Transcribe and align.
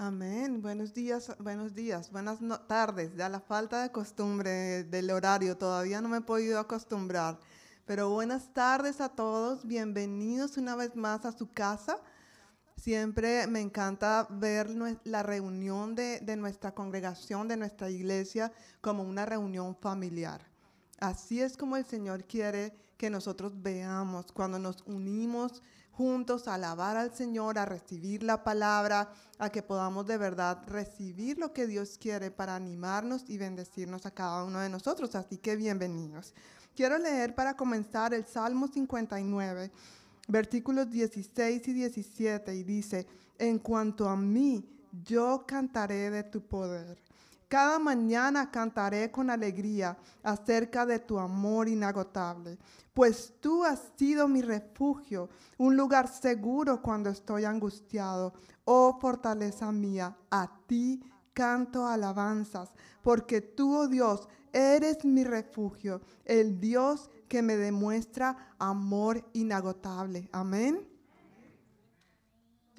Amén. 0.00 0.62
Buenos 0.62 0.94
días, 0.94 1.34
buenos 1.40 1.74
días, 1.74 2.12
buenas 2.12 2.38
tardes. 2.68 3.16
Ya 3.16 3.28
la 3.28 3.40
falta 3.40 3.82
de 3.82 3.90
costumbre 3.90 4.84
del 4.84 5.10
horario, 5.10 5.56
todavía 5.56 6.00
no 6.00 6.08
me 6.08 6.18
he 6.18 6.20
podido 6.20 6.60
acostumbrar. 6.60 7.40
Pero 7.84 8.08
buenas 8.08 8.54
tardes 8.54 9.00
a 9.00 9.08
todos, 9.08 9.66
bienvenidos 9.66 10.56
una 10.56 10.76
vez 10.76 10.94
más 10.94 11.24
a 11.24 11.32
su 11.32 11.52
casa. 11.52 11.98
Siempre 12.76 13.48
me 13.48 13.60
encanta 13.60 14.28
ver 14.30 14.70
la 15.02 15.24
reunión 15.24 15.96
de, 15.96 16.20
de 16.20 16.36
nuestra 16.36 16.72
congregación, 16.72 17.48
de 17.48 17.56
nuestra 17.56 17.90
iglesia, 17.90 18.52
como 18.80 19.02
una 19.02 19.26
reunión 19.26 19.74
familiar. 19.74 20.46
Así 21.00 21.42
es 21.42 21.56
como 21.56 21.76
el 21.76 21.84
Señor 21.84 22.22
quiere 22.22 22.72
que 22.96 23.10
nosotros 23.10 23.52
veamos 23.60 24.30
cuando 24.30 24.60
nos 24.60 24.80
unimos 24.86 25.60
juntos 25.98 26.46
a 26.46 26.54
alabar 26.54 26.96
al 26.96 27.12
Señor, 27.12 27.58
a 27.58 27.64
recibir 27.64 28.22
la 28.22 28.44
palabra, 28.44 29.10
a 29.36 29.50
que 29.50 29.64
podamos 29.64 30.06
de 30.06 30.16
verdad 30.16 30.62
recibir 30.68 31.38
lo 31.38 31.52
que 31.52 31.66
Dios 31.66 31.98
quiere 32.00 32.30
para 32.30 32.54
animarnos 32.54 33.24
y 33.28 33.36
bendecirnos 33.36 34.06
a 34.06 34.12
cada 34.12 34.44
uno 34.44 34.60
de 34.60 34.68
nosotros. 34.68 35.16
Así 35.16 35.38
que 35.38 35.56
bienvenidos. 35.56 36.34
Quiero 36.76 36.98
leer 36.98 37.34
para 37.34 37.56
comenzar 37.56 38.14
el 38.14 38.24
Salmo 38.24 38.68
59, 38.68 39.72
versículos 40.28 40.88
16 40.88 41.66
y 41.66 41.72
17, 41.72 42.54
y 42.54 42.62
dice, 42.62 43.04
en 43.36 43.58
cuanto 43.58 44.08
a 44.08 44.14
mí, 44.14 44.64
yo 45.02 45.42
cantaré 45.48 46.12
de 46.12 46.22
tu 46.22 46.42
poder 46.42 47.07
cada 47.48 47.78
mañana 47.78 48.50
cantaré 48.50 49.10
con 49.10 49.30
alegría 49.30 49.96
acerca 50.22 50.84
de 50.84 50.98
tu 50.98 51.18
amor 51.18 51.68
inagotable, 51.68 52.58
pues 52.92 53.34
tú 53.40 53.64
has 53.64 53.80
sido 53.96 54.28
mi 54.28 54.42
refugio, 54.42 55.28
un 55.56 55.76
lugar 55.76 56.08
seguro 56.08 56.82
cuando 56.82 57.10
estoy 57.10 57.44
angustiado. 57.44 58.34
Oh 58.64 58.98
fortaleza 59.00 59.72
mía, 59.72 60.16
a 60.30 60.50
ti 60.66 61.02
canto 61.32 61.86
alabanzas, 61.86 62.72
porque 63.02 63.40
tú, 63.40 63.76
oh 63.76 63.88
Dios, 63.88 64.28
eres 64.52 65.04
mi 65.04 65.24
refugio, 65.24 66.00
el 66.24 66.58
Dios 66.58 67.10
que 67.28 67.42
me 67.42 67.56
demuestra 67.56 68.54
amor 68.58 69.24
inagotable. 69.32 70.28
Amén. 70.32 70.87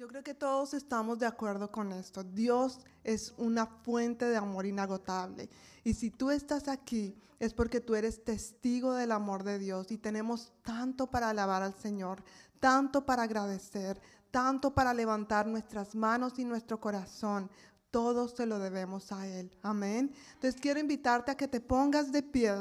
Yo 0.00 0.08
creo 0.08 0.22
que 0.22 0.32
todos 0.32 0.72
estamos 0.72 1.18
de 1.18 1.26
acuerdo 1.26 1.70
con 1.70 1.92
esto. 1.92 2.24
Dios 2.24 2.80
es 3.04 3.34
una 3.36 3.66
fuente 3.66 4.24
de 4.24 4.38
amor 4.38 4.64
inagotable. 4.64 5.50
Y 5.84 5.92
si 5.92 6.10
tú 6.10 6.30
estás 6.30 6.68
aquí, 6.68 7.14
es 7.38 7.52
porque 7.52 7.82
tú 7.82 7.94
eres 7.94 8.24
testigo 8.24 8.94
del 8.94 9.12
amor 9.12 9.44
de 9.44 9.58
Dios 9.58 9.90
y 9.90 9.98
tenemos 9.98 10.54
tanto 10.62 11.10
para 11.10 11.28
alabar 11.28 11.62
al 11.62 11.74
Señor, 11.74 12.24
tanto 12.60 13.04
para 13.04 13.24
agradecer, 13.24 14.00
tanto 14.30 14.72
para 14.72 14.94
levantar 14.94 15.46
nuestras 15.46 15.94
manos 15.94 16.38
y 16.38 16.46
nuestro 16.46 16.80
corazón. 16.80 17.50
Todo 17.90 18.26
se 18.26 18.46
lo 18.46 18.58
debemos 18.58 19.12
a 19.12 19.26
Él. 19.26 19.54
Amén. 19.60 20.14
Entonces 20.32 20.58
quiero 20.58 20.80
invitarte 20.80 21.30
a 21.30 21.36
que 21.36 21.46
te 21.46 21.60
pongas 21.60 22.10
de 22.10 22.22
pie. 22.22 22.54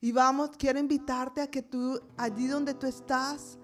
Y 0.00 0.10
vamos, 0.10 0.52
quiero 0.56 0.78
invitarte 0.78 1.42
a 1.42 1.50
que 1.50 1.60
tú, 1.60 2.00
allí 2.16 2.46
donde 2.46 2.72
tú 2.72 2.86
estás, 2.86 3.58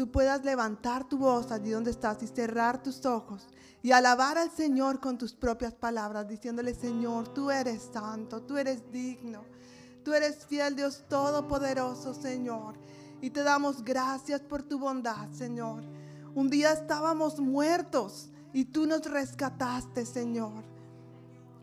tú 0.00 0.10
puedas 0.10 0.42
levantar 0.46 1.06
tu 1.06 1.18
voz 1.18 1.52
allí 1.52 1.72
donde 1.72 1.90
estás 1.90 2.22
y 2.22 2.26
cerrar 2.26 2.82
tus 2.82 3.04
ojos 3.04 3.46
y 3.82 3.92
alabar 3.92 4.38
al 4.38 4.50
Señor 4.50 4.98
con 4.98 5.18
tus 5.18 5.34
propias 5.34 5.74
palabras, 5.74 6.26
diciéndole, 6.26 6.72
Señor, 6.72 7.34
tú 7.34 7.50
eres 7.50 7.90
santo, 7.92 8.40
tú 8.40 8.56
eres 8.56 8.90
digno, 8.90 9.44
tú 10.02 10.14
eres 10.14 10.46
fiel 10.46 10.74
Dios 10.74 11.04
Todopoderoso, 11.06 12.14
Señor. 12.14 12.76
Y 13.20 13.28
te 13.28 13.42
damos 13.42 13.84
gracias 13.84 14.40
por 14.40 14.62
tu 14.62 14.78
bondad, 14.78 15.30
Señor. 15.32 15.82
Un 16.34 16.48
día 16.48 16.72
estábamos 16.72 17.38
muertos 17.38 18.30
y 18.54 18.64
tú 18.64 18.86
nos 18.86 19.04
rescataste, 19.04 20.06
Señor. 20.06 20.64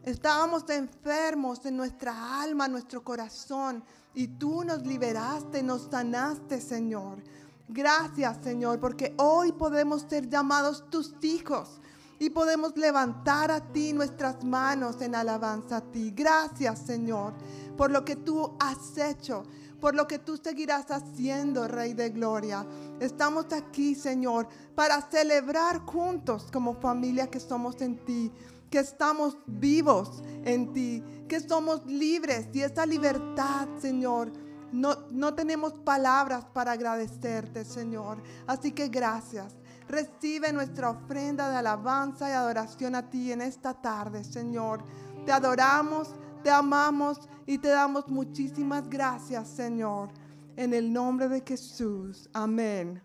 Estábamos 0.03 0.69
enfermos 0.69 1.65
en 1.65 1.75
nuestra 1.75 2.43
alma, 2.43 2.67
nuestro 2.67 3.03
corazón, 3.03 3.83
y 4.13 4.27
tú 4.27 4.63
nos 4.63 4.85
liberaste, 4.85 5.63
nos 5.63 5.89
sanaste, 5.89 6.61
Señor. 6.61 7.23
Gracias, 7.69 8.37
Señor, 8.43 8.79
porque 8.79 9.13
hoy 9.17 9.51
podemos 9.51 10.05
ser 10.09 10.29
llamados 10.29 10.89
tus 10.89 11.13
hijos 11.21 11.81
y 12.17 12.29
podemos 12.29 12.77
levantar 12.77 13.51
a 13.51 13.59
ti 13.59 13.91
nuestras 13.91 14.41
manos 14.43 15.01
en 15.01 15.15
alabanza 15.15 15.77
a 15.77 15.81
ti. 15.81 16.11
Gracias, 16.15 16.79
Señor, 16.79 17.33
por 17.75 17.91
lo 17.91 18.05
que 18.05 18.15
tú 18.15 18.55
has 18.59 18.97
hecho, 18.97 19.43
por 19.81 19.95
lo 19.95 20.07
que 20.07 20.17
tú 20.17 20.37
seguirás 20.37 20.89
haciendo, 20.91 21.67
Rey 21.67 21.93
de 21.93 22.09
Gloria. 22.09 22.65
Estamos 23.01 23.51
aquí, 23.51 23.95
Señor, 23.95 24.47
para 24.73 25.01
celebrar 25.01 25.79
juntos 25.79 26.47
como 26.53 26.73
familia 26.75 27.27
que 27.27 27.41
somos 27.41 27.81
en 27.81 27.97
ti, 28.05 28.31
que 28.69 28.79
estamos 28.79 29.37
vivos 29.45 30.23
en 30.45 30.71
ti, 30.71 31.03
que 31.27 31.41
somos 31.41 31.85
libres 31.85 32.47
y 32.53 32.61
esa 32.61 32.85
libertad, 32.85 33.67
Señor 33.81 34.46
no, 34.71 35.33
tenemos 35.33 35.73
palabras 35.73 36.45
para 36.53 36.73
agradecerte, 36.73 37.63
Señor. 37.65 38.21
Así 38.45 38.71
que 38.71 38.89
gracias. 38.89 39.55
Recibe 39.87 40.51
nuestra 40.51 40.89
ofrenda 40.89 41.49
de 41.49 41.57
alabanza 41.57 42.29
y 42.29 42.33
adoración 42.33 42.95
a 42.95 43.09
ti 43.09 43.31
en 43.31 43.41
esta 43.41 43.73
tarde, 43.73 44.23
Señor. 44.23 44.83
Te 45.25 45.31
adoramos, 45.31 46.09
te 46.43 46.51
amamos 46.51 47.29
y 47.45 47.57
te 47.57 47.69
damos 47.69 48.07
muchísimas 48.09 48.89
gracias, 48.89 49.47
Señor. 49.47 50.09
En 50.57 50.73
el 50.73 50.91
nombre 50.91 51.29
de 51.29 51.41
Jesús. 51.45 52.29
Amén. 52.33 53.01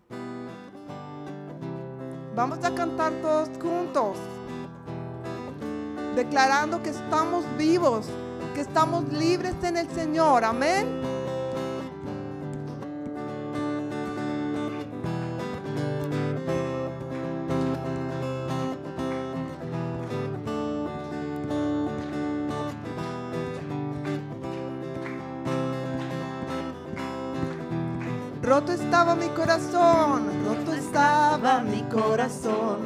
Vamos 2.35 2.63
a 2.63 2.73
cantar 2.73 3.13
todos 3.21 3.47
juntos, 3.61 4.17
declarando 6.15 6.81
que 6.81 6.89
estamos 6.89 7.45
vivos, 7.57 8.07
que 8.55 8.61
estamos 8.61 9.07
libres 9.13 9.53
en 9.61 9.77
el 9.77 9.87
Señor. 9.91 10.43
Amén. 10.43 11.12
Estaba 28.93 29.15
mi 29.15 29.29
corazón, 29.29 30.45
roto 30.45 30.71
estaba 30.71 31.61
mi 31.61 31.81
corazón, 31.89 32.77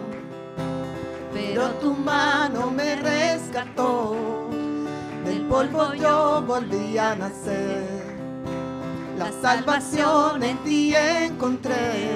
pero 1.33 1.67
tu 1.81 1.93
mano 1.93 2.71
me 2.71 2.95
rescató, 2.95 4.15
del 5.25 5.41
polvo 5.47 5.93
yo 5.95 6.41
volví 6.47 6.97
a 6.97 7.13
nacer, 7.13 7.83
la 9.17 9.29
salvación 9.41 10.43
en 10.43 10.57
ti 10.59 10.95
encontré, 10.95 12.15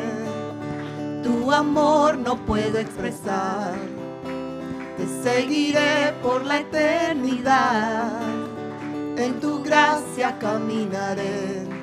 tu 1.22 1.52
amor 1.52 2.18
no 2.18 2.38
puedo 2.46 2.78
expresar, 2.78 3.74
te 4.96 5.06
seguiré 5.22 6.14
por 6.24 6.46
la 6.46 6.60
eternidad, 6.60 8.22
en 9.18 9.38
tu 9.42 9.62
gracia 9.62 10.40
caminaré 10.40 11.81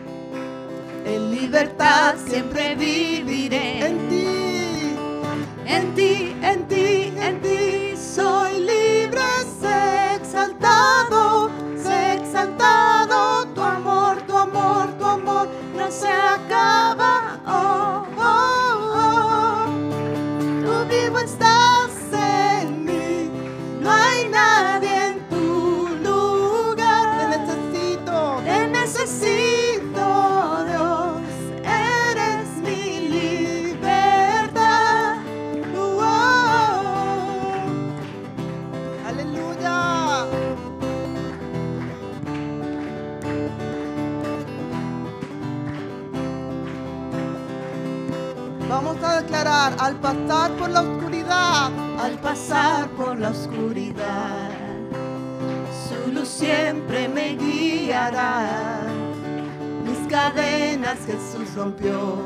en 1.08 1.30
libertad 1.30 2.14
siempre 2.26 2.74
viviré. 2.74 3.84
En 3.86 4.08
ti, 4.08 4.96
en 5.66 5.94
ti, 5.94 6.36
en 6.42 6.69
ti, 6.69 7.12
en 7.16 7.41
ti 7.41 7.96
soy 7.96 8.60
libre, 8.60 9.26
sé 9.60 10.14
exaltado, 10.16 11.50
sé 11.82 12.14
exaltado. 12.14 13.46
Tu 13.54 13.62
amor, 13.62 14.22
tu 14.26 14.36
amor, 14.36 14.86
tu 14.98 15.04
amor 15.04 15.48
no 15.76 15.91
se 15.91 16.08
acaba. 16.08 17.18
Al 49.88 49.96
pasar 49.96 50.50
por 50.52 50.69
la 50.69 50.82
oscuridad, 50.82 51.70
al 51.99 52.19
pasar 52.19 52.88
por 52.90 53.19
la 53.19 53.31
oscuridad. 53.31 54.50
Su 55.88 56.12
luz 56.12 56.29
siempre 56.29 57.08
me 57.08 57.35
guiará. 57.37 58.82
Mis 59.87 60.06
cadenas 60.12 60.99
Jesús 61.06 61.55
rompió. 61.56 62.17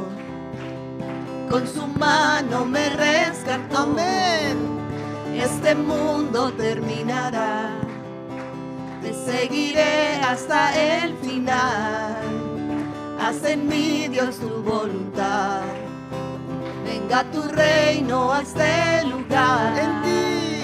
Con 1.49 1.69
su 1.69 1.87
mano 1.87 2.65
me 2.65 2.89
rescató. 2.91 3.79
Amén 3.79 4.83
este 5.33 5.75
mundo 5.77 6.53
terminará. 6.53 7.71
Te 9.03 9.15
seguiré 9.15 10.17
hasta 10.17 10.61
el 10.75 11.17
final. 11.19 12.17
Haz 13.21 13.45
en 13.45 13.69
mí, 13.69 14.09
Dios, 14.09 14.39
tu 14.39 14.49
voluntad. 14.63 15.92
Venga 17.03 17.25
tu 17.33 17.43
reino 17.43 18.33
a 18.33 18.43
este 18.43 19.05
lugar. 19.07 19.77
En 19.77 20.03
ti, 20.03 20.63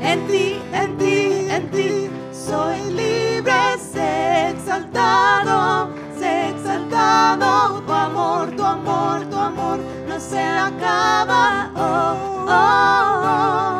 En 0.00 0.26
ti, 0.28 0.62
en 0.72 0.96
ti, 0.96 1.46
en 1.50 1.70
ti 1.70 2.10
soy 2.32 2.78
libre, 2.92 3.76
sé 3.78 4.50
exaltado, 4.50 5.90
sé 6.18 6.50
exaltado. 6.50 7.82
Tu 7.82 7.92
amor, 7.92 8.50
tu 8.56 8.64
amor, 8.64 9.20
tu 9.28 9.36
amor 9.36 9.78
no 10.08 10.20
se 10.20 10.40
acaba. 10.40 11.70
Oh, 11.74 12.46
oh, 12.46 13.24
oh. 13.24 13.77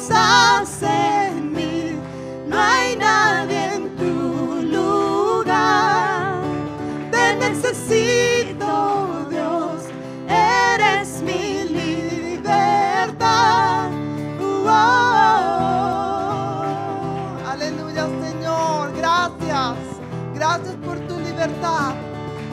En 0.00 1.52
mí, 1.52 1.98
no 2.46 2.56
hay 2.56 2.94
nadie 2.96 3.74
en 3.74 3.96
tu 3.96 4.62
lugar. 4.62 6.40
Te 7.10 7.34
necesito, 7.34 9.26
Dios, 9.28 9.82
eres 10.28 11.20
mi 11.20 11.64
libertad. 11.64 13.10
Oh, 14.40 14.68
Aleluya, 17.50 18.06
Señor. 18.22 18.92
Gracias. 18.96 19.76
Gracias 20.32 20.76
por 20.76 20.96
tu 21.08 21.18
libertad. 21.18 21.94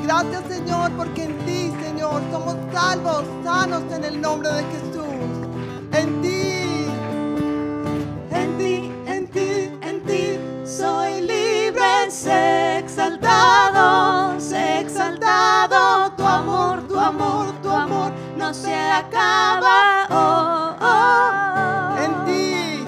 Gracias, 0.04 0.44
Señor, 0.50 0.92
porque 0.98 1.26
en 1.26 1.38
ti, 1.46 1.72
Señor, 1.80 2.24
somos 2.32 2.56
salvos, 2.74 3.24
sanos 3.44 3.84
en 3.94 4.04
el 4.04 4.20
nombre 4.20 4.50
de 4.50 4.64
Jesús. 4.64 5.48
En 5.92 6.22
ti. 6.24 6.65
Soy 10.78 11.22
libre, 11.22 12.12
sé 12.12 12.80
exaltado, 12.80 14.40
sé 14.40 14.82
exaltado. 14.82 16.12
Tu 16.18 16.24
amor, 16.26 16.82
tu 16.88 17.00
amor, 17.00 17.46
tu 17.62 17.70
amor 17.70 18.12
no 18.38 18.54
se 18.54 18.76
acaba. 18.76 20.08
Oh, 20.10 20.76
oh, 20.82 20.92
oh. 20.92 22.04
En 22.04 22.26
ti. 22.26 22.86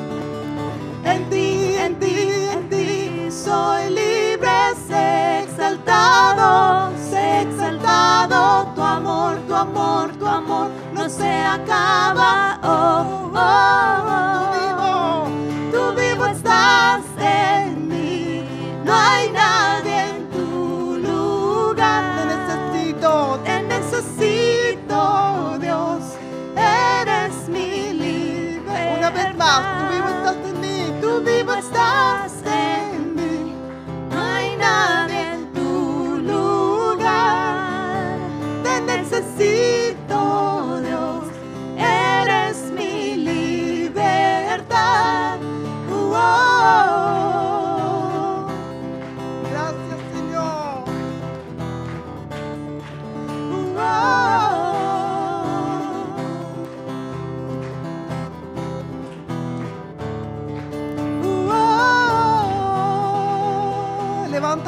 En 1.05 1.29
ti, 1.29 1.75
en 1.77 1.99
ti, 1.99 2.15
en 2.55 2.69
ti 2.69 3.31
soy 3.31 3.89
libre, 3.89 4.57
sé 4.87 5.43
exaltado, 5.43 6.91
sé 7.09 7.43
exaltado. 7.43 8.67
Tu 8.75 8.81
amor, 8.81 9.37
tu 9.47 9.55
amor, 9.55 10.11
tu 10.19 10.27
amor 10.27 10.69
no 10.93 11.07
se 11.09 11.31
acaba. 11.45 12.59
Oh. 12.63 13.26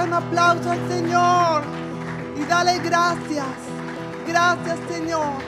Un 0.02 0.14
aplauso 0.14 0.72
al 0.72 0.88
Señor 0.88 1.62
y 2.38 2.46
dale 2.46 2.80
gracias. 2.80 3.46
Gracias, 4.26 4.80
Señor. 4.88 5.42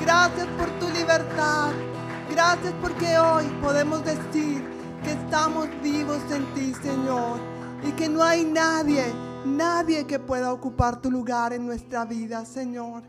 Gracias 0.00 0.46
por 0.58 0.68
tu 0.80 0.88
libertad. 0.88 1.70
Gracias 2.28 2.74
porque 2.82 3.16
hoy 3.16 3.46
podemos 3.62 4.04
decir 4.04 4.64
que 5.04 5.12
estamos 5.12 5.68
vivos 5.82 6.20
en 6.32 6.52
ti, 6.52 6.74
Señor. 6.82 7.38
Y 7.84 7.92
que 7.92 8.08
no 8.08 8.24
hay 8.24 8.44
nadie, 8.44 9.04
nadie 9.44 10.04
que 10.04 10.18
pueda 10.18 10.52
ocupar 10.52 11.00
tu 11.00 11.08
lugar 11.08 11.52
en 11.52 11.64
nuestra 11.64 12.04
vida, 12.04 12.44
Señor. 12.44 13.04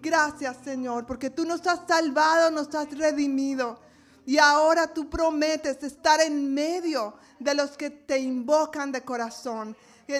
Gracias, 0.00 0.58
Señor, 0.62 1.06
porque 1.06 1.28
tú 1.28 1.44
nos 1.44 1.66
has 1.66 1.80
salvado, 1.88 2.52
nos 2.52 2.72
has 2.72 2.96
redimido. 2.96 3.80
Y 4.24 4.38
ahora 4.38 4.86
tú 4.86 5.10
prometes 5.10 5.82
estar 5.82 6.20
en 6.20 6.54
medio 6.54 7.14
de 7.40 7.54
los 7.54 7.76
que 7.76 7.90
te 7.90 8.18
invocan 8.18 8.92
de 8.92 9.02
corazón. 9.02 9.76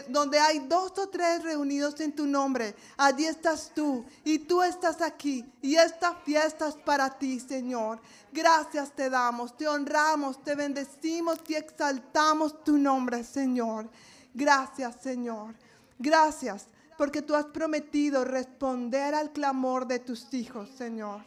Donde 0.09 0.39
hay 0.39 0.59
dos 0.61 0.99
o 0.99 1.09
tres 1.09 1.43
reunidos 1.45 2.01
en 2.01 2.15
tu 2.15 2.27
nombre, 2.27 2.75
allí 2.97 3.25
estás 3.25 3.71
tú 3.75 4.05
y 4.25 4.41
tú 4.41 4.63
estás 4.63 5.01
aquí. 5.01 5.45
Y 5.63 5.77
esta 5.77 6.15
fiesta 6.15 6.69
es 6.69 6.75
para 6.75 7.09
ti, 7.11 7.39
Señor. 7.39 8.01
Gracias 8.33 8.91
te 8.93 9.09
damos, 9.09 9.57
te 9.57 9.69
honramos, 9.69 10.43
te 10.43 10.55
bendecimos 10.55 11.39
y 11.47 11.55
exaltamos 11.55 12.65
tu 12.65 12.77
nombre, 12.77 13.23
Señor. 13.23 13.89
Gracias, 14.35 14.97
Señor. 15.01 15.55
Gracias 15.99 16.67
porque 16.99 17.23
tú 17.23 17.35
has 17.35 17.47
prometido 17.47 18.25
responder 18.25 19.15
al 19.15 19.33
clamor 19.33 19.87
de 19.87 20.01
tus 20.01 20.33
hijos, 20.35 20.69
Señor. 20.77 21.23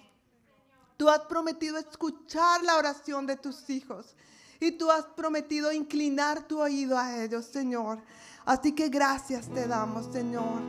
Tú 0.98 1.10
has 1.10 1.22
prometido 1.22 1.78
escuchar 1.78 2.62
la 2.64 2.76
oración 2.76 3.26
de 3.26 3.38
tus 3.38 3.70
hijos. 3.70 4.16
Y 4.60 4.72
tú 4.72 4.92
has 4.92 5.06
prometido 5.06 5.72
inclinar 5.72 6.46
tu 6.46 6.60
oído 6.60 6.98
a 6.98 7.24
ellos, 7.24 7.46
Señor. 7.46 8.02
Así 8.50 8.72
que 8.72 8.90
gracias 8.90 9.46
te 9.50 9.68
damos, 9.68 10.08
Señor. 10.12 10.60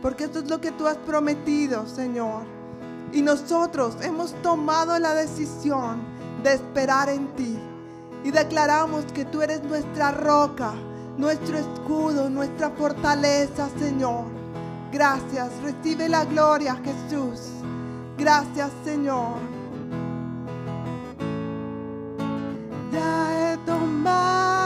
Porque 0.00 0.22
esto 0.22 0.38
es 0.38 0.48
lo 0.48 0.60
que 0.60 0.70
tú 0.70 0.86
has 0.86 0.98
prometido, 0.98 1.84
Señor. 1.88 2.44
Y 3.12 3.22
nosotros 3.22 3.96
hemos 4.02 4.40
tomado 4.40 4.96
la 5.00 5.14
decisión 5.14 6.00
de 6.44 6.52
esperar 6.52 7.08
en 7.08 7.26
ti. 7.34 7.58
Y 8.22 8.30
declaramos 8.30 9.04
que 9.12 9.24
tú 9.24 9.42
eres 9.42 9.64
nuestra 9.64 10.12
roca, 10.12 10.74
nuestro 11.16 11.58
escudo, 11.58 12.30
nuestra 12.30 12.70
fortaleza, 12.70 13.68
Señor. 13.80 14.26
Gracias. 14.92 15.50
Recibe 15.64 16.08
la 16.08 16.24
gloria, 16.24 16.76
Jesús. 16.76 17.48
Gracias, 18.16 18.70
Señor. 18.84 19.38
Ya 22.92 23.54
he 23.54 23.56
tomado 23.66 24.57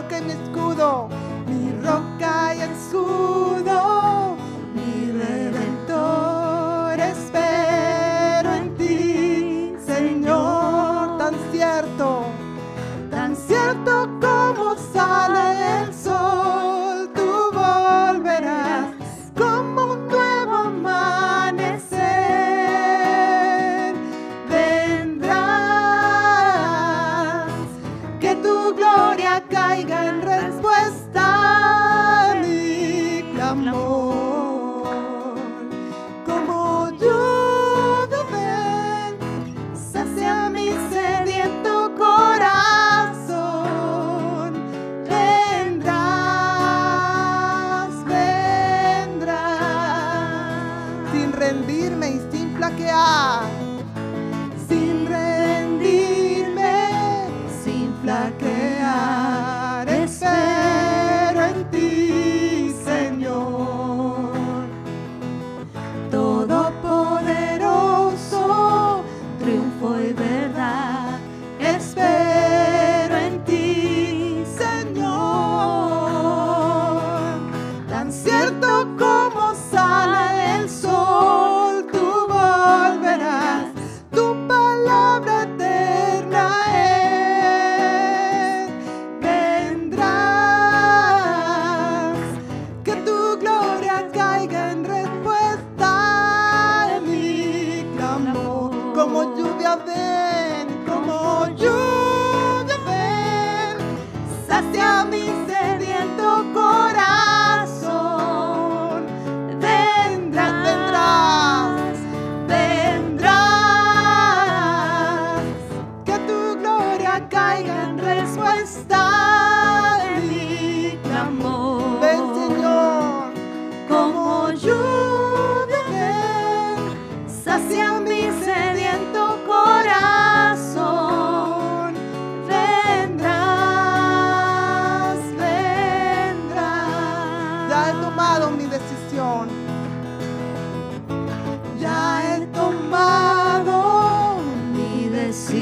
roca 0.00 0.18
y 0.18 0.22
mi 0.22 0.32
escudo, 0.32 1.08
mi 1.46 1.72
roca 1.82 2.54
y 2.54 2.60
escudo, 2.62 3.39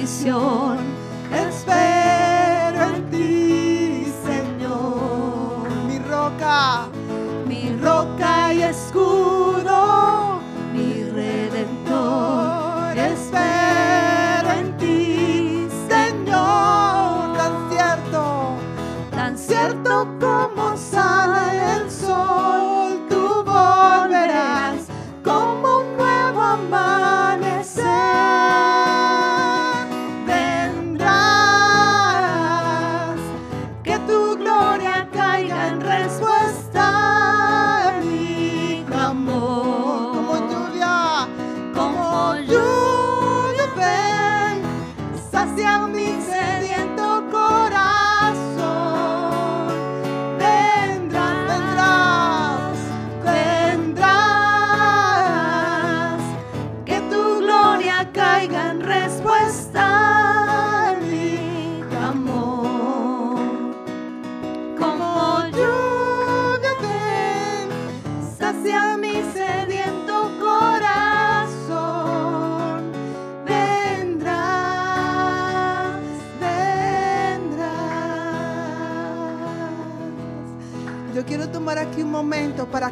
decisión. 0.01 0.88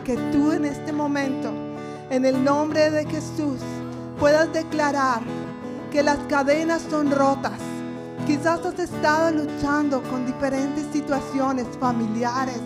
Que 0.07 0.17
tú 0.31 0.53
en 0.53 0.65
este 0.65 0.93
momento, 0.93 1.51
en 2.11 2.25
el 2.25 2.45
nombre 2.45 2.93
de 2.93 3.05
Jesús, 3.07 3.59
puedas 4.21 4.53
declarar 4.53 5.21
que 5.91 6.01
las 6.01 6.19
cadenas 6.29 6.81
son 6.89 7.11
rotas. 7.11 7.59
Quizás 8.25 8.65
has 8.65 8.79
estado 8.79 9.33
luchando 9.33 10.01
con 10.05 10.25
diferentes 10.25 10.87
situaciones 10.93 11.67
familiares, 11.81 12.61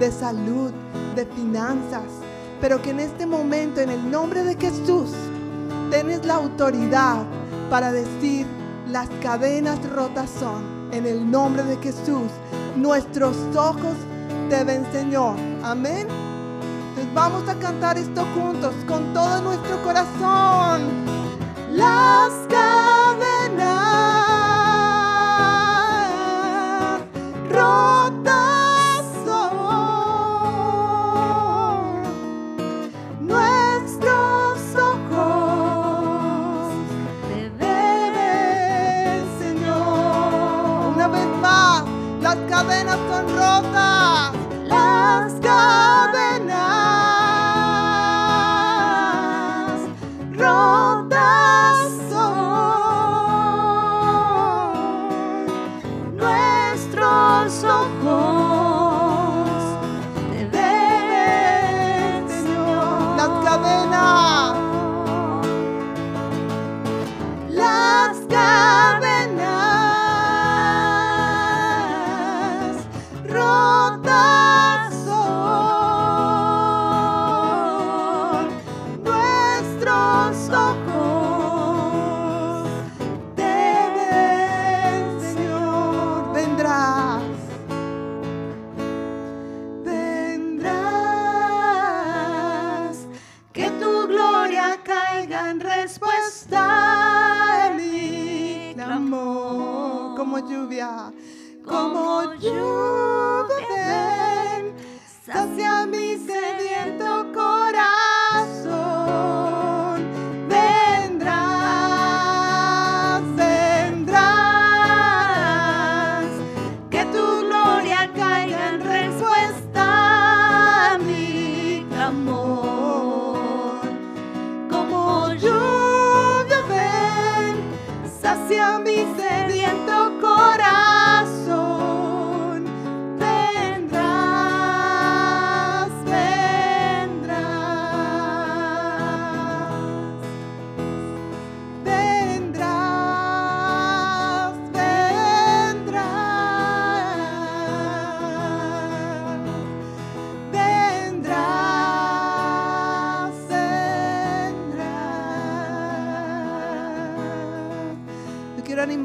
de 0.00 0.10
salud, 0.10 0.72
de 1.14 1.26
finanzas, 1.26 2.04
pero 2.62 2.80
que 2.80 2.90
en 2.90 3.00
este 3.00 3.26
momento, 3.26 3.82
en 3.82 3.90
el 3.90 4.10
nombre 4.10 4.42
de 4.42 4.56
Jesús, 4.56 5.10
tienes 5.90 6.24
la 6.24 6.36
autoridad 6.36 7.24
para 7.68 7.92
decir, 7.92 8.46
las 8.88 9.10
cadenas 9.20 9.78
rotas 9.90 10.30
son, 10.40 10.88
en 10.92 11.04
el 11.04 11.30
nombre 11.30 11.62
de 11.64 11.76
Jesús, 11.76 12.30
nuestros 12.74 13.36
ojos 13.54 13.96
te 14.48 14.64
ven, 14.64 14.86
Señor. 14.92 15.36
Amén. 15.62 16.25
Vamos 17.16 17.48
a 17.48 17.54
cantar 17.58 17.96
esto 17.96 18.26
juntos 18.34 18.74
con 18.86 19.14
todo 19.14 19.40
nuestro 19.40 19.82
corazón. 19.82 20.82
Las 21.72 22.30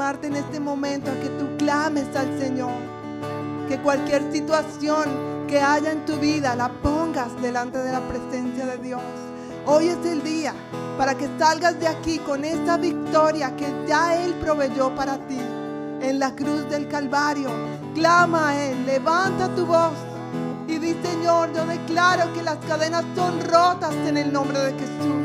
animarte 0.01 0.27
en 0.27 0.35
este 0.35 0.59
momento 0.59 1.11
a 1.11 1.13
que 1.13 1.29
tú 1.29 1.57
clames 1.57 2.07
al 2.15 2.39
Señor, 2.39 2.71
que 3.67 3.77
cualquier 3.81 4.31
situación 4.31 5.45
que 5.47 5.59
haya 5.59 5.91
en 5.91 6.05
tu 6.07 6.15
vida 6.17 6.55
la 6.55 6.69
pongas 6.69 7.39
delante 7.39 7.77
de 7.77 7.91
la 7.91 7.99
presencia 7.99 8.65
de 8.65 8.77
Dios. 8.79 9.01
Hoy 9.67 9.89
es 9.89 10.03
el 10.05 10.23
día 10.23 10.55
para 10.97 11.13
que 11.13 11.29
salgas 11.37 11.79
de 11.79 11.87
aquí 11.87 12.17
con 12.17 12.43
esta 12.43 12.77
victoria 12.77 13.55
que 13.55 13.67
ya 13.87 14.15
Él 14.15 14.33
proveyó 14.41 14.89
para 14.95 15.17
ti 15.27 15.39
en 16.01 16.17
la 16.17 16.33
cruz 16.35 16.67
del 16.67 16.87
Calvario. 16.87 17.49
Clama 17.93 18.49
a 18.49 18.63
Él, 18.63 18.83
levanta 18.87 19.53
tu 19.55 19.67
voz 19.67 19.93
y 20.67 20.79
di 20.79 20.95
Señor, 21.03 21.53
yo 21.53 21.63
declaro 21.67 22.33
que 22.33 22.41
las 22.41 22.57
cadenas 22.65 23.05
son 23.15 23.39
rotas 23.41 23.93
en 24.07 24.17
el 24.17 24.33
nombre 24.33 24.57
de 24.57 24.71
Jesús. 24.73 25.21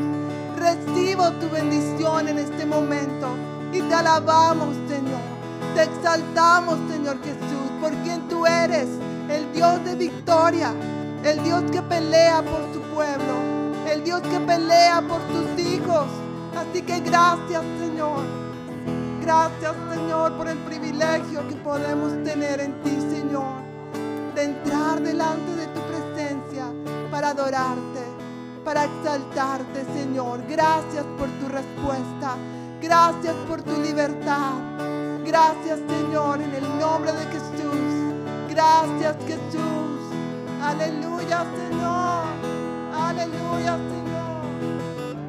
Recibo 0.55 1.31
tu 1.39 1.49
bendición 1.49 2.27
en 2.27 2.37
este 2.37 2.65
momento 2.67 3.56
y 3.73 3.81
te 3.81 3.93
alabamos 3.93 4.75
Señor. 4.87 5.21
Te 5.75 5.83
exaltamos 5.83 6.77
Señor 6.89 7.17
Jesús 7.23 7.69
por 7.81 7.91
quien 8.03 8.27
tú 8.27 8.45
eres, 8.45 8.87
el 9.29 9.51
Dios 9.53 9.83
de 9.85 9.95
victoria. 9.95 10.73
el 11.23 11.43
Dios 11.43 11.63
que 11.71 11.81
pelea 11.81 12.41
por 12.41 12.61
su 12.73 12.81
pueblo, 12.93 13.35
el 13.91 14.03
Dios 14.03 14.21
que 14.21 14.39
pelea 14.39 15.01
por 15.01 15.19
tus 15.23 15.59
hijos. 15.59 16.05
Así 16.55 16.81
que 16.81 16.99
gracias 16.99 17.63
Señor, 17.79 18.23
gracias 19.21 19.73
Señor 19.93 20.33
por 20.33 20.47
el 20.47 20.57
privilegio 20.59 21.47
que 21.47 21.55
podemos 21.55 22.11
tener 22.23 22.59
en 22.61 22.81
ti 22.81 22.97
Señor, 23.11 23.61
de 24.35 24.43
entrar 24.43 25.01
delante 25.01 25.51
de 25.55 25.67
tu 25.67 25.81
presencia 25.81 26.65
para 27.11 27.29
adorarte, 27.29 28.03
para 28.63 28.85
exaltarte 28.85 29.85
Señor. 29.93 30.43
Gracias 30.47 31.05
por 31.17 31.27
tu 31.39 31.47
respuesta, 31.49 32.37
gracias 32.87 33.35
por 33.49 33.61
tu 33.61 33.81
libertad. 33.81 34.53
Gracias 35.25 35.79
Señor 35.89 36.41
en 36.41 36.53
el 36.55 36.79
nombre 36.79 37.11
de 37.11 37.25
Jesús. 37.25 38.13
Gracias 38.49 39.17
Jesús. 39.27 39.99
Aleluya 40.61 41.45
Señor. 41.59 42.23
Aleluya 42.93 43.75
Señor. 43.91 44.41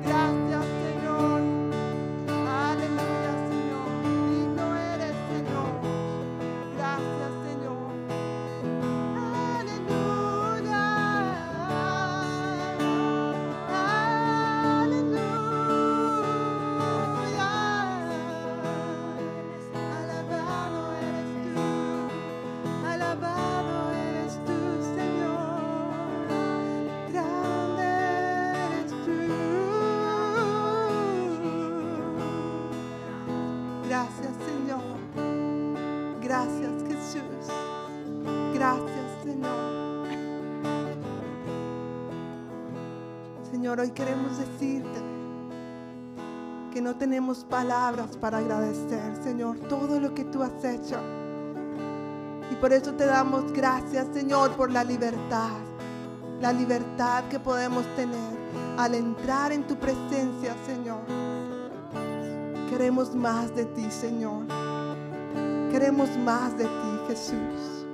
Gracias 0.06 0.47
decirte 44.38 45.00
que 46.72 46.80
no 46.80 46.96
tenemos 46.96 47.44
palabras 47.44 48.16
para 48.16 48.38
agradecer, 48.38 49.16
Señor, 49.22 49.58
todo 49.68 49.98
lo 50.00 50.14
que 50.14 50.24
tú 50.24 50.42
has 50.42 50.64
hecho. 50.64 50.98
Y 52.50 52.54
por 52.56 52.72
eso 52.72 52.92
te 52.94 53.06
damos 53.06 53.52
gracias, 53.52 54.06
Señor, 54.12 54.52
por 54.52 54.70
la 54.70 54.84
libertad. 54.84 55.58
La 56.40 56.52
libertad 56.52 57.24
que 57.30 57.40
podemos 57.40 57.84
tener 57.96 58.38
al 58.76 58.94
entrar 58.94 59.52
en 59.52 59.66
tu 59.66 59.76
presencia, 59.76 60.54
Señor. 60.66 61.00
Queremos 62.70 63.14
más 63.14 63.54
de 63.56 63.64
ti, 63.64 63.90
Señor. 63.90 64.46
Queremos 65.72 66.08
más 66.18 66.56
de 66.56 66.64
ti, 66.64 66.98
Jesús. 67.08 67.86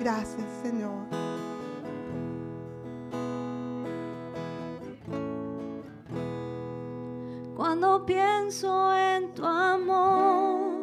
Gracias, 0.00 0.46
Señor. 0.62 1.25
Cuando 7.78 8.06
pienso 8.06 8.96
en 8.96 9.34
tu 9.34 9.44
amor 9.44 10.80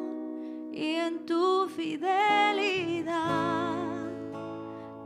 y 0.71 0.93
en 0.93 1.25
tu 1.25 1.67
fidelidad, 1.67 3.15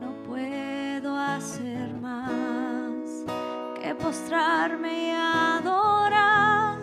no 0.01 0.11
puedo 0.27 1.15
hacer 1.15 1.93
más 2.01 3.23
que 3.79 3.95
postrarme 3.95 5.07
y 5.07 5.11
adorar. 5.11 6.79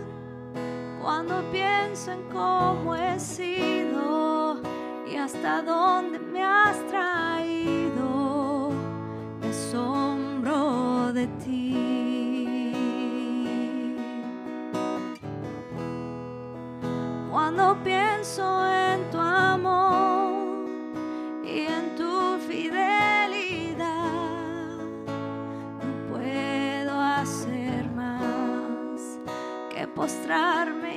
Cuando 1.03 1.43
pienso 1.53 2.11
en 2.11 2.23
cómo 2.31 2.97
he 2.97 3.21
sido 3.21 4.63
y 5.07 5.17
hasta 5.17 5.61
dónde 5.61 6.19
me 6.19 6.43
has 6.43 6.79
traído, 6.87 8.71
me 9.39 9.49
asombro 9.51 11.13
de 11.13 11.27
ti. 11.45 11.64
Cuando 17.45 17.77
pienso 17.85 18.43
en 18.67 19.11
tu 19.11 19.19
amor 19.19 20.65
y 21.45 21.67
en 21.67 21.95
tu 21.95 22.39
fidelidad, 22.49 23.85
no 25.79 26.11
puedo 26.11 26.99
hacer 26.99 27.85
más 27.91 29.19
que 29.69 29.87
postrarme 29.87 30.94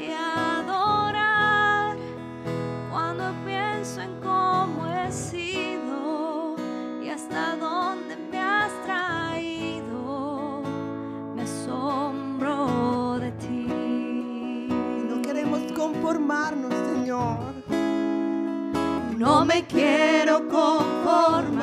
quiero 19.64 20.48
conformar. 20.50 21.60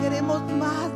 Queremos 0.00 0.42
más 0.52 0.93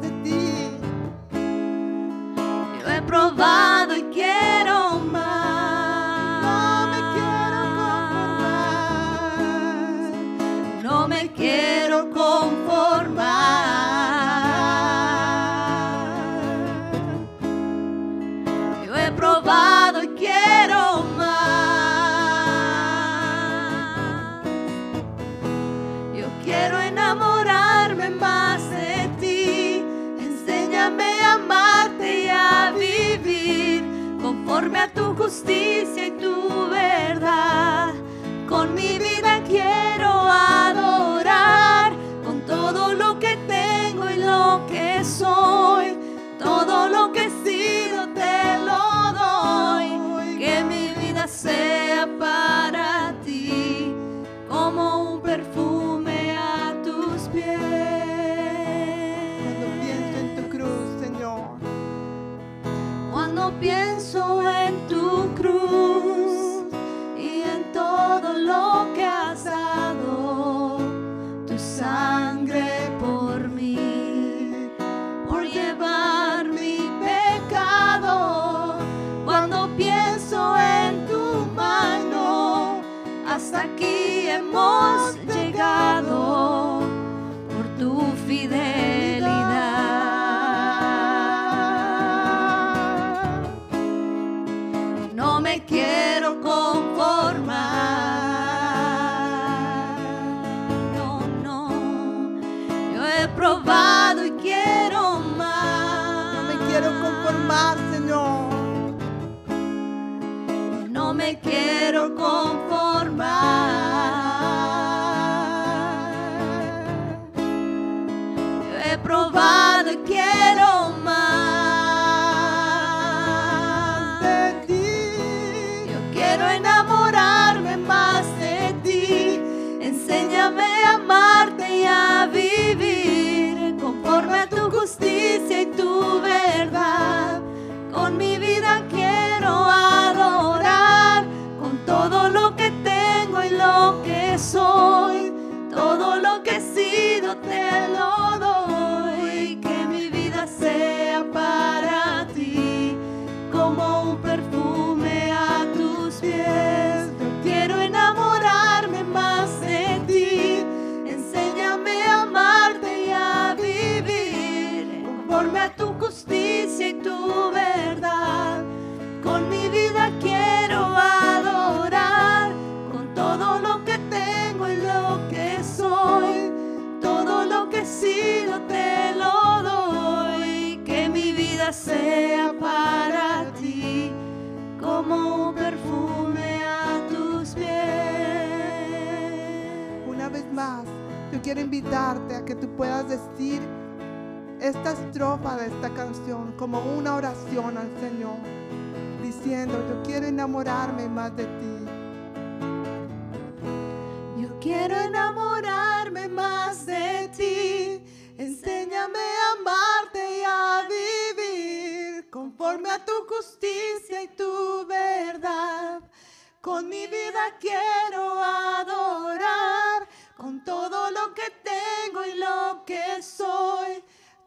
Con 216.61 216.89
mi 216.89 217.07
vida 217.07 217.57
quiero 217.61 218.43
adorar, 218.43 220.09
con 220.37 220.65
todo 220.65 221.11
lo 221.11 221.33
que 221.33 221.51
tengo 221.63 222.25
y 222.25 222.35
lo 222.35 222.85
que 222.85 223.23
soy. 223.23 224.03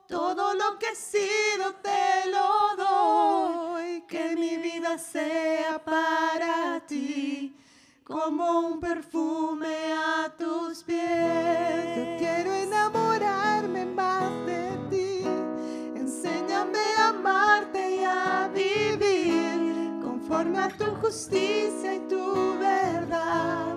Todo 0.08 0.54
lo 0.54 0.78
que 0.78 0.89
he 0.89 0.95
sido 0.95 1.74
te 1.76 2.30
lo 2.30 2.76
doy, 2.76 4.02
que 4.10 4.36
mi 4.36 4.58
vida 4.58 4.97
sea 4.97 5.82
para 5.84 6.82
ti 6.86 7.56
como 8.04 8.60
un 8.60 8.80
perfume 8.82 9.93
a 9.93 10.30
tus 10.38 10.84
pies. 10.84 11.95
Yo 11.95 12.17
quiero 12.17 12.54
enamorarme 12.54 13.86
más 13.86 14.30
de 14.45 14.78
ti. 14.89 15.24
Enséñame 15.95 16.80
a 16.97 17.10
amarte 17.10 17.95
y 17.95 18.04
a 18.04 18.50
vivir 18.54 19.51
conforme 20.32 20.67
tu 20.78 20.86
justicia 21.02 21.96
y 21.96 22.00
tu 22.08 22.58
verdad. 22.58 23.76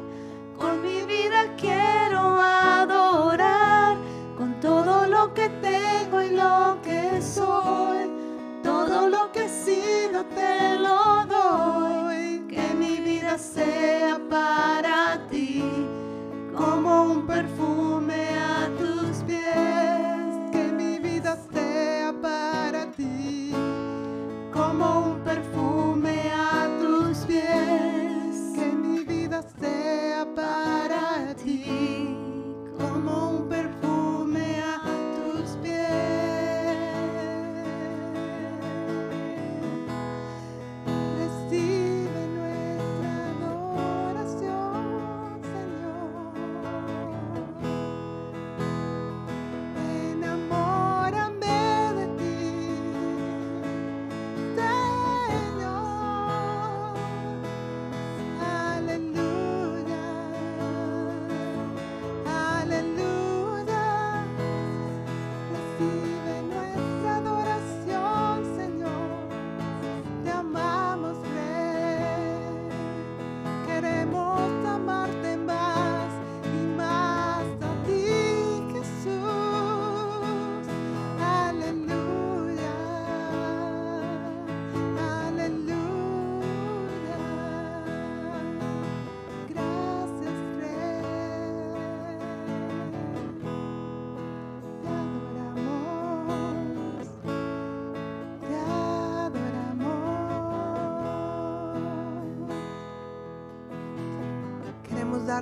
Con 0.57 0.83
mi 0.83 1.03
vida 1.03 1.53
quiero 1.59 2.39
adorar, 2.41 3.97
con 4.39 4.61
todo 4.61 5.07
lo 5.07 5.35
que 5.35 5.49
tengo 5.61 6.23
y 6.23 6.31
lo 6.31 6.79
que 6.83 7.21
soy. 7.21 8.09
Todo 8.63 9.09
lo 9.09 9.33
que 9.33 9.47
he 9.47 9.49
sido 9.49 10.25
te 10.27 10.79
lo 10.79 11.27
doy, 11.27 12.45
que 12.49 12.73
mi 12.75 13.01
vida 13.01 13.37
sea 13.37 14.21
para 14.31 15.27
ti 15.29 15.65
como 16.57 17.03
un 17.03 17.27
perfume 17.27 18.29
a 18.39 18.69
tus 18.79 18.84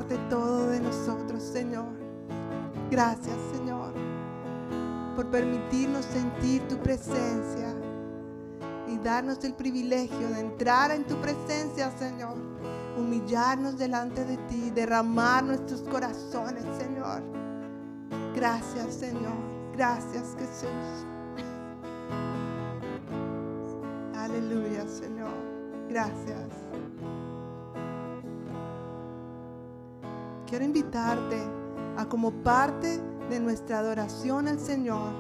darte 0.03 0.19
todo 0.29 0.69
de 0.69 0.81
nosotros, 0.81 1.43
Señor. 1.43 1.87
Gracias, 2.91 3.37
Señor, 3.55 3.93
por 5.17 5.31
permitirnos 5.31 6.05
sentir 6.05 6.67
tu 6.69 6.77
presencia 6.79 7.75
y 8.89 8.99
darnos 8.99 9.43
el 9.45 9.55
privilegio 9.55 10.29
de 10.29 10.41
entrar 10.41 10.91
en 10.91 11.05
tu 11.05 11.17
presencia, 11.17 11.91
Señor. 11.99 12.37
Humillarnos 12.99 13.79
delante 13.79 14.25
de 14.25 14.37
ti, 14.49 14.71
derramar 14.71 15.45
nuestros 15.45 15.81
corazones, 15.83 16.65
Señor. 16.79 17.23
Gracias, 18.35 18.95
Señor. 18.95 19.33
Gracias, 19.75 20.37
Jesús. 20.39 21.07
Aleluya, 24.15 24.87
Señor. 24.87 25.33
Gracias. 25.89 26.49
Quiero 30.53 30.67
invitarte 30.67 31.39
a 31.97 32.05
como 32.05 32.31
parte 32.31 33.01
de 33.31 33.41
nuestra 33.41 33.79
adoración 33.79 34.49
al 34.49 34.61
Señor, 34.61 35.11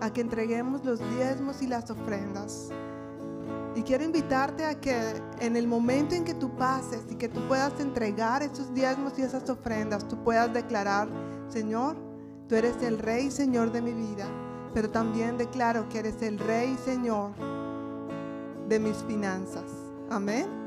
a 0.00 0.12
que 0.12 0.22
entreguemos 0.22 0.84
los 0.84 0.98
diezmos 0.98 1.62
y 1.62 1.68
las 1.68 1.88
ofrendas. 1.88 2.70
Y 3.76 3.82
quiero 3.82 4.02
invitarte 4.02 4.64
a 4.64 4.80
que 4.80 5.22
en 5.38 5.54
el 5.54 5.68
momento 5.68 6.16
en 6.16 6.24
que 6.24 6.34
tú 6.34 6.50
pases 6.56 7.02
y 7.10 7.14
que 7.14 7.28
tú 7.28 7.46
puedas 7.46 7.78
entregar 7.78 8.42
esos 8.42 8.74
diezmos 8.74 9.16
y 9.20 9.22
esas 9.22 9.48
ofrendas, 9.48 10.08
tú 10.08 10.16
puedas 10.24 10.52
declarar, 10.52 11.08
Señor, 11.46 11.94
tú 12.48 12.56
eres 12.56 12.74
el 12.82 12.98
Rey 12.98 13.26
y 13.26 13.30
Señor 13.30 13.70
de 13.70 13.82
mi 13.82 13.92
vida, 13.92 14.26
pero 14.74 14.90
también 14.90 15.38
declaro 15.38 15.88
que 15.88 16.00
eres 16.00 16.20
el 16.22 16.40
Rey 16.40 16.72
y 16.74 16.76
Señor 16.76 17.30
de 18.68 18.80
mis 18.80 18.96
finanzas. 19.04 19.70
Amén. 20.10 20.59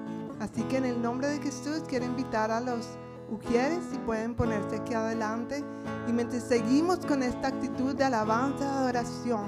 Así 0.43 0.61
que 0.63 0.75
en 0.75 0.83
el 0.83 1.01
nombre 1.01 1.29
de 1.29 1.39
Jesús 1.39 1.83
quiero 1.87 2.03
invitar 2.03 2.51
a 2.51 2.59
los 2.59 2.85
ujieres 3.31 3.79
si 3.89 3.97
pueden 3.99 4.35
ponerse 4.35 4.75
aquí 4.75 4.93
adelante 4.93 5.63
y 6.05 6.11
mientras 6.11 6.43
seguimos 6.43 6.97
con 7.05 7.23
esta 7.23 7.47
actitud 7.47 7.95
de 7.95 8.03
alabanza 8.03 8.65
y 8.65 8.67
adoración, 8.67 9.45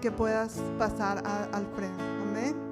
que 0.00 0.10
puedas 0.10 0.60
pasar 0.76 1.22
al 1.24 1.66
frente. 1.76 2.02
Amén. 2.02 2.69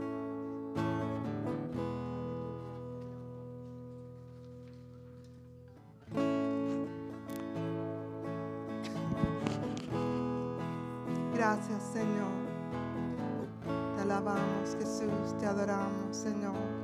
Adoramos, 15.49 16.17
Señor. 16.17 16.78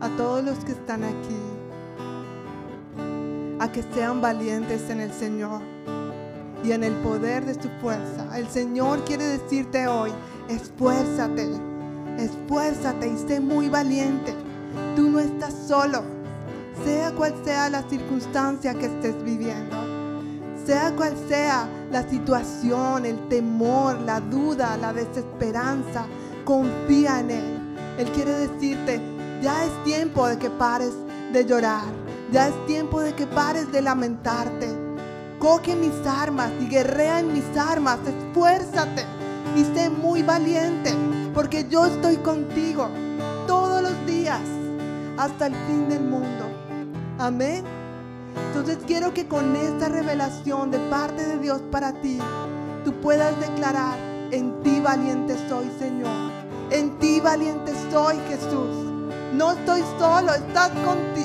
A 0.00 0.08
todos 0.16 0.42
los 0.42 0.58
que 0.64 0.72
están 0.72 1.04
aquí 1.04 1.36
a 3.60 3.70
que 3.70 3.82
sean 3.94 4.20
valientes 4.20 4.88
en 4.88 5.00
el 5.00 5.12
Señor 5.12 5.60
y 6.64 6.72
en 6.72 6.82
el 6.82 6.94
poder 6.94 7.44
de 7.44 7.54
su 7.54 7.68
fuerza. 7.80 8.36
El 8.36 8.48
Señor 8.48 9.04
quiere 9.04 9.24
decirte 9.24 9.86
hoy, 9.86 10.10
esfuérzate, 10.48 11.48
esfuérzate 12.18 13.08
y 13.08 13.28
sé 13.28 13.40
muy 13.40 13.68
valiente. 13.68 14.34
Tú 14.96 15.10
no 15.10 15.20
estás 15.20 15.54
solo, 15.68 16.02
sea 16.84 17.12
cual 17.12 17.34
sea 17.44 17.68
la 17.68 17.82
circunstancia 17.82 18.74
que 18.74 18.86
estés 18.86 19.22
viviendo. 19.22 19.76
Sea 20.64 20.96
cual 20.96 21.14
sea 21.28 21.68
la 21.92 22.08
situación, 22.08 23.04
el 23.04 23.28
temor, 23.28 24.00
la 24.00 24.20
duda, 24.20 24.78
la 24.78 24.94
desesperanza, 24.94 26.06
confía 26.44 27.20
en 27.20 27.30
Él. 27.30 27.53
Él 27.98 28.10
quiere 28.12 28.32
decirte, 28.32 29.00
ya 29.40 29.64
es 29.64 29.84
tiempo 29.84 30.26
de 30.26 30.38
que 30.38 30.50
pares 30.50 30.92
de 31.32 31.44
llorar, 31.44 31.84
ya 32.32 32.48
es 32.48 32.66
tiempo 32.66 33.00
de 33.00 33.14
que 33.14 33.26
pares 33.26 33.70
de 33.70 33.82
lamentarte. 33.82 34.68
Coge 35.38 35.76
mis 35.76 36.06
armas 36.06 36.50
y 36.60 36.68
guerrea 36.68 37.20
en 37.20 37.32
mis 37.32 37.56
armas, 37.56 37.98
esfuérzate 38.06 39.04
y 39.56 39.64
sé 39.74 39.90
muy 39.90 40.22
valiente, 40.22 40.92
porque 41.34 41.66
yo 41.68 41.86
estoy 41.86 42.16
contigo 42.16 42.88
todos 43.46 43.82
los 43.82 44.06
días 44.06 44.40
hasta 45.16 45.46
el 45.46 45.54
fin 45.66 45.88
del 45.88 46.02
mundo. 46.02 46.44
Amén. 47.18 47.64
Entonces 48.48 48.78
quiero 48.86 49.12
que 49.14 49.26
con 49.28 49.54
esta 49.54 49.88
revelación 49.88 50.70
de 50.70 50.78
parte 50.90 51.24
de 51.24 51.38
Dios 51.38 51.60
para 51.70 51.92
ti, 51.92 52.18
tú 52.84 52.92
puedas 53.00 53.38
declarar, 53.40 53.98
en 54.30 54.62
ti 54.62 54.80
valiente 54.80 55.36
soy 55.48 55.70
Señor, 55.78 56.32
en 56.74 56.98
ti 56.98 57.20
valiente 57.20 57.72
soy 57.90 58.16
Jesús. 58.28 58.90
No 59.32 59.52
estoy 59.52 59.82
solo, 59.98 60.34
estás 60.34 60.72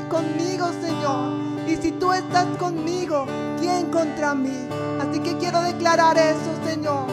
conmigo 0.10 0.70
Señor. 0.80 1.68
Y 1.68 1.76
si 1.76 1.92
tú 1.94 2.12
estás 2.14 2.46
conmigo, 2.58 3.26
¿quién 3.60 3.88
contra 3.88 4.36
mí? 4.36 4.68
Así 5.00 5.20
que 5.20 5.38
quiero 5.38 5.62
declarar 5.62 6.18
eso 6.18 6.52
Señor. 6.66 7.08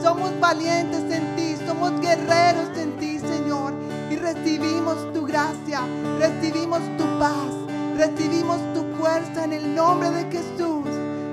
Somos 0.00 0.30
valientes 0.38 1.02
en 1.12 1.36
ti, 1.36 1.56
somos 1.66 2.00
guerreros 2.00 2.76
en 2.78 2.96
ti 2.98 3.18
Señor. 3.18 3.72
Y 4.08 4.16
recibimos 4.16 5.12
tu 5.12 5.26
gracia, 5.26 5.80
recibimos 6.18 6.80
tu 6.96 7.04
paz, 7.18 7.50
recibimos 7.96 8.58
tu 8.72 8.84
fuerza 8.98 9.44
en 9.44 9.52
el 9.52 9.74
nombre 9.74 10.10
de 10.10 10.24
Jesús. 10.30 10.86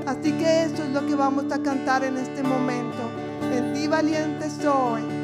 Así 0.07 0.31
que 0.31 0.63
eso 0.63 0.83
es 0.83 0.89
lo 0.89 1.05
que 1.05 1.15
vamos 1.15 1.51
a 1.51 1.59
cantar 1.59 2.03
en 2.03 2.17
este 2.17 2.41
momento. 2.41 2.97
En 3.51 3.73
ti 3.73 3.87
valiente 3.87 4.49
soy. 4.49 5.16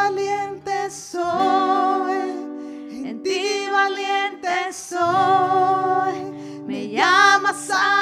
Valiente 0.00 0.90
soy. 0.90 2.30
En 3.08 3.22
ti 3.22 3.66
valiente 3.70 4.72
soy, 4.72 6.16
me 6.66 6.88
llamas 6.88 7.70
a 7.70 7.99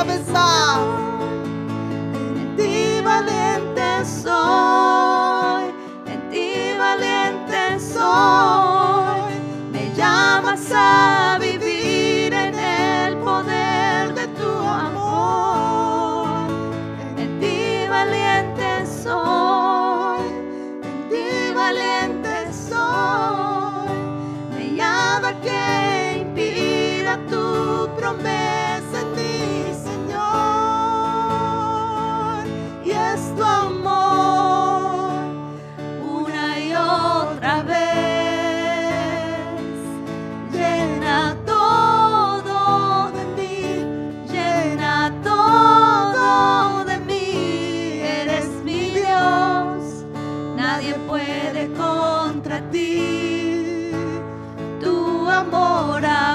En 0.00 0.16
ti 2.56 3.02
valiente 3.04 4.02
soy, 4.06 5.64
en 6.06 6.30
ti 6.30 6.72
valiente 6.78 7.78
soy. 7.78 9.34
Me 9.70 9.92
llamas 9.94 10.72
a 10.72 11.36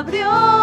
abrió 0.06 0.55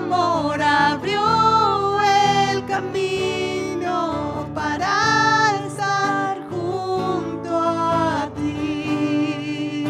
amor 0.00 0.60
abrió 0.62 2.00
el 2.00 2.64
camino 2.66 4.46
para 4.54 5.60
estar 5.66 6.38
junto 6.48 7.50
a 7.52 8.28
ti. 8.36 9.86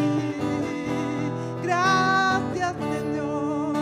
Gracias, 1.63 2.75
Señor. 2.93 3.75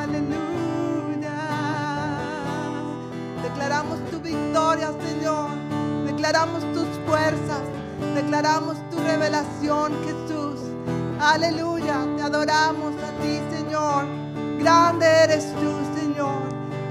Aleluya. 0.00 1.40
Declaramos 3.42 3.98
tu 4.10 4.20
victoria, 4.20 4.90
Señor. 5.06 5.50
Declaramos 6.06 6.62
tus 6.72 6.88
fuerzas. 7.06 7.62
Declaramos 8.14 8.76
tu 8.90 8.98
revelación, 8.98 9.92
Jesús. 10.04 10.60
Aleluya. 11.20 12.06
Te 12.16 12.22
adoramos 12.22 12.94
Grande 14.58 15.06
eres 15.24 15.52
tú, 15.60 16.00
Señor. 16.00 16.42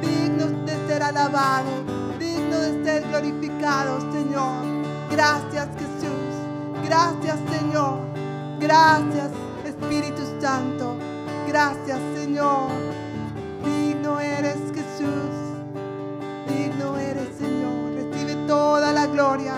Digno 0.01 0.45
de 0.65 0.87
ser 0.87 1.01
alabado. 1.01 1.71
Digno 2.19 2.57
de 2.57 2.83
ser 2.83 3.07
glorificado, 3.07 3.99
Señor. 4.11 4.63
Gracias, 5.09 5.67
Jesús. 5.77 6.33
Gracias, 6.83 7.39
Señor. 7.49 7.97
Gracias, 8.59 9.31
Espíritu 9.65 10.21
Santo. 10.39 10.95
Gracias, 11.47 11.99
Señor. 12.15 12.69
Digno 13.63 14.19
eres, 14.19 14.57
Jesús. 14.73 15.33
Digno 16.47 16.97
eres, 16.97 17.29
Señor. 17.39 17.93
Recibe 17.95 18.35
toda 18.47 18.93
la 18.93 19.07
gloria, 19.07 19.55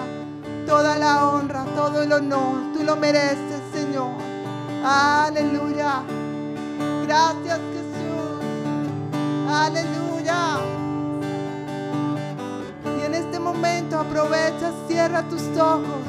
toda 0.66 0.98
la 0.98 1.28
honra, 1.28 1.66
todo 1.76 2.02
el 2.02 2.14
honor. 2.14 2.74
Tú 2.74 2.84
lo 2.84 2.96
mereces, 2.96 3.62
Señor. 3.74 4.12
Aleluya. 4.86 6.04
Gracias, 7.06 7.60
Jesús. 7.74 8.42
Aleluya. 9.48 10.58
Y 13.00 13.06
en 13.06 13.14
este 13.14 13.40
momento 13.40 14.00
aprovecha, 14.00 14.72
cierra 14.88 15.22
tus 15.30 15.44
ojos, 15.56 16.02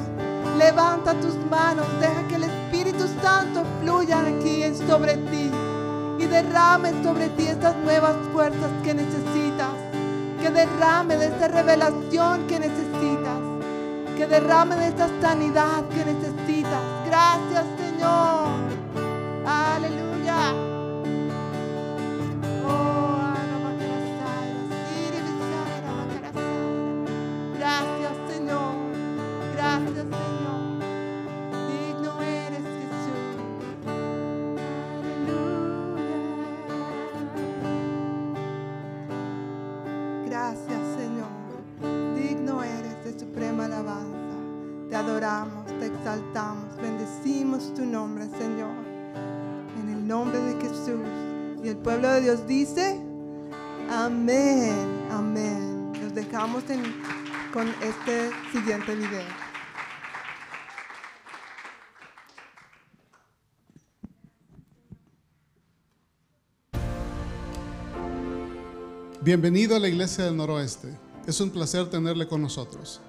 levanta 0.57 1.13
tus 1.21 1.35
manos, 1.51 1.87
deja 2.01 2.27
que 2.29 2.37
el 2.37 2.45
Espíritu 2.45 3.05
Santo 3.23 3.63
fluya 3.83 4.21
aquí 4.21 4.65
sobre 4.87 5.19
ti 5.19 5.51
y 6.19 6.25
derrame 6.25 6.93
sobre 7.03 7.29
ti 7.31 7.47
estas 7.47 7.77
nuevas 7.77 8.17
fuerzas 8.33 8.71
que 8.83 8.95
necesitas, 8.95 9.75
que 10.41 10.51
derrame 10.51 11.19
de 11.19 11.27
esta 11.27 11.49
revelación 11.49 12.47
que 12.47 12.59
necesitas, 12.59 13.39
que 14.17 14.27
derrame 14.27 14.77
de 14.77 14.89
esta 14.89 15.11
sanidad 15.21 15.85
que 15.91 16.07
necesitas. 16.07 16.81
Gracias 17.05 17.65
Señor. 17.77 18.49
Aleluya. 19.47 20.76
Pueblo 51.87 52.11
de 52.15 52.21
Dios 52.21 52.49
dice, 52.49 53.01
amén, 53.89 55.07
amén. 55.09 55.93
Nos 55.93 56.13
dejamos 56.17 56.65
con 57.53 57.69
este 57.81 58.29
siguiente 58.51 58.93
video. 58.97 59.23
Bienvenido 69.23 69.77
a 69.77 69.79
la 69.79 69.87
Iglesia 69.87 70.25
del 70.25 70.37
Noroeste. 70.37 70.89
Es 71.25 71.41
un 71.41 71.51
placer 71.51 71.89
tenerle 71.89 72.27
con 72.27 72.43
nosotros. 72.43 73.01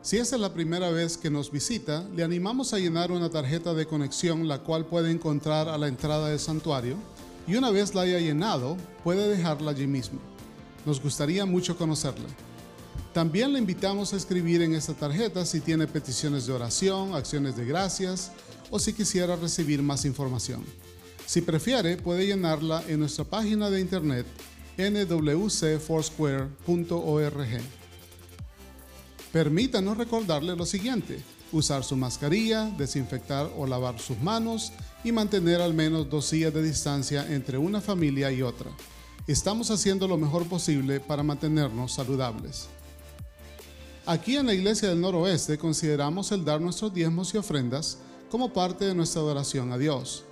Si 0.00 0.16
es 0.16 0.32
la 0.32 0.54
primera 0.54 0.88
vez 0.88 1.18
que 1.18 1.28
nos 1.28 1.52
visita, 1.52 2.08
le 2.16 2.24
animamos 2.24 2.72
a 2.72 2.78
llenar 2.78 3.12
una 3.12 3.28
tarjeta 3.28 3.74
de 3.74 3.84
conexión 3.84 4.48
la 4.48 4.60
cual 4.60 4.86
puede 4.86 5.10
encontrar 5.10 5.68
a 5.68 5.76
la 5.76 5.86
entrada 5.86 6.30
del 6.30 6.40
santuario 6.40 6.96
y 7.46 7.56
una 7.56 7.70
vez 7.70 7.94
la 7.94 8.02
haya 8.02 8.18
llenado, 8.18 8.76
puede 9.02 9.28
dejarla 9.28 9.70
allí 9.72 9.86
mismo. 9.86 10.20
Nos 10.86 11.00
gustaría 11.00 11.46
mucho 11.46 11.76
conocerla. 11.76 12.28
También 13.12 13.52
le 13.52 13.58
invitamos 13.58 14.12
a 14.12 14.16
escribir 14.16 14.62
en 14.62 14.74
esta 14.74 14.94
tarjeta 14.94 15.44
si 15.44 15.60
tiene 15.60 15.86
peticiones 15.86 16.46
de 16.46 16.54
oración, 16.54 17.14
acciones 17.14 17.56
de 17.56 17.66
gracias 17.66 18.32
o 18.70 18.78
si 18.78 18.92
quisiera 18.92 19.36
recibir 19.36 19.82
más 19.82 20.04
información. 20.04 20.64
Si 21.26 21.40
prefiere, 21.42 21.96
puede 21.96 22.26
llenarla 22.26 22.82
en 22.88 23.00
nuestra 23.00 23.24
página 23.24 23.70
de 23.70 23.80
internet 23.80 24.26
nwcfoursquare.org. 24.78 27.60
Permítanos 29.32 29.96
recordarle 29.96 30.56
lo 30.56 30.66
siguiente, 30.66 31.22
usar 31.52 31.84
su 31.84 31.96
mascarilla, 31.96 32.64
desinfectar 32.76 33.50
o 33.56 33.66
lavar 33.66 33.98
sus 33.98 34.20
manos 34.20 34.72
y 35.04 35.12
mantener 35.12 35.60
al 35.60 35.74
menos 35.74 36.08
dos 36.08 36.26
sillas 36.26 36.54
de 36.54 36.62
distancia 36.62 37.26
entre 37.32 37.58
una 37.58 37.80
familia 37.80 38.30
y 38.30 38.42
otra. 38.42 38.70
Estamos 39.26 39.70
haciendo 39.70 40.08
lo 40.08 40.16
mejor 40.16 40.46
posible 40.46 41.00
para 41.00 41.22
mantenernos 41.22 41.92
saludables. 41.92 42.68
Aquí 44.04 44.36
en 44.36 44.46
la 44.46 44.54
Iglesia 44.54 44.88
del 44.88 45.00
Noroeste 45.00 45.58
consideramos 45.58 46.32
el 46.32 46.44
dar 46.44 46.60
nuestros 46.60 46.92
diezmos 46.92 47.32
y 47.34 47.38
ofrendas 47.38 47.98
como 48.30 48.52
parte 48.52 48.84
de 48.84 48.94
nuestra 48.94 49.20
adoración 49.22 49.72
a 49.72 49.78
Dios. 49.78 50.24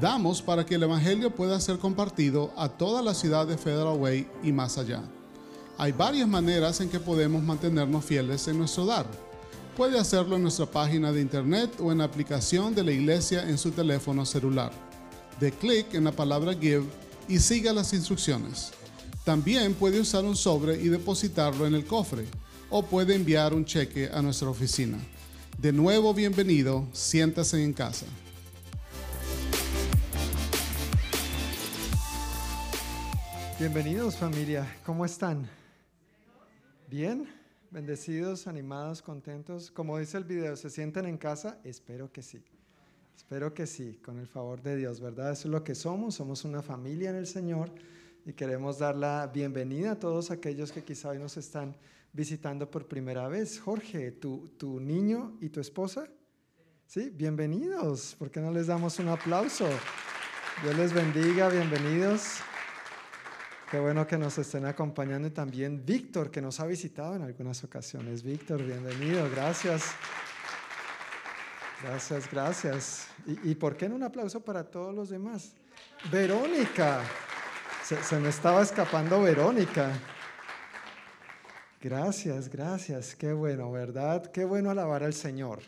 Damos 0.00 0.42
para 0.42 0.66
que 0.66 0.74
el 0.74 0.82
Evangelio 0.82 1.34
pueda 1.34 1.58
ser 1.58 1.78
compartido 1.78 2.52
a 2.56 2.68
toda 2.68 3.00
la 3.00 3.14
ciudad 3.14 3.46
de 3.46 3.56
Federal 3.56 3.96
Way 3.98 4.28
y 4.42 4.52
más 4.52 4.76
allá. 4.76 5.02
Hay 5.78 5.92
varias 5.92 6.28
maneras 6.28 6.80
en 6.80 6.90
que 6.90 7.00
podemos 7.00 7.42
mantenernos 7.42 8.04
fieles 8.04 8.46
en 8.48 8.58
nuestro 8.58 8.84
dar. 8.84 9.06
Puede 9.76 9.98
hacerlo 9.98 10.36
en 10.36 10.42
nuestra 10.42 10.64
página 10.64 11.12
de 11.12 11.20
internet 11.20 11.70
o 11.80 11.92
en 11.92 11.98
la 11.98 12.04
aplicación 12.04 12.74
de 12.74 12.82
la 12.82 12.92
iglesia 12.92 13.46
en 13.46 13.58
su 13.58 13.72
teléfono 13.72 14.24
celular. 14.24 14.72
De 15.38 15.52
clic 15.52 15.92
en 15.92 16.04
la 16.04 16.12
palabra 16.12 16.54
Give 16.54 16.86
y 17.28 17.38
siga 17.38 17.74
las 17.74 17.92
instrucciones. 17.92 18.72
También 19.22 19.74
puede 19.74 20.00
usar 20.00 20.24
un 20.24 20.34
sobre 20.34 20.80
y 20.80 20.88
depositarlo 20.88 21.66
en 21.66 21.74
el 21.74 21.84
cofre 21.84 22.24
o 22.70 22.86
puede 22.86 23.14
enviar 23.14 23.52
un 23.52 23.66
cheque 23.66 24.08
a 24.10 24.22
nuestra 24.22 24.48
oficina. 24.48 24.96
De 25.58 25.74
nuevo, 25.74 26.14
bienvenido, 26.14 26.86
siéntase 26.92 27.62
en 27.62 27.74
casa. 27.74 28.06
Bienvenidos 33.58 34.16
familia, 34.16 34.74
¿cómo 34.86 35.04
están? 35.04 35.46
¿Bien? 36.88 37.45
¿Bendecidos, 37.70 38.46
animados, 38.46 39.02
contentos? 39.02 39.70
Como 39.70 39.98
dice 39.98 40.16
el 40.18 40.24
video, 40.24 40.56
¿se 40.56 40.70
sienten 40.70 41.04
en 41.06 41.18
casa? 41.18 41.58
Espero 41.64 42.12
que 42.12 42.22
sí. 42.22 42.44
Espero 43.16 43.52
que 43.54 43.66
sí, 43.66 43.98
con 44.04 44.18
el 44.18 44.28
favor 44.28 44.62
de 44.62 44.76
Dios, 44.76 45.00
¿verdad? 45.00 45.32
Eso 45.32 45.48
es 45.48 45.52
lo 45.52 45.64
que 45.64 45.74
somos, 45.74 46.14
somos 46.14 46.44
una 46.44 46.62
familia 46.62 47.10
en 47.10 47.16
el 47.16 47.26
Señor 47.26 47.70
y 48.24 48.32
queremos 48.34 48.78
dar 48.78 48.94
la 48.94 49.26
bienvenida 49.26 49.92
a 49.92 49.98
todos 49.98 50.30
aquellos 50.30 50.70
que 50.70 50.84
quizá 50.84 51.08
hoy 51.08 51.18
nos 51.18 51.36
están 51.36 51.76
visitando 52.12 52.70
por 52.70 52.86
primera 52.86 53.26
vez. 53.26 53.58
Jorge, 53.58 54.12
¿tu, 54.12 54.48
tu 54.56 54.78
niño 54.78 55.36
y 55.40 55.48
tu 55.48 55.60
esposa? 55.60 56.08
Sí, 56.86 57.10
bienvenidos. 57.10 58.14
¿Por 58.16 58.30
qué 58.30 58.40
no 58.40 58.52
les 58.52 58.68
damos 58.68 58.98
un 59.00 59.08
aplauso? 59.08 59.66
Dios 60.62 60.76
les 60.76 60.92
bendiga, 60.92 61.48
bienvenidos. 61.48 62.40
Qué 63.76 63.80
bueno 63.80 64.06
que 64.06 64.16
nos 64.16 64.38
estén 64.38 64.64
acompañando 64.64 65.28
y 65.28 65.32
también 65.32 65.84
Víctor, 65.84 66.30
que 66.30 66.40
nos 66.40 66.60
ha 66.60 66.66
visitado 66.66 67.14
en 67.14 67.20
algunas 67.20 67.62
ocasiones. 67.62 68.22
Víctor, 68.22 68.62
bienvenido, 68.62 69.28
gracias. 69.30 69.84
Gracias, 71.82 72.30
gracias. 72.32 73.08
¿Y, 73.26 73.54
por 73.54 73.76
qué 73.76 73.86
no 73.86 73.96
un 73.96 74.02
aplauso 74.02 74.40
para 74.40 74.64
todos 74.64 74.94
los 74.94 75.10
demás? 75.10 75.52
Verónica, 76.10 77.02
se, 77.84 78.02
se 78.02 78.18
me 78.18 78.30
estaba 78.30 78.62
escapando 78.62 79.20
Verónica. 79.20 79.92
Gracias, 81.78 82.48
gracias. 82.48 83.14
Qué 83.14 83.34
bueno, 83.34 83.70
¿verdad? 83.70 84.32
Qué 84.32 84.46
bueno 84.46 84.70
alabar 84.70 85.02
al 85.02 85.12
Señor. 85.12 85.60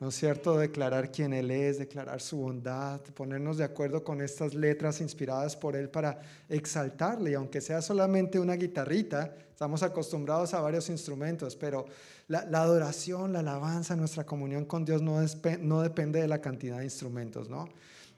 ¿No 0.00 0.08
es 0.08 0.14
cierto? 0.14 0.56
Declarar 0.56 1.12
quién 1.12 1.32
Él 1.32 1.50
es, 1.50 1.78
declarar 1.78 2.20
su 2.20 2.38
bondad, 2.38 3.00
ponernos 3.14 3.58
de 3.58 3.64
acuerdo 3.64 4.02
con 4.02 4.22
estas 4.22 4.54
letras 4.54 5.00
inspiradas 5.00 5.54
por 5.54 5.76
Él 5.76 5.90
para 5.90 6.20
exaltarle, 6.48 7.32
y 7.32 7.34
aunque 7.34 7.60
sea 7.60 7.82
solamente 7.82 8.40
una 8.40 8.54
guitarrita, 8.54 9.34
estamos 9.50 9.82
acostumbrados 9.82 10.54
a 10.54 10.60
varios 10.60 10.88
instrumentos, 10.88 11.54
pero 11.54 11.84
la, 12.28 12.40
adoración, 12.40 13.34
la 13.34 13.40
alabanza, 13.40 13.94
nuestra 13.94 14.24
comunión 14.24 14.64
con 14.64 14.84
Dios 14.84 15.02
no, 15.02 15.20
no 15.60 15.82
depende 15.82 16.20
de 16.20 16.28
la 16.28 16.40
cantidad 16.40 16.78
de 16.78 16.84
instrumentos, 16.84 17.50
¿no? 17.50 17.68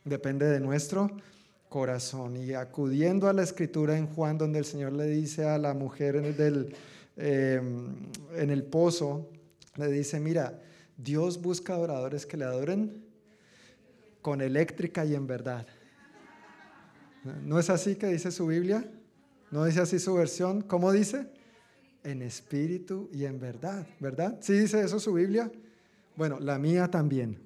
Depende 0.05 0.47
de 0.47 0.61
nuestro 0.61 1.11
corazón. 1.69 2.37
Y 2.37 2.53
acudiendo 2.53 3.29
a 3.29 3.33
la 3.33 3.43
escritura 3.43 3.97
en 3.99 4.07
Juan, 4.07 4.39
donde 4.39 4.61
el 4.61 4.65
Señor 4.65 4.93
le 4.93 5.07
dice 5.07 5.45
a 5.47 5.59
la 5.59 5.75
mujer 5.75 6.37
del 6.37 6.75
Em, 7.17 7.95
en 8.35 8.51
el 8.51 8.65
pozo, 8.65 9.29
le 9.77 9.89
dice, 9.89 10.19
mira, 10.19 10.59
Dios 11.03 11.41
busca 11.41 11.75
adoradores 11.75 12.27
que 12.27 12.37
le 12.37 12.45
adoren 12.45 13.05
con 14.21 14.41
eléctrica 14.41 15.05
y 15.05 15.15
en 15.15 15.27
verdad. 15.27 15.67
¿No 17.45 17.59
es 17.59 17.71
así 17.71 17.97
que 17.97 18.07
dice 18.07 18.31
su 18.31 18.47
Biblia? 18.47 18.89
¿No 19.51 19.65
dice 19.65 19.81
así 19.81 19.99
su 19.99 20.15
versión? 20.15 20.63
¿Cómo 20.63 20.93
dice? 20.93 21.27
En 22.05 22.23
espíritu 22.23 23.09
y 23.13 23.25
en 23.25 23.39
verdad, 23.39 23.87
¿verdad? 24.01 24.39
¿Sí 24.41 24.55
dice 24.55 24.81
eso 24.81 24.99
su 24.99 25.13
Biblia? 25.13 25.51
Bueno, 26.17 26.39
la 26.41 26.59
mía 26.59 26.89
también. 26.89 27.39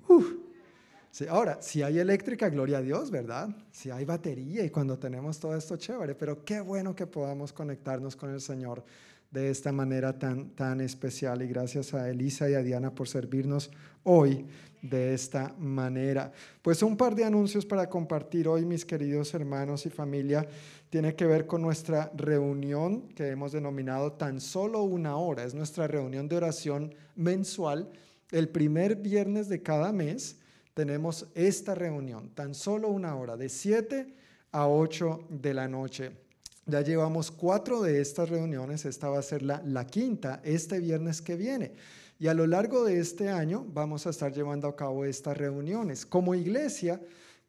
ahora, 1.29 1.59
si 1.61 1.83
hay 1.83 1.99
eléctrica, 1.99 2.49
gloria 2.49 2.79
a 2.79 2.83
Dios, 2.83 3.11
¿verdad? 3.11 3.49
Si 3.71 3.91
hay 3.91 4.05
batería 4.05 4.65
y 4.65 4.71
cuando 4.71 4.99
tenemos 4.99 5.39
todo 5.39 5.57
esto, 5.57 5.77
chévere, 5.77 6.15
pero 6.15 6.45
qué 6.45 6.61
bueno 6.61 6.95
que 6.95 7.07
podamos 7.07 7.53
conectarnos 7.53 8.17
con 8.17 8.31
el 8.31 8.41
Señor 8.41 8.85
de 9.31 9.51
esta 9.51 9.73
manera 9.73 10.19
tan, 10.19 10.51
tan 10.51 10.81
especial 10.81 11.43
y 11.43 11.49
gracias 11.49 11.95
a 11.95 12.09
Elisa 12.09 12.49
y 12.49 12.55
a 12.55 12.63
Diana 12.63 12.95
por 12.95 13.09
servirnos 13.09 13.71
hoy 14.05 14.47
de 14.83 15.15
esta 15.15 15.55
manera. 15.59 16.33
Pues 16.63 16.83
un 16.83 16.97
par 16.97 17.15
de 17.15 17.25
anuncios 17.25 17.67
para 17.67 17.89
compartir 17.89 18.49
hoy, 18.49 18.65
mis 18.65 18.85
queridos 18.85 19.35
hermanos 19.35 19.87
y 19.87 19.91
familia, 19.91 20.47
tiene 20.91 21.15
que 21.15 21.27
ver 21.27 21.47
con 21.47 21.63
nuestra 21.63 22.11
reunión 22.15 23.09
que 23.09 23.29
hemos 23.29 23.53
denominado 23.53 24.13
tan 24.13 24.41
solo 24.41 24.83
una 24.83 25.17
hora. 25.17 25.45
Es 25.45 25.55
nuestra 25.55 25.87
reunión 25.87 26.29
de 26.29 26.37
oración 26.37 26.95
mensual. 27.15 27.91
El 28.31 28.49
primer 28.49 28.97
viernes 28.97 29.49
de 29.49 29.63
cada 29.63 29.93
mes 29.93 30.39
tenemos 30.75 31.27
esta 31.35 31.75
reunión, 31.75 32.31
tan 32.31 32.55
solo 32.55 32.89
una 32.89 33.17
hora, 33.17 33.37
de 33.37 33.49
7 33.49 34.15
a 34.53 34.69
8 34.69 35.27
de 35.31 35.55
la 35.55 35.69
noche. 35.69 36.26
Ya 36.69 36.81
llevamos 36.81 37.31
cuatro 37.31 37.81
de 37.81 38.01
estas 38.01 38.29
reuniones, 38.29 38.85
esta 38.87 39.09
va 39.09 39.21
a 39.21 39.23
ser 39.23 39.43
la, 39.43 39.87
quinta 39.87 40.41
este 40.43 40.81
viernes 40.81 41.23
que 41.23 41.37
viene. 41.37 41.75
Y 42.19 42.27
a 42.27 42.35
lo 42.35 42.45
largo 42.49 42.85
de 42.85 42.99
este 42.99 43.29
año 43.29 43.65
vamos 43.73 44.07
a 44.07 44.11
estar 44.11 44.33
llevando 44.33 44.67
a 44.67 44.75
cabo 44.75 45.05
estas 45.05 45.37
reuniones. 45.37 46.05
Como 46.05 46.35
iglesia, 46.35 47.01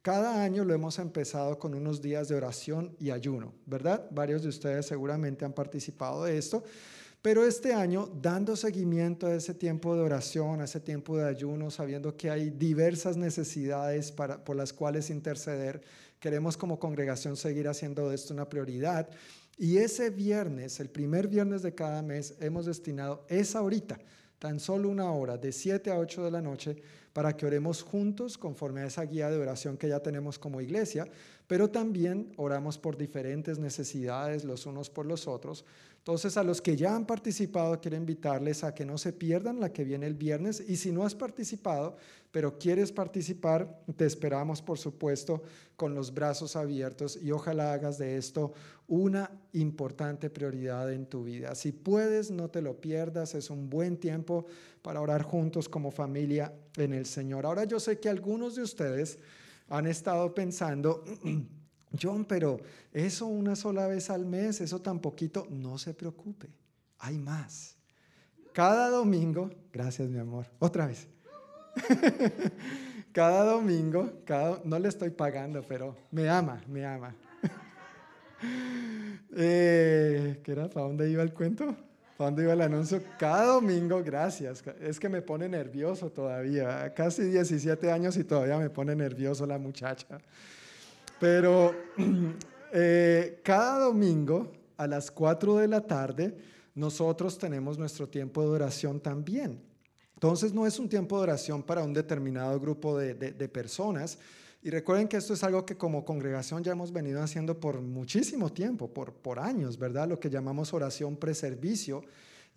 cada 0.04 0.44
año 0.44 0.64
lo 0.64 0.76
hemos 0.76 1.00
empezado 1.00 1.58
con 1.58 1.74
unos 1.74 2.00
días 2.00 2.28
de 2.28 2.36
oración 2.36 2.96
y 3.00 3.10
ayuno, 3.10 3.56
¿verdad? 3.66 4.08
Varios 4.12 4.44
de 4.44 4.50
ustedes 4.50 4.86
seguramente 4.86 5.46
han 5.46 5.54
participado 5.54 6.26
de 6.26 6.38
esto. 6.38 6.64
Pero 7.24 7.44
este 7.44 7.74
año, 7.74 8.08
dando 8.22 8.56
seguimiento 8.56 9.26
a 9.26 9.34
ese 9.34 9.56
tiempo 9.56 9.96
de 9.96 10.02
oración, 10.02 10.62
a 10.62 10.66
ese 10.66 10.80
tiempo 10.80 11.18
de 11.18 11.28
ayuno, 11.28 11.72
sabiendo 11.72 12.16
que 12.16 12.30
hay 12.30 12.52
diversas 12.52 13.18
necesidades 13.18 14.12
para, 14.12 14.44
por 14.44 14.56
las 14.56 14.72
cuales 14.72 15.10
interceder, 15.10 15.82
Queremos 16.28 16.58
como 16.58 16.78
congregación 16.78 17.38
seguir 17.38 17.70
haciendo 17.70 18.10
de 18.10 18.16
esto 18.16 18.34
una 18.34 18.50
prioridad. 18.50 19.08
Y 19.58 19.78
ese 19.78 20.10
viernes, 20.10 20.82
el 20.82 20.90
primer 20.90 21.30
viernes 21.30 21.62
de 21.62 21.74
cada 21.74 22.02
mes, 22.02 22.36
hemos 22.42 22.66
destinado 22.66 23.26
esa 23.30 23.62
horita, 23.62 23.98
tan 24.38 24.60
solo 24.60 24.90
una 24.90 25.10
hora, 25.10 25.38
de 25.38 25.54
7 25.54 25.90
a 25.90 25.98
8 25.98 26.26
de 26.26 26.32
la 26.32 26.42
noche, 26.42 26.84
para 27.14 27.38
que 27.38 27.46
oremos 27.46 27.82
juntos 27.82 28.38
conforme 28.38 28.82
a 28.82 28.88
esa 28.88 29.04
guía 29.04 29.30
de 29.30 29.38
oración 29.38 29.78
que 29.78 29.88
ya 29.88 30.02
tenemos 30.02 30.38
como 30.38 30.60
iglesia, 30.60 31.08
pero 31.48 31.70
también 31.70 32.34
oramos 32.36 32.78
por 32.78 32.98
diferentes 32.98 33.58
necesidades 33.58 34.44
los 34.44 34.66
unos 34.66 34.90
por 34.90 35.06
los 35.06 35.30
otros. 35.30 35.64
Entonces, 36.08 36.38
a 36.38 36.44
los 36.44 36.62
que 36.62 36.78
ya 36.78 36.96
han 36.96 37.06
participado, 37.06 37.82
quiero 37.82 37.98
invitarles 37.98 38.64
a 38.64 38.74
que 38.74 38.86
no 38.86 38.98
se 38.98 39.12
pierdan 39.12 39.60
la 39.60 39.74
que 39.74 39.84
viene 39.84 40.06
el 40.06 40.14
viernes. 40.14 40.64
Y 40.66 40.78
si 40.78 40.90
no 40.90 41.04
has 41.04 41.14
participado, 41.14 41.98
pero 42.32 42.58
quieres 42.58 42.94
participar, 42.94 43.84
te 43.98 44.06
esperamos, 44.06 44.62
por 44.62 44.78
supuesto, 44.78 45.44
con 45.76 45.94
los 45.94 46.14
brazos 46.14 46.56
abiertos 46.56 47.20
y 47.22 47.32
ojalá 47.32 47.74
hagas 47.74 47.98
de 47.98 48.16
esto 48.16 48.54
una 48.88 49.30
importante 49.52 50.30
prioridad 50.30 50.94
en 50.94 51.08
tu 51.08 51.26
vida. 51.26 51.56
Si 51.56 51.74
puedes, 51.74 52.32
no 52.32 52.50
te 52.50 52.62
lo 52.62 52.80
pierdas. 52.80 53.36
Es 53.36 53.50
un 53.50 53.70
buen 53.70 53.98
tiempo 53.98 54.46
para 54.82 55.02
orar 55.02 55.24
juntos 55.24 55.68
como 55.68 55.92
familia 55.92 56.54
en 56.78 56.94
el 56.94 57.06
Señor. 57.06 57.46
Ahora 57.46 57.66
yo 57.66 57.82
sé 57.82 58.00
que 58.00 58.08
algunos 58.08 58.56
de 58.56 58.62
ustedes 58.62 59.20
han 59.68 59.86
estado 59.86 60.34
pensando, 60.34 61.04
John, 62.00 62.26
pero 62.26 62.60
eso 62.92 63.26
una 63.28 63.56
sola 63.56 63.88
vez 63.88 64.10
al 64.10 64.26
mes, 64.26 64.62
eso 64.62 64.82
tan 64.82 65.00
poquito, 65.00 65.48
no 65.50 65.78
se 65.78 65.94
preocupe, 65.94 66.50
hay 67.00 67.18
más. 67.18 67.76
Cada 68.54 68.90
domingo, 68.90 69.50
gracias 69.72 70.10
mi 70.10 70.20
amor, 70.20 70.48
otra 70.60 70.88
vez. 70.88 71.08
cada 73.12 73.44
domingo, 73.44 74.22
cada, 74.26 74.62
no 74.64 74.80
le 74.80 74.90
estoy 74.90 75.12
pagando, 75.12 75.62
pero 75.62 75.96
me 76.12 76.30
ama, 76.30 76.62
me 76.68 76.86
ama. 76.86 77.16
eh, 79.36 80.40
¿Qué 80.44 80.52
era? 80.52 80.70
¿Para 80.70 80.88
dónde 80.88 81.10
iba 81.10 81.24
el 81.24 81.34
cuento? 81.34 81.76
¿Para 82.18 82.32
dónde 82.32 82.44
iba 82.44 82.54
el 82.54 82.62
anuncio? 82.62 83.02
Cada 83.20 83.46
domingo, 83.46 84.04
gracias. 84.04 84.64
Es 84.82 85.00
que 85.00 85.08
me 85.08 85.22
pone 85.22 85.48
nervioso 85.48 86.10
todavía. 86.10 86.92
Casi 86.96 87.22
17 87.24 87.92
años 87.92 88.18
y 88.18 88.24
todavía 88.24 88.58
me 88.58 88.72
pone 88.72 88.96
nervioso 88.96 89.46
la 89.46 89.60
muchacha. 89.60 90.18
Pero 91.20 91.74
eh, 92.74 93.40
cada 93.44 93.80
domingo 93.80 94.52
a 94.78 94.88
las 94.88 95.12
4 95.12 95.58
de 95.58 95.68
la 95.68 95.82
tarde 95.82 96.38
nosotros 96.76 97.38
tenemos 97.38 97.78
nuestro 97.78 98.08
tiempo 98.08 98.42
de 98.44 98.50
oración 98.50 99.00
también. 99.00 99.60
Entonces 100.14 100.54
no 100.54 100.66
es 100.66 100.80
un 100.80 100.90
tiempo 100.90 101.18
de 101.18 101.24
oración 101.24 101.64
para 101.64 101.84
un 101.84 101.94
determinado 101.94 102.60
grupo 102.60 102.98
de, 102.98 103.50
personas. 103.50 104.18
Y 104.64 104.70
recuerden 104.70 105.08
que 105.08 105.18
esto 105.18 105.34
es 105.34 105.44
algo 105.44 105.66
que 105.66 105.78
como 105.78 106.04
congregación 106.04 106.64
ya 106.64 106.72
hemos 106.72 106.92
venido 106.92 107.22
haciendo 107.22 107.60
por 107.60 107.82
muchísimo 107.82 108.52
tiempo, 108.52 108.92
por, 108.92 109.14
por 109.14 109.40
años, 109.40 109.78
¿verdad? 109.78 110.08
Lo 110.08 110.20
que 110.20 110.30
llamamos 110.30 110.74
oración 110.74 111.18
preservicio. 111.18 112.04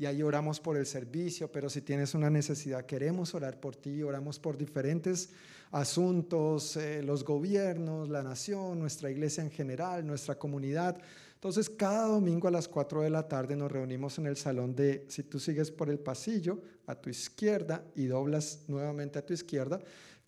Y 0.01 0.07
ahí 0.07 0.22
oramos 0.22 0.61
por 0.61 0.78
el 0.78 0.86
servicio, 0.86 1.53
pero 1.53 1.68
si 1.68 1.82
tienes 1.82 2.14
una 2.14 2.30
necesidad, 2.30 2.86
queremos 2.86 3.34
orar 3.34 3.61
por 3.61 3.76
ti, 3.76 4.03
oramos 4.03 4.38
por 4.38 4.57
diferentes 4.57 5.28
asuntos, 5.72 6.78
eh, 6.78 7.03
los 7.03 7.22
gobiernos, 7.22 8.09
la 8.09 8.22
nación, 8.22 8.78
nuestra 8.78 9.11
iglesia 9.11 9.44
en 9.44 9.51
general, 9.51 10.07
nuestra 10.07 10.38
comunidad. 10.38 10.96
Entonces, 11.34 11.68
cada 11.68 12.07
domingo 12.07 12.48
a 12.48 12.51
las 12.51 12.66
4 12.66 13.03
de 13.03 13.11
la 13.11 13.28
tarde 13.28 13.57
nos 13.57 13.70
reunimos 13.70 14.18
en 14.18 14.24
el 14.24 14.38
salón 14.38 14.74
de, 14.74 15.05
si 15.11 15.22
tú 15.22 15.38
sigues 15.38 15.70
por 15.70 15.90
el 15.90 15.98
pasillo, 15.98 16.62
a 16.86 16.94
tu 16.94 17.11
izquierda 17.11 17.84
y 17.94 18.07
doblas 18.07 18.61
nuevamente 18.68 19.18
a 19.18 19.26
tu 19.26 19.34
izquierda, 19.34 19.80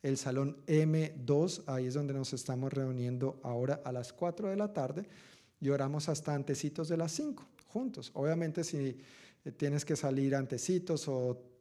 el 0.02 0.18
salón 0.18 0.58
M2, 0.66 1.62
ahí 1.66 1.86
es 1.86 1.94
donde 1.94 2.12
nos 2.12 2.34
estamos 2.34 2.70
reuniendo 2.74 3.40
ahora 3.42 3.80
a 3.86 3.90
las 3.90 4.12
4 4.12 4.50
de 4.50 4.56
la 4.56 4.70
tarde. 4.74 5.08
y 5.62 5.70
oramos 5.70 6.10
hasta 6.10 6.34
antecitos 6.34 6.88
de 6.88 6.98
las 6.98 7.12
5 7.12 7.42
juntos. 7.68 8.10
Obviamente 8.14 8.64
si 8.64 8.98
tienes 9.50 9.84
que 9.84 9.96
salir 9.96 10.36
antecitos 10.36 11.08
o 11.08 11.52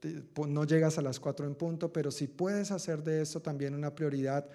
no 0.47 0.65
llegas 0.65 0.97
a 0.97 1.01
las 1.01 1.19
4 1.19 1.45
en 1.45 1.55
punto, 1.55 1.91
pero 1.91 2.11
si 2.11 2.27
puedes 2.27 2.71
hacer 2.71 3.03
de 3.03 3.21
eso 3.21 3.41
también 3.41 3.73
una 3.73 3.93
prioridad 3.93 4.47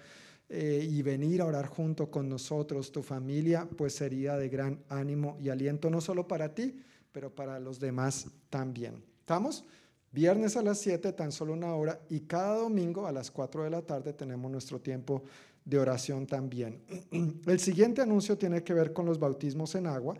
eh, 0.49 0.87
y 0.89 1.01
venir 1.01 1.41
a 1.41 1.45
orar 1.45 1.67
junto 1.67 2.09
con 2.09 2.29
nosotros, 2.29 2.91
tu 2.91 3.03
familia, 3.03 3.67
pues 3.77 3.95
sería 3.95 4.37
de 4.37 4.49
gran 4.49 4.81
ánimo 4.89 5.37
y 5.41 5.49
aliento, 5.49 5.89
no 5.89 5.99
solo 5.99 6.27
para 6.27 6.53
ti, 6.53 6.79
pero 7.11 7.33
para 7.33 7.59
los 7.59 7.79
demás 7.79 8.27
también. 8.49 9.03
¿Estamos? 9.19 9.65
Viernes 10.11 10.55
a 10.55 10.61
las 10.61 10.79
7, 10.79 11.11
tan 11.13 11.33
solo 11.33 11.53
una 11.53 11.75
hora, 11.75 11.99
y 12.09 12.21
cada 12.21 12.57
domingo 12.57 13.07
a 13.07 13.11
las 13.11 13.29
4 13.29 13.65
de 13.65 13.69
la 13.69 13.81
tarde 13.81 14.13
tenemos 14.13 14.49
nuestro 14.49 14.79
tiempo 14.79 15.23
de 15.65 15.79
oración 15.79 16.25
también. 16.25 16.81
El 17.45 17.59
siguiente 17.59 18.01
anuncio 18.01 18.37
tiene 18.37 18.63
que 18.63 18.73
ver 18.73 18.93
con 18.93 19.05
los 19.05 19.19
bautismos 19.19 19.75
en 19.75 19.87
agua 19.87 20.15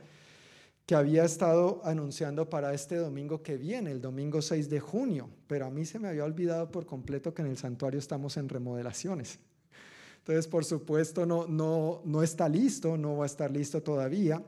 que 0.87 0.95
había 0.95 1.25
estado 1.25 1.81
anunciando 1.83 2.49
para 2.49 2.73
este 2.73 2.95
domingo 2.95 3.43
que 3.43 3.57
viene, 3.57 3.91
el 3.91 4.01
domingo 4.01 4.41
6 4.41 4.69
de 4.69 4.79
junio, 4.79 5.29
pero 5.45 5.65
a 5.65 5.69
mí 5.69 5.85
se 5.85 5.99
me 5.99 6.07
había 6.07 6.23
olvidado 6.23 6.71
por 6.71 6.85
completo 6.85 7.33
que 7.33 7.41
en 7.41 7.49
el 7.49 7.57
santuario 7.57 7.99
estamos 7.99 8.37
en 8.37 8.47
remodelaciones. 8.47 9.37
Entonces, 10.19 10.47
por 10.47 10.63
supuesto, 10.63 11.25
no, 11.25 11.45
no, 11.45 12.01
no 12.05 12.23
está 12.23 12.47
listo, 12.47 12.95
no 12.95 13.17
va 13.17 13.25
a 13.25 13.27
estar 13.27 13.51
listo 13.51 13.83
todavía. 13.83 14.41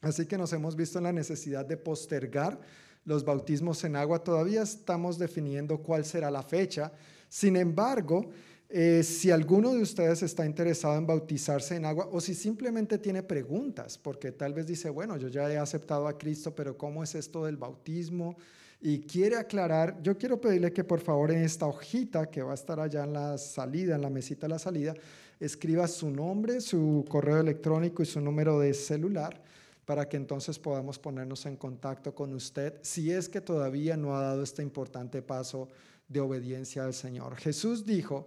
Así 0.00 0.26
que 0.26 0.36
nos 0.36 0.52
hemos 0.52 0.74
visto 0.74 0.98
en 0.98 1.04
la 1.04 1.12
necesidad 1.12 1.64
de 1.64 1.76
postergar 1.76 2.60
los 3.04 3.24
bautismos 3.24 3.84
en 3.84 3.94
agua. 3.94 4.24
Todavía 4.24 4.62
estamos 4.62 5.16
definiendo 5.16 5.78
cuál 5.78 6.04
será 6.04 6.28
la 6.28 6.42
fecha. 6.42 6.90
Sin 7.28 7.56
embargo, 7.56 8.30
eh, 8.76 9.04
si 9.04 9.30
alguno 9.30 9.72
de 9.72 9.82
ustedes 9.82 10.24
está 10.24 10.44
interesado 10.44 10.98
en 10.98 11.06
bautizarse 11.06 11.76
en 11.76 11.84
agua 11.84 12.08
o 12.10 12.20
si 12.20 12.34
simplemente 12.34 12.98
tiene 12.98 13.22
preguntas, 13.22 13.96
porque 13.96 14.32
tal 14.32 14.52
vez 14.52 14.66
dice, 14.66 14.90
bueno, 14.90 15.16
yo 15.16 15.28
ya 15.28 15.48
he 15.48 15.56
aceptado 15.56 16.08
a 16.08 16.18
Cristo, 16.18 16.52
pero 16.56 16.76
¿cómo 16.76 17.04
es 17.04 17.14
esto 17.14 17.44
del 17.44 17.56
bautismo? 17.56 18.36
Y 18.80 19.02
quiere 19.02 19.36
aclarar, 19.36 20.02
yo 20.02 20.18
quiero 20.18 20.40
pedirle 20.40 20.72
que 20.72 20.82
por 20.82 20.98
favor 20.98 21.30
en 21.30 21.44
esta 21.44 21.66
hojita 21.66 22.28
que 22.28 22.42
va 22.42 22.50
a 22.50 22.56
estar 22.56 22.80
allá 22.80 23.04
en 23.04 23.12
la 23.12 23.38
salida, 23.38 23.94
en 23.94 24.02
la 24.02 24.10
mesita 24.10 24.48
de 24.48 24.54
la 24.54 24.58
salida, 24.58 24.92
escriba 25.38 25.86
su 25.86 26.10
nombre, 26.10 26.60
su 26.60 27.04
correo 27.08 27.38
electrónico 27.38 28.02
y 28.02 28.06
su 28.06 28.20
número 28.20 28.58
de 28.58 28.74
celular 28.74 29.40
para 29.84 30.08
que 30.08 30.16
entonces 30.16 30.58
podamos 30.58 30.98
ponernos 30.98 31.46
en 31.46 31.54
contacto 31.54 32.12
con 32.12 32.34
usted 32.34 32.74
si 32.82 33.12
es 33.12 33.28
que 33.28 33.40
todavía 33.40 33.96
no 33.96 34.16
ha 34.16 34.22
dado 34.22 34.42
este 34.42 34.62
importante 34.62 35.22
paso 35.22 35.68
de 36.08 36.18
obediencia 36.18 36.84
al 36.84 36.92
Señor. 36.92 37.36
Jesús 37.36 37.86
dijo 37.86 38.24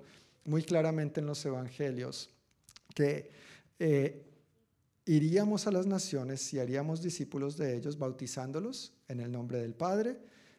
muy 0.48 0.64
claramente 0.64 1.20
en 1.20 1.28
los 1.28 1.46
evangelios 1.46 2.30
que 2.96 3.30
eh, 3.80 4.26
iríamos 5.06 5.68
a 5.68 5.72
las 5.72 5.86
naciones 5.86 6.54
y 6.54 6.60
haríamos 6.60 7.02
discípulos 7.02 7.58
de 7.58 7.76
ellos, 7.76 7.98
bautizándolos 7.98 8.94
en 9.08 9.20
el 9.20 9.32
nombre 9.32 9.60
del 9.60 9.74
Padre, 9.74 10.18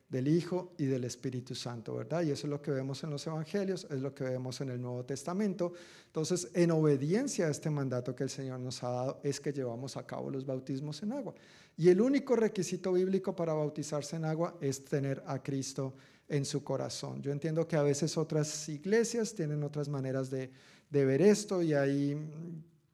del 0.09 0.29
Hijo 0.29 0.75
y 0.79 0.87
del 0.87 1.05
Espíritu 1.05 1.55
Santo, 1.55 1.97
¿verdad? 1.97 2.23
Y 2.23 2.31
eso 2.31 2.47
es 2.47 2.51
lo 2.51 2.63
que 2.63 2.71
vemos 2.71 3.03
en 3.03 3.11
los 3.11 3.27
Evangelios, 3.27 3.87
es 3.91 4.01
lo 4.01 4.15
que 4.15 4.25
vemos 4.25 4.61
en 4.61 4.71
el 4.71 4.81
Nuevo 4.81 5.05
Testamento. 5.05 5.73
Entonces, 6.07 6.49
en 6.55 6.71
obediencia 6.71 7.47
a 7.47 7.51
este 7.51 7.69
mandato 7.69 8.15
que 8.15 8.25
el 8.25 8.31
Señor 8.31 8.61
nos 8.61 8.83
ha 8.83 8.91
dado, 8.91 9.21
es 9.23 9.41
que 9.41 9.53
llevamos 9.53 9.97
a 9.97 10.07
cabo 10.07 10.31
los 10.31 10.47
bautismos 10.47 11.03
en 11.03 11.13
agua. 11.13 11.35
Y 11.77 11.89
el 11.89 12.01
único 12.01 12.37
requisito 12.37 12.93
bíblico 12.93 13.35
para 13.37 13.53
bautizarse 13.53 14.17
en 14.17 14.25
agua 14.25 14.57
es 14.61 14.85
tener 14.85 15.23
a 15.27 15.43
Cristo 15.43 15.95
en 15.95 16.18
su 16.45 16.63
corazón. 16.63 17.23
Yo 17.23 17.33
entiendo 17.33 17.67
que 17.67 17.77
a 17.77 17.83
veces 17.83 18.17
otras 18.17 18.69
iglesias 18.69 19.35
tienen 19.35 19.63
otras 19.63 19.89
maneras 19.89 20.31
de, 20.31 20.51
ver 20.91 21.23
esto 21.23 21.63
y 21.63 21.75
hay 21.75 22.17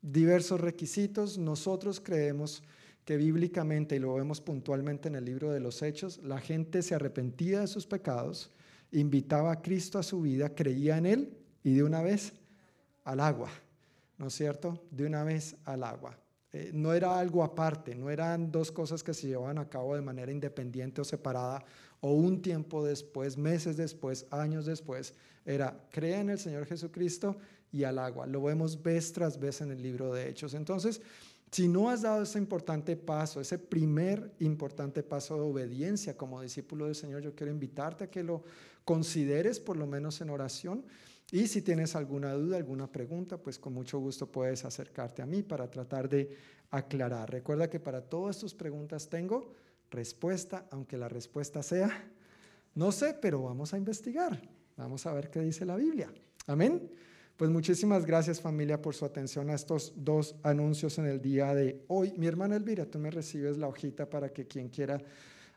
diversos 0.01 0.61
requisitos. 0.61 1.37
Nosotros 1.39 2.01
creemos 2.01 2.63
que 3.05 3.17
bíblicamente, 3.17 3.97
y 3.97 3.99
lo 3.99 4.15
vemos 4.15 4.41
puntualmente 4.41 5.09
en 5.09 5.17
el 5.17 5.25
libro 5.25 5.51
de 5.51 5.61
los 5.61 5.83
Hechos, 5.83 6.19
la 6.23 6.41
gente 6.41 6.83
se 6.83 6.95
arrepentía 6.95 7.61
de 7.61 7.67
sus 7.67 7.87
pecados, 7.87 8.51
invitaba 8.93 9.53
a 9.53 9.63
Cristo 9.63 9.99
a 9.99 10.03
su 10.03 10.23
vida, 10.23 10.55
creía 10.55 10.97
en 10.97 11.07
Él 11.07 11.37
y 11.63 11.75
de 11.75 11.83
una 11.83 12.03
vez 12.03 12.33
al 13.05 13.21
agua, 13.21 13.51
¿no 14.17 14.29
es 14.29 14.35
cierto? 14.35 14.83
De 14.91 15.05
una 15.05 15.25
vez 15.25 15.57
al 15.65 15.85
agua. 15.85 16.19
Eh, 16.53 16.71
no 16.73 16.95
era 16.95 17.19
algo 17.19 17.43
aparte, 17.43 17.97
no 17.97 18.11
eran 18.11 18.53
dos 18.53 18.71
cosas 18.71 19.03
que 19.03 19.13
se 19.13 19.27
llevaban 19.27 19.59
a 19.59 19.69
cabo 19.69 19.97
de 19.97 20.03
manera 20.03 20.31
independiente 20.31 21.01
o 21.01 21.05
separada 21.05 21.65
o 22.05 22.13
un 22.13 22.43
tiempo 22.43 22.85
después, 22.85 23.39
meses 23.39 23.79
después, 23.79 24.27
años 24.31 24.67
después, 24.67 25.15
era 25.47 25.89
crea 25.91 26.21
en 26.21 26.29
el 26.29 26.39
Señor 26.39 26.67
Jesucristo 26.67 27.39
y 27.73 27.85
al 27.85 27.99
agua. 27.99 28.27
Lo 28.27 28.43
vemos 28.43 28.83
vez 28.83 29.11
tras 29.15 29.41
vez 29.41 29.63
en 29.63 29.71
el 29.71 29.83
libro 29.83 30.13
de 30.13 30.29
Hechos. 30.29 30.53
Entonces, 30.53 31.01
si 31.51 31.67
no 31.67 31.89
has 31.89 32.03
dado 32.03 32.25
ese 32.25 32.37
importante 32.37 32.95
paso, 32.95 33.41
ese 33.41 33.59
primer 33.59 34.35
importante 34.41 35.03
paso 35.03 35.37
de 35.37 35.41
obediencia 35.41 36.15
como 36.15 36.43
discípulo 36.43 36.85
del 36.85 36.95
Señor, 36.95 37.23
yo 37.23 37.35
quiero 37.35 37.51
invitarte 37.51 38.05
a 38.05 38.11
que 38.11 38.23
lo 38.23 38.45
consideres 38.85 39.59
por 39.59 39.79
lo 39.79 39.87
menos 39.87 40.21
en 40.21 40.29
oración. 40.29 40.85
Y 41.33 41.47
si 41.47 41.63
tienes 41.63 41.97
alguna 41.97 42.35
duda, 42.35 42.59
alguna 42.59 42.93
pregunta, 42.93 43.39
pues 43.39 43.59
con 43.59 43.73
mucho 43.73 43.99
gusto 43.99 44.31
puedes 44.31 44.67
acercarte 44.67 45.23
a 45.23 45.27
mí 45.27 45.43
para 45.43 45.71
tratar 45.71 46.11
de 46.11 46.37
aclarar. 46.71 47.31
Recuerda 47.31 47.71
que 47.71 47.81
para 47.81 48.03
todas 48.03 48.37
tus 48.37 48.53
preguntas 48.53 49.09
tengo 49.09 49.55
respuesta, 49.91 50.67
aunque 50.71 50.97
la 50.97 51.09
respuesta 51.09 51.63
sea, 51.63 52.11
no 52.75 52.91
sé, 52.93 53.15
pero 53.21 53.43
vamos 53.43 53.73
a 53.73 53.79
investigar. 53.79 54.41
Vamos 54.77 55.07
a 55.07 55.13
ver 55.13 55.31
qué 55.31 55.41
dice 55.41 55.65
la 55.65 55.77
Biblia. 55.77 56.13
Amén. 56.47 56.91
Pues 57.37 57.51
muchísimas 57.51 58.05
gracias 58.05 58.41
familia 58.41 58.81
por 58.81 58.95
su 58.95 59.05
atención 59.05 59.51
a 59.51 59.55
estos 59.55 59.93
dos 59.97 60.37
anuncios 60.43 60.99
en 60.99 61.07
el 61.07 61.21
día 61.21 61.55
de 61.55 61.85
hoy. 61.89 62.13
Mi 62.17 62.27
hermana 62.27 62.57
Elvira, 62.57 62.87
tú 62.87 62.99
me 62.99 63.11
recibes 63.11 63.59
la 63.59 63.69
hojita 63.69 64.09
para 64.09 64.33
que 64.33 64.47
quien 64.47 64.69
quiera 64.69 65.01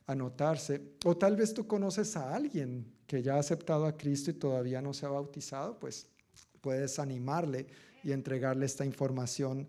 anotarse. 0.08 0.82
O 1.06 1.18
tal 1.18 1.36
vez 1.36 1.54
tú 1.54 1.68
conoces 1.68 2.16
a 2.18 2.34
alguien 2.34 2.86
que 3.06 3.22
ya 3.22 3.36
ha 3.36 3.40
aceptado 3.40 3.86
a 3.86 3.98
Cristo 3.98 4.32
y 4.32 4.36
todavía 4.36 4.82
no 4.82 4.94
se 4.94 5.06
ha 5.06 5.10
bautizado, 5.10 5.80
pues 5.80 6.08
puedes 6.62 6.98
animarle 7.00 7.68
y 8.04 8.12
entregarle 8.12 8.66
esta 8.66 8.86
información 8.86 9.68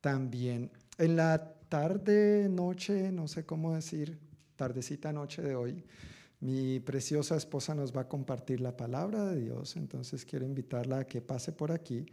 también. 0.00 0.70
En 0.96 1.16
la 1.16 1.54
tarde, 1.68 2.48
noche, 2.48 3.12
no 3.12 3.28
sé 3.28 3.44
cómo 3.44 3.74
decir, 3.74 4.18
tardecita 4.56 5.12
noche 5.12 5.42
de 5.42 5.54
hoy, 5.54 5.84
mi 6.40 6.80
preciosa 6.80 7.36
esposa 7.36 7.74
nos 7.74 7.96
va 7.96 8.02
a 8.02 8.08
compartir 8.08 8.60
la 8.60 8.76
palabra 8.76 9.26
de 9.26 9.40
Dios, 9.40 9.76
entonces 9.76 10.24
quiero 10.24 10.44
invitarla 10.44 11.00
a 11.00 11.06
que 11.06 11.20
pase 11.20 11.52
por 11.52 11.72
aquí 11.72 12.06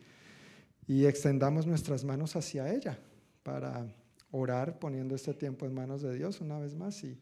y 0.87 1.05
extendamos 1.05 1.65
nuestras 1.65 2.03
manos 2.03 2.35
hacia 2.35 2.73
ella 2.73 2.97
para 3.43 3.87
orar 4.31 4.79
poniendo 4.79 5.15
este 5.15 5.33
tiempo 5.33 5.65
en 5.65 5.73
manos 5.73 6.01
de 6.01 6.13
Dios 6.15 6.41
una 6.41 6.59
vez 6.59 6.75
más 6.75 7.03
y 7.03 7.19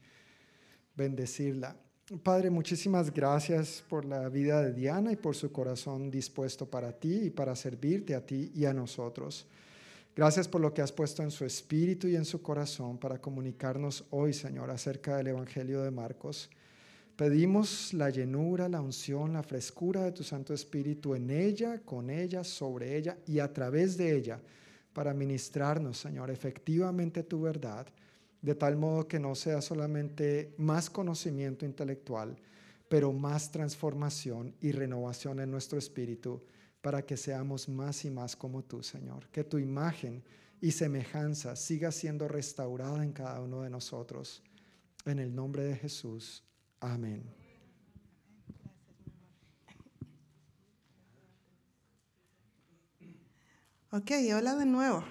bendecirla. 0.95 1.75
Padre, 2.21 2.49
muchísimas 2.49 3.13
gracias 3.13 3.83
por 3.87 4.03
la 4.03 4.27
vida 4.27 4.61
de 4.61 4.73
Diana 4.73 5.11
y 5.11 5.15
por 5.15 5.35
su 5.35 5.51
corazón 5.51 6.11
dispuesto 6.11 6.69
para 6.69 6.91
ti 6.91 7.25
y 7.25 7.29
para 7.29 7.55
servirte 7.55 8.13
a 8.13 8.25
ti 8.25 8.51
y 8.53 8.65
a 8.65 8.73
nosotros. 8.73 9.47
Gracias 10.15 10.47
por 10.47 10.61
lo 10.61 10.75
que 10.75 10.83
has 10.83 10.91
puesto 10.91 11.23
en 11.23 11.31
su 11.31 11.43
espíritu 11.43 12.07
y 12.07 12.15
en 12.15 12.25
su 12.25 12.43
corazón 12.43 12.99
para 12.99 13.19
comunicarnos 13.19 14.05
hoy, 14.11 14.31
Señor, 14.31 14.69
acerca 14.69 15.17
del 15.17 15.29
Evangelio 15.29 15.81
de 15.81 15.89
Marcos. 15.89 16.51
Pedimos 17.15 17.95
la 17.95 18.11
llenura, 18.11 18.69
la 18.69 18.79
unción, 18.79 19.33
la 19.33 19.41
frescura 19.41 20.03
de 20.03 20.11
tu 20.11 20.23
Santo 20.23 20.53
Espíritu 20.53 21.15
en 21.15 21.31
ella, 21.31 21.79
con 21.79 22.11
ella, 22.11 22.43
sobre 22.43 22.95
ella 22.95 23.17
y 23.25 23.39
a 23.39 23.51
través 23.51 23.97
de 23.97 24.15
ella 24.15 24.39
para 24.93 25.15
ministrarnos, 25.15 25.97
Señor, 25.97 26.29
efectivamente 26.29 27.23
tu 27.23 27.41
verdad, 27.41 27.87
de 28.39 28.53
tal 28.53 28.75
modo 28.75 29.07
que 29.07 29.19
no 29.19 29.33
sea 29.33 29.61
solamente 29.61 30.53
más 30.57 30.91
conocimiento 30.91 31.65
intelectual, 31.65 32.37
pero 32.87 33.11
más 33.13 33.51
transformación 33.51 34.53
y 34.61 34.73
renovación 34.73 35.39
en 35.39 35.49
nuestro 35.49 35.79
espíritu 35.79 36.43
para 36.83 37.01
que 37.05 37.15
seamos 37.15 37.69
más 37.69 38.03
y 38.03 38.11
más 38.11 38.35
como 38.35 38.61
tú, 38.61 38.83
Señor. 38.83 39.29
Que 39.29 39.45
tu 39.45 39.57
imagen 39.57 40.21
y 40.59 40.71
semejanza 40.71 41.55
siga 41.55 41.93
siendo 41.93 42.27
restaurada 42.27 43.05
en 43.05 43.13
cada 43.13 43.39
uno 43.39 43.61
de 43.61 43.69
nosotros. 43.69 44.43
En 45.05 45.17
el 45.19 45.33
nombre 45.33 45.63
de 45.63 45.77
Jesús. 45.77 46.43
Amén. 46.81 47.23
Ok, 53.91 54.11
hola 54.35 54.55
de 54.57 54.65
nuevo. 54.65 55.05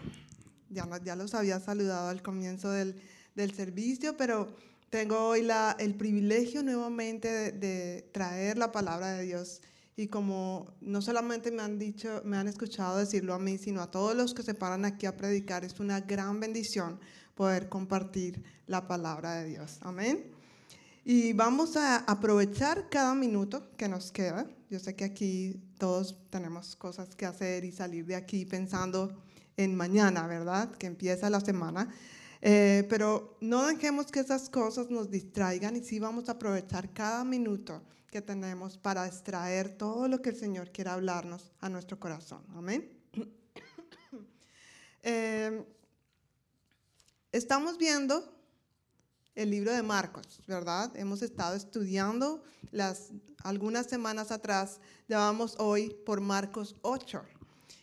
Ya, 0.69 0.87
ya 1.03 1.17
los 1.17 1.33
había 1.33 1.59
saludado 1.59 2.11
al 2.11 2.21
comienzo 2.21 2.71
del, 2.71 3.01
del 3.35 3.55
servicio, 3.55 4.15
pero 4.19 4.55
tengo 4.91 5.27
hoy 5.27 5.41
la, 5.41 5.75
el 5.79 5.95
privilegio 5.95 6.63
nuevamente 6.63 7.29
de, 7.29 7.53
de 7.53 8.03
traer 8.13 8.59
la 8.59 8.73
palabra 8.73 9.13
de 9.13 9.25
Dios 9.25 9.63
y 9.97 10.09
como 10.09 10.75
no 10.81 11.03
solamente 11.03 11.51
me 11.51 11.63
han 11.63 11.79
dicho, 11.79 12.23
me 12.25 12.37
han 12.37 12.49
escuchado 12.49 12.99
decirlo 12.99 13.35
a 13.35 13.39
mí, 13.39 13.59
sino 13.59 13.83
a 13.83 13.91
todos 13.91 14.17
los 14.17 14.33
que 14.33 14.43
se 14.43 14.55
paran 14.55 14.85
aquí 14.85 15.07
a 15.07 15.17
predicar, 15.17 15.65
es 15.65 15.79
una 15.81 16.01
gran 16.01 16.41
bendición 16.41 16.99
poder 17.35 17.69
compartir 17.69 18.43
la 18.67 18.87
palabra 18.87 19.35
de 19.35 19.49
Dios. 19.49 19.79
Amén. 19.83 20.25
Y 21.05 21.33
vamos 21.33 21.77
a 21.77 21.99
aprovechar 21.99 22.89
cada 22.89 23.15
minuto 23.15 23.71
que 23.77 23.89
nos 23.89 24.13
queda. 24.13 24.47
Yo 24.71 24.79
sé 24.79 24.95
que 24.95 25.05
aquí 25.05 25.61
todos 25.79 26.17
tenemos 26.31 26.77
cosas 26.77 27.15
que 27.15 27.27
hacer 27.27 27.65
y 27.65 27.73
salir 27.73 28.07
de 28.07 28.15
aquí 28.15 28.47
pensando 28.47 29.21
en 29.57 29.75
mañana, 29.75 30.27
¿verdad? 30.27 30.71
Que 30.77 30.87
empieza 30.87 31.29
la 31.29 31.41
semana. 31.41 31.93
Eh, 32.41 32.87
pero 32.89 33.37
no 33.41 33.67
dejemos 33.67 34.07
que 34.11 34.21
esas 34.21 34.49
cosas 34.49 34.91
nos 34.91 35.11
distraigan 35.11 35.77
y 35.77 35.81
sí 35.81 35.99
vamos 35.99 36.29
a 36.29 36.33
aprovechar 36.33 36.93
cada 36.93 37.25
minuto 37.25 37.83
que 38.13 38.21
tenemos 38.21 38.77
para 38.77 39.07
extraer 39.07 39.71
todo 39.71 40.07
lo 40.07 40.21
que 40.21 40.29
el 40.29 40.37
Señor 40.37 40.71
quiere 40.71 40.91
hablarnos 40.91 41.51
a 41.61 41.71
nuestro 41.71 41.99
corazón. 41.99 42.45
Amén. 42.55 42.89
Eh, 45.05 45.67
estamos 47.33 47.77
viendo 47.77 48.33
el 49.35 49.51
libro 49.51 49.73
de 49.73 49.83
Marcos, 49.83 50.41
¿verdad? 50.47 50.97
Hemos 50.97 51.23
estado 51.23 51.57
estudiando 51.57 52.45
las 52.71 53.11
algunas 53.43 53.87
semanas 53.87 54.31
atrás, 54.31 54.79
llevamos 55.09 55.57
hoy 55.59 55.91
por 56.07 56.21
Marcos 56.21 56.77
8. 56.83 57.25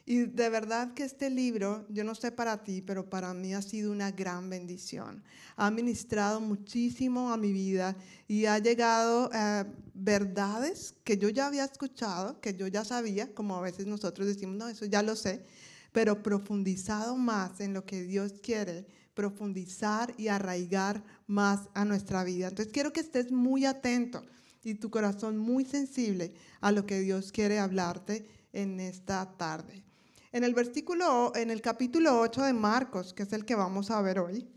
Y 0.10 0.26
de 0.26 0.50
verdad 0.50 0.96
que 0.96 1.04
este 1.04 1.30
libro, 1.30 1.86
yo 1.88 2.04
no 2.04 2.16
sé 2.16 2.32
para 2.32 2.64
ti, 2.64 2.82
pero 2.82 3.08
para 3.12 3.32
mí 3.36 3.54
ha 3.54 3.62
sido 3.62 3.92
una 3.92 4.10
gran 4.10 4.50
bendición. 4.50 5.24
Ha 5.56 5.70
ministrado 5.70 6.42
muchísimo 6.42 7.32
a 7.32 7.38
mi 7.38 7.54
vida 7.54 7.96
y 8.28 8.46
ha 8.46 8.58
llegado 8.58 9.30
a 9.32 9.62
eh, 9.62 9.66
verdades 9.94 10.96
que 11.04 11.20
yo 11.20 11.30
ya 11.30 11.46
había 11.46 11.64
escuchado, 11.64 12.42
que 12.42 12.56
yo 12.56 12.66
ya 12.66 12.84
sabía, 12.84 13.36
como 13.36 13.56
a 13.56 13.62
veces 13.62 13.86
nosotros 13.86 14.26
decimos, 14.26 14.56
no, 14.56 14.68
eso 14.68 14.86
ya 14.86 15.04
lo 15.04 15.16
sé, 15.16 15.46
pero 15.92 16.24
profundizado 16.24 17.16
más 17.16 17.60
en 17.60 17.76
lo 17.76 17.86
que 17.86 18.02
Dios 18.02 18.34
quiere, 18.42 18.88
profundizar 19.14 20.16
y 20.18 20.30
arraigar 20.30 21.04
más 21.28 21.70
a 21.76 21.86
nuestra 21.86 22.24
vida. 22.24 22.48
Entonces 22.48 22.74
quiero 22.74 22.92
que 22.92 23.02
estés 23.02 23.32
muy 23.32 23.68
atento 23.68 24.26
y 24.64 24.74
tu 24.74 24.90
corazón 24.90 25.38
muy 25.38 25.66
sensible 25.66 26.34
a 26.62 26.72
lo 26.72 26.88
que 26.88 27.00
Dios 27.00 27.32
quiere 27.32 27.60
hablarte 27.60 28.28
en 28.54 28.80
esta 28.80 29.38
tarde. 29.38 29.84
En 30.32 30.44
el 30.44 30.54
versículo, 30.54 31.32
en 31.36 31.50
el 31.50 31.60
capítulo 31.62 32.20
8 32.20 32.44
de 32.44 32.54
Marcos, 32.54 33.14
que 33.14 33.24
es 33.24 33.34
el 33.34 33.46
que 33.46 33.56
vamos 33.56 33.90
a 33.90 34.00
ver 34.02 34.20
hoy, 34.20 34.48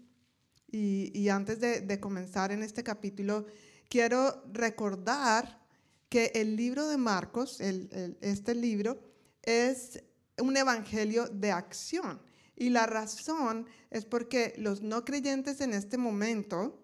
y, 0.71 1.29
antes 1.29 1.61
de, 1.61 2.01
comenzar 2.01 2.51
en 2.51 2.63
este 2.63 2.83
capítulo, 2.83 3.47
quiero 3.91 4.43
recordar 4.53 5.61
que 6.09 6.33
el 6.35 6.57
libro 6.57 6.89
de 6.89 6.97
Marcos, 6.97 7.61
este 7.61 8.55
libro, 8.55 8.99
es 9.43 10.03
un 10.39 10.57
evangelio 10.57 11.27
de 11.29 11.53
acción. 11.53 12.23
Y 12.57 12.71
la 12.71 12.87
razón 12.87 13.67
es 13.91 14.07
porque 14.07 14.55
los 14.57 14.81
no 14.81 15.05
creyentes 15.05 15.61
en 15.61 15.75
este 15.75 15.99
momento 15.99 16.83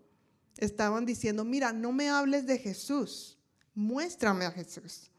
estaban 0.58 1.06
diciendo, 1.06 1.44
mira, 1.44 1.72
no 1.72 1.92
me 1.92 2.10
hables 2.10 2.46
de 2.46 2.58
Jesús, 2.58 3.38
muéstrame 3.74 4.44
a 4.44 4.50
Jesús. 4.50 5.10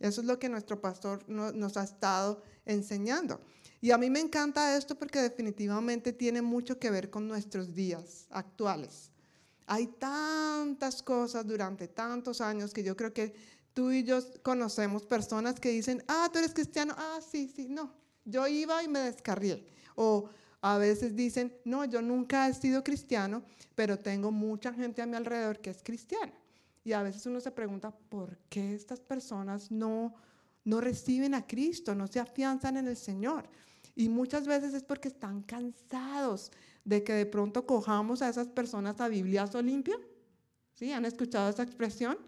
Eso 0.00 0.20
es 0.20 0.26
lo 0.26 0.38
que 0.38 0.48
nuestro 0.48 0.80
pastor 0.80 1.28
nos 1.28 1.76
ha 1.76 1.84
estado 1.84 2.42
enseñando. 2.66 3.40
Y 3.80 3.90
a 3.90 3.98
mí 3.98 4.08
me 4.08 4.20
encanta 4.20 4.76
esto 4.76 4.94
porque 4.94 5.20
definitivamente 5.20 6.12
tiene 6.12 6.40
mucho 6.40 6.78
que 6.78 6.90
ver 6.90 7.10
con 7.10 7.28
nuestros 7.28 7.74
días 7.74 8.26
actuales. 8.30 9.10
Hay 9.66 9.86
tantas 9.86 11.02
cosas 11.02 11.46
durante 11.46 11.88
tantos 11.88 12.40
años 12.40 12.72
que 12.72 12.82
yo 12.82 12.96
creo 12.96 13.12
que 13.12 13.34
tú 13.74 13.90
y 13.90 14.04
yo 14.04 14.20
conocemos 14.42 15.04
personas 15.04 15.58
que 15.60 15.70
dicen, 15.70 16.02
ah, 16.08 16.30
tú 16.32 16.38
eres 16.38 16.54
cristiano, 16.54 16.94
ah, 16.96 17.20
sí, 17.20 17.52
sí, 17.54 17.68
no, 17.68 17.92
yo 18.24 18.46
iba 18.46 18.82
y 18.82 18.88
me 18.88 19.00
descarrié. 19.00 19.66
O 19.96 20.30
a 20.60 20.78
veces 20.78 21.14
dicen, 21.14 21.54
no, 21.64 21.84
yo 21.84 22.00
nunca 22.00 22.48
he 22.48 22.54
sido 22.54 22.82
cristiano, 22.82 23.42
pero 23.74 23.98
tengo 23.98 24.30
mucha 24.30 24.72
gente 24.72 25.02
a 25.02 25.06
mi 25.06 25.16
alrededor 25.16 25.60
que 25.60 25.70
es 25.70 25.82
cristiana. 25.82 26.32
Y 26.84 26.92
a 26.92 27.02
veces 27.02 27.26
uno 27.26 27.40
se 27.40 27.50
pregunta, 27.50 27.90
¿por 27.90 28.38
qué 28.48 28.74
estas 28.74 29.00
personas 29.00 29.70
no, 29.70 30.14
no 30.64 30.80
reciben 30.80 31.34
a 31.34 31.46
Cristo, 31.46 31.94
no 31.94 32.06
se 32.06 32.20
afianzan 32.20 32.76
en 32.76 32.88
el 32.88 32.96
Señor? 32.96 33.48
Y 33.94 34.08
muchas 34.08 34.46
veces 34.46 34.74
es 34.74 34.82
porque 34.82 35.08
están 35.08 35.42
cansados 35.42 36.50
de 36.84 37.04
que 37.04 37.12
de 37.12 37.26
pronto 37.26 37.66
cojamos 37.66 38.22
a 38.22 38.28
esas 38.28 38.48
personas 38.48 39.00
a 39.00 39.08
Bibliazo 39.08 39.62
limpio. 39.62 40.00
¿Sí? 40.74 40.90
¿Han 40.90 41.04
escuchado 41.04 41.48
esa 41.48 41.62
expresión? 41.62 42.18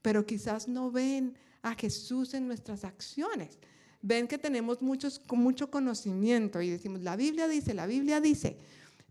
Pero 0.00 0.24
quizás 0.24 0.66
no 0.66 0.90
ven 0.90 1.36
a 1.62 1.74
Jesús 1.74 2.32
en 2.32 2.46
nuestras 2.46 2.84
acciones. 2.84 3.58
Ven 4.00 4.28
que 4.28 4.38
tenemos 4.38 4.80
muchos, 4.80 5.20
mucho 5.30 5.70
conocimiento 5.70 6.62
y 6.62 6.70
decimos, 6.70 7.02
la 7.02 7.16
Biblia 7.16 7.48
dice, 7.48 7.74
la 7.74 7.86
Biblia 7.86 8.20
dice. 8.20 8.56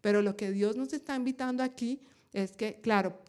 Pero 0.01 0.22
lo 0.22 0.36
que 0.36 0.51
Dios 0.51 0.76
nos 0.76 0.93
está 0.93 1.16
invitando 1.16 1.64
aquí 1.64 1.99
es 2.32 2.56
que, 2.56 2.80
claro, 2.82 3.20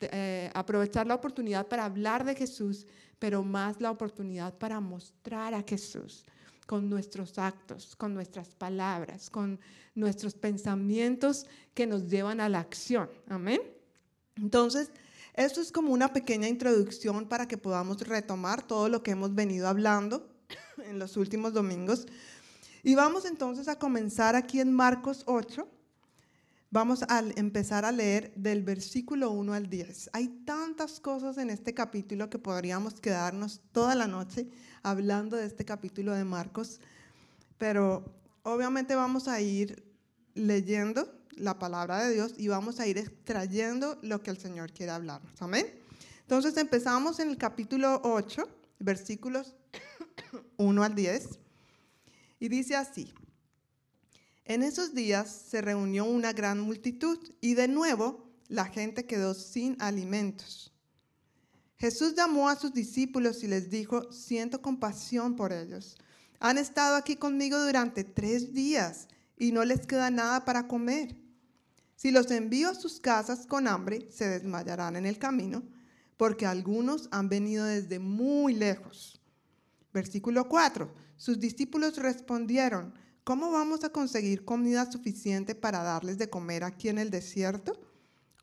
eh, 0.00 0.50
aprovechar 0.54 1.06
la 1.06 1.14
oportunidad 1.14 1.68
para 1.68 1.84
hablar 1.84 2.24
de 2.24 2.34
Jesús, 2.34 2.86
pero 3.22 3.44
más 3.44 3.80
la 3.80 3.92
oportunidad 3.92 4.52
para 4.58 4.80
mostrar 4.80 5.54
a 5.54 5.62
Jesús 5.62 6.24
con 6.66 6.90
nuestros 6.90 7.38
actos, 7.38 7.94
con 7.94 8.14
nuestras 8.14 8.48
palabras, 8.56 9.30
con 9.30 9.60
nuestros 9.94 10.34
pensamientos 10.34 11.46
que 11.72 11.86
nos 11.86 12.10
llevan 12.10 12.40
a 12.40 12.48
la 12.48 12.58
acción. 12.58 13.08
Amén. 13.28 13.62
Entonces, 14.34 14.90
esto 15.34 15.60
es 15.60 15.70
como 15.70 15.92
una 15.92 16.12
pequeña 16.12 16.48
introducción 16.48 17.28
para 17.28 17.46
que 17.46 17.56
podamos 17.56 18.00
retomar 18.00 18.66
todo 18.66 18.88
lo 18.88 19.04
que 19.04 19.12
hemos 19.12 19.32
venido 19.32 19.68
hablando 19.68 20.28
en 20.84 20.98
los 20.98 21.16
últimos 21.16 21.52
domingos. 21.52 22.08
Y 22.82 22.96
vamos 22.96 23.24
entonces 23.24 23.68
a 23.68 23.78
comenzar 23.78 24.34
aquí 24.34 24.58
en 24.58 24.72
Marcos 24.72 25.22
8 25.26 25.68
Vamos 26.72 27.02
a 27.06 27.22
empezar 27.36 27.84
a 27.84 27.92
leer 27.92 28.32
del 28.34 28.62
versículo 28.62 29.30
1 29.30 29.52
al 29.52 29.68
10. 29.68 30.08
Hay 30.14 30.28
tantas 30.46 31.00
cosas 31.00 31.36
en 31.36 31.50
este 31.50 31.74
capítulo 31.74 32.30
que 32.30 32.38
podríamos 32.38 32.98
quedarnos 32.98 33.60
toda 33.72 33.94
la 33.94 34.06
noche 34.06 34.48
hablando 34.82 35.36
de 35.36 35.44
este 35.44 35.66
capítulo 35.66 36.14
de 36.14 36.24
Marcos, 36.24 36.80
pero 37.58 38.06
obviamente 38.42 38.94
vamos 38.94 39.28
a 39.28 39.38
ir 39.42 39.84
leyendo 40.32 41.12
la 41.32 41.58
palabra 41.58 42.04
de 42.04 42.14
Dios 42.14 42.32
y 42.38 42.48
vamos 42.48 42.80
a 42.80 42.86
ir 42.86 42.96
extrayendo 42.96 43.98
lo 44.00 44.22
que 44.22 44.30
el 44.30 44.38
Señor 44.38 44.72
quiere 44.72 44.92
hablarnos. 44.92 45.42
Amén. 45.42 45.66
Entonces 46.22 46.56
empezamos 46.56 47.20
en 47.20 47.28
el 47.28 47.36
capítulo 47.36 48.00
8, 48.02 48.48
versículos 48.78 49.56
1 50.56 50.82
al 50.82 50.94
10, 50.94 51.38
y 52.40 52.48
dice 52.48 52.76
así. 52.76 53.12
En 54.52 54.62
esos 54.62 54.92
días 54.92 55.46
se 55.48 55.62
reunió 55.62 56.04
una 56.04 56.34
gran 56.34 56.60
multitud 56.60 57.18
y 57.40 57.54
de 57.54 57.68
nuevo 57.68 58.28
la 58.48 58.66
gente 58.66 59.06
quedó 59.06 59.32
sin 59.32 59.80
alimentos. 59.80 60.74
Jesús 61.78 62.14
llamó 62.14 62.50
a 62.50 62.56
sus 62.56 62.74
discípulos 62.74 63.42
y 63.42 63.46
les 63.46 63.70
dijo, 63.70 64.12
siento 64.12 64.60
compasión 64.60 65.36
por 65.36 65.54
ellos. 65.54 65.96
Han 66.38 66.58
estado 66.58 66.96
aquí 66.96 67.16
conmigo 67.16 67.58
durante 67.64 68.04
tres 68.04 68.52
días 68.52 69.08
y 69.38 69.52
no 69.52 69.64
les 69.64 69.86
queda 69.86 70.10
nada 70.10 70.44
para 70.44 70.68
comer. 70.68 71.16
Si 71.96 72.10
los 72.10 72.30
envío 72.30 72.68
a 72.68 72.74
sus 72.74 73.00
casas 73.00 73.46
con 73.46 73.66
hambre, 73.66 74.06
se 74.10 74.28
desmayarán 74.28 74.96
en 74.96 75.06
el 75.06 75.18
camino, 75.18 75.62
porque 76.18 76.44
algunos 76.44 77.08
han 77.10 77.30
venido 77.30 77.64
desde 77.64 77.98
muy 77.98 78.52
lejos. 78.52 79.18
Versículo 79.94 80.46
4. 80.46 80.92
Sus 81.16 81.40
discípulos 81.40 81.96
respondieron, 81.96 82.92
¿Cómo 83.24 83.52
vamos 83.52 83.84
a 83.84 83.90
conseguir 83.90 84.44
comida 84.44 84.90
suficiente 84.90 85.54
para 85.54 85.84
darles 85.84 86.18
de 86.18 86.28
comer 86.28 86.64
aquí 86.64 86.88
en 86.88 86.98
el 86.98 87.10
desierto? 87.10 87.80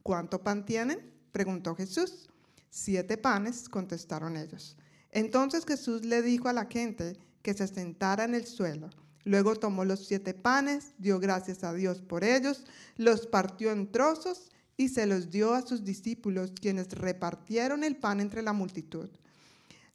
¿Cuánto 0.03 0.41
pan 0.41 0.65
tienen? 0.65 1.13
preguntó 1.34 1.75
Jesús. 1.75 2.30
Siete 2.69 3.17
panes, 3.17 3.67
contestaron 3.67 4.38
ellos. 4.38 4.77
Entonces 5.11 5.65
Jesús 5.65 6.05
le 6.05 6.21
dijo 6.21 6.47
a 6.47 6.53
la 6.53 6.67
gente 6.67 7.17
que 7.41 7.53
se 7.53 7.67
sentara 7.67 8.23
en 8.23 8.36
el 8.36 8.45
suelo. 8.45 8.89
Luego 9.25 9.57
tomó 9.57 9.84
los 9.84 10.07
siete 10.07 10.34
panes, 10.34 10.93
dio 10.97 11.19
gracias 11.19 11.65
a 11.65 11.73
Dios 11.73 11.99
por 11.99 12.23
ellos, 12.23 12.63
los 12.95 13.27
partió 13.27 13.71
en 13.71 13.91
trozos 13.91 14.49
y 14.77 14.88
se 14.88 15.05
los 15.05 15.30
dio 15.30 15.55
a 15.55 15.61
sus 15.61 15.84
discípulos, 15.84 16.53
quienes 16.57 16.93
repartieron 16.93 17.84
el 17.84 17.97
pan 17.97 18.21
entre 18.21 18.43
la 18.43 18.53
multitud. 18.53 19.09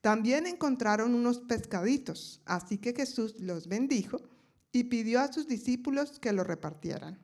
También 0.03 0.47
encontraron 0.47 1.15
unos 1.15 1.39
pescaditos, 1.39 2.43
así 2.45 2.77
que 2.77 2.93
Jesús 2.93 3.41
los 3.41 3.67
bendijo 3.67 4.21
y 4.75 4.85
pidió 4.85 5.21
a 5.21 5.33
sus 5.33 5.47
discípulos 5.47 6.19
que 6.19 6.33
lo 6.33 6.43
repartieran. 6.43 7.17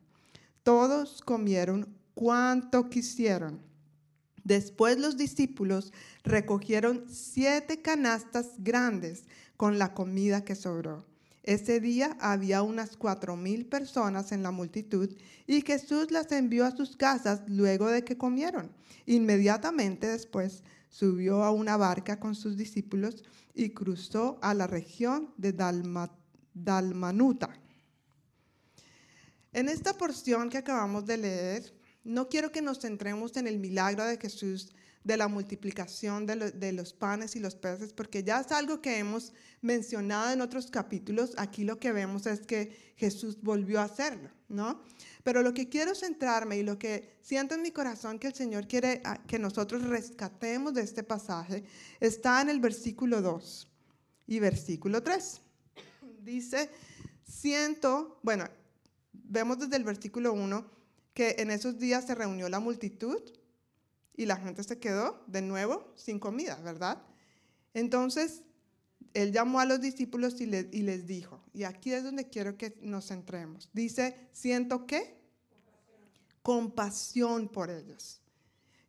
Todos 0.62 1.20
comieron 1.20 1.92
cuanto 2.14 2.88
quisieron. 2.88 3.60
Después 4.44 5.00
los 5.00 5.16
discípulos 5.16 5.92
recogieron 6.22 7.04
siete 7.08 7.82
canastas 7.82 8.52
grandes 8.58 9.24
con 9.56 9.80
la 9.80 9.94
comida 9.94 10.44
que 10.44 10.54
sobró. 10.54 11.04
Ese 11.42 11.80
día 11.80 12.16
había 12.20 12.62
unas 12.62 12.96
cuatro 12.96 13.36
mil 13.36 13.66
personas 13.66 14.30
en 14.30 14.44
la 14.44 14.52
multitud 14.52 15.10
y 15.48 15.62
Jesús 15.62 16.12
las 16.12 16.30
envió 16.30 16.64
a 16.64 16.76
sus 16.76 16.96
casas 16.96 17.42
luego 17.48 17.88
de 17.88 18.04
que 18.04 18.16
comieron. 18.16 18.70
Inmediatamente 19.06 20.06
después 20.06 20.62
subió 20.88 21.42
a 21.42 21.50
una 21.50 21.76
barca 21.76 22.20
con 22.20 22.36
sus 22.36 22.56
discípulos 22.56 23.24
y 23.54 23.70
cruzó 23.70 24.38
a 24.40 24.54
la 24.54 24.68
región 24.68 25.34
de 25.36 25.52
Dalmat 25.52 26.19
Dalmanuta. 26.54 27.50
En 29.52 29.68
esta 29.68 29.96
porción 29.96 30.48
que 30.48 30.58
acabamos 30.58 31.06
de 31.06 31.16
leer, 31.16 31.74
no 32.04 32.28
quiero 32.28 32.52
que 32.52 32.62
nos 32.62 32.80
centremos 32.80 33.36
en 33.36 33.46
el 33.46 33.58
milagro 33.58 34.04
de 34.04 34.16
Jesús 34.16 34.72
de 35.02 35.16
la 35.16 35.28
multiplicación 35.28 36.26
de, 36.26 36.72
los 36.72 36.92
panes 36.92 37.34
y 37.34 37.40
los 37.40 37.54
peces, 37.54 37.92
porque 37.92 38.22
ya 38.22 38.40
es 38.40 38.52
algo 38.52 38.82
que 38.82 38.98
hemos 38.98 39.32
mencionado 39.62 40.30
en 40.30 40.42
otros 40.42 40.70
capítulos. 40.70 41.32
Aquí 41.38 41.64
lo 41.64 41.78
que 41.78 41.92
vemos 41.92 42.26
es 42.26 42.40
que 42.40 42.92
Jesús 42.96 43.40
volvió 43.40 43.80
a 43.80 43.84
hacerlo, 43.84 44.30
¿no? 44.48 44.82
Pero 45.24 45.42
lo 45.42 45.54
que 45.54 45.70
quiero 45.70 45.94
centrarme 45.94 46.58
y 46.58 46.62
lo 46.62 46.78
que 46.78 47.16
siento 47.22 47.54
en 47.54 47.62
mi 47.62 47.70
corazón 47.70 48.18
que 48.18 48.26
el 48.26 48.34
Señor 48.34 48.68
quiere 48.68 49.00
ah, 49.04 49.22
que 49.26 49.38
nosotros 49.38 49.84
rescatemos 49.84 50.74
de 50.74 50.82
este 50.82 51.02
pasaje 51.02 51.64
está 51.98 52.42
en 52.42 52.50
el 52.50 52.60
versículo 52.60 53.22
2 53.22 53.68
y 54.26 54.38
versículo 54.38 55.02
3. 55.02 55.40
Dice, 56.22 56.70
siento, 57.22 58.18
bueno, 58.22 58.44
vemos 59.12 59.58
desde 59.58 59.76
el 59.76 59.84
versículo 59.84 60.32
1 60.32 60.70
que 61.14 61.36
en 61.38 61.50
esos 61.50 61.78
días 61.78 62.06
se 62.06 62.14
reunió 62.14 62.48
la 62.48 62.60
multitud 62.60 63.20
y 64.16 64.26
la 64.26 64.36
gente 64.36 64.62
se 64.62 64.78
quedó 64.78 65.24
de 65.26 65.42
nuevo 65.42 65.92
sin 65.96 66.18
comida, 66.18 66.56
¿verdad? 66.56 67.02
Entonces, 67.74 68.42
él 69.14 69.32
llamó 69.32 69.60
a 69.60 69.64
los 69.64 69.80
discípulos 69.80 70.40
y, 70.40 70.46
les 70.46 71.06
dijo, 71.06 71.42
y 71.52 71.64
aquí 71.64 71.92
es 71.92 72.04
donde 72.04 72.28
quiero 72.28 72.56
que 72.56 72.76
nos 72.80 73.08
centremos. 73.08 73.68
Dice, 73.72 74.28
siento 74.32 74.86
qué? 74.86 75.18
Compasión 76.42 77.48
por 77.48 77.70
ellos. 77.70 78.20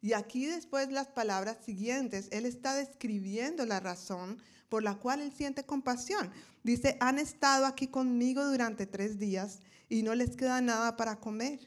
Y 0.01 0.13
aquí 0.13 0.45
después 0.47 0.91
las 0.91 1.07
palabras 1.07 1.63
siguientes, 1.63 2.27
él 2.31 2.45
está 2.45 2.75
describiendo 2.75 3.65
la 3.65 3.79
razón 3.79 4.41
por 4.71 4.83
la 4.83 4.95
cual 4.95 5.19
él 5.19 5.33
siente 5.33 5.65
compasión. 5.65 6.31
Dice, 6.63 6.95
han 7.01 7.19
estado 7.19 7.65
aquí 7.65 7.87
conmigo 7.87 8.45
durante 8.45 8.85
tres 8.85 9.19
días 9.19 9.59
y 9.89 10.01
no 10.01 10.15
les 10.15 10.37
queda 10.37 10.61
nada 10.61 10.95
para 10.95 11.19
comer. 11.19 11.59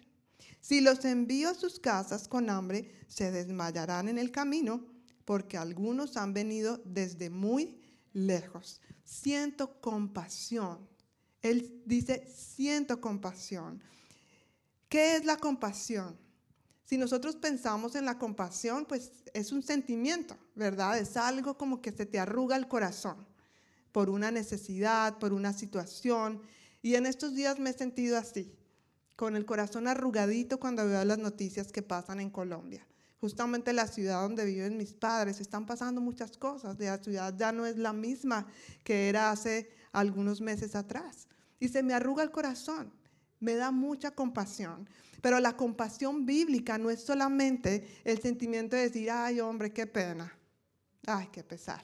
Si 0.62 0.80
los 0.80 1.04
envío 1.04 1.50
a 1.50 1.54
sus 1.54 1.78
casas 1.78 2.26
con 2.28 2.48
hambre, 2.48 2.90
se 3.06 3.30
desmayarán 3.30 4.08
en 4.08 4.16
el 4.16 4.30
camino, 4.30 4.86
porque 5.26 5.58
algunos 5.58 6.16
han 6.16 6.32
venido 6.32 6.80
desde 6.86 7.28
muy 7.28 7.78
lejos. 8.14 8.80
Siento 9.04 9.78
compasión. 9.82 10.88
Él 11.42 11.82
dice, 11.84 12.26
siento 12.34 13.02
compasión. 13.02 13.82
¿Qué 14.88 15.16
es 15.16 15.26
la 15.26 15.36
compasión? 15.36 16.18
Si 16.84 16.98
nosotros 16.98 17.36
pensamos 17.36 17.94
en 17.94 18.04
la 18.04 18.18
compasión, 18.18 18.84
pues 18.84 19.10
es 19.32 19.52
un 19.52 19.62
sentimiento, 19.62 20.36
¿verdad? 20.54 20.98
Es 20.98 21.16
algo 21.16 21.56
como 21.56 21.80
que 21.80 21.92
se 21.92 22.04
te 22.04 22.18
arruga 22.18 22.56
el 22.56 22.68
corazón 22.68 23.26
por 23.90 24.10
una 24.10 24.30
necesidad, 24.30 25.18
por 25.18 25.32
una 25.32 25.52
situación. 25.52 26.42
Y 26.82 26.96
en 26.96 27.06
estos 27.06 27.34
días 27.34 27.58
me 27.58 27.70
he 27.70 27.72
sentido 27.72 28.18
así 28.18 28.52
con 29.16 29.36
el 29.36 29.46
corazón 29.46 29.86
arrugadito 29.88 30.58
cuando 30.58 30.86
veo 30.86 31.04
las 31.04 31.18
noticias 31.18 31.72
que 31.72 31.82
pasan 31.82 32.20
en 32.20 32.30
Colombia. 32.30 32.86
Justamente 33.20 33.72
la 33.72 33.86
ciudad 33.86 34.20
donde 34.20 34.44
viven 34.44 34.76
mis 34.76 34.92
padres, 34.92 35.40
están 35.40 35.64
pasando 35.64 36.00
muchas 36.02 36.36
cosas. 36.36 36.78
La 36.78 36.98
ciudad 36.98 37.34
ya 37.38 37.52
no 37.52 37.64
es 37.64 37.78
la 37.78 37.94
misma 37.94 38.46
que 38.82 39.08
era 39.08 39.30
hace 39.30 39.70
algunos 39.92 40.42
meses 40.42 40.74
atrás. 40.74 41.26
Y 41.58 41.68
se 41.68 41.82
me 41.82 41.94
arruga 41.94 42.22
el 42.22 42.30
corazón. 42.30 42.92
Me 43.44 43.56
da 43.56 43.70
mucha 43.70 44.10
compasión. 44.10 44.88
Pero 45.20 45.38
la 45.38 45.54
compasión 45.54 46.24
bíblica 46.24 46.78
no 46.78 46.88
es 46.88 47.02
solamente 47.04 47.86
el 48.04 48.22
sentimiento 48.22 48.74
de 48.74 48.82
decir, 48.82 49.10
ay 49.10 49.38
hombre, 49.40 49.70
qué 49.70 49.86
pena. 49.86 50.34
Ay, 51.06 51.28
qué 51.30 51.44
pesar. 51.44 51.82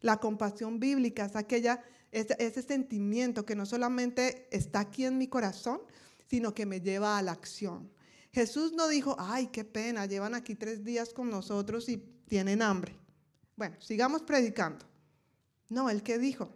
La 0.00 0.16
compasión 0.16 0.80
bíblica 0.80 1.26
es 1.26 1.36
aquella, 1.36 1.84
ese, 2.10 2.62
sentimiento 2.62 3.44
que 3.44 3.54
no 3.54 3.66
solamente 3.66 4.48
está 4.50 4.80
aquí 4.80 5.04
en 5.04 5.18
mi 5.18 5.28
corazón, 5.28 5.82
sino 6.26 6.54
que 6.54 6.64
me 6.64 6.80
lleva 6.80 7.18
a 7.18 7.22
la 7.22 7.32
acción. 7.32 7.92
Jesús 8.32 8.72
no 8.72 8.88
dijo, 8.88 9.14
ay, 9.18 9.48
qué 9.48 9.64
pena, 9.64 10.06
llevan 10.06 10.34
aquí 10.34 10.54
tres 10.54 10.84
días 10.84 11.12
con 11.12 11.28
nosotros 11.28 11.86
y 11.90 11.98
tienen 12.28 12.62
hambre. 12.62 12.96
Bueno, 13.56 13.76
sigamos 13.80 14.22
predicando. 14.22 14.86
No, 15.68 15.90
él 15.90 16.02
que 16.02 16.18
dijo, 16.18 16.48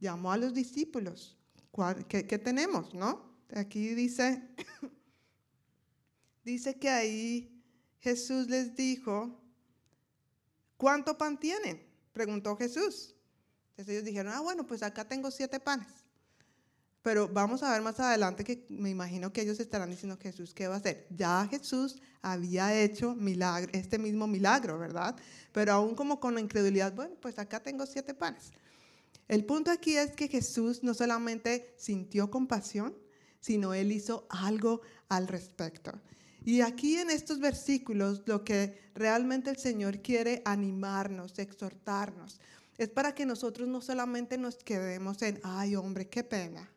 llamó 0.00 0.32
a 0.32 0.38
los 0.38 0.54
discípulos. 0.54 1.36
¿Qué, 2.08 2.38
tenemos, 2.38 2.94
no? 2.94 3.25
Aquí 3.54 3.94
dice, 3.94 4.42
dice 6.44 6.74
que 6.78 6.88
ahí 6.88 7.62
Jesús 8.00 8.48
les 8.48 8.74
dijo, 8.74 9.40
¿cuánto 10.76 11.16
pan 11.16 11.38
tienen? 11.38 11.82
Preguntó 12.12 12.56
Jesús. 12.56 13.14
Entonces 13.70 13.94
ellos 13.94 14.04
dijeron, 14.04 14.32
ah, 14.32 14.40
bueno, 14.40 14.66
pues 14.66 14.82
acá 14.82 15.06
tengo 15.06 15.30
siete 15.30 15.60
panes. 15.60 15.88
Pero 17.02 17.28
vamos 17.28 17.62
a 17.62 17.72
ver 17.72 17.82
más 17.82 18.00
adelante 18.00 18.42
que 18.42 18.66
me 18.68 18.90
imagino 18.90 19.32
que 19.32 19.42
ellos 19.42 19.60
estarán 19.60 19.90
diciendo, 19.90 20.18
Jesús, 20.20 20.52
¿qué 20.52 20.66
va 20.66 20.74
a 20.74 20.78
hacer? 20.78 21.06
Ya 21.10 21.46
Jesús 21.48 22.00
había 22.20 22.74
hecho 22.74 23.14
milagro, 23.14 23.70
este 23.72 23.96
mismo 23.96 24.26
milagro, 24.26 24.76
¿verdad? 24.76 25.14
Pero 25.52 25.72
aún 25.72 25.94
como 25.94 26.18
con 26.18 26.34
la 26.34 26.40
incredulidad, 26.40 26.92
bueno, 26.94 27.14
pues 27.20 27.38
acá 27.38 27.60
tengo 27.62 27.86
siete 27.86 28.12
panes. 28.12 28.50
El 29.28 29.44
punto 29.44 29.70
aquí 29.70 29.96
es 29.96 30.12
que 30.12 30.26
Jesús 30.26 30.82
no 30.82 30.94
solamente 30.94 31.74
sintió 31.76 32.28
compasión, 32.28 32.96
sino 33.46 33.74
él 33.74 33.92
hizo 33.92 34.26
algo 34.28 34.80
al 35.08 35.28
respecto. 35.28 35.92
Y 36.44 36.62
aquí 36.62 36.96
en 36.96 37.10
estos 37.10 37.38
versículos 37.38 38.22
lo 38.26 38.42
que 38.42 38.90
realmente 38.92 39.50
el 39.50 39.56
Señor 39.56 40.02
quiere 40.02 40.42
animarnos, 40.44 41.38
exhortarnos, 41.38 42.40
es 42.76 42.88
para 42.88 43.14
que 43.14 43.24
nosotros 43.24 43.68
no 43.68 43.80
solamente 43.80 44.36
nos 44.36 44.56
quedemos 44.56 45.22
en, 45.22 45.38
ay 45.44 45.76
hombre, 45.76 46.08
qué 46.08 46.24
pena, 46.24 46.68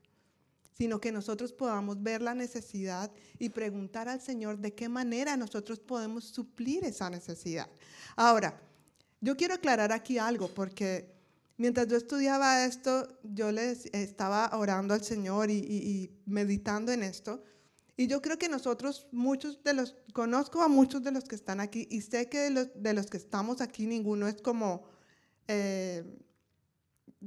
sino 0.78 1.02
que 1.02 1.12
nosotros 1.12 1.54
podamos 1.54 2.04
ver 2.04 2.22
la 2.22 2.36
necesidad 2.36 3.12
y 3.40 3.50
preguntar 3.50 4.08
al 4.08 4.22
Señor 4.22 4.60
de 4.60 4.76
qué 4.76 4.90
manera 4.90 5.38
nosotros 5.38 5.80
podemos 5.80 6.26
suplir 6.26 6.86
esa 6.86 7.10
necesidad. 7.10 7.68
Ahora, 8.16 8.62
yo 9.22 9.36
quiero 9.36 9.56
aclarar 9.56 9.92
aquí 9.92 10.20
algo 10.20 10.54
porque 10.54 11.19
mientras 11.60 11.88
yo 11.88 11.98
estudiaba 11.98 12.66
esto, 12.66 13.20
yo 13.22 13.52
les 13.52 13.86
estaba 13.88 14.50
orando 14.58 14.94
al 14.94 15.04
Señor 15.04 15.52
y, 15.52 16.10
meditando 16.26 16.92
en 16.92 17.04
esto. 17.04 17.44
Y 17.98 18.08
yo 18.08 18.22
creo 18.22 18.40
que 18.40 18.48
nosotros, 18.48 19.08
muchos 19.12 19.62
de 19.64 19.74
los, 19.74 19.96
conozco 20.14 20.64
a 20.64 20.70
muchos 20.70 21.04
de 21.04 21.12
los 21.12 21.26
que 21.26 21.36
están 21.36 21.60
aquí 21.60 21.86
y 21.92 22.02
sé 22.02 22.30
que 22.30 22.50
de 22.50 22.94
los, 22.94 23.08
que 23.08 23.18
estamos 23.18 23.60
aquí, 23.60 23.86
ninguno 23.86 24.28
es 24.30 24.42
como 24.42 24.86
eh, 25.50 26.06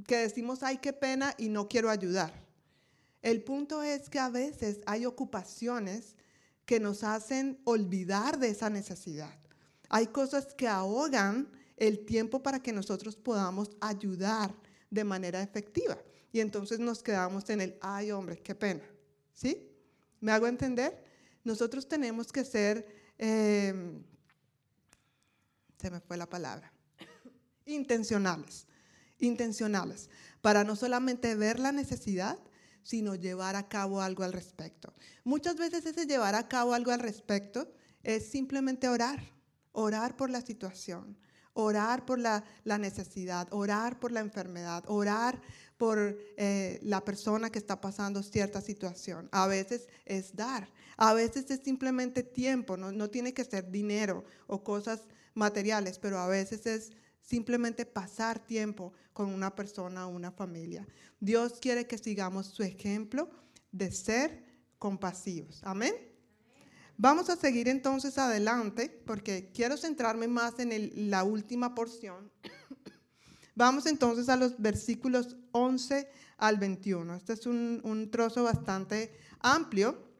que 0.07 0.17
decimos, 0.17 0.63
ay, 0.63 0.79
qué 0.79 0.93
pena 0.93 1.35
y 1.37 1.49
no 1.49 1.69
quiero 1.69 1.91
ayudar. 1.91 2.33
El 3.21 3.43
punto 3.43 3.83
es 3.83 4.09
que 4.09 4.17
a 4.17 4.29
veces 4.29 4.79
hay 4.87 5.05
ocupaciones 5.05 6.17
que 6.65 6.79
nos 6.79 7.03
hacen 7.03 7.61
olvidar 7.65 8.39
de 8.39 8.49
esa 8.49 8.71
necesidad. 8.71 9.37
Hay 9.89 10.07
cosas 10.07 10.55
que 10.55 10.67
ahogan 10.67 11.51
el 11.77 12.05
tiempo 12.05 12.41
para 12.43 12.61
que 12.61 12.73
nosotros 12.73 13.15
podamos 13.15 13.71
ayudar 13.81 14.53
de 14.89 15.03
manera 15.03 15.41
efectiva. 15.41 15.97
Y 16.31 16.39
entonces 16.39 16.79
nos 16.79 17.03
quedamos 17.03 17.49
en 17.49 17.61
el, 17.61 17.77
ay 17.81 18.11
hombre, 18.11 18.37
qué 18.41 18.55
pena. 18.55 18.83
¿Sí? 19.33 19.69
¿Me 20.19 20.31
hago 20.31 20.47
entender? 20.47 21.03
Nosotros 21.43 21.87
tenemos 21.87 22.31
que 22.31 22.45
ser, 22.45 22.85
em, 23.17 24.03
se 25.77 25.91
me 25.91 25.99
fue 25.99 26.17
la 26.17 26.29
palabra, 26.29 26.71
intencionales, 27.65 28.67
intencionales, 29.19 30.09
para 30.41 30.63
no 30.63 30.75
solamente 30.75 31.35
ver 31.35 31.59
la 31.59 31.71
necesidad, 31.71 32.39
sino 32.83 33.15
llevar 33.15 33.55
a 33.55 33.67
cabo 33.67 34.01
algo 34.01 34.23
al 34.23 34.33
respecto. 34.33 34.93
Muchas 35.23 35.55
veces 35.55 35.85
ese 35.85 36.05
llevar 36.05 36.35
a 36.35 36.47
cabo 36.47 36.73
algo 36.73 36.91
al 36.91 36.99
respecto 36.99 37.71
es 38.03 38.29
simplemente 38.29 38.89
orar, 38.89 39.21
orar 39.71 40.15
por 40.15 40.29
la 40.29 40.41
situación, 40.41 41.17
orar 41.53 42.05
por 42.05 42.19
la, 42.19 42.43
necesidad, 42.65 43.47
orar 43.51 43.99
por 43.99 44.11
la 44.11 44.19
enfermedad, 44.19 44.83
orar 44.87 45.41
por 45.77 46.17
eh, 46.37 46.79
la 46.81 47.03
persona 47.03 47.49
que 47.49 47.59
está 47.59 47.81
pasando 47.81 48.23
cierta 48.23 48.61
situación. 48.61 49.29
A 49.31 49.47
veces 49.47 49.87
es 50.05 50.35
dar, 50.35 50.69
a 50.97 51.13
veces 51.13 51.49
es 51.51 51.61
simplemente 51.63 52.23
tiempo, 52.23 52.77
no, 52.77 52.91
no 52.91 53.09
tiene 53.09 53.33
que 53.33 53.43
ser 53.43 53.69
dinero 53.69 54.23
o 54.47 54.63
cosas 54.63 55.01
materiales, 55.33 55.99
pero 55.99 56.19
a 56.19 56.27
veces 56.27 56.65
es 56.65 56.91
simplemente 57.21 57.85
pasar 57.85 58.39
tiempo 58.39 58.93
con 59.13 59.29
una 59.29 59.55
persona 59.55 60.07
o 60.07 60.11
una 60.11 60.31
familia. 60.31 60.87
Dios 61.19 61.59
quiere 61.59 61.87
que 61.87 61.97
sigamos 61.97 62.47
su 62.47 62.63
ejemplo 62.63 63.29
de 63.71 63.91
ser 63.91 64.43
compasivos. 64.77 65.61
Amén. 65.63 66.12
Vamos 66.97 67.29
a 67.29 67.35
seguir 67.35 67.67
entonces 67.67 68.17
adelante 68.17 68.89
porque 69.05 69.49
quiero 69.53 69.77
centrarme 69.77 70.27
más 70.27 70.59
en 70.59 71.09
la 71.09 71.23
última 71.23 71.73
porción. 71.73 72.31
Vamos 73.55 73.85
entonces 73.85 74.29
a 74.29 74.35
los 74.35 74.59
versículos 74.59 75.35
11 75.51 76.07
al 76.37 76.57
21. 76.57 77.15
Este 77.15 77.33
es 77.33 77.45
un, 77.45 78.09
trozo 78.11 78.43
bastante 78.43 79.15
amplio. 79.39 80.11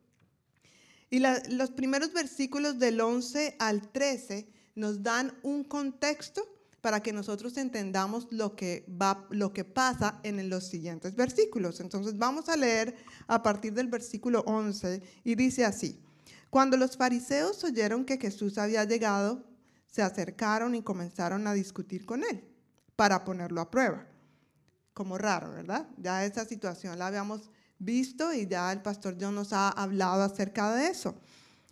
Y 1.09 1.19
los 1.19 1.69
primeros 1.71 2.11
versículos 2.11 2.79
del 2.79 2.99
11 2.99 3.55
al 3.59 3.91
13 3.91 4.47
nos 4.75 5.03
dan 5.03 5.37
un 5.43 5.63
contexto 5.63 6.47
para 6.81 7.01
que 7.01 7.13
nosotros 7.13 7.55
entendamos 7.57 8.27
lo 8.31 8.55
que, 8.55 8.85
va, 8.89 9.25
lo 9.29 9.53
que 9.53 9.63
pasa 9.63 10.19
en 10.23 10.49
los 10.49 10.67
siguientes 10.67 11.15
versículos. 11.15 11.79
Entonces 11.79 12.17
vamos 12.17 12.49
a 12.49 12.57
leer 12.57 12.95
a 13.27 13.41
partir 13.43 13.73
del 13.73 13.87
versículo 13.87 14.41
11 14.47 15.01
y 15.23 15.35
dice 15.35 15.65
así, 15.65 16.02
cuando 16.53 16.77
los 16.77 16.97
fariseos 16.97 17.63
oyeron 17.63 18.05
que 18.05 18.19
Jesús 18.19 18.59
había 18.59 18.83
llegado, 18.83 19.43
se 19.87 20.03
acercaron 20.03 20.75
y 20.75 20.83
comenzaron 20.83 21.47
a 21.47 21.53
discutir 21.53 22.05
con 22.05 22.23
él 22.23 22.47
para 22.95 23.23
ponerlo 23.23 23.59
a 23.59 23.71
prueba. 23.71 24.05
Como 24.93 25.17
raro, 25.17 25.51
¿verdad? 25.51 25.89
Ya 25.97 26.23
esa 26.23 26.45
situación 26.45 26.99
la 26.99 27.07
habíamos 27.07 27.49
visto 27.79 28.31
y 28.35 28.45
ya 28.45 28.71
el 28.71 28.83
pastor 28.83 29.17
John 29.19 29.33
nos 29.33 29.51
ha 29.51 29.69
hablado 29.69 30.21
acerca 30.21 30.75
de 30.75 30.89
eso. 30.89 31.15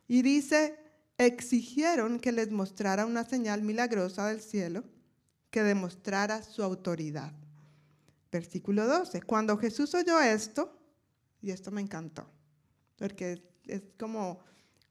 Y 0.08 0.24
dice, 0.24 0.80
exigieron 1.20 2.20
que 2.20 2.32
les 2.32 2.50
mostrara 2.50 3.06
una 3.06 3.24
señal 3.24 3.62
milagrosa 3.62 4.30
del 4.30 4.42
cielo 4.42 4.84
que 5.52 5.62
demostrara 5.62 6.42
su 6.42 6.64
autoridad. 6.64 7.32
Versículo 8.32 8.88
12. 8.88 9.22
Cuando 9.22 9.60
Jesús 9.60 9.94
oyó 9.94 10.20
esto, 10.20 10.76
y 11.40 11.52
esto 11.52 11.70
me 11.70 11.82
encantó, 11.82 12.26
porque 12.98 13.44
es, 13.68 13.84
como 14.00 14.40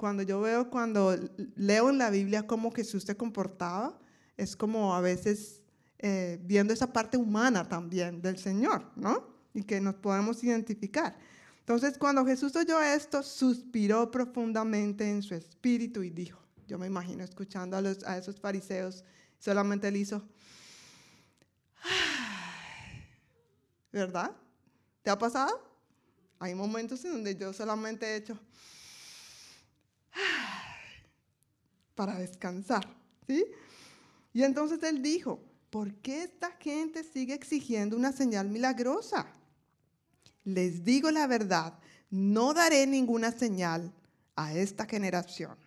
cuando 0.01 0.23
yo 0.23 0.41
veo, 0.41 0.71
cuando 0.71 1.15
leo 1.57 1.91
en 1.91 1.99
la 1.99 2.09
Biblia 2.09 2.47
cómo 2.47 2.73
Jesús 2.73 3.05
se 3.05 3.19
comportaba, 3.19 3.99
es 4.39 4.57
como 4.57 4.95
a 4.95 5.03
veces 5.03 5.61
eh, 5.99 6.41
viendo 6.43 6.73
esa 6.73 6.91
parte 6.91 7.19
humana 7.19 7.69
también 7.69 8.23
del 8.23 8.39
Señor, 8.39 8.91
¿no? 8.97 9.29
Y 9.53 9.63
que 9.63 9.79
nos 9.79 9.97
podemos 9.97 10.43
identificar. 10.43 11.19
Entonces, 11.59 11.99
cuando 11.99 12.25
Jesús 12.25 12.57
oyó 12.57 12.81
esto, 12.81 13.23
suspiró 13.23 14.11
profundamente 14.11 15.07
en 15.07 15.23
su 15.23 15.35
espíritu 15.35 16.03
y 16.03 16.09
dijo, 16.09 16.41
yo 16.67 16.79
me 16.79 16.87
imagino 16.87 17.23
escuchando 17.23 17.77
a, 17.77 17.83
los, 17.83 18.03
a 18.05 18.17
esos 18.17 18.41
fariseos, 18.41 19.05
solamente 19.39 19.89
él 19.89 19.97
hizo, 19.97 20.27
¿verdad? 23.93 24.35
¿Te 25.03 25.11
ha 25.11 25.19
pasado? 25.19 25.63
Hay 26.39 26.55
momentos 26.55 27.05
en 27.05 27.13
donde 27.13 27.37
yo 27.37 27.53
solamente 27.53 28.07
he 28.07 28.17
hecho 28.17 28.41
para 32.01 32.19
descansar, 32.19 32.89
¿sí? 33.27 33.45
Y 34.33 34.43
entonces 34.43 34.83
él 34.85 35.03
dijo, 35.03 35.39
¿por 35.69 35.93
qué 35.97 36.23
esta 36.23 36.51
gente 36.53 37.05
sigue 37.05 37.35
exigiendo 37.35 37.95
una 37.95 38.11
señal 38.11 38.49
milagrosa? 38.49 39.27
Les 40.45 40.83
digo 40.83 41.11
la 41.11 41.27
verdad, 41.27 41.79
no 42.09 42.55
daré 42.55 42.87
ninguna 42.87 43.33
señal 43.33 43.93
a 44.35 44.55
esta 44.55 44.87
generación 44.87 45.59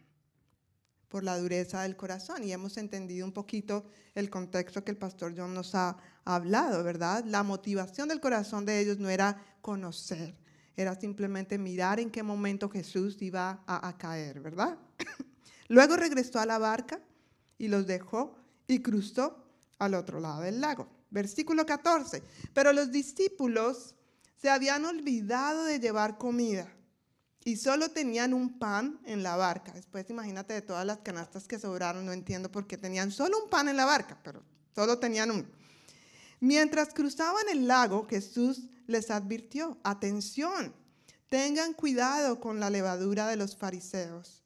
por 1.07 1.23
la 1.23 1.37
dureza 1.37 1.83
del 1.83 1.95
corazón. 1.95 2.43
Y 2.43 2.51
hemos 2.51 2.77
entendido 2.77 3.27
un 3.27 3.31
poquito 3.31 3.85
el 4.15 4.31
contexto 4.31 4.83
que 4.83 4.89
el 4.89 4.97
pastor 4.97 5.35
John 5.37 5.53
nos 5.53 5.75
ha 5.75 5.97
hablado, 6.25 6.83
¿verdad? 6.83 7.23
La 7.25 7.43
motivación 7.43 8.07
del 8.07 8.19
corazón 8.19 8.65
de 8.65 8.79
ellos 8.79 8.97
no 8.97 9.07
era 9.07 9.39
conocer, 9.61 10.35
era 10.75 10.99
simplemente 10.99 11.59
mirar 11.59 11.99
en 11.99 12.09
qué 12.09 12.23
momento 12.23 12.71
Jesús 12.71 13.21
iba 13.21 13.63
a, 13.67 13.95
caer, 13.99 14.39
¿verdad? 14.39 14.79
Luego 15.73 15.95
regresó 15.95 16.39
a 16.39 16.45
la 16.45 16.59
barca 16.59 16.99
y 17.57 17.67
los 17.67 17.87
dejó 17.87 18.35
y 18.67 18.83
cruzó 18.83 19.43
al 19.79 19.95
otro 19.95 20.19
lado 20.19 20.41
del 20.41 20.61
lago. 20.61 20.87
Versículo 21.09 21.65
14. 21.65 22.21
Pero 22.53 22.73
los 22.73 22.91
discípulos 22.91 23.95
se 24.39 24.51
habían 24.51 24.85
olvidado 24.85 25.63
de 25.63 25.79
llevar 25.79 26.19
comida 26.19 26.71
y 27.43 27.55
solo 27.55 27.89
tenían 27.89 28.35
un 28.35 28.59
pan 28.59 28.99
en 29.03 29.23
la 29.23 29.35
barca. 29.35 29.71
Después 29.71 30.07
imagínate 30.11 30.53
de 30.53 30.61
todas 30.61 30.85
las 30.85 30.99
canastas 30.99 31.47
que 31.47 31.57
sobraron, 31.57 32.05
no 32.05 32.13
entiendo 32.13 32.51
por 32.51 32.67
qué 32.67 32.77
tenían 32.77 33.09
solo 33.09 33.43
un 33.43 33.49
pan 33.49 33.67
en 33.67 33.77
la 33.77 33.85
barca, 33.85 34.19
pero 34.23 34.43
solo 34.75 34.99
tenían 34.99 35.31
uno. 35.31 35.47
Mientras 36.39 36.93
cruzaban 36.93 37.49
el 37.51 37.67
lago, 37.67 38.05
Jesús 38.07 38.69
les 38.85 39.09
advirtió, 39.09 39.79
atención, 39.83 40.71
tengan 41.29 41.73
cuidado 41.73 42.39
con 42.39 42.59
la 42.59 42.69
levadura 42.69 43.25
de 43.25 43.37
los 43.37 43.57
fariseos 43.57 44.42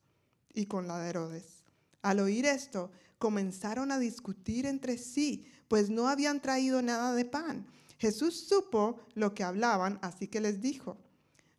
y 0.57 0.65
con 0.65 0.87
la 0.87 0.99
de 0.99 1.09
Herodes. 1.09 1.63
Al 2.01 2.19
oír 2.19 2.45
esto, 2.45 2.91
comenzaron 3.19 3.91
a 3.91 3.99
discutir 3.99 4.65
entre 4.65 4.97
sí, 4.97 5.45
pues 5.67 5.89
no 5.89 6.07
habían 6.07 6.41
traído 6.41 6.81
nada 6.81 7.13
de 7.13 7.25
pan. 7.25 7.67
Jesús 7.99 8.47
supo 8.47 8.99
lo 9.13 9.33
que 9.33 9.43
hablaban, 9.43 9.99
así 10.01 10.27
que 10.27 10.41
les 10.41 10.61
dijo, 10.61 10.97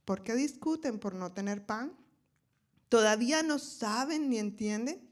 ¿por 0.05 0.22
qué 0.22 0.34
discuten 0.34 0.99
por 0.99 1.14
no 1.14 1.32
tener 1.32 1.64
pan? 1.64 1.92
¿Todavía 2.88 3.42
no 3.42 3.59
saben 3.59 4.30
ni 4.30 4.38
entienden? 4.38 5.09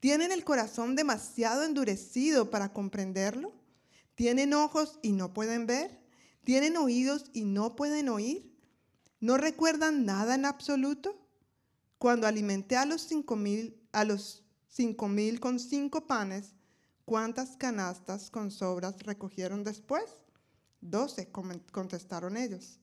¿Tienen 0.00 0.32
el 0.32 0.44
corazón 0.44 0.96
demasiado 0.96 1.64
endurecido 1.64 2.50
para 2.50 2.72
comprenderlo? 2.72 3.52
¿Tienen 4.14 4.52
ojos 4.52 4.98
y 5.02 5.12
no 5.12 5.32
pueden 5.32 5.66
ver? 5.66 5.98
¿Tienen 6.44 6.76
oídos 6.76 7.30
y 7.32 7.44
no 7.44 7.74
pueden 7.74 8.08
oír? 8.08 8.54
¿No 9.20 9.38
recuerdan 9.38 10.04
nada 10.04 10.34
en 10.34 10.44
absoluto? 10.44 11.23
Cuando 12.04 12.26
alimenté 12.26 12.76
a 12.76 12.84
los 12.84 13.00
cinco 13.00 13.34
mil, 13.34 13.80
a 13.90 14.04
los 14.04 14.44
cinco 14.68 15.08
mil 15.08 15.40
con 15.40 15.58
cinco 15.58 16.06
panes, 16.06 16.52
¿cuántas 17.06 17.56
canastas 17.56 18.28
con 18.28 18.50
sobras 18.50 19.02
recogieron 19.04 19.64
después? 19.64 20.04
Doce, 20.82 21.32
contestaron 21.72 22.36
ellos. 22.36 22.78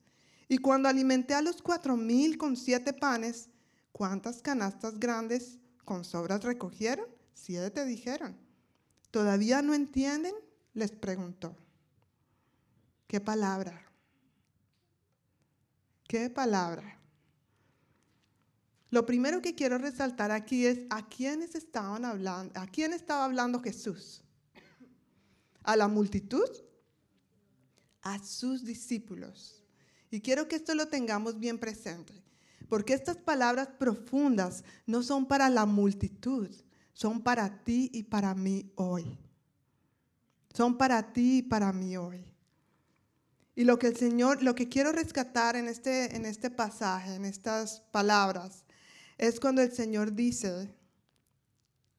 Y 0.48 0.58
cuando 0.58 0.88
alimenté 0.88 1.34
a 1.34 1.40
los 1.40 1.62
cuatro 1.62 1.96
mil 1.96 2.36
con 2.36 2.56
siete 2.56 2.92
panes, 2.92 3.48
¿cuántas 3.92 4.42
canastas 4.42 4.98
grandes 4.98 5.60
con 5.84 6.04
sobras 6.04 6.42
recogieron? 6.42 7.06
Siete 7.32 7.84
dijeron. 7.84 8.36
¿Todavía 9.12 9.62
no 9.62 9.72
entienden? 9.72 10.34
Les 10.74 10.90
preguntó. 10.90 11.56
¿Qué 13.06 13.20
palabra? 13.20 13.88
¿Qué 16.08 16.28
palabra? 16.28 17.01
Lo 18.92 19.06
primero 19.06 19.40
que 19.40 19.54
quiero 19.54 19.78
resaltar 19.78 20.30
aquí 20.30 20.66
es 20.66 20.80
a 20.90 21.08
quiénes 21.08 21.54
estaban 21.54 22.04
hablando, 22.04 22.52
a 22.60 22.66
quién 22.66 22.92
estaba 22.92 23.24
hablando 23.24 23.62
Jesús. 23.62 24.22
¿A 25.62 25.76
la 25.76 25.88
multitud? 25.88 26.46
A 28.02 28.22
sus 28.22 28.66
discípulos. 28.66 29.64
Y 30.10 30.20
quiero 30.20 30.46
que 30.46 30.56
esto 30.56 30.74
lo 30.74 30.88
tengamos 30.88 31.38
bien 31.38 31.58
presente, 31.58 32.12
porque 32.68 32.92
estas 32.92 33.16
palabras 33.16 33.68
profundas 33.78 34.62
no 34.84 35.02
son 35.02 35.24
para 35.24 35.48
la 35.48 35.64
multitud, 35.64 36.50
son 36.92 37.22
para 37.22 37.64
ti 37.64 37.88
y 37.94 38.02
para 38.02 38.34
mí 38.34 38.70
hoy. 38.74 39.18
Son 40.52 40.76
para 40.76 41.14
ti 41.14 41.38
y 41.38 41.42
para 41.42 41.72
mí 41.72 41.96
hoy. 41.96 42.26
Y 43.54 43.64
lo 43.64 43.78
que 43.78 43.86
el 43.86 43.96
Señor, 43.96 44.42
lo 44.42 44.54
que 44.54 44.68
quiero 44.68 44.92
rescatar 44.92 45.56
en 45.56 45.66
este, 45.66 46.14
en 46.14 46.26
este 46.26 46.50
pasaje, 46.50 47.14
en 47.14 47.24
estas 47.24 47.80
palabras, 47.90 48.61
es 49.22 49.38
cuando 49.38 49.62
el 49.62 49.70
Señor 49.70 50.14
dice 50.16 50.74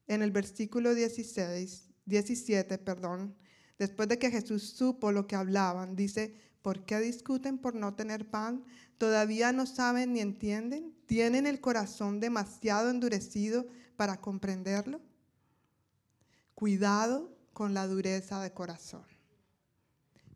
en 0.08 0.20
el 0.20 0.30
versículo 0.30 0.94
16, 0.94 1.88
17, 2.04 2.76
perdón, 2.76 3.34
después 3.78 4.10
de 4.10 4.18
que 4.18 4.30
Jesús 4.30 4.74
supo 4.76 5.10
lo 5.10 5.26
que 5.26 5.34
hablaban, 5.34 5.96
dice, 5.96 6.34
¿por 6.60 6.84
qué 6.84 7.00
discuten 7.00 7.56
por 7.56 7.74
no 7.74 7.94
tener 7.94 8.28
pan? 8.28 8.62
¿Todavía 8.98 9.52
no 9.52 9.64
saben 9.64 10.12
ni 10.12 10.20
entienden? 10.20 10.94
¿Tienen 11.06 11.46
el 11.46 11.62
corazón 11.62 12.20
demasiado 12.20 12.90
endurecido 12.90 13.64
para 13.96 14.20
comprenderlo? 14.20 15.00
Cuidado 16.54 17.34
con 17.54 17.72
la 17.72 17.86
dureza 17.86 18.42
de 18.42 18.52
corazón. 18.52 19.06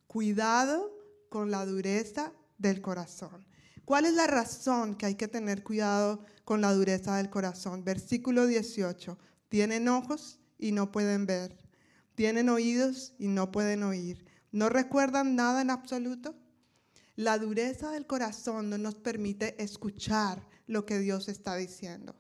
Cuidado 0.07 0.91
con 1.29 1.51
la 1.51 1.67
dureza 1.67 2.33
del 2.57 2.81
corazón. 2.81 3.48
¿Cuál 3.89 4.05
es 4.05 4.13
la 4.13 4.27
razón 4.27 4.97
que 4.97 5.07
hay 5.07 5.15
que 5.15 5.29
tener 5.29 5.65
cuidado 5.65 6.23
con 6.45 6.61
la 6.61 6.75
dureza 6.75 7.17
del 7.17 7.31
corazón? 7.31 7.85
Versículo 7.85 8.47
18. 8.47 9.17
Tienen 9.49 9.89
ojos 9.89 10.41
y 10.59 10.73
no 10.73 10.93
pueden 10.93 11.25
ver. 11.25 11.57
Tienen 12.15 12.51
oídos 12.51 13.15
y 13.19 13.29
no 13.29 13.51
pueden 13.51 13.83
oír. 13.83 14.27
¿No 14.53 14.69
recuerdan 14.69 15.37
nada 15.37 15.63
en 15.63 15.71
absoluto? 15.71 16.35
La 17.17 17.39
dureza 17.39 17.91
del 17.91 18.07
corazón 18.07 18.69
no 18.69 18.77
nos 18.77 18.97
permite 18.97 19.57
escuchar 19.63 20.47
lo 20.67 20.85
que 20.85 20.99
Dios 20.99 21.31
está 21.31 21.57
diciendo. 21.57 22.15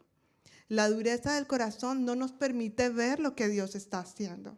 La 0.68 0.88
dureza 0.88 1.34
del 1.34 1.46
corazón 1.46 2.06
no 2.06 2.14
nos 2.14 2.32
permite 2.32 2.88
ver 2.88 3.20
lo 3.20 3.34
que 3.34 3.48
Dios 3.48 3.74
está 3.74 3.98
haciendo. 3.98 4.56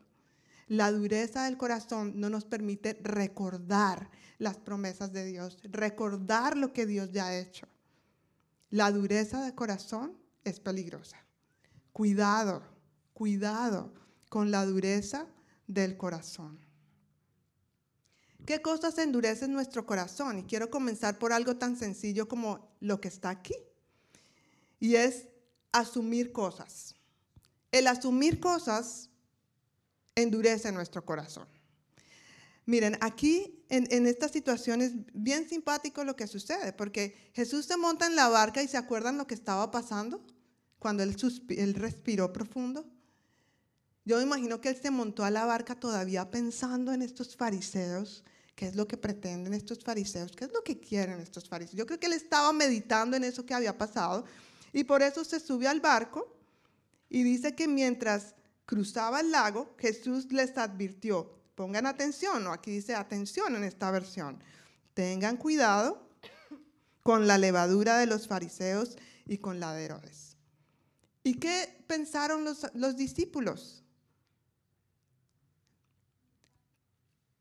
La 0.71 0.93
dureza 0.93 1.47
del 1.47 1.57
corazón 1.57 2.13
no 2.21 2.31
nos 2.31 2.45
permite 2.45 2.97
recordar 3.03 4.09
las 4.39 4.57
promesas 4.57 5.13
de 5.13 5.25
Dios, 5.25 5.59
recordar 5.65 6.57
lo 6.57 6.73
que 6.73 6.87
Dios 6.87 7.11
ya 7.11 7.27
ha 7.27 7.37
hecho. 7.37 7.67
La 8.71 8.93
dureza 8.93 9.43
del 9.43 9.57
corazón 9.57 10.17
es 10.45 10.61
peligrosa. 10.61 11.17
Cuidado, 11.93 12.63
cuidado 13.15 13.93
con 14.29 14.53
la 14.53 14.65
dureza 14.65 15.27
del 15.67 15.97
corazón. 15.97 16.61
¿Qué 18.47 18.63
cosas 18.63 18.97
endurecen 18.99 19.53
nuestro 19.53 19.85
corazón? 19.87 20.39
Y 20.39 20.45
quiero 20.45 20.71
comenzar 20.71 21.19
por 21.19 21.33
algo 21.33 21.57
tan 21.57 21.77
sencillo 21.77 22.29
como 22.29 22.77
lo 22.79 23.01
que 23.01 23.09
está 23.09 23.31
aquí. 23.31 23.57
Y 24.79 24.95
es 24.95 25.27
asumir 25.73 26.31
cosas. 26.31 26.95
El 27.73 27.89
asumir 27.89 28.39
cosas 28.39 29.10
endurece 30.15 30.73
nuestro 30.73 31.05
corazón. 31.05 31.47
Miren, 32.67 32.97
aquí 33.01 33.65
en, 33.69 33.87
en, 33.91 34.07
esta 34.07 34.29
situación 34.29 34.81
es 34.83 34.93
bien 35.13 35.49
simpático 35.49 36.05
lo 36.05 36.15
que 36.15 36.27
sucede, 36.27 36.73
porque 36.73 37.31
Jesús 37.33 37.67
se 37.67 37.77
monta 37.77 38.07
en 38.07 38.17
la 38.17 38.29
barca 38.29 38.63
y 38.63 38.69
se 38.69 38.77
acuerdan 38.77 39.19
lo 39.19 39.27
que 39.27 39.35
estaba 39.35 39.71
pasando 39.71 40.25
cuando 40.79 41.03
él, 41.03 41.17
él 41.51 41.75
respiró 41.75 42.33
profundo. 42.33 42.85
Yo 44.05 44.17
me 44.17 44.23
imagino 44.25 44.61
que 44.61 44.71
él 44.71 44.81
se 44.81 44.91
montó 44.91 45.25
a 45.25 45.31
la 45.31 45.45
barca 45.45 45.79
todavía 45.79 46.31
pensando 46.31 46.93
en 46.93 47.03
estos 47.03 47.37
fariseos, 47.37 48.25
qué 48.57 48.67
es 48.67 48.75
lo 48.75 48.89
que 48.89 48.97
pretenden 48.97 49.55
estos 49.55 49.85
fariseos, 49.85 50.33
qué 50.33 50.47
es 50.47 50.53
lo 50.53 50.65
que 50.65 50.81
quieren 50.81 51.21
estos 51.21 51.49
fariseos. 51.49 51.77
Yo 51.77 51.87
creo 51.87 52.01
que 52.01 52.07
él 52.07 52.15
estaba 52.15 52.53
meditando 52.53 53.17
en 53.17 53.25
eso 53.25 53.45
que 53.45 53.55
había 53.55 53.77
pasado 53.77 54.25
y 54.73 54.85
por 54.85 55.03
eso 55.03 55.25
se 55.25 55.39
sube 55.39 55.69
al 55.69 55.81
barco 55.81 56.37
y 57.09 57.23
dice 57.23 57.55
que 57.55 57.69
mientras 57.69 58.35
cruzaba 58.71 59.19
el 59.19 59.33
lago, 59.33 59.75
Jesús 59.81 60.31
les 60.31 60.57
advirtió, 60.57 61.29
pongan 61.57 61.87
atención, 61.87 62.45
¿no? 62.45 62.53
aquí 62.53 62.71
dice 62.71 62.95
atención 62.95 63.57
en 63.57 63.65
esta 63.65 63.91
versión, 63.91 64.39
tengan 64.95 65.37
cuidado 65.37 66.09
con 67.03 67.27
la 67.27 67.37
levadura 67.37 67.99
de 67.99 68.07
los 68.07 68.29
fariseos 68.29 68.97
y 69.27 69.39
con 69.39 69.59
la. 69.59 69.77
¿Y 71.25 71.35
qué 71.41 71.83
pensaron 71.89 72.45
los, 72.45 72.65
los 72.75 72.97
discípulos? 72.97 73.83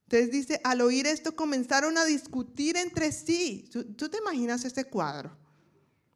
Entonces 0.05 0.31
dice, 0.31 0.61
al 0.63 0.81
oír 0.81 1.05
esto 1.05 1.35
comenzaron 1.35 1.95
a 1.99 2.05
discutir 2.05 2.75
entre 2.75 3.11
sí. 3.11 3.69
¿Tú, 3.71 4.09
te 4.09 4.17
imaginas 4.17 4.65
ese 4.65 4.85
cuadro? 4.85 5.37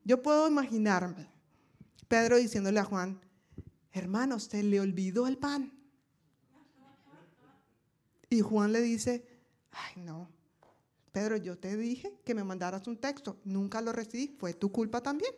Yo 0.04 0.24
puedo 0.24 0.48
imaginarme. 0.48 1.30
Pedro 2.08 2.38
diciéndole 2.38 2.80
a 2.80 2.84
Juan, 2.84 3.22
hermano, 3.94 4.40
se 4.40 4.62
le 4.64 4.82
olvidó 4.82 5.28
el 5.28 5.38
pan. 5.38 5.72
Y 8.30 8.42
Juan 8.42 8.74
le 8.74 8.82
dice, 8.82 9.26
ay 9.72 10.02
no, 10.02 10.30
Pedro, 11.12 11.38
yo 11.38 11.58
te 11.58 11.78
dije 11.78 12.20
que 12.26 12.34
me 12.34 12.44
mandaras 12.44 12.88
un 12.88 12.98
texto, 12.98 13.40
nunca 13.46 13.80
lo 13.82 13.94
recibí, 13.94 14.36
fue 14.40 14.56
tu 14.56 14.72
culpa 14.72 15.02
también. 15.02 15.32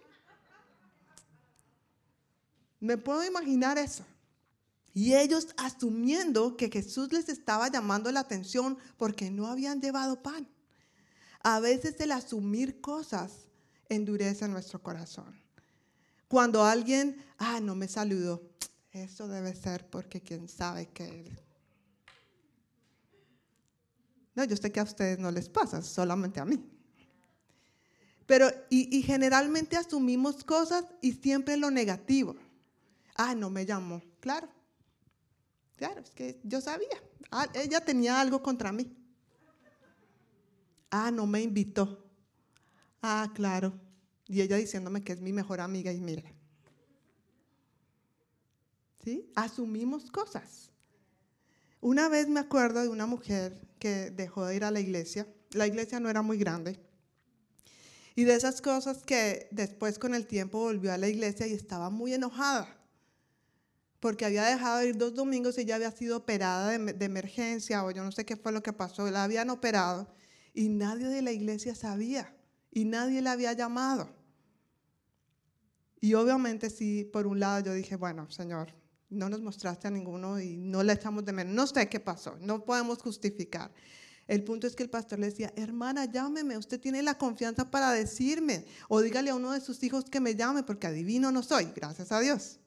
Me 2.79 2.97
puedo 2.97 3.25
imaginar 3.25 3.77
eso. 3.77 4.05
Y 4.93 5.15
ellos 5.15 5.49
asumiendo 5.57 6.55
que 6.55 6.69
Jesús 6.69 7.11
les 7.11 7.27
estaba 7.27 7.67
llamando 7.69 8.09
la 8.13 8.21
atención 8.21 8.77
porque 8.95 9.29
no 9.29 9.47
habían 9.47 9.81
llevado 9.81 10.23
pan. 10.23 10.47
A 11.43 11.59
veces 11.59 11.99
el 11.99 12.13
asumir 12.13 12.79
cosas 12.79 13.49
endurece 13.89 14.47
nuestro 14.47 14.81
corazón. 14.81 15.44
Cuando 16.27 16.63
alguien, 16.63 17.23
ah, 17.37 17.59
no 17.59 17.75
me 17.75 17.87
saludó, 17.87 18.41
eso 18.91 19.27
debe 19.27 19.53
ser 19.53 19.89
porque 19.89 20.21
quién 20.21 20.47
sabe 20.47 20.87
que... 20.87 21.31
No, 24.33 24.43
yo 24.43 24.57
sé 24.57 24.71
que 24.71 24.79
a 24.79 24.83
ustedes 24.83 25.17
no 25.19 25.31
les 25.31 25.47
pasa, 25.47 25.81
solamente 25.81 26.39
a 26.39 26.45
mí. 26.45 26.61
Pero, 28.25 28.49
y, 28.69 29.01
generalmente 29.03 29.77
asumimos 29.77 30.43
cosas 30.43 30.85
y 31.01 31.13
siempre 31.13 31.57
lo 31.57 31.69
negativo. 31.69 32.35
Ah, 33.15 33.35
no 33.35 33.49
me 33.49 33.65
llamó, 33.65 34.01
claro. 34.19 34.49
Claro, 35.75 36.01
es 36.01 36.09
que 36.09 36.39
yo 36.43 36.59
sabía. 36.59 37.01
Ah, 37.31 37.47
ella 37.53 37.81
tenía 37.81 38.19
algo 38.19 38.41
contra 38.41 38.71
mí. 38.71 38.91
Ah, 40.89 41.11
no 41.11 41.27
me 41.27 41.41
invitó. 41.41 42.03
Ah, 43.01 43.31
claro. 43.33 43.73
Y 44.27 44.41
ella 44.41 44.57
diciéndome 44.57 45.03
que 45.03 45.13
es 45.13 45.21
mi 45.21 45.33
mejor 45.33 45.61
amiga 45.61 45.91
y 45.91 46.01
mire. 46.01 46.33
¿Sí? 49.03 49.31
Asumimos 49.35 50.09
cosas. 50.09 50.71
Una 51.79 52.09
vez 52.09 52.27
me 52.27 52.39
acuerdo 52.39 52.81
de 52.81 52.89
una 52.89 53.05
mujer 53.05 53.61
que 53.77 54.09
dejó 54.09 54.45
de 54.45 54.55
ir 54.55 54.63
a 54.63 54.71
la 54.71 54.79
iglesia. 54.79 55.27
La 55.51 55.67
iglesia 55.67 55.99
no 55.99 56.09
era 56.09 56.21
muy 56.21 56.37
grande. 56.37 56.79
Y 58.15 58.23
de 58.23 58.33
esas 58.33 58.61
cosas 58.61 59.03
que 59.03 59.47
después 59.51 59.99
con 59.99 60.15
el 60.15 60.25
tiempo 60.25 60.59
volvió 60.59 60.91
a 60.93 60.97
la 60.97 61.07
iglesia 61.07 61.45
y 61.45 61.53
estaba 61.53 61.89
muy 61.89 62.13
enojada 62.13 62.75
porque 64.05 64.23
había 64.23 64.43
dejado 64.43 64.77
de 64.77 64.89
ir 64.89 64.97
dos 64.97 65.15
domingos 65.15 65.57
y 65.57 65.61
ella 65.61 65.77
había 65.77 65.89
sido 65.89 66.17
operada 66.17 66.77
de, 66.77 67.05
emergencia 67.05 67.83
o 67.83 67.89
yo 67.89 68.03
no 68.03 68.11
sé 68.11 68.23
qué 68.23 68.35
fue 68.35 68.51
lo 68.51 68.61
que 68.61 68.71
pasó, 68.71 69.09
la 69.09 69.23
habían 69.23 69.49
operado 69.49 70.07
y 70.53 70.69
nadie 70.69 71.07
de 71.07 71.23
la 71.23 71.31
iglesia 71.31 71.73
sabía 71.73 72.31
y 72.75 72.83
nadie 72.83 73.21
la 73.21 73.31
había 73.31 73.53
llamado. 73.53 74.09
Y 76.01 76.13
obviamente 76.13 76.69
sí, 76.69 77.05
por 77.05 77.25
un 77.25 77.39
lado 77.39 77.67
yo 77.67 77.73
dije, 77.73 77.95
bueno, 77.95 78.29
Señor, 78.29 78.75
no 79.09 79.29
nos 79.29 79.41
mostraste 79.41 79.87
a 79.87 79.91
ninguno 79.91 80.39
y 80.41 80.57
no 80.57 80.83
le 80.83 80.93
echamos 80.93 81.23
de 81.23 81.31
menos. 81.31 81.55
No 81.55 81.65
sé 81.65 81.87
qué 81.87 82.01
pasó, 82.01 82.35
no 82.41 82.65
podemos 82.65 83.01
justificar. 83.01 83.71
El 84.27 84.43
punto 84.43 84.67
es 84.67 84.75
que 84.75 84.83
el 84.83 84.89
pastor 84.89 85.19
le 85.19 85.27
decía, 85.27 85.53
hermana, 85.55 86.03
llámeme, 86.05 86.57
usted 86.57 86.79
tiene 86.79 87.01
la 87.01 87.17
confianza 87.17 87.71
para 87.71 87.91
decirme. 87.91 88.65
O 88.89 88.99
dígale 88.99 89.29
a 89.29 89.35
uno 89.35 89.53
de 89.53 89.61
sus 89.61 89.81
hijos 89.81 90.03
que 90.05 90.19
me 90.19 90.35
llame, 90.35 90.63
porque 90.63 90.87
adivino 90.87 91.31
no 91.31 91.43
soy, 91.43 91.71
gracias 91.73 92.11
a 92.11 92.19
Dios. 92.19 92.59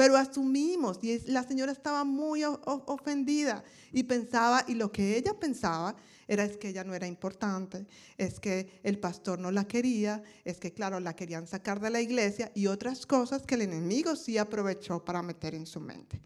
Pero 0.00 0.16
asumimos, 0.16 0.98
y 1.02 1.18
la 1.30 1.42
señora 1.42 1.72
estaba 1.72 2.04
muy 2.04 2.42
ofendida 2.42 3.62
y 3.92 4.04
pensaba, 4.04 4.64
y 4.66 4.74
lo 4.74 4.90
que 4.90 5.18
ella 5.18 5.38
pensaba 5.38 5.94
era 6.26 6.42
es 6.42 6.56
que 6.56 6.70
ella 6.70 6.84
no 6.84 6.94
era 6.94 7.06
importante, 7.06 7.86
es 8.16 8.40
que 8.40 8.80
el 8.82 8.98
pastor 8.98 9.38
no 9.38 9.50
la 9.50 9.68
quería, 9.68 10.22
es 10.42 10.58
que 10.58 10.72
claro, 10.72 11.00
la 11.00 11.14
querían 11.14 11.46
sacar 11.46 11.80
de 11.80 11.90
la 11.90 12.00
iglesia 12.00 12.50
y 12.54 12.66
otras 12.66 13.04
cosas 13.04 13.42
que 13.42 13.56
el 13.56 13.60
enemigo 13.60 14.16
sí 14.16 14.38
aprovechó 14.38 15.04
para 15.04 15.20
meter 15.20 15.54
en 15.54 15.66
su 15.66 15.80
mente. 15.80 16.18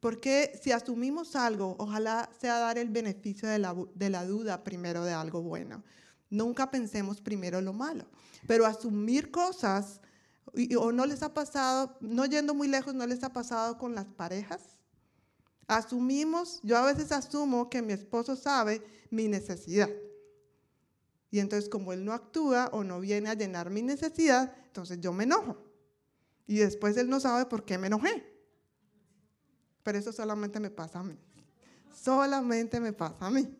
Porque 0.00 0.58
si 0.62 0.72
asumimos 0.72 1.36
algo, 1.36 1.76
ojalá 1.78 2.30
sea 2.40 2.60
dar 2.60 2.78
el 2.78 2.88
beneficio 2.88 3.46
de 3.46 3.58
la, 3.58 3.76
de 3.94 4.08
la 4.08 4.24
duda 4.24 4.64
primero 4.64 5.04
de 5.04 5.12
algo 5.12 5.42
bueno. 5.42 5.84
Nunca 6.30 6.70
pensemos 6.70 7.20
primero 7.20 7.60
lo 7.60 7.74
malo, 7.74 8.06
pero 8.46 8.64
asumir 8.64 9.30
cosas 9.30 10.00
o 10.78 10.92
no 10.92 11.06
les 11.06 11.22
ha 11.22 11.32
pasado, 11.32 11.96
no 12.00 12.26
yendo 12.26 12.54
muy 12.54 12.68
lejos, 12.68 12.94
no 12.94 13.06
les 13.06 13.22
ha 13.24 13.32
pasado 13.32 13.78
con 13.78 13.94
las 13.94 14.06
parejas. 14.06 14.60
Asumimos, 15.66 16.60
yo 16.62 16.76
a 16.76 16.84
veces 16.84 17.12
asumo 17.12 17.70
que 17.70 17.80
mi 17.80 17.92
esposo 17.92 18.36
sabe 18.36 18.82
mi 19.10 19.28
necesidad. 19.28 19.88
Y 21.30 21.38
entonces 21.38 21.70
como 21.70 21.94
él 21.94 22.04
no 22.04 22.12
actúa 22.12 22.68
o 22.72 22.84
no 22.84 23.00
viene 23.00 23.30
a 23.30 23.34
llenar 23.34 23.70
mi 23.70 23.80
necesidad, 23.80 24.54
entonces 24.66 25.00
yo 25.00 25.12
me 25.12 25.24
enojo. 25.24 25.56
Y 26.46 26.58
después 26.58 26.96
él 26.98 27.08
no 27.08 27.20
sabe 27.20 27.46
por 27.46 27.64
qué 27.64 27.78
me 27.78 27.86
enojé. 27.86 28.30
Pero 29.82 29.98
eso 29.98 30.12
solamente 30.12 30.60
me 30.60 30.70
pasa 30.70 31.00
a 31.00 31.02
mí. 31.02 31.18
Solamente 31.94 32.78
me 32.80 32.92
pasa 32.92 33.26
a 33.26 33.30
mí. 33.30 33.56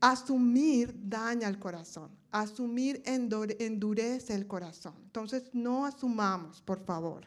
Asumir 0.00 0.94
daña 0.96 1.48
el 1.48 1.58
corazón. 1.58 2.19
Asumir 2.32 3.02
endurece 3.04 4.34
el 4.34 4.46
corazón. 4.46 4.94
Entonces, 5.04 5.50
no 5.52 5.86
asumamos, 5.86 6.60
por 6.60 6.80
favor. 6.84 7.26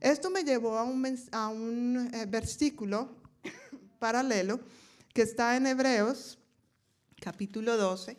Esto 0.00 0.30
me 0.30 0.42
llevó 0.42 0.78
a 0.78 0.84
un, 0.84 2.10
eh, 2.14 2.26
versículo 2.26 3.16
paralelo 3.98 4.60
que 5.12 5.22
está 5.22 5.56
en 5.56 5.66
Hebreos, 5.66 6.38
capítulo 7.20 7.76
12, 7.76 8.16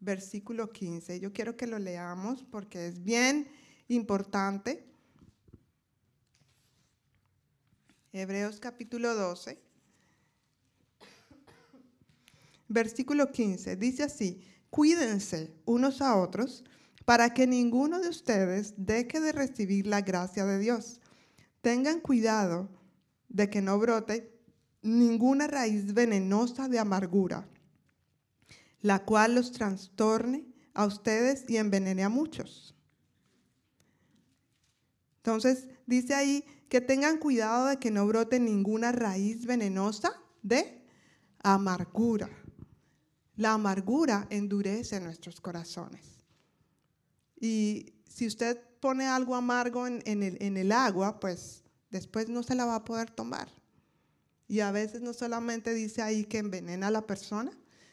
versículo 0.00 0.72
15. 0.72 1.20
Yo 1.20 1.32
quiero 1.32 1.56
que 1.56 1.66
lo 1.66 1.78
leamos 1.78 2.44
porque 2.50 2.86
es 2.88 3.02
bien 3.02 3.48
importante. 3.88 4.84
Hebreos 8.12 8.58
capítulo 8.58 9.14
12, 9.14 9.58
versículo 12.68 13.30
15, 13.30 13.76
dice 13.76 14.04
así, 14.04 14.42
cuídense 14.76 15.54
unos 15.64 16.02
a 16.02 16.16
otros 16.16 16.62
para 17.06 17.32
que 17.32 17.46
ninguno 17.46 17.98
de 17.98 18.10
ustedes 18.10 18.74
deje 18.76 19.20
de 19.20 19.32
recibir 19.32 19.86
la 19.86 20.02
gracia 20.02 20.44
de 20.44 20.58
Dios. 20.58 21.00
Tengan 21.62 21.98
cuidado 21.98 22.68
de 23.30 23.48
que 23.48 23.62
no 23.62 23.78
brote 23.78 24.38
ninguna 24.82 25.46
raíz 25.46 25.94
venenosa 25.94 26.68
de 26.68 26.78
amargura, 26.78 27.48
la 28.82 29.06
cual 29.06 29.36
los 29.36 29.50
trastorne 29.50 30.44
a 30.74 30.84
ustedes 30.84 31.46
y 31.48 31.56
envenene 31.56 32.04
a 32.04 32.10
muchos. 32.10 32.76
Entonces, 35.16 35.68
dice 35.86 36.14
ahí 36.14 36.44
que 36.68 36.82
tengan 36.82 37.16
cuidado 37.16 37.68
de 37.68 37.78
que 37.78 37.90
no 37.90 38.06
brote 38.06 38.38
ninguna 38.38 38.92
raíz 38.92 39.46
venenosa 39.46 40.12
de 40.42 40.84
amargura. 41.42 42.28
La 43.36 43.52
amargura 43.52 44.26
endurece 44.30 44.98
nuestros 45.00 45.40
corazones. 45.40 46.24
Y 47.38 47.92
si 48.08 48.26
usted 48.26 48.58
pone 48.80 49.06
algo 49.06 49.34
amargo 49.34 49.86
en, 49.86 50.02
el, 50.06 50.38
el 50.40 50.72
agua, 50.72 51.20
pues 51.20 51.62
después 51.90 52.28
no 52.28 52.42
se 52.42 52.54
la 52.54 52.64
va 52.64 52.76
a 52.76 52.84
poder 52.84 53.10
tomar. 53.10 53.48
Y 54.48 54.60
a 54.60 54.70
veces 54.70 55.02
no 55.02 55.12
solamente 55.12 55.74
dice 55.74 56.02
ahí 56.02 56.24
que 56.24 56.38
envenena 56.38 56.86
a 56.86 56.90
la 56.90 57.06
persona, 57.06 57.50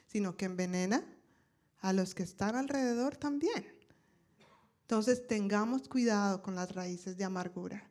sino 0.08 0.38
que 0.38 0.46
envenena 0.46 1.04
a 1.80 1.92
los 1.92 2.16
que 2.16 2.24
están 2.24 2.56
alrededor 2.56 3.18
también. 3.18 3.66
Entonces 4.82 5.28
tengamos 5.28 5.88
cuidado 5.88 6.42
con 6.42 6.56
las 6.56 6.74
raíces 6.74 7.18
de 7.18 7.24
amargura. 7.24 7.90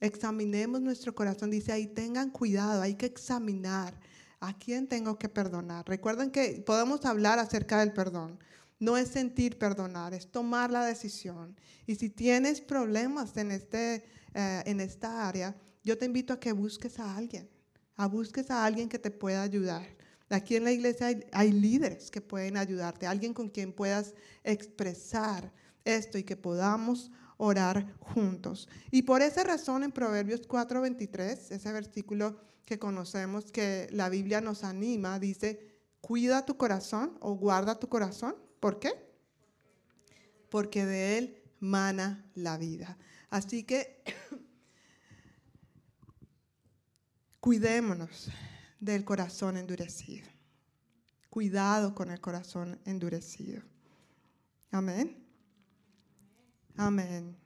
Examinemos 0.00 0.80
nuestro 0.80 1.14
corazón. 1.14 1.50
Dice 1.50 1.72
ahí, 1.72 1.86
tengan 1.86 2.30
cuidado, 2.30 2.82
hay 2.82 2.94
que 2.94 3.06
examinar 3.06 3.98
¿A 4.42 4.58
quién 4.58 4.88
tengo 4.88 5.20
que 5.20 5.28
perdonar? 5.28 5.86
Recuerden 5.86 6.32
que 6.32 6.64
podemos 6.66 7.04
hablar 7.04 7.38
acerca 7.38 7.78
del 7.78 7.92
perdón. 7.92 8.40
no 8.80 8.96
es 8.96 9.06
sentir 9.06 9.56
perdonar, 9.56 10.12
es 10.12 10.26
tomar 10.26 10.72
la 10.72 10.84
decisión. 10.84 11.56
Y 11.86 11.94
si 11.94 12.10
tienes 12.10 12.60
problemas 12.60 13.36
en, 13.36 13.52
este, 13.52 14.04
eh, 14.34 14.62
en 14.66 14.80
esta 14.80 15.28
área, 15.28 15.54
yo 15.84 15.96
te 15.96 16.06
invito 16.06 16.32
a 16.32 16.40
que 16.40 16.50
busques 16.50 16.98
a 16.98 17.16
alguien, 17.16 17.48
a 17.94 18.06
busques 18.06 18.50
a 18.50 18.64
alguien 18.64 18.88
que 18.88 18.98
te 18.98 19.12
pueda 19.12 19.44
ayudar. 19.44 19.86
Aquí 20.28 20.56
en 20.56 20.64
la 20.64 20.72
iglesia 20.72 21.06
hay, 21.06 21.24
hay 21.30 21.52
líderes 21.52 22.10
que 22.10 22.20
pueden 22.20 22.56
ayudarte, 22.56 23.06
alguien 23.06 23.34
con 23.34 23.48
quien 23.48 23.72
puedas 23.72 24.12
expresar 24.42 25.52
esto 25.84 26.18
y 26.18 26.24
que 26.24 26.36
podamos 26.36 27.12
orar 27.36 27.94
juntos. 28.00 28.68
Y 28.90 29.02
por 29.02 29.22
esa 29.22 29.44
razón 29.44 29.84
en 29.84 29.92
Proverbios 29.92 30.48
4:23, 30.48 31.52
ese 31.52 31.72
versículo 31.72 32.40
que 32.64 32.78
conocemos 32.78 33.50
que 33.50 33.88
la 33.90 34.08
Biblia 34.08 34.40
nos 34.40 34.64
anima, 34.64 35.18
dice, 35.18 35.80
cuida 36.00 36.46
tu 36.46 36.56
corazón 36.56 37.16
o 37.20 37.34
guarda 37.34 37.78
tu 37.78 37.88
corazón. 37.88 38.36
¿Por 38.60 38.78
qué? 38.78 38.92
Porque 40.50 40.84
de 40.84 41.18
él 41.18 41.42
mana 41.60 42.30
la 42.34 42.58
vida. 42.58 42.98
Así 43.30 43.64
que 43.64 44.02
cuidémonos 47.40 48.30
del 48.78 49.04
corazón 49.04 49.56
endurecido. 49.56 50.28
Cuidado 51.30 51.94
con 51.94 52.10
el 52.10 52.20
corazón 52.20 52.78
endurecido. 52.84 53.62
Amén. 54.70 55.26
Amén. 56.76 57.36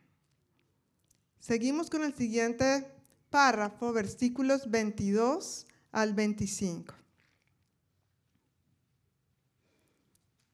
Seguimos 1.38 1.90
con 1.90 2.02
el 2.02 2.14
siguiente 2.14 2.95
párrafo, 3.30 3.92
versículos 3.92 4.70
22 4.70 5.66
al 5.92 6.14
25. 6.14 6.94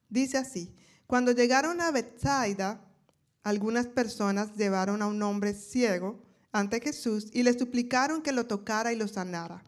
Dice 0.09 0.39
así, 0.39 0.75
cuando 1.07 1.33
llegaron 1.33 1.81
a 1.81 1.91
Bethsaida, 1.91 2.85
algunas 3.43 3.87
personas 3.87 4.55
llevaron 4.57 5.03
a 5.03 5.07
un 5.07 5.23
hombre 5.23 5.55
ciego 5.55 6.23
ante 6.53 6.81
Jesús 6.81 7.29
y 7.33 7.43
le 7.43 7.59
suplicaron 7.59 8.23
que 8.23 8.33
lo 8.33 8.47
tocara 8.47 8.93
y 8.93 8.97
lo 8.97 9.09
sanara. 9.09 9.63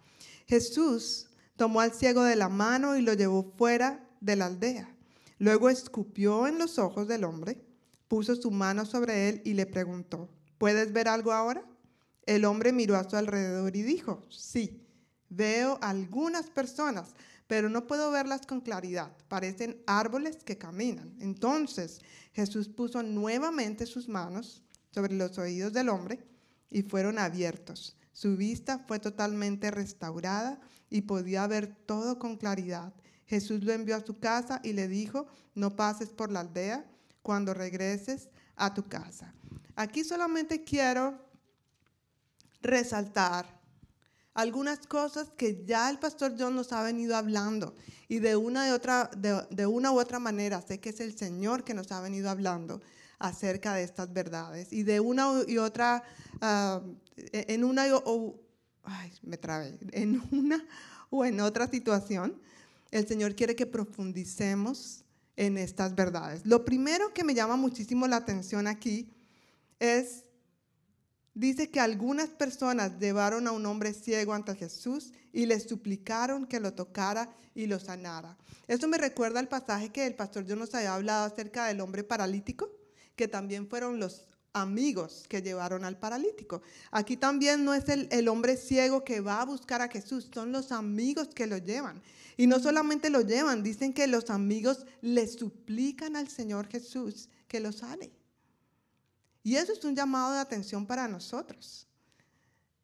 Jesús 0.47 1.31
tomó 1.57 1.81
al 1.81 1.93
ciego 1.93 2.23
de 2.23 2.37
la 2.37 2.49
mano 2.49 2.97
y 2.97 3.03
lo 3.03 3.15
llevó 3.15 3.53
fuera 3.57 4.07
de 4.21 4.37
la 4.37 4.47
aldea. 4.47 4.95
Luego 5.39 5.71
escupió 5.71 6.47
en 6.47 6.59
los 6.59 6.79
ojos 6.79 7.09
del 7.09 7.25
hombre 7.25 7.65
puso 8.09 8.37
su 8.37 8.51
mano 8.51 8.85
sobre 8.85 9.29
él 9.29 9.43
y 9.45 9.55
le 9.55 9.67
preguntó, 9.67 10.29
¿puedes 10.59 10.93
ver 10.93 11.09
algo 11.09 11.33
ahora? 11.33 11.65
El 12.27 12.45
hombre 12.45 12.73
miró 12.73 12.97
a 12.97 13.09
su 13.09 13.17
alrededor 13.17 13.77
y 13.77 13.83
dijo, 13.83 14.23
sí, 14.31 14.83
veo 15.29 15.79
algunas 15.83 16.49
personas, 16.49 17.15
pero 17.47 17.69
no 17.69 17.87
puedo 17.87 18.11
verlas 18.11 18.47
con 18.47 18.61
claridad. 18.61 19.13
Parecen 19.29 19.83
árboles 19.87 20.43
que 20.45 20.57
caminan. 20.57 21.15
Entonces 21.21 22.01
Jesús 22.33 22.69
puso 22.69 23.03
nuevamente 23.03 23.87
sus 23.87 24.09
manos 24.09 24.63
sobre 24.91 25.15
los 25.15 25.37
oídos 25.39 25.73
del 25.73 25.89
hombre 25.89 26.25
y 26.71 26.83
fueron 26.83 27.19
abiertos. 27.19 27.97
Su 28.13 28.37
vista 28.37 28.79
fue 28.87 28.99
totalmente 28.99 29.71
restaurada 29.71 30.61
y 30.89 31.03
podía 31.03 31.47
ver 31.47 31.75
todo 31.87 32.19
con 32.19 32.37
claridad. 32.37 32.95
Jesús 33.27 33.65
lo 33.65 33.73
envió 33.73 33.97
a 33.97 34.05
su 34.05 34.19
casa 34.19 34.61
y 34.63 34.73
le 34.73 34.89
dijo, 34.89 35.27
no 35.55 35.77
pases 35.77 36.11
por 36.11 36.31
la 36.31 36.41
aldea 36.41 36.85
cuando 37.23 37.55
regreses 37.55 38.29
a 38.57 38.73
tu 38.73 38.89
casa. 38.89 39.35
Aquí 39.77 40.05
solamente 40.05 40.63
quiero 40.63 41.19
resaltar 42.65 43.47
algunas 44.35 44.87
cosas 44.87 45.31
que 45.37 45.65
ya 45.65 45.89
el 45.89 45.99
pastor 45.99 46.35
John 46.37 46.57
nos 46.57 46.73
ha 46.73 46.83
venido 46.83 47.17
hablando 47.17 47.77
y 48.09 48.19
de 48.19 48.35
una, 48.35 48.65
de 48.65 48.73
otra, 48.73 49.11
de, 49.17 49.67
una 49.67 49.93
u 49.93 50.01
otra 50.01 50.19
manera 50.19 50.61
sé 50.61 50.81
que 50.81 50.91
es 50.91 51.01
el 51.01 51.17
Señor 51.17 51.63
que 51.63 51.75
nos 51.75 51.93
ha 51.93 52.01
venido 52.01 52.29
hablando 52.29 52.81
acerca 53.21 53.75
de 53.75 53.85
estas 53.85 54.13
verdades 54.13 54.73
y 54.73 54.83
de 54.83 54.99
una 54.99 55.43
y 55.47 55.59
otra, 55.59 56.03
ah, 56.41 56.83
en 57.33 57.63
una 57.63 57.85
o, 57.95 58.35
ay, 58.83 59.13
me 59.23 59.39
trabé, 59.39 59.79
en 59.93 60.21
una 60.33 60.65
o 61.11 61.25
en 61.25 61.41
otra 61.41 61.69
situación, 61.69 62.41
el 62.91 63.07
Señor 63.07 63.37
quiere 63.37 63.55
que 63.55 63.67
profundicemos 63.67 65.05
en 65.37 65.59
estas 65.59 65.95
verdades. 65.95 66.45
Lo 66.45 66.65
primero 66.65 67.13
que 67.13 67.25
me 67.25 67.35
llama 67.35 67.57
muchísimo 67.57 68.07
la 68.07 68.17
atención 68.17 68.67
aquí 68.67 69.09
es, 69.79 70.24
dice 71.35 71.69
que 71.71 71.81
algunas 71.81 72.31
personas 72.31 72.99
llevaron 72.99 73.47
a 73.47 73.53
un 73.53 73.67
hombre 73.67 73.93
ciego 73.93 74.33
ante 74.33 74.55
Jesús 74.55 75.13
y 75.33 75.47
le 75.47 75.59
suplicaron 75.61 76.47
que 76.47 76.61
lo 76.61 76.73
tocara 76.73 77.35
y 77.55 77.67
lo 77.67 77.79
sanara. 77.79 78.37
Esto 78.67 78.89
me 78.89 78.99
recuerda 78.99 79.41
al 79.41 79.49
pasaje 79.49 79.91
que 79.91 80.07
el 80.07 80.15
pastor 80.15 80.47
yo 80.47 80.57
nos 80.57 80.75
había 80.75 80.95
hablado 80.95 81.27
acerca 81.27 81.67
del 81.67 81.81
hombre 81.81 82.05
paralítico, 82.05 82.71
que 83.17 83.29
también 83.29 83.69
fueron 83.69 83.99
los 83.99 84.27
amigos 84.53 85.25
que 85.29 85.43
llevaron 85.43 85.85
al 85.85 85.99
paralítico. 85.99 86.63
Aquí 86.93 87.17
también 87.17 87.65
no 87.65 87.75
es 87.75 87.89
el, 87.89 88.09
el, 88.13 88.29
hombre 88.29 88.57
ciego 88.57 89.05
que 89.05 89.21
va 89.21 89.43
a 89.43 89.45
buscar 89.45 89.83
a 89.83 89.89
Jesús, 89.89 90.31
son 90.33 90.53
los 90.53 90.71
amigos 90.73 91.29
que 91.35 91.47
lo 91.47 91.59
llevan. 91.59 92.01
Y 92.37 92.47
no 92.47 92.59
solamente 92.61 93.11
lo 93.11 93.21
llevan, 93.21 93.63
dicen 93.63 93.93
que 93.93 94.07
los 94.07 94.31
amigos 94.31 94.87
le 95.01 95.27
suplican 95.27 96.17
al 96.17 96.29
Señor 96.29 96.69
Jesús 96.69 97.29
que 97.49 97.61
lo 97.61 97.73
sane. 97.73 98.13
Y 99.45 99.57
eso 99.57 99.73
es 99.73 99.85
un 99.85 99.95
llamado 99.95 100.33
de 100.33 100.41
atención 100.41 100.87
para 100.87 101.07
nosotros. 101.07 101.87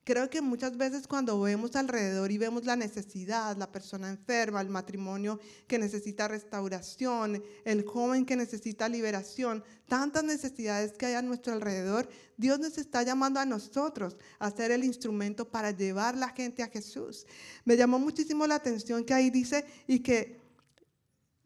Creo 0.05 0.29
que 0.29 0.43
muchas 0.43 0.77
veces 0.77 1.07
cuando 1.07 1.41
vemos 1.41 1.75
alrededor 1.77 2.31
y 2.33 2.39
vemos 2.39 2.65
la 2.65 2.77
necesidad, 2.77 3.57
la 3.57 3.71
persona 3.71 4.09
enferma, 4.09 4.61
el 4.61 4.69
matrimonio 4.69 5.41
que 5.67 5.79
necesita 5.79 6.29
restauración, 6.29 7.43
el 7.65 7.85
joven 7.85 8.27
que 8.27 8.37
necesita 8.37 8.89
liberación, 8.89 9.63
tantas 9.87 10.25
necesidades 10.25 10.93
que 10.93 11.07
hay 11.07 11.15
a 11.15 11.23
nuestro 11.23 11.53
alrededor, 11.53 12.09
Dios 12.37 12.59
nos 12.59 12.77
está 12.77 13.03
llamando 13.03 13.41
a 13.41 13.47
nosotros 13.47 14.17
a 14.39 14.51
ser 14.51 14.71
el 14.71 14.85
instrumento 14.85 15.49
para 15.49 15.71
llevar 15.71 16.17
la 16.17 16.31
gente 16.31 16.63
a 16.63 16.69
Jesús. 16.69 17.27
Me 17.65 17.77
llamó 17.77 17.99
muchísimo 17.99 18.47
la 18.47 18.57
atención 18.57 19.05
que 19.05 19.15
ahí 19.15 19.31
dice 19.31 19.65
y 19.87 20.01
que 20.01 20.41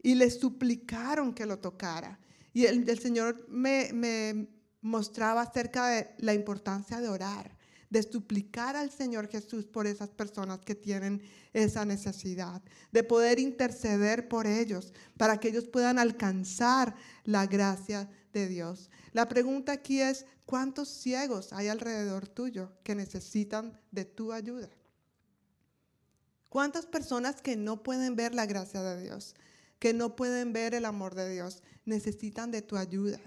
y 0.01 0.13
le 0.13 0.29
suplicaron 0.29 1.33
que 1.33 1.45
lo 1.45 1.57
tocara. 1.57 2.19
Y 2.53 2.65
el, 2.65 2.87
el 2.87 2.99
Señor 2.99 3.45
me, 3.49 3.91
me 3.91 4.54
mostraba 4.85 5.41
acerca 5.41 5.87
de 5.87 6.15
la 6.19 6.33
importancia 6.33 6.99
de 7.01 7.09
orar 7.09 7.55
de 7.89 8.03
suplicar 8.03 8.75
al 8.75 8.91
Señor 8.91 9.29
Jesús 9.29 9.65
por 9.65 9.87
esas 9.87 10.09
personas 10.09 10.59
que 10.59 10.75
tienen 10.75 11.21
esa 11.53 11.85
necesidad, 11.85 12.61
de 12.91 13.03
poder 13.03 13.39
interceder 13.39 14.27
por 14.27 14.47
ellos 14.47 14.93
para 15.17 15.39
que 15.39 15.49
ellos 15.49 15.67
puedan 15.67 15.97
alcanzar 15.97 16.95
la 17.23 17.45
gracia 17.45 18.09
de 18.33 18.47
Dios. 18.47 18.89
La 19.13 19.29
pregunta 19.29 19.71
aquí 19.71 20.01
es, 20.01 20.25
¿cuántos 20.45 20.89
ciegos 20.89 21.53
hay 21.53 21.69
alrededor 21.69 22.27
tuyo 22.27 22.73
que 22.83 22.95
necesitan 22.95 23.79
de 23.91 24.03
tu 24.03 24.33
ayuda? 24.33 24.69
¿Cuántas 26.49 26.85
personas 26.85 27.41
que 27.41 27.55
no 27.55 27.81
pueden 27.83 28.15
ver 28.15 28.33
la 28.33 28.45
gracia 28.45 28.81
de 28.81 29.01
Dios, 29.01 29.35
que 29.79 29.93
no 29.93 30.15
pueden 30.15 30.53
ver 30.53 30.73
el 30.73 30.85
amor 30.85 31.15
de 31.15 31.29
Dios, 31.29 31.63
necesitan 31.85 32.51
de 32.51 32.61
tu 32.61 32.75
ayuda? 32.75 33.19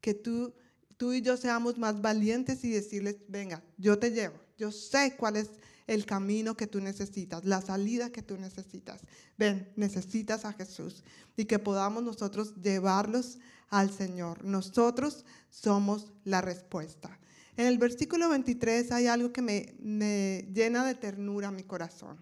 Que 0.00 0.14
tú 0.14 0.54
tú 0.98 1.12
y 1.14 1.22
yo 1.22 1.36
seamos 1.36 1.78
más 1.78 2.02
valientes 2.02 2.62
y 2.64 2.70
decirles, 2.70 3.16
venga, 3.28 3.62
yo 3.78 3.98
te 3.98 4.10
llevo, 4.10 4.34
yo 4.58 4.70
sé 4.70 5.14
cuál 5.16 5.36
es 5.36 5.48
el 5.86 6.04
camino 6.04 6.54
que 6.54 6.66
tú 6.66 6.80
necesitas, 6.80 7.44
la 7.44 7.62
salida 7.62 8.10
que 8.10 8.22
tú 8.22 8.36
necesitas. 8.36 9.00
Ven, 9.38 9.72
necesitas 9.76 10.44
a 10.44 10.52
Jesús 10.52 11.02
y 11.36 11.46
que 11.46 11.58
podamos 11.58 12.02
nosotros 12.02 12.54
llevarlos 12.60 13.38
al 13.70 13.90
Señor. 13.90 14.44
Nosotros 14.44 15.24
somos 15.48 16.12
la 16.24 16.42
respuesta. 16.42 17.18
En 17.56 17.66
el 17.66 17.78
versículo 17.78 18.28
23 18.28 18.92
hay 18.92 19.06
algo 19.06 19.32
que 19.32 19.40
me, 19.40 19.74
me 19.80 20.46
llena 20.52 20.84
de 20.84 20.94
ternura 20.94 21.50
mi 21.50 21.62
corazón. 21.62 22.18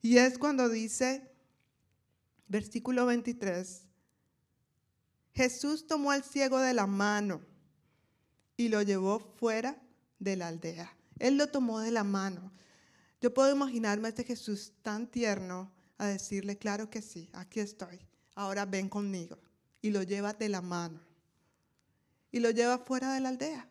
Y 0.00 0.16
es 0.16 0.38
cuando 0.38 0.68
dice, 0.70 1.30
versículo 2.48 3.04
23, 3.04 3.82
Jesús 5.34 5.86
tomó 5.86 6.12
al 6.12 6.24
ciego 6.24 6.58
de 6.58 6.72
la 6.72 6.86
mano 6.86 7.49
y 8.60 8.68
lo 8.68 8.82
llevó 8.82 9.20
fuera 9.20 9.74
de 10.18 10.36
la 10.36 10.48
aldea. 10.48 10.94
Él 11.18 11.38
lo 11.38 11.46
tomó 11.46 11.80
de 11.80 11.90
la 11.90 12.04
mano. 12.04 12.52
Yo 13.18 13.32
puedo 13.32 13.50
imaginarme 13.50 14.08
a 14.08 14.10
este 14.10 14.22
Jesús 14.22 14.74
tan 14.82 15.06
tierno 15.06 15.72
a 15.96 16.08
decirle, 16.08 16.58
claro 16.58 16.90
que 16.90 17.00
sí, 17.00 17.30
aquí 17.32 17.60
estoy, 17.60 17.98
ahora 18.34 18.66
ven 18.66 18.90
conmigo. 18.90 19.38
Y 19.80 19.88
lo 19.88 20.02
lleva 20.02 20.34
de 20.34 20.50
la 20.50 20.60
mano. 20.60 21.00
Y 22.30 22.40
lo 22.40 22.50
lleva 22.50 22.76
fuera 22.76 23.14
de 23.14 23.20
la 23.20 23.30
aldea. 23.30 23.66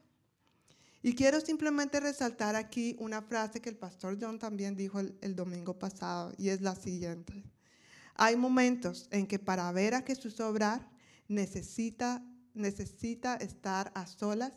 Y 1.03 1.13
quiero 1.13 1.39
simplemente 1.39 1.99
resaltar 1.99 2.55
aquí 2.55 2.95
una 2.97 3.21
frase 3.21 3.61
que 3.61 3.69
el 3.69 3.77
pastor 3.77 4.17
John 4.19 4.39
también 4.39 4.75
dijo 4.75 4.99
el, 4.99 5.35
domingo 5.35 5.77
pasado, 5.77 6.33
y 6.35 6.49
es 6.49 6.61
la 6.61 6.75
siguiente. 6.75 7.43
Hay 8.15 8.35
momentos 8.35 9.07
en 9.11 9.27
que 9.27 9.37
para 9.37 9.71
ver 9.71 9.93
a 9.93 10.01
Jesús 10.01 10.39
obrar 10.39 10.89
necesita, 11.27 12.23
necesita 12.55 13.35
estar 13.35 13.91
a 13.93 14.07
solas 14.07 14.53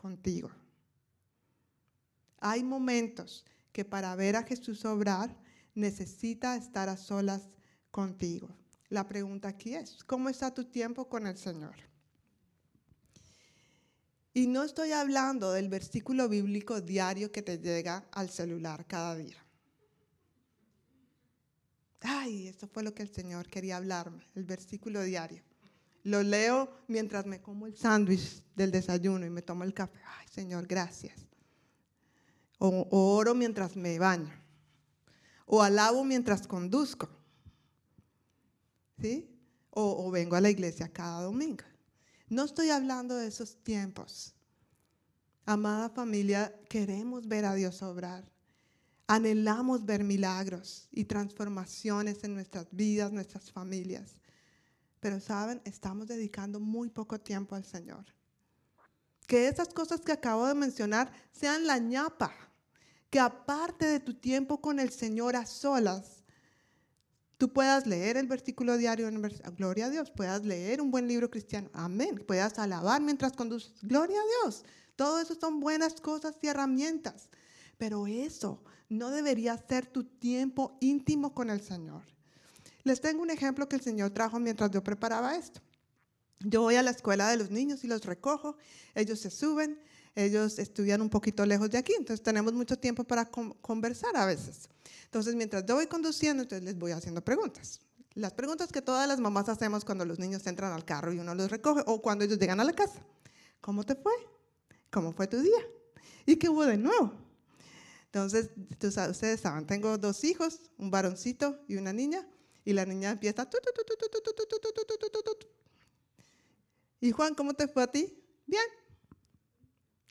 contigo. 0.00 0.50
Hay 2.38 2.64
momentos 2.64 3.44
que 3.70 3.84
para 3.84 4.16
ver 4.16 4.36
a 4.36 4.42
Jesús 4.42 4.84
obrar 4.86 5.36
necesita 5.74 6.56
estar 6.56 6.88
a 6.88 6.96
solas 6.96 7.48
contigo. 7.90 8.48
La 8.88 9.06
pregunta 9.06 9.48
aquí 9.48 9.74
es, 9.74 10.02
¿cómo 10.04 10.30
está 10.30 10.52
tu 10.52 10.64
tiempo 10.64 11.08
con 11.08 11.26
el 11.26 11.36
Señor? 11.36 11.76
Y 14.32 14.46
no 14.46 14.62
estoy 14.64 14.92
hablando 14.92 15.52
del 15.52 15.68
versículo 15.68 16.28
bíblico 16.28 16.80
diario 16.80 17.30
que 17.30 17.42
te 17.42 17.58
llega 17.58 18.08
al 18.12 18.30
celular 18.30 18.86
cada 18.86 19.16
día. 19.16 19.44
Ay, 22.00 22.48
eso 22.48 22.66
fue 22.66 22.82
lo 22.82 22.94
que 22.94 23.02
el 23.02 23.12
Señor 23.12 23.48
quería 23.48 23.76
hablarme, 23.76 24.26
el 24.34 24.44
versículo 24.44 25.02
diario. 25.02 25.42
Lo 26.02 26.22
leo 26.22 26.70
mientras 26.88 27.26
me 27.26 27.40
como 27.40 27.66
el 27.66 27.76
sándwich 27.76 28.42
del 28.56 28.70
desayuno 28.70 29.26
y 29.26 29.30
me 29.30 29.42
tomo 29.42 29.64
el 29.64 29.74
café. 29.74 30.00
Ay, 30.18 30.26
Señor, 30.28 30.66
gracias. 30.66 31.26
O, 32.58 32.68
o 32.68 33.14
oro 33.16 33.34
mientras 33.34 33.76
me 33.76 33.98
baño. 33.98 34.32
O 35.46 35.62
alabo 35.62 36.04
mientras 36.04 36.46
conduzco. 36.46 37.08
¿Sí? 39.00 39.28
O, 39.70 40.06
o 40.06 40.10
vengo 40.10 40.36
a 40.36 40.40
la 40.40 40.50
iglesia 40.50 40.88
cada 40.92 41.22
domingo. 41.22 41.64
No 42.28 42.44
estoy 42.44 42.70
hablando 42.70 43.16
de 43.16 43.26
esos 43.26 43.56
tiempos. 43.62 44.34
Amada 45.44 45.88
familia, 45.90 46.54
queremos 46.68 47.26
ver 47.26 47.44
a 47.44 47.54
Dios 47.54 47.82
obrar. 47.82 48.24
Anhelamos 49.08 49.84
ver 49.84 50.04
milagros 50.04 50.86
y 50.92 51.04
transformaciones 51.04 52.22
en 52.22 52.34
nuestras 52.34 52.68
vidas, 52.70 53.10
nuestras 53.10 53.50
familias. 53.50 54.20
Pero 55.00 55.18
saben, 55.18 55.60
estamos 55.64 56.06
dedicando 56.06 56.60
muy 56.60 56.90
poco 56.90 57.18
tiempo 57.18 57.54
al 57.54 57.64
Señor. 57.64 58.04
Que 59.26 59.48
esas 59.48 59.68
cosas 59.68 60.00
que 60.00 60.12
acabo 60.12 60.46
de 60.46 60.54
mencionar 60.54 61.10
sean 61.32 61.66
la 61.66 61.78
ñapa. 61.78 62.32
Que 63.08 63.18
aparte 63.18 63.86
de 63.86 64.00
tu 64.00 64.14
tiempo 64.14 64.60
con 64.60 64.78
el 64.78 64.90
Señor 64.90 65.36
a 65.36 65.46
solas, 65.46 66.20
tú 67.40 67.52
puedas 67.52 67.86
leer 67.86 68.18
el 68.18 68.26
versículo 68.26 68.76
diario, 68.76 69.08
en 69.08 69.22
vers 69.22 69.40
gloria 69.56 69.86
a 69.86 69.90
Dios, 69.90 70.10
puedas 70.10 70.44
leer 70.44 70.82
un 70.82 70.90
buen 70.90 71.08
libro 71.08 71.30
cristiano, 71.30 71.70
amén, 71.72 72.22
puedas 72.28 72.58
alabar 72.58 73.00
mientras 73.00 73.32
conduces, 73.32 73.72
gloria 73.80 74.18
a 74.20 74.44
Dios. 74.44 74.62
Todo 74.94 75.18
eso 75.18 75.34
son 75.34 75.58
buenas 75.58 76.02
cosas 76.02 76.36
y 76.42 76.48
herramientas, 76.48 77.30
pero 77.78 78.06
eso 78.06 78.62
no 78.90 79.10
debería 79.10 79.56
ser 79.56 79.86
tu 79.86 80.04
tiempo 80.04 80.76
íntimo 80.80 81.32
con 81.34 81.48
el 81.48 81.62
Señor. 81.62 82.02
Les 82.84 83.00
tengo 83.00 83.22
un 83.22 83.30
ejemplo 83.30 83.68
que 83.68 83.76
el 83.76 83.82
Señor 83.82 84.10
trajo 84.10 84.38
mientras 84.38 84.70
yo 84.70 84.82
preparaba 84.82 85.36
esto. 85.36 85.60
Yo 86.40 86.62
voy 86.62 86.76
a 86.76 86.82
la 86.82 86.90
escuela 86.90 87.28
de 87.28 87.36
los 87.36 87.50
niños 87.50 87.84
y 87.84 87.86
los 87.86 88.04
recojo, 88.04 88.56
ellos 88.94 89.20
se 89.20 89.30
suben, 89.30 89.78
ellos 90.14 90.58
estudian 90.58 91.02
un 91.02 91.10
poquito 91.10 91.44
lejos 91.44 91.70
de 91.70 91.78
aquí, 91.78 91.92
entonces 91.98 92.22
tenemos 92.22 92.54
mucho 92.54 92.78
tiempo 92.78 93.04
para 93.04 93.26
conversar 93.26 94.16
a 94.16 94.24
veces. 94.24 94.68
Entonces, 95.04 95.34
mientras 95.34 95.66
yo 95.66 95.74
voy 95.74 95.86
conduciendo, 95.86 96.42
entonces 96.42 96.64
les 96.64 96.78
voy 96.78 96.92
haciendo 96.92 97.22
preguntas. 97.22 97.80
Las 98.14 98.32
preguntas 98.32 98.72
que 98.72 98.80
todas 98.80 99.06
las 99.06 99.20
mamás 99.20 99.48
hacemos 99.48 99.84
cuando 99.84 100.04
los 100.04 100.18
niños 100.18 100.46
entran 100.46 100.72
al 100.72 100.84
carro 100.84 101.12
y 101.12 101.18
uno 101.18 101.34
los 101.34 101.50
recoge 101.50 101.82
o 101.86 102.00
cuando 102.00 102.24
ellos 102.24 102.38
llegan 102.38 102.58
a 102.60 102.64
la 102.64 102.72
casa. 102.72 103.04
¿Cómo 103.60 103.84
te 103.84 103.94
fue? 103.94 104.12
¿Cómo 104.90 105.12
fue 105.12 105.26
tu 105.26 105.40
día? 105.40 105.60
¿Y 106.26 106.36
qué 106.36 106.48
hubo 106.48 106.64
de 106.64 106.76
nuevo? 106.76 107.12
Entonces, 108.06 108.50
ustedes 108.80 109.40
saben, 109.40 109.66
tengo 109.66 109.96
dos 109.98 110.24
hijos, 110.24 110.70
un 110.78 110.90
varoncito 110.90 111.60
y 111.68 111.76
una 111.76 111.92
niña, 111.92 112.26
y 112.70 112.72
la 112.72 112.86
niña 112.86 113.10
empieza... 113.10 113.48
Y 117.00 117.10
Juan, 117.12 117.34
¿cómo 117.34 117.54
te 117.54 117.68
fue 117.68 117.82
a 117.82 117.86
ti? 117.90 118.22
Bien. 118.46 118.64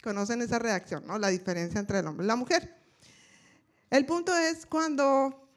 Conocen 0.02 0.42
esa 0.42 0.60
reacción, 0.60 1.06
¿no? 1.06 1.18
La 1.20 1.30
diferencia 1.30 1.80
entre 1.80 2.00
el 2.00 2.08
hombre 2.08 2.26
y 2.26 2.28
la 2.28 2.36
mujer. 2.36 2.76
El 3.90 4.06
punto 4.06 4.36
es 4.36 4.66
cuando 4.66 5.50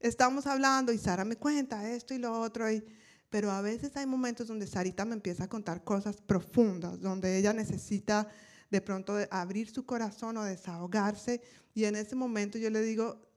estamos 0.00 0.46
hablando 0.46 0.92
y 0.92 0.98
Sara 0.98 1.24
me 1.24 1.36
cuenta 1.36 1.88
esto 1.90 2.14
y 2.14 2.18
lo 2.18 2.40
otro, 2.40 2.70
y, 2.70 2.84
pero 3.30 3.50
a 3.50 3.60
veces 3.60 3.96
hay 3.96 4.06
momentos 4.06 4.48
donde 4.48 4.66
Sarita 4.66 5.04
me 5.04 5.14
empieza 5.14 5.44
a 5.44 5.48
contar 5.48 5.84
cosas 5.84 6.20
profundas, 6.20 7.00
donde 7.00 7.36
ella 7.36 7.52
necesita 7.52 8.28
de 8.70 8.80
pronto 8.80 9.16
abrir 9.30 9.70
su 9.70 9.84
corazón 9.86 10.36
o 10.36 10.44
desahogarse, 10.44 11.40
y 11.74 11.84
en 11.84 11.96
ese 11.96 12.16
momento 12.16 12.58
yo 12.58 12.70
le 12.70 12.82
digo, 12.82 13.28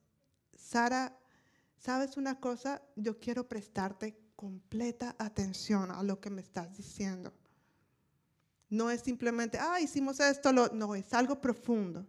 Sara, 0.57 1.17
¿sabes 1.81 2.15
una 2.15 2.39
cosa? 2.39 2.81
Yo 2.95 3.19
quiero 3.19 3.47
prestarte 3.47 4.15
completa 4.35 5.15
atención 5.19 5.91
a 5.91 6.03
lo 6.03 6.19
que 6.19 6.29
me 6.29 6.41
estás 6.41 6.77
diciendo. 6.77 7.33
No 8.69 8.89
es 8.89 9.01
simplemente, 9.01 9.57
ah, 9.59 9.81
hicimos 9.81 10.19
esto, 10.19 10.53
lo, 10.53 10.69
no, 10.69 10.95
es 10.95 11.13
algo 11.13 11.41
profundo. 11.41 12.07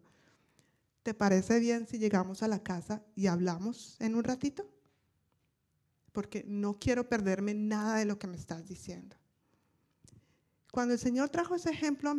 ¿Te 1.03 1.15
parece 1.15 1.59
bien 1.59 1.89
si 1.89 1.99
llegamos 1.99 2.43
a 2.43 2.49
la 2.49 2.63
casa 2.63 3.03
y 3.17 3.27
hablamos 3.27 3.97
en 3.99 4.15
un 4.15 4.23
ratito? 4.23 4.69
Porque 6.13 6.45
no 6.47 6.79
quiero 6.79 7.09
perderme 7.09 7.55
nada 7.55 7.97
de 7.97 8.05
lo 8.05 8.19
que 8.19 8.29
me 8.29 8.37
estás 8.37 8.69
diciendo. 8.69 9.17
Cuando 10.71 10.95
el 10.95 11.01
Señor 11.01 11.31
trajo 11.31 11.55
ese 11.55 11.71
ejemplo, 11.71 12.15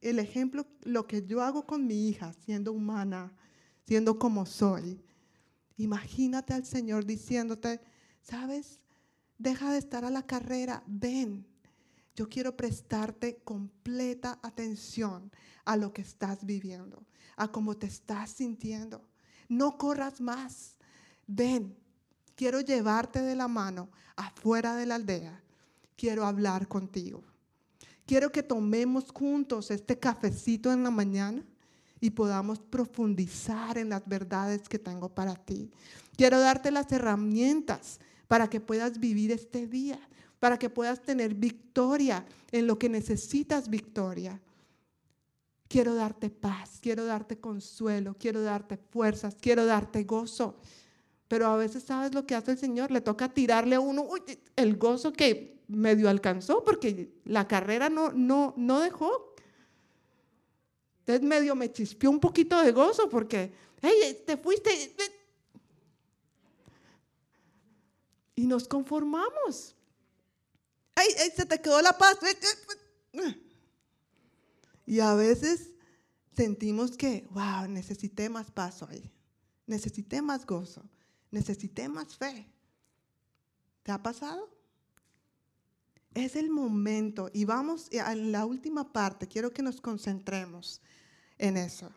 el 0.00 0.18
ejemplo, 0.18 0.66
lo 0.82 1.06
que 1.06 1.24
yo 1.24 1.42
hago 1.42 1.66
con 1.66 1.86
mi 1.86 2.08
hija, 2.08 2.32
siendo 2.34 2.72
humana, 2.72 3.32
siendo 3.86 4.18
como 4.18 4.44
soy, 4.44 5.00
imagínate 5.76 6.54
al 6.54 6.64
Señor 6.64 7.04
diciéndote, 7.04 7.80
¿sabes? 8.22 8.80
Deja 9.38 9.72
de 9.72 9.78
estar 9.78 10.04
a 10.04 10.10
la 10.10 10.26
carrera, 10.26 10.82
ven. 10.86 11.46
Yo 12.14 12.28
quiero 12.28 12.56
prestarte 12.56 13.36
completa 13.44 14.38
atención 14.42 15.30
a 15.64 15.76
lo 15.76 15.92
que 15.92 16.02
estás 16.02 16.46
viviendo 16.46 17.04
a 17.36 17.48
cómo 17.48 17.76
te 17.76 17.86
estás 17.86 18.30
sintiendo. 18.30 19.06
No 19.48 19.78
corras 19.78 20.20
más. 20.20 20.76
Ven, 21.26 21.76
quiero 22.34 22.60
llevarte 22.60 23.20
de 23.20 23.36
la 23.36 23.46
mano 23.46 23.90
afuera 24.16 24.74
de 24.74 24.86
la 24.86 24.96
aldea. 24.96 25.42
Quiero 25.96 26.26
hablar 26.26 26.66
contigo. 26.66 27.22
Quiero 28.06 28.32
que 28.32 28.42
tomemos 28.42 29.10
juntos 29.12 29.70
este 29.70 29.98
cafecito 29.98 30.72
en 30.72 30.82
la 30.82 30.90
mañana 30.90 31.44
y 32.00 32.10
podamos 32.10 32.58
profundizar 32.58 33.78
en 33.78 33.90
las 33.90 34.06
verdades 34.06 34.68
que 34.68 34.78
tengo 34.78 35.08
para 35.08 35.34
ti. 35.34 35.70
Quiero 36.16 36.40
darte 36.40 36.70
las 36.70 36.90
herramientas 36.92 38.00
para 38.28 38.48
que 38.48 38.60
puedas 38.60 38.98
vivir 38.98 39.30
este 39.32 39.66
día, 39.66 39.98
para 40.38 40.58
que 40.58 40.70
puedas 40.70 41.02
tener 41.02 41.34
victoria 41.34 42.24
en 42.52 42.66
lo 42.66 42.78
que 42.78 42.88
necesitas 42.88 43.68
victoria. 43.68 44.40
Quiero 45.68 45.94
darte 45.94 46.30
paz, 46.30 46.78
quiero 46.80 47.04
darte 47.04 47.38
consuelo, 47.38 48.16
quiero 48.18 48.42
darte 48.42 48.76
fuerzas, 48.76 49.36
quiero 49.40 49.66
darte 49.66 50.04
gozo. 50.04 50.56
Pero 51.28 51.46
a 51.46 51.56
veces, 51.56 51.82
¿sabes 51.82 52.14
lo 52.14 52.24
que 52.24 52.36
hace 52.36 52.52
el 52.52 52.58
Señor? 52.58 52.90
Le 52.90 53.00
toca 53.00 53.32
tirarle 53.32 53.74
a 53.74 53.80
uno 53.80 54.06
el 54.54 54.76
gozo 54.76 55.12
que 55.12 55.56
medio 55.68 56.08
alcanzó 56.08 56.62
porque 56.62 57.10
la 57.24 57.48
carrera 57.48 57.88
no, 57.88 58.12
no, 58.12 58.54
no 58.56 58.80
dejó. 58.80 59.34
Entonces 61.06 61.22
medio 61.22 61.54
me 61.54 61.72
chispeó 61.72 62.10
un 62.10 62.18
poquito 62.18 62.60
de 62.60 62.72
gozo 62.72 63.08
porque, 63.08 63.54
hey, 63.80 64.24
te 64.26 64.36
fuiste. 64.36 64.92
Y 68.34 68.44
nos 68.44 68.66
conformamos. 68.66 69.76
Ay, 70.96 71.06
se 71.32 71.46
te 71.46 71.60
quedó 71.60 71.80
la 71.80 71.96
paz. 71.96 72.18
Y 74.84 74.98
a 74.98 75.14
veces 75.14 75.70
sentimos 76.34 76.96
que, 76.96 77.24
wow, 77.30 77.68
necesité 77.68 78.28
más 78.28 78.50
paso 78.50 78.88
ahí, 78.90 79.08
necesité 79.64 80.20
más 80.20 80.44
gozo, 80.44 80.82
necesité 81.30 81.88
más 81.88 82.16
fe. 82.16 82.50
¿Te 83.84 83.92
ha 83.92 84.02
pasado? 84.02 84.50
Es 86.14 86.34
el 86.34 86.50
momento 86.50 87.30
y 87.32 87.44
vamos 87.44 87.88
en 87.92 88.32
la 88.32 88.44
última 88.44 88.92
parte, 88.92 89.28
quiero 89.28 89.52
que 89.52 89.62
nos 89.62 89.80
concentremos 89.80 90.80
en 91.38 91.56
eso. 91.56 91.90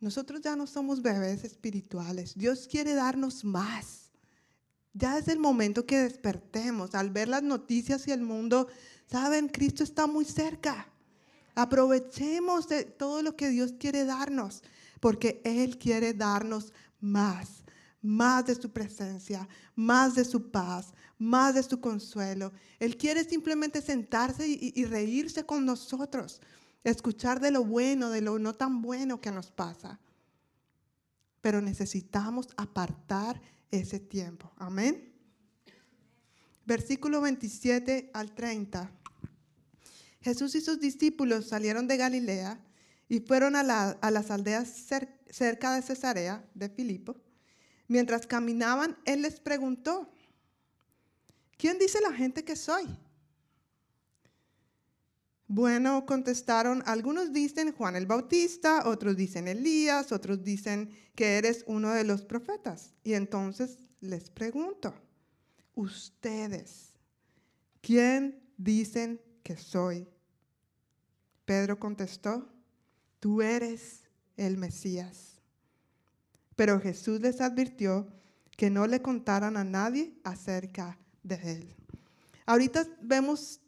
Nosotros 0.00 0.40
ya 0.42 0.56
no 0.56 0.66
somos 0.66 1.02
bebés 1.02 1.44
espirituales, 1.44 2.34
Dios 2.36 2.68
quiere 2.68 2.94
darnos 2.94 3.44
más. 3.44 4.06
Ya 4.92 5.18
es 5.18 5.28
el 5.28 5.38
momento 5.38 5.84
que 5.84 5.98
despertemos. 5.98 6.94
Al 6.94 7.10
ver 7.10 7.28
las 7.28 7.42
noticias 7.42 8.08
y 8.08 8.12
el 8.12 8.22
mundo, 8.22 8.68
saben, 9.06 9.48
Cristo 9.48 9.84
está 9.84 10.06
muy 10.06 10.24
cerca. 10.24 10.88
Aprovechemos 11.54 12.66
de 12.68 12.84
todo 12.84 13.22
lo 13.22 13.36
que 13.36 13.50
Dios 13.50 13.74
quiere 13.78 14.04
darnos, 14.06 14.62
porque 15.00 15.42
Él 15.44 15.78
quiere 15.78 16.14
darnos 16.14 16.72
más, 17.00 17.64
más 18.00 18.46
de 18.46 18.54
su 18.54 18.70
presencia, 18.70 19.48
más 19.74 20.14
de 20.14 20.24
su 20.24 20.50
paz, 20.50 20.94
más 21.18 21.54
de 21.54 21.62
su 21.62 21.80
consuelo. 21.80 22.52
Él 22.78 22.96
quiere 22.96 23.24
simplemente 23.24 23.80
sentarse 23.82 24.46
y, 24.46 24.84
reírse 24.84 25.44
con 25.44 25.64
nosotros, 25.64 26.40
escuchar 26.90 27.40
de 27.40 27.50
lo 27.50 27.64
bueno, 27.64 28.10
de 28.10 28.20
lo 28.20 28.38
no 28.38 28.54
tan 28.54 28.82
bueno 28.82 29.20
que 29.20 29.30
nos 29.30 29.50
pasa. 29.50 29.98
Pero 31.40 31.60
necesitamos 31.60 32.48
apartar 32.56 33.40
ese 33.70 34.00
tiempo. 34.00 34.52
Amén. 34.56 35.12
Versículo 36.64 37.20
27 37.20 38.10
al 38.12 38.34
30. 38.34 38.90
Jesús 40.20 40.54
y 40.56 40.60
sus 40.60 40.80
discípulos 40.80 41.48
salieron 41.48 41.86
de 41.86 41.96
Galilea 41.96 42.60
y 43.08 43.20
fueron 43.20 43.54
a, 43.54 43.62
las 43.62 44.30
aldeas 44.30 44.68
cerca 45.30 45.74
de 45.74 45.82
Cesarea 45.82 46.44
de 46.54 46.68
Filipo. 46.68 47.16
Mientras 47.86 48.26
caminaban, 48.26 48.96
Él 49.04 49.22
les 49.22 49.38
preguntó, 49.38 50.10
¿quién 51.56 51.78
dice 51.78 52.00
la 52.00 52.12
gente 52.12 52.44
que 52.44 52.56
soy? 52.56 52.86
Bueno, 55.48 56.06
contestaron, 56.06 56.82
algunos 56.86 57.32
dicen 57.32 57.72
Juan 57.72 57.94
el 57.94 58.06
Bautista, 58.06 58.88
otros 58.88 59.16
dicen 59.16 59.46
Elías, 59.46 60.10
otros 60.10 60.42
dicen 60.42 60.90
que 61.14 61.38
eres 61.38 61.62
uno 61.68 61.92
de 61.92 62.02
los 62.02 62.22
profetas. 62.22 62.94
Y 63.04 63.14
entonces 63.14 63.78
les 64.00 64.28
pregunto, 64.28 64.92
ustedes, 65.76 66.90
¿quién 67.80 68.42
dicen 68.56 69.20
que 69.44 69.56
soy? 69.56 70.08
Pedro 71.44 71.78
contestó, 71.78 72.48
tú 73.20 73.40
eres 73.40 74.02
el 74.36 74.56
Mesías. 74.56 75.38
Pero 76.56 76.80
Jesús 76.80 77.20
les 77.20 77.40
advirtió 77.40 78.08
que 78.56 78.68
no 78.68 78.86
le 78.88 79.00
contaran 79.00 79.56
a 79.56 79.62
nadie 79.62 80.18
acerca 80.24 80.98
de 81.22 81.36
él. 81.52 81.74
Ahorita 82.46 82.86
vemos 83.00 83.60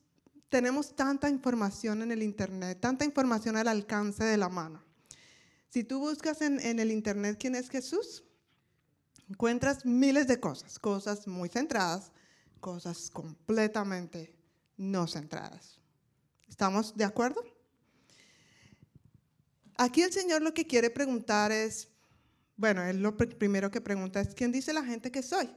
tenemos 0.48 0.94
tanta 0.94 1.28
información 1.28 2.02
en 2.02 2.12
el 2.12 2.22
Internet, 2.22 2.78
tanta 2.80 3.04
información 3.04 3.56
al 3.56 3.68
alcance 3.68 4.24
de 4.24 4.36
la 4.36 4.48
mano. 4.48 4.82
Si 5.68 5.84
tú 5.84 5.98
buscas 5.98 6.40
en, 6.40 6.60
el 6.78 6.90
Internet 6.90 7.36
quién 7.38 7.54
es 7.54 7.68
Jesús, 7.68 8.24
encuentras 9.28 9.84
miles 9.84 10.26
de 10.26 10.40
cosas, 10.40 10.78
cosas 10.78 11.26
muy 11.26 11.50
centradas, 11.50 12.10
cosas 12.60 13.10
completamente 13.10 14.34
no 14.78 15.06
centradas. 15.06 15.78
¿Estamos 16.48 16.96
de 16.96 17.04
acuerdo? 17.04 17.42
Aquí 19.76 20.02
el 20.02 20.12
Señor 20.12 20.40
lo 20.40 20.54
que 20.54 20.66
quiere 20.66 20.88
preguntar 20.88 21.52
es, 21.52 21.88
bueno, 22.56 22.82
Él 22.82 23.02
lo 23.02 23.16
primero 23.16 23.70
que 23.70 23.82
pregunta 23.82 24.20
es, 24.20 24.34
¿quién 24.34 24.50
dice 24.50 24.72
la 24.72 24.82
gente 24.82 25.10
que 25.10 25.22
soy? 25.22 25.50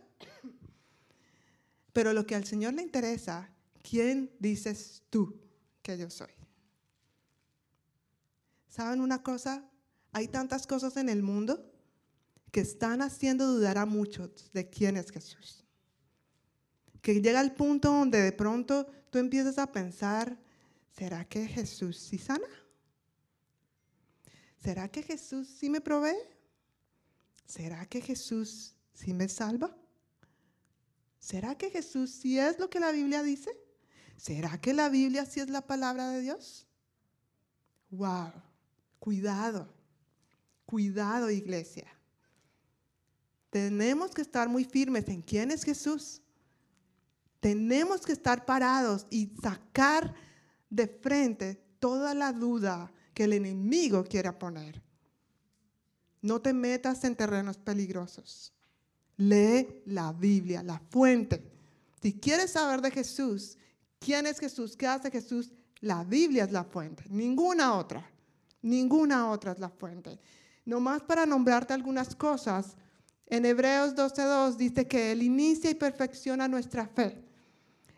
Pero 1.93 2.13
lo 2.13 2.25
que 2.25 2.35
al 2.35 2.45
Señor 2.45 2.73
le 2.73 2.83
interesa 2.83 3.50
¿quién 3.81 4.35
dices 4.39 5.03
tú 5.09 5.39
que 5.81 5.97
yo 5.97 6.09
soy? 6.09 6.31
¿Saben 8.67 9.01
una 9.01 9.21
cosa? 9.21 9.69
Hay 10.11 10.27
tantas 10.27 10.65
cosas 10.67 10.97
en 10.97 11.09
el 11.09 11.23
mundo 11.23 11.71
que 12.51 12.61
están 12.61 13.01
haciendo 13.01 13.47
dudar 13.47 13.77
a 13.77 13.85
muchos 13.85 14.51
de 14.53 14.69
quién 14.69 14.97
es 14.97 15.11
Jesús. 15.11 15.65
Que 17.01 17.21
llega 17.21 17.41
el 17.41 17.53
punto 17.53 17.91
donde 17.91 18.21
de 18.21 18.31
pronto 18.31 18.85
tú 19.09 19.17
empiezas 19.17 19.57
a 19.57 19.71
pensar, 19.71 20.37
¿será 20.95 21.25
que 21.25 21.47
Jesús 21.47 21.97
sí 21.97 22.17
sana? 22.17 22.47
¿Será 24.57 24.89
que 24.89 25.01
Jesús 25.01 25.47
sí 25.47 25.69
me 25.69 25.81
provee? 25.81 26.15
¿Será 27.45 27.85
que 27.85 27.99
Jesús 27.99 28.75
sí 28.93 29.13
me 29.13 29.27
salva? 29.27 29.75
¿Será 31.19 31.57
que 31.57 31.69
Jesús 31.69 32.11
sí 32.11 32.39
es 32.39 32.59
lo 32.59 32.69
que 32.69 32.79
la 32.79 32.91
Biblia 32.91 33.23
dice? 33.23 33.51
¿Será 34.21 34.61
que 34.61 34.71
la 34.71 34.87
Biblia 34.87 35.25
sí 35.25 35.39
es 35.39 35.49
la 35.49 35.61
palabra 35.61 36.11
de 36.11 36.21
Dios? 36.21 36.67
Wow, 37.89 38.31
cuidado, 38.99 39.67
cuidado 40.67 41.31
iglesia. 41.31 41.87
Tenemos 43.49 44.11
que 44.11 44.21
estar 44.21 44.47
muy 44.47 44.63
firmes 44.63 45.07
en 45.07 45.23
quién 45.23 45.49
es 45.49 45.63
Jesús. 45.63 46.21
Tenemos 47.39 48.01
que 48.01 48.11
estar 48.11 48.45
parados 48.45 49.07
y 49.09 49.31
sacar 49.41 50.13
de 50.69 50.87
frente 50.87 51.55
toda 51.79 52.13
la 52.13 52.31
duda 52.31 52.93
que 53.15 53.23
el 53.23 53.33
enemigo 53.33 54.03
quiera 54.03 54.37
poner. 54.37 54.83
No 56.21 56.39
te 56.39 56.53
metas 56.53 57.03
en 57.05 57.15
terrenos 57.15 57.57
peligrosos. 57.57 58.53
Lee 59.17 59.81
la 59.87 60.13
Biblia, 60.13 60.61
la 60.61 60.77
fuente. 60.91 61.43
Si 62.03 62.13
quieres 62.19 62.51
saber 62.51 62.81
de 62.81 62.91
Jesús, 62.91 63.57
¿Quién 64.01 64.25
es 64.25 64.39
Jesús? 64.39 64.75
¿Qué 64.75 64.87
hace 64.87 65.11
Jesús? 65.11 65.51
La 65.79 66.03
Biblia 66.03 66.43
es 66.43 66.51
la 66.51 66.63
fuente, 66.63 67.03
ninguna 67.09 67.75
otra, 67.77 68.03
ninguna 68.63 69.29
otra 69.29 69.51
es 69.51 69.59
la 69.59 69.69
fuente. 69.69 70.19
Nomás 70.65 71.03
para 71.03 71.27
nombrarte 71.27 71.75
algunas 71.75 72.15
cosas, 72.15 72.75
en 73.27 73.45
Hebreos 73.45 73.95
12.2 73.95 74.55
dice 74.55 74.87
que 74.87 75.11
Él 75.11 75.21
inicia 75.21 75.69
y 75.69 75.75
perfecciona 75.75 76.47
nuestra 76.47 76.87
fe. 76.87 77.23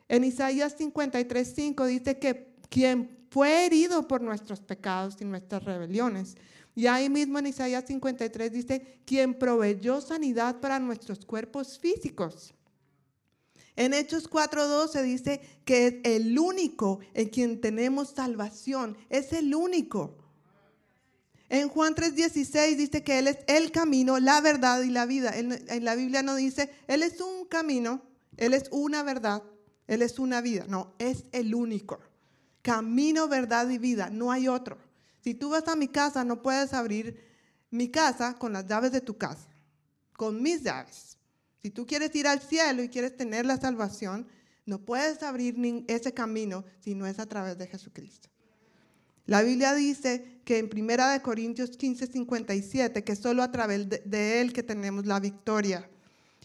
En 0.09 0.25
Isaías 0.25 0.77
53.5 0.77 1.85
dice 1.85 2.19
que 2.19 2.53
quien 2.69 3.25
fue 3.30 3.65
herido 3.65 4.05
por 4.05 4.21
nuestros 4.21 4.59
pecados 4.59 5.15
y 5.21 5.25
nuestras 5.25 5.63
rebeliones. 5.63 6.35
Y 6.75 6.88
ahí 6.88 7.09
mismo 7.09 7.39
en 7.39 7.47
Isaías 7.47 7.85
53 7.88 8.51
dice, 8.51 8.99
quien 9.05 9.34
proveyó 9.34 10.01
sanidad 10.01 10.59
para 10.59 10.80
nuestros 10.80 11.23
cuerpos 11.23 11.80
físicos. 11.80 12.53
En 13.76 13.94
Hechos 13.94 14.30
4.12 14.30 15.02
dice 15.02 15.41
que 15.66 15.88
es 15.88 15.95
el 16.04 16.38
único 16.38 17.00
en 17.14 17.30
quien 17.30 17.60
tenemos 17.60 18.10
salvación. 18.10 18.98
Es 19.10 19.34
el 19.34 19.54
único. 19.56 20.16
En 21.50 21.70
Juan 21.70 21.95
3.16 21.95 22.76
dice 22.76 23.04
que 23.04 23.20
Él 23.20 23.28
es 23.28 23.38
el 23.48 23.72
camino, 23.72 24.20
la 24.20 24.41
verdad 24.41 24.82
y 24.82 24.90
la 24.90 25.06
vida. 25.06 25.38
En, 25.38 25.86
la 25.86 25.95
Biblia 25.95 26.24
no 26.24 26.36
dice, 26.36 26.72
Él 26.88 27.04
es 27.04 27.20
un 27.22 27.45
camino, 27.45 28.02
Él 28.38 28.54
es 28.54 28.70
una 28.72 29.04
verdad, 29.04 29.44
Él 29.88 30.02
es 30.02 30.20
una 30.20 30.41
vida. 30.41 30.66
No, 30.68 30.94
es 31.00 31.26
el 31.32 31.54
único. 31.54 32.00
Camino, 32.62 33.28
verdad 33.28 33.70
y 33.70 33.78
vida. 33.78 34.10
No 34.10 34.32
hay 34.32 34.48
otro. 34.48 34.78
Si 35.24 35.34
tú 35.34 35.50
vas 35.50 35.68
a 35.68 35.76
mi 35.76 35.88
casa, 35.88 36.24
no 36.24 36.41
puedes 36.41 36.74
abrir 36.74 37.24
mi 37.70 37.90
casa 37.90 38.36
con 38.36 38.54
las 38.54 38.68
llaves 38.68 38.91
de 38.91 39.02
tu 39.02 39.18
casa, 39.18 39.48
con 40.16 40.41
mis 40.41 40.64
llaves. 40.64 41.18
Si 41.64 41.72
tú 41.72 41.88
quieres 41.88 42.14
ir 42.14 42.27
al 42.27 42.41
cielo 42.41 42.84
y 42.84 42.90
quieres 42.90 43.15
tener 43.15 43.45
la 43.45 43.56
salvación, 43.56 44.27
no 44.65 44.84
puedes 44.84 45.23
abrir 45.23 45.56
ese 45.88 46.14
camino 46.14 46.65
si 46.81 46.94
no 46.94 47.07
es 47.07 47.19
a 47.19 47.26
través 47.26 47.57
de 47.57 47.68
Jesucristo. 47.68 48.27
La 49.26 49.41
Biblia 49.41 49.73
dice 49.73 50.41
que 50.44 50.57
en 50.57 50.69
1 50.69 51.22
Corintios 51.23 51.77
15, 51.77 52.07
57, 52.07 53.06
que 53.06 53.15
solo 53.15 53.41
a 53.44 53.52
través 53.53 53.88
de, 53.88 54.41
Él 54.41 54.52
que 54.52 54.61
tenemos 54.61 55.06
la 55.06 55.22
victoria. 55.22 55.90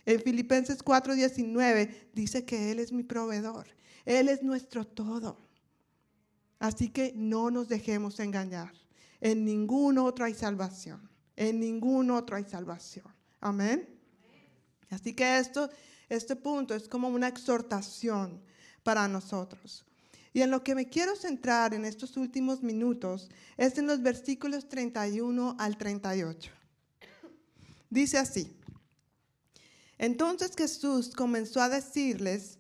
En 0.07 0.21
Filipenses 0.23 0.85
4, 0.85 1.17
19 1.17 2.11
dice 2.15 2.45
que 2.45 2.71
Él 2.71 2.79
es 2.79 2.93
mi 2.93 3.03
proveedor. 3.03 3.67
Él 4.05 4.29
es 4.29 4.45
nuestro 4.45 4.87
todo. 4.87 5.37
Así 6.61 6.91
que 6.91 7.13
no 7.17 7.51
nos 7.51 7.69
dejemos 7.69 8.21
engañar. 8.21 8.73
En 9.21 9.45
ningún 9.45 9.99
otro 9.99 10.25
hay 10.25 10.35
salvación. 10.35 11.11
En 11.35 11.59
ningún 11.59 12.13
otro 12.13 12.37
hay 12.37 12.45
salvación. 12.45 13.13
Amén. 13.41 13.98
Así 14.91 15.13
que 15.13 15.39
esto, 15.39 15.69
este 16.09 16.37
punto 16.37 16.75
es 16.75 16.89
como 16.89 17.09
una 17.09 17.29
exhortación 17.29 18.41
para 18.83 19.09
nosotros. 19.09 19.85
Y 20.33 20.43
en 20.43 20.51
lo 20.51 20.63
que 20.63 20.75
me 20.75 20.89
quiero 20.89 21.17
centrar 21.17 21.75
en 21.75 21.85
estos 21.85 22.17
últimos 22.17 22.63
minutos 22.63 23.29
es 23.57 23.77
en 23.79 23.87
los 23.87 24.03
versículos 24.03 24.69
31 24.69 25.57
al 25.59 25.77
38. 25.77 26.51
Dice 27.91 28.19
así, 28.19 28.55
entonces 29.97 30.53
Jesús 30.57 31.11
comenzó 31.15 31.61
a 31.61 31.69
decirles 31.69 32.59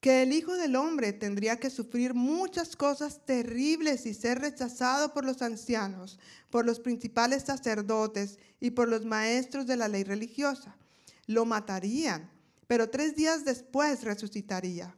que 0.00 0.22
el 0.22 0.32
Hijo 0.32 0.54
del 0.56 0.76
Hombre 0.76 1.12
tendría 1.12 1.56
que 1.56 1.70
sufrir 1.70 2.14
muchas 2.14 2.76
cosas 2.76 3.24
terribles 3.24 4.06
y 4.06 4.14
ser 4.14 4.38
rechazado 4.38 5.12
por 5.12 5.24
los 5.24 5.42
ancianos, 5.42 6.18
por 6.50 6.64
los 6.64 6.78
principales 6.78 7.44
sacerdotes 7.44 8.38
y 8.60 8.70
por 8.70 8.88
los 8.88 9.04
maestros 9.04 9.66
de 9.66 9.76
la 9.76 9.88
ley 9.88 10.04
religiosa 10.04 10.76
lo 11.28 11.44
matarían, 11.44 12.28
pero 12.66 12.90
tres 12.90 13.14
días 13.14 13.44
después 13.44 14.02
resucitaría. 14.02 14.96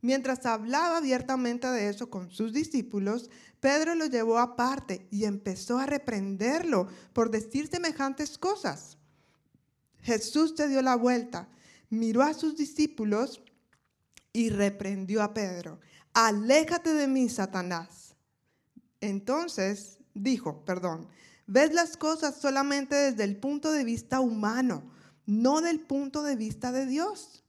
Mientras 0.00 0.44
hablaba 0.46 0.98
abiertamente 0.98 1.68
de 1.68 1.88
eso 1.88 2.10
con 2.10 2.30
sus 2.30 2.52
discípulos, 2.52 3.30
Pedro 3.60 3.94
lo 3.94 4.06
llevó 4.06 4.38
aparte 4.38 5.06
y 5.10 5.24
empezó 5.24 5.78
a 5.78 5.86
reprenderlo 5.86 6.88
por 7.12 7.30
decir 7.30 7.68
semejantes 7.68 8.38
cosas. 8.38 8.98
Jesús 10.02 10.54
se 10.56 10.68
dio 10.68 10.82
la 10.82 10.96
vuelta, 10.96 11.48
miró 11.90 12.22
a 12.22 12.34
sus 12.34 12.56
discípulos 12.56 13.42
y 14.32 14.50
reprendió 14.50 15.22
a 15.22 15.34
Pedro. 15.34 15.80
Aléjate 16.14 16.94
de 16.94 17.06
mí, 17.06 17.28
Satanás. 17.28 18.14
Entonces 19.00 19.98
dijo, 20.14 20.64
perdón, 20.64 21.08
ves 21.46 21.74
las 21.74 21.96
cosas 21.96 22.36
solamente 22.40 22.94
desde 22.94 23.24
el 23.24 23.36
punto 23.36 23.72
de 23.72 23.84
vista 23.84 24.20
humano 24.20 24.95
no 25.26 25.60
del 25.60 25.80
punto 25.80 26.22
de 26.22 26.36
vista 26.36 26.72
de 26.72 26.86
Dios. 26.86 27.44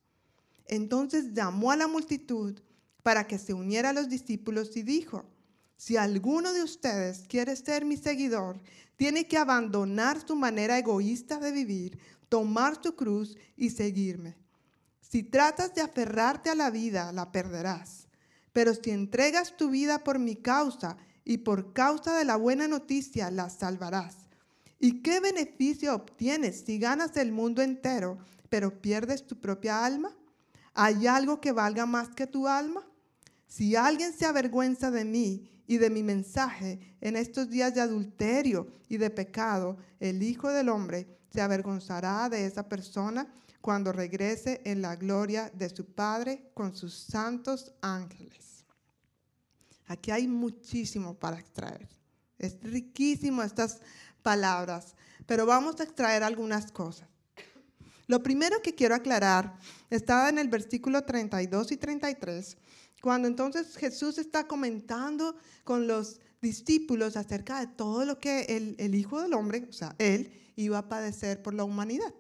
Entonces 0.66 1.34
llamó 1.34 1.72
a 1.72 1.78
la 1.78 1.88
multitud 1.88 2.60
para 3.04 3.26
que 3.28 3.38
se 3.38 3.54
uniera 3.54 3.92
a 3.92 3.94
los 3.94 4.10
discípulos 4.10 4.76
y 4.76 4.84
dijo, 4.84 5.26
si 5.78 5.96
alguno 5.96 6.52
de 6.54 6.64
ustedes 6.64 7.26
quiere 7.28 7.56
ser 7.56 7.86
mi 7.86 7.96
seguidor, 7.96 8.60
tiene 8.98 9.28
que 9.28 9.38
abandonar 9.38 10.20
su 10.28 10.36
manera 10.36 10.78
egoísta 10.78 11.38
de 11.38 11.52
vivir, 11.52 12.00
tomar 12.30 12.82
su 12.84 12.96
cruz 12.96 13.38
y 13.56 13.70
seguirme. 13.70 14.36
Si 15.00 15.24
tratas 15.24 15.74
de 15.76 15.82
aferrarte 15.82 16.50
a 16.50 16.56
la 16.56 16.70
vida, 16.70 17.14
la 17.14 17.32
perderás. 17.32 18.08
Pero 18.52 18.74
si 18.74 18.90
entregas 18.90 19.56
tu 19.56 19.70
vida 19.70 20.04
por 20.04 20.20
mi 20.20 20.36
causa 20.36 20.98
y 21.24 21.38
por 21.38 21.74
causa 21.74 22.18
de 22.18 22.26
la 22.26 22.36
buena 22.36 22.68
noticia, 22.68 23.30
la 23.30 23.50
salvarás. 23.50 24.27
¿Y 24.80 25.02
qué 25.02 25.20
beneficio 25.20 25.96
obtienes 25.96 26.64
si 26.66 26.78
ganas 26.78 27.18
el 27.18 27.32
mundo 27.32 27.62
entero, 27.62 28.20
pero 28.50 28.82
pierdes 28.82 29.26
tu 29.26 29.40
propia 29.40 29.84
alma? 29.86 30.16
¿Hay 30.74 31.08
algo 31.08 31.42
que 31.42 31.52
valga 31.52 31.86
más 31.86 32.10
que 32.10 32.28
tu 32.28 32.48
alma? 32.48 32.88
Si 33.48 33.76
alguien 33.76 34.14
se 34.14 34.26
avergüenza 34.26 34.92
de 34.92 35.06
mí 35.06 35.50
y 35.66 35.78
de 35.78 35.90
mi 35.90 36.04
mensaje 36.04 36.80
en 37.02 37.16
estos 37.16 37.50
días 37.50 37.74
de 37.74 37.82
adulterio 37.82 38.68
y 38.88 38.98
de 38.98 39.10
pecado, 39.10 39.78
el 40.00 40.22
Hijo 40.22 40.50
del 40.50 40.70
Hombre 40.70 41.08
se 41.34 41.42
avergonzará 41.42 42.30
de 42.30 42.46
esa 42.46 42.70
persona 42.70 43.28
cuando 43.62 43.92
regrese 43.92 44.62
en 44.64 44.82
la 44.82 44.96
gloria 44.96 45.52
de 45.54 45.70
su 45.70 45.86
Padre 45.86 46.52
con 46.54 46.76
sus 46.76 46.94
santos 46.94 47.74
ángeles. 47.82 48.66
Aquí 49.88 50.12
hay 50.12 50.28
muchísimo 50.28 51.16
para 51.16 51.40
extraer. 51.40 51.88
Es 52.38 52.62
riquísimo 52.62 53.42
estas 53.42 53.82
palabras, 54.22 54.96
pero 55.26 55.46
vamos 55.46 55.80
a 55.80 55.84
extraer 55.84 56.24
algunas 56.24 56.72
cosas. 56.72 57.08
Lo 58.08 58.24
primero 58.24 58.62
que 58.62 58.74
quiero 58.74 58.96
aclarar 58.96 59.58
estaba 59.90 60.30
en 60.30 60.38
el 60.38 60.48
versículo 60.48 61.04
32 61.04 61.74
y 61.74 61.78
33, 61.78 62.58
cuando 63.02 63.28
entonces 63.28 63.76
Jesús 63.76 64.18
está 64.18 64.48
comentando 64.48 65.36
con 65.64 65.88
los 65.88 66.20
discípulos 66.42 67.18
acerca 67.18 67.60
de 67.60 67.68
todo 67.68 68.06
lo 68.06 68.20
que 68.20 68.76
el, 68.78 68.96
Hijo 68.96 69.22
del 69.22 69.34
Hombre, 69.34 69.68
o 69.70 69.74
sea, 69.74 69.96
Él, 69.98 70.32
iba 70.56 70.78
a 70.78 70.90
padecer 70.90 71.42
por 71.44 71.54
la 71.54 71.66
humanidad. 71.66 72.14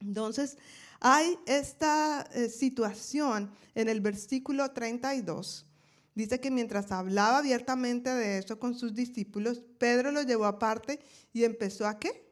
Entonces, 0.00 0.58
hay 1.00 1.38
esta 1.46 2.28
eh, 2.34 2.48
situación 2.48 3.50
en 3.74 3.88
el 3.88 4.00
versículo 4.00 4.70
32. 4.70 5.66
Dice 6.14 6.40
que 6.40 6.50
mientras 6.50 6.90
hablaba 6.92 7.38
abiertamente 7.38 8.10
de 8.10 8.38
eso 8.38 8.58
con 8.58 8.74
sus 8.74 8.94
discípulos, 8.94 9.62
Pedro 9.78 10.10
lo 10.10 10.22
llevó 10.22 10.46
aparte 10.46 11.00
y 11.32 11.44
empezó 11.44 11.86
a 11.86 11.98
qué? 11.98 12.28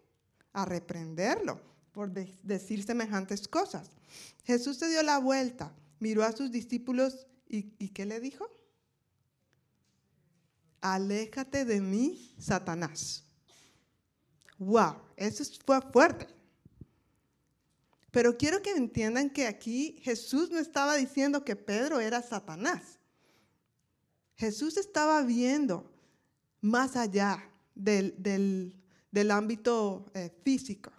A 0.52 0.64
reprenderlo 0.64 1.60
por 1.92 2.12
decir 2.12 2.84
semejantes 2.84 3.48
cosas. 3.48 3.90
Jesús 4.44 4.76
se 4.76 4.88
dio 4.88 5.02
la 5.02 5.18
vuelta, 5.18 5.74
miró 5.98 6.22
a 6.24 6.32
sus 6.32 6.50
discípulos 6.50 7.26
y, 7.48 7.72
y 7.78 7.88
¿qué 7.88 8.06
le 8.06 8.20
dijo? 8.20 8.48
Aléjate 10.80 11.64
de 11.64 11.80
mí, 11.80 12.34
Satanás. 12.38 13.24
Wow, 14.58 14.96
eso 15.16 15.44
fue 15.64 15.80
fuerte. 15.92 16.26
Pero 18.10 18.36
quiero 18.36 18.62
que 18.62 18.70
entiendan 18.70 19.30
que 19.30 19.46
aquí 19.46 19.98
Jesús 20.02 20.50
no 20.50 20.58
estaba 20.58 20.96
diciendo 20.96 21.44
que 21.44 21.56
Pedro 21.56 22.00
era 22.00 22.22
Satanás. 22.22 22.97
Jesús 24.38 24.76
estaba 24.76 25.22
viendo 25.22 25.90
más 26.60 26.96
allá 26.96 27.50
del, 27.74 28.14
del, 29.10 29.30
ámbito 29.32 30.06
eh, 30.14 30.30
físico. 30.44 30.92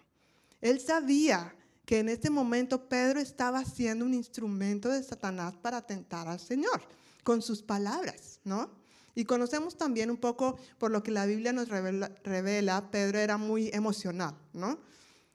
Él 0.59 0.81
sabía 0.81 1.55
que 1.85 1.99
en 1.99 2.09
este 2.09 2.29
momento 2.29 2.89
Pedro 2.89 3.19
estaba 3.19 3.63
siendo 3.63 4.05
un 4.05 4.13
instrumento 4.13 4.89
de 4.89 5.01
Satanás 5.01 5.55
para 5.55 5.81
tentar 5.81 6.27
al 6.27 6.39
Señor 6.39 6.81
con 7.23 7.41
sus 7.41 7.63
palabras, 7.63 8.41
¿no? 8.43 8.69
Y 9.15 9.23
conocemos 9.23 9.77
también 9.77 10.11
un 10.11 10.17
poco 10.17 10.59
por 10.77 10.91
lo 10.91 11.01
que 11.01 11.11
la 11.11 11.25
Biblia 11.25 11.53
nos 11.53 11.69
revela, 11.69 12.11
revela 12.23 12.91
Pedro 12.91 13.19
era 13.19 13.37
muy 13.37 13.69
emocional, 13.73 14.37
¿no? 14.53 14.79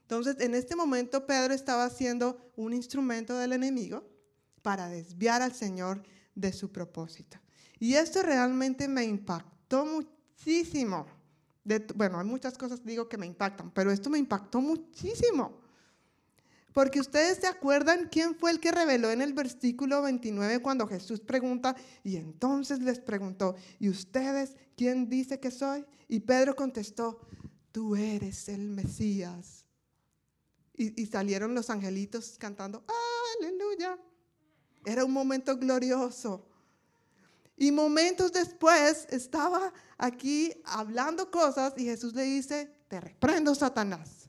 Entonces, 0.03 0.37
en 0.41 0.55
este 0.55 0.77
momento 0.77 1.27
Pedro 1.27 1.55
estaba 1.55 1.89
siendo 1.89 2.53
un 2.57 2.75
instrumento 2.75 3.37
del 3.39 3.55
enemigo 3.55 4.07
para 4.61 4.91
desviar 4.91 5.41
al 5.41 5.55
Señor 5.55 6.03
de 6.35 6.53
su 6.53 6.71
propósito. 6.71 7.44
Y 7.85 7.97
esto 7.97 8.23
realmente 8.23 8.89
me 8.89 9.05
impactó 9.05 9.85
muchísimo. 9.85 11.07
bueno, 11.95 12.19
hay 12.19 12.25
muchas 12.25 12.57
cosas 12.57 12.83
digo 12.83 13.11
que 13.11 13.19
me 13.19 13.27
impactan, 13.27 13.71
pero 13.73 13.91
esto 13.91 14.09
me 14.09 14.17
impactó 14.17 14.63
muchísimo. 14.63 15.61
Porque 16.73 16.99
ustedes 16.99 17.41
se 17.41 17.47
acuerdan 17.47 18.09
quién 18.11 18.37
fue 18.37 18.53
el 18.53 18.59
que 18.59 18.73
reveló 18.73 19.11
en 19.11 19.21
el 19.21 19.35
versículo 19.35 20.01
29 20.01 20.63
cuando 20.63 20.87
Jesús 20.87 21.21
pregunta, 21.21 21.77
y 22.03 22.17
entonces 22.17 22.81
les 22.81 23.01
preguntó, 23.01 23.55
¿y 23.79 23.91
ustedes 23.91 24.57
quién 24.79 25.11
dice 25.11 25.39
que 25.39 25.51
soy? 25.51 25.85
Y 26.09 26.21
Pedro 26.21 26.57
contestó, 26.57 27.21
tú 27.71 27.97
eres 27.97 28.49
el 28.49 28.71
Mesías, 28.71 29.67
y, 30.73 31.05
salieron 31.05 31.55
los 31.55 31.69
angelitos 31.69 32.39
cantando, 32.39 32.83
aleluya. 33.43 33.99
Era 34.87 35.05
un 35.05 35.13
momento 35.13 35.59
glorioso. 35.59 36.49
Y 37.57 37.71
momentos 37.71 38.33
después 38.33 39.07
estaba 39.11 39.73
aquí 39.97 40.53
hablando 40.65 41.31
cosas 41.31 41.75
y 41.77 41.85
Jesús 41.85 42.15
le 42.15 42.25
dice, 42.25 42.71
te 42.89 43.01
reprendo, 43.01 43.55
Satanás. 43.55 44.29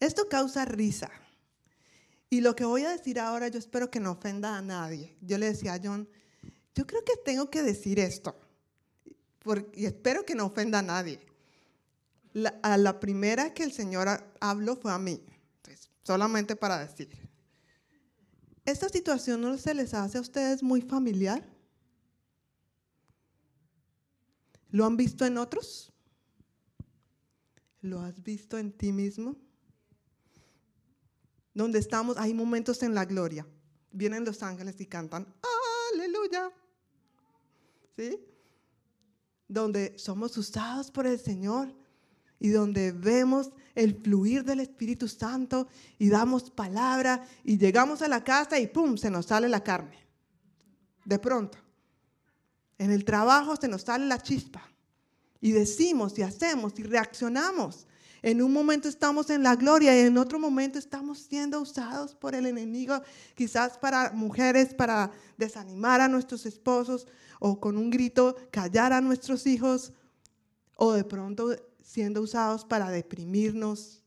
Esto 0.00 0.28
causa 0.28 0.64
risa. 0.64 1.10
Y 2.30 2.40
lo 2.40 2.54
que 2.54 2.64
voy 2.64 2.84
a 2.84 2.90
decir 2.90 3.18
ahora, 3.20 3.48
yo 3.48 3.58
espero 3.58 3.90
que 3.90 4.00
no 4.00 4.12
ofenda 4.12 4.56
a 4.56 4.62
nadie. 4.62 5.16
Yo 5.20 5.38
le 5.38 5.46
decía 5.46 5.74
a 5.74 5.80
John, 5.82 6.08
yo 6.74 6.86
creo 6.86 7.04
que 7.04 7.16
tengo 7.24 7.50
que 7.50 7.62
decir 7.62 7.98
esto. 7.98 8.38
y 9.74 9.86
espero 9.86 10.24
que 10.24 10.34
no 10.34 10.46
ofenda 10.46 10.78
a 10.80 10.82
nadie 10.82 11.28
a 12.62 12.76
la 12.76 13.00
primera 13.00 13.54
que 13.54 13.64
el 13.64 13.72
Señor 13.72 14.08
habló 14.40 14.76
fue 14.76 14.92
a 14.92 14.98
mí. 14.98 15.24
solamente 16.02 16.56
para 16.56 16.78
decir. 16.78 17.08
¿Esta 18.64 18.88
situación 18.88 19.42
no 19.42 19.58
se 19.58 19.74
les 19.74 19.92
hace 19.92 20.16
a 20.16 20.20
ustedes 20.22 20.62
muy 20.62 20.80
familiar? 20.80 21.44
¿Lo 24.70 24.84
han 24.84 24.96
visto 24.96 25.24
en 25.24 25.38
otros? 25.38 25.92
¿Lo 27.80 28.00
has 28.00 28.22
visto 28.22 28.58
en 28.58 28.72
ti 28.72 28.92
mismo? 28.92 29.36
Donde 31.54 31.78
estamos, 31.78 32.16
hay 32.18 32.34
momentos 32.34 32.82
en 32.82 32.94
la 32.94 33.04
gloria. 33.04 33.46
Vienen 33.90 34.24
los 34.24 34.42
ángeles 34.42 34.80
y 34.80 34.86
cantan, 34.86 35.26
aleluya. 35.94 36.50
¿Sí? 37.96 38.20
Donde 39.48 39.98
somos 39.98 40.36
usados 40.36 40.90
por 40.90 41.06
el 41.06 41.18
Señor 41.18 41.74
y 42.38 42.50
donde 42.50 42.92
vemos 42.92 43.50
el 43.74 43.94
fluir 43.94 44.44
del 44.44 44.60
Espíritu 44.60 45.08
Santo 45.08 45.68
y 45.98 46.10
damos 46.10 46.50
palabra 46.50 47.26
y 47.42 47.58
llegamos 47.58 48.02
a 48.02 48.08
la 48.08 48.22
casa 48.22 48.58
y 48.58 48.66
¡pum! 48.66 48.96
se 48.96 49.10
nos 49.10 49.26
sale 49.26 49.48
la 49.48 49.64
carne. 49.64 49.98
De 51.04 51.18
pronto. 51.18 51.58
En 52.78 52.92
el 52.92 53.04
trabajo 53.04 53.56
se 53.56 53.68
nos 53.68 53.82
sale 53.82 54.06
la 54.06 54.22
chispa 54.22 54.62
y 55.40 55.52
decimos 55.52 56.18
y 56.18 56.22
hacemos 56.22 56.78
y 56.78 56.84
reaccionamos. 56.84 57.86
En 58.22 58.42
un 58.42 58.52
momento 58.52 58.88
estamos 58.88 59.30
en 59.30 59.42
la 59.42 59.54
gloria 59.54 59.96
y 59.96 60.06
en 60.06 60.18
otro 60.18 60.38
momento 60.38 60.78
estamos 60.78 61.18
siendo 61.18 61.60
usados 61.60 62.14
por 62.14 62.34
el 62.34 62.46
enemigo, 62.46 63.00
quizás 63.34 63.78
para 63.78 64.10
mujeres, 64.10 64.74
para 64.74 65.12
desanimar 65.36 66.00
a 66.00 66.08
nuestros 66.08 66.44
esposos 66.46 67.06
o 67.38 67.60
con 67.60 67.76
un 67.76 67.90
grito 67.90 68.36
callar 68.50 68.92
a 68.92 69.00
nuestros 69.00 69.46
hijos 69.46 69.92
o 70.74 70.92
de 70.92 71.04
pronto 71.04 71.54
siendo 71.82 72.20
usados 72.20 72.64
para 72.64 72.90
deprimirnos, 72.90 74.02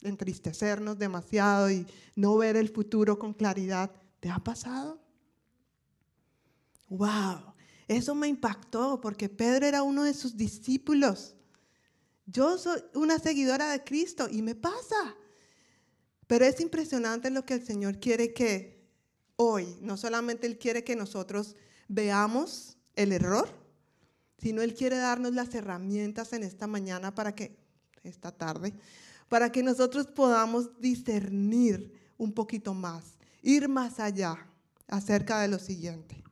entristecernos 0.00 0.98
demasiado 0.98 1.70
y 1.70 1.86
no 2.16 2.36
ver 2.36 2.56
el 2.56 2.70
futuro 2.70 3.18
con 3.18 3.34
claridad. 3.34 3.90
¿Te 4.20 4.30
ha 4.30 4.38
pasado? 4.38 4.98
¡Wow! 6.88 7.51
Eso 7.92 8.14
me 8.14 8.28
impactó 8.28 9.00
porque 9.00 9.28
Pedro 9.28 9.66
era 9.66 9.82
uno 9.82 10.04
de 10.04 10.14
sus 10.14 10.36
discípulos. 10.36 11.34
Yo 12.26 12.56
soy 12.58 12.80
una 12.94 13.18
seguidora 13.18 13.70
de 13.70 13.84
Cristo 13.84 14.28
y 14.30 14.42
me 14.42 14.54
pasa. 14.54 15.16
Pero 16.26 16.44
es 16.46 16.60
impresionante 16.60 17.30
lo 17.30 17.44
que 17.44 17.54
el 17.54 17.66
Señor 17.66 18.00
quiere 18.00 18.32
que 18.32 18.82
hoy, 19.36 19.76
no 19.80 19.96
solamente 19.96 20.46
Él 20.46 20.58
quiere 20.58 20.84
que 20.84 20.96
nosotros 20.96 21.56
veamos 21.88 22.78
el 22.94 23.12
error, 23.12 23.48
sino 24.38 24.62
Él 24.62 24.74
quiere 24.74 24.96
darnos 24.96 25.34
las 25.34 25.54
herramientas 25.54 26.32
en 26.32 26.42
esta 26.42 26.66
mañana 26.66 27.14
para 27.14 27.34
que, 27.34 27.58
esta 28.02 28.32
tarde, 28.32 28.72
para 29.28 29.52
que 29.52 29.62
nosotros 29.62 30.06
podamos 30.06 30.80
discernir 30.80 31.92
un 32.16 32.32
poquito 32.32 32.72
más, 32.72 33.04
ir 33.42 33.68
más 33.68 34.00
allá 34.00 34.46
acerca 34.88 35.40
de 35.40 35.48
lo 35.48 35.58
siguiente. 35.58 36.22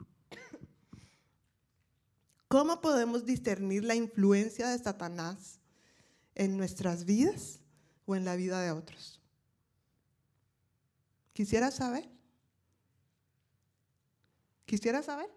¿Cómo 2.51 2.81
podemos 2.81 3.25
discernir 3.25 3.85
la 3.85 3.95
influencia 3.95 4.69
de 4.71 4.77
Satanás 4.77 5.61
en 6.35 6.57
nuestras 6.57 7.05
vidas 7.05 7.61
o 8.07 8.17
en 8.17 8.25
la 8.25 8.35
vida 8.35 8.61
de 8.61 8.73
otros? 8.73 9.21
Quisiera 11.33 11.71
saber. 11.71 12.09
Quisiera 14.67 15.01
saber. 15.01 15.31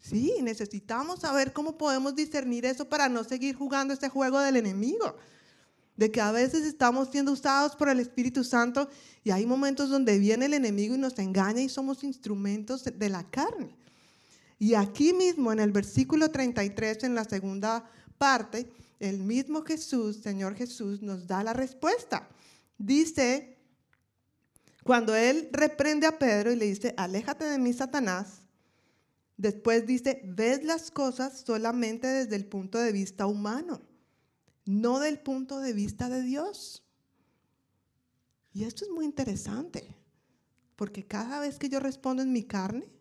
Sí, 0.00 0.32
necesitamos 0.42 1.22
saber 1.22 1.52
cómo 1.52 1.76
podemos 1.76 2.14
discernir 2.14 2.64
eso 2.64 2.88
para 2.88 3.08
no 3.08 3.24
seguir 3.24 3.56
jugando 3.56 3.92
este 3.92 4.08
juego 4.08 4.38
del 4.38 4.54
enemigo. 4.54 5.16
De 5.96 6.12
que 6.12 6.20
a 6.20 6.30
veces 6.30 6.62
estamos 6.62 7.08
siendo 7.10 7.32
usados 7.32 7.74
por 7.74 7.88
el 7.88 7.98
Espíritu 7.98 8.44
Santo 8.44 8.88
y 9.24 9.32
hay 9.32 9.44
momentos 9.44 9.90
donde 9.90 10.20
viene 10.20 10.46
el 10.46 10.54
enemigo 10.54 10.94
y 10.94 10.98
nos 10.98 11.18
engaña 11.18 11.62
y 11.62 11.68
somos 11.68 12.04
instrumentos 12.04 12.84
de 12.84 13.08
la 13.08 13.28
carne. 13.28 13.87
Y 14.58 14.74
aquí 14.74 15.12
mismo 15.12 15.52
en 15.52 15.60
el 15.60 15.70
versículo 15.70 16.30
33, 16.30 17.04
en 17.04 17.14
la 17.14 17.24
segunda 17.24 17.88
parte, 18.18 18.70
el 18.98 19.20
mismo 19.20 19.62
Jesús, 19.62 20.16
Señor 20.16 20.56
Jesús, 20.56 21.00
nos 21.00 21.26
da 21.26 21.44
la 21.44 21.52
respuesta. 21.52 22.28
Dice 22.76 23.56
Cuando 24.82 25.14
él 25.14 25.48
reprende 25.52 26.06
a 26.06 26.18
Pedro 26.18 26.50
y 26.52 26.56
le 26.56 26.66
dice, 26.66 26.94
aléjate 26.96 27.44
de 27.44 27.58
mí, 27.58 27.72
Satanás, 27.72 28.40
después 29.36 29.86
dice, 29.86 30.22
ves 30.24 30.64
las 30.64 30.90
cosas 30.90 31.42
solamente 31.46 32.06
desde 32.06 32.36
el 32.36 32.46
punto 32.46 32.78
de 32.78 32.90
vista 32.90 33.26
humano, 33.26 33.80
no 34.64 34.98
del 34.98 35.20
punto 35.20 35.60
de 35.60 35.72
vista 35.72 36.08
de 36.08 36.22
Dios. 36.22 36.82
Y 38.52 38.64
esto 38.64 38.84
es 38.84 38.90
muy 38.90 39.04
interesante, 39.04 39.94
porque 40.74 41.06
cada 41.06 41.38
vez 41.38 41.58
que 41.58 41.68
yo 41.68 41.78
respondo 41.78 42.22
en 42.22 42.32
mi 42.32 42.42
carne, 42.42 42.97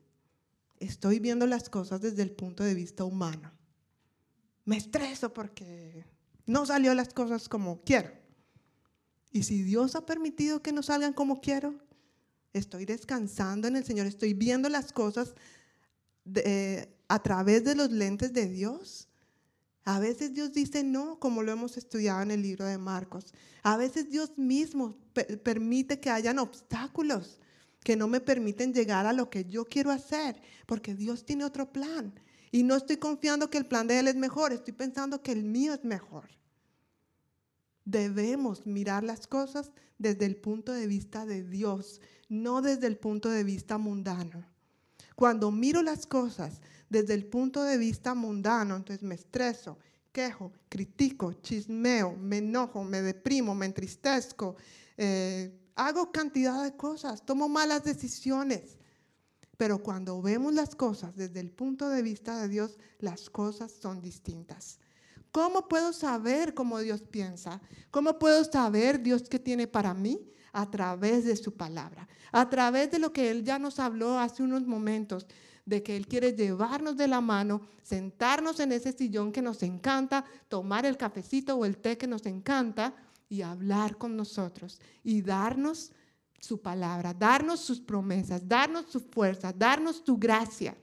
estoy 0.79 1.19
viendo 1.19 1.47
las 1.47 1.69
cosas 1.69 2.01
desde 2.01 2.23
el 2.23 2.31
punto 2.31 2.63
de 2.63 2.73
vista 2.73 3.03
humano. 3.03 3.51
Me 4.65 4.77
estreso 4.77 5.33
porque 5.33 6.05
no 6.45 6.65
salió 6.65 6.93
las 6.93 7.13
cosas 7.13 7.47
como 7.49 7.81
quiero. 7.81 8.11
Y 9.31 9.43
si 9.43 9.63
Dios 9.63 9.95
ha 9.95 10.05
permitido 10.05 10.61
que 10.61 10.71
no 10.71 10.83
salgan 10.83 11.13
como 11.13 11.41
quiero, 11.41 11.75
estoy 12.53 12.85
descansando 12.85 13.67
en 13.67 13.75
el 13.75 13.83
Señor, 13.83 14.07
estoy 14.07 14.33
viendo 14.33 14.69
las 14.69 14.91
cosas 14.91 15.35
a 17.07 17.23
través 17.23 17.63
de 17.63 17.75
los 17.75 17.91
lentes 17.91 18.33
de 18.33 18.47
Dios. 18.47 19.07
A 19.83 19.99
veces 19.99 20.33
Dios 20.33 20.51
dice 20.51 20.83
no, 20.83 21.19
como 21.19 21.43
lo 21.43 21.51
hemos 21.53 21.77
estudiado 21.77 22.21
en 22.21 22.31
el 22.31 22.41
libro 22.41 22.65
de 22.65 22.77
Marcos. 22.77 23.33
A 23.63 23.77
veces 23.77 24.09
Dios 24.09 24.37
mismo 24.37 24.97
permite 25.43 25.99
que 25.99 26.09
hayan 26.09 26.39
obstáculos 26.39 27.39
que 27.87 27.95
no 27.95 28.09
me 28.09 28.19
permiten 28.19 28.73
llegar 28.73 29.05
a 29.05 29.13
lo 29.13 29.29
que 29.29 29.45
yo 29.45 29.63
quiero 29.63 29.91
hacer, 29.91 30.41
porque 30.65 30.93
Dios 30.93 31.23
tiene 31.23 31.45
otro 31.45 31.71
plan. 31.71 32.13
Y 32.51 32.63
no 32.63 32.75
estoy 32.75 32.97
confiando 32.97 33.49
que 33.49 33.57
el 33.57 33.65
plan 33.65 33.87
de 33.87 33.97
Él 33.97 34.09
es 34.09 34.17
mejor, 34.17 34.51
estoy 34.51 34.73
pensando 34.73 35.23
que 35.23 35.31
el 35.31 35.45
mío 35.45 35.73
es 35.73 35.85
mejor. 35.85 36.27
Debemos 37.85 38.65
mirar 38.67 39.05
las 39.05 39.25
cosas 39.25 39.71
desde 39.97 40.25
el 40.25 40.35
punto 40.35 40.73
de 40.73 40.85
vista 40.85 41.25
de 41.25 41.43
Dios, 41.45 42.01
no 42.27 42.61
desde 42.61 42.87
el 42.87 42.97
punto 42.97 43.29
de 43.29 43.45
vista 43.45 43.77
mundano. 43.77 44.45
Cuando 45.15 45.49
miro 45.49 45.81
las 45.81 46.05
cosas 46.05 46.59
desde 46.89 47.13
el 47.13 47.25
punto 47.25 47.63
de 47.63 47.77
vista 47.77 48.13
mundano, 48.15 48.75
entonces 48.75 49.01
me 49.01 49.15
estreso, 49.15 49.77
quejo, 50.11 50.51
critico, 50.67 51.31
chismeo, 51.41 52.17
me 52.17 52.39
enojo, 52.39 52.83
me 52.83 53.01
deprimo, 53.01 53.55
me 53.55 53.65
entristezco, 53.65 54.57
eh, 54.97 55.57
hago 55.77 56.11
cantidad 56.11 56.63
de 56.63 56.75
cosas, 56.75 57.25
tomo 57.25 57.47
malas 57.47 57.83
decisiones. 57.83 58.77
Pero 59.55 59.81
cuando 59.81 60.21
vemos 60.21 60.53
las 60.53 60.75
cosas 60.75 61.15
desde 61.15 61.39
el 61.39 61.51
punto 61.51 61.89
de 61.89 62.01
vista 62.01 62.39
de 62.41 62.47
Dios, 62.47 62.77
las 62.99 63.29
cosas 63.29 63.71
son 63.71 64.01
distintas. 64.01 64.79
¿Cómo 65.31 65.67
puedo 65.67 65.93
saber 65.93 66.53
cómo 66.53 66.79
Dios 66.79 67.01
piensa? 67.01 67.61
¿Cómo 67.91 68.19
puedo 68.19 68.43
saber 68.43 69.01
Dios 69.01 69.29
qué 69.29 69.39
tiene 69.39 69.67
para 69.67 69.93
mí? 69.93 70.31
A 70.53 70.69
través 70.69 71.25
de 71.25 71.35
su 71.35 71.53
palabra, 71.53 72.07
a 72.31 72.49
través 72.49 72.89
de 72.89 72.99
lo 72.99 73.13
que 73.13 73.29
Él 73.29 73.43
ya 73.43 73.59
nos 73.59 73.79
habló 73.79 74.19
hace 74.19 74.41
unos 74.41 74.65
momentos, 74.65 75.27
de 75.65 75.83
que 75.83 75.97
Él 75.97 76.07
quiere 76.07 76.33
llevarnos 76.33 76.95
de 76.97 77.07
la 77.07 77.21
mano, 77.21 77.61
sentarnos 77.83 78.59
en 78.59 78.71
ese 78.71 78.93
sillón 78.93 79.31
que 79.31 79.41
nos 79.41 79.61
encanta, 79.63 80.23
tomar 80.47 80.85
el 80.85 80.97
cafecito 80.97 81.55
o 81.55 81.65
el 81.65 81.77
té 81.77 81.97
que 81.97 82.07
nos 82.07 82.25
encanta 82.25 82.95
y 83.29 83.41
hablar 83.41 83.97
con 83.97 84.15
nosotros 84.15 84.79
y 85.03 85.21
darnos 85.21 85.91
su 86.39 86.61
palabra, 86.61 87.13
darnos 87.13 87.59
sus 87.59 87.79
promesas, 87.79 88.47
darnos 88.47 88.85
su 88.89 88.99
fuerza, 88.99 89.51
darnos 89.53 90.03
tu 90.03 90.17
gracia. 90.17 90.77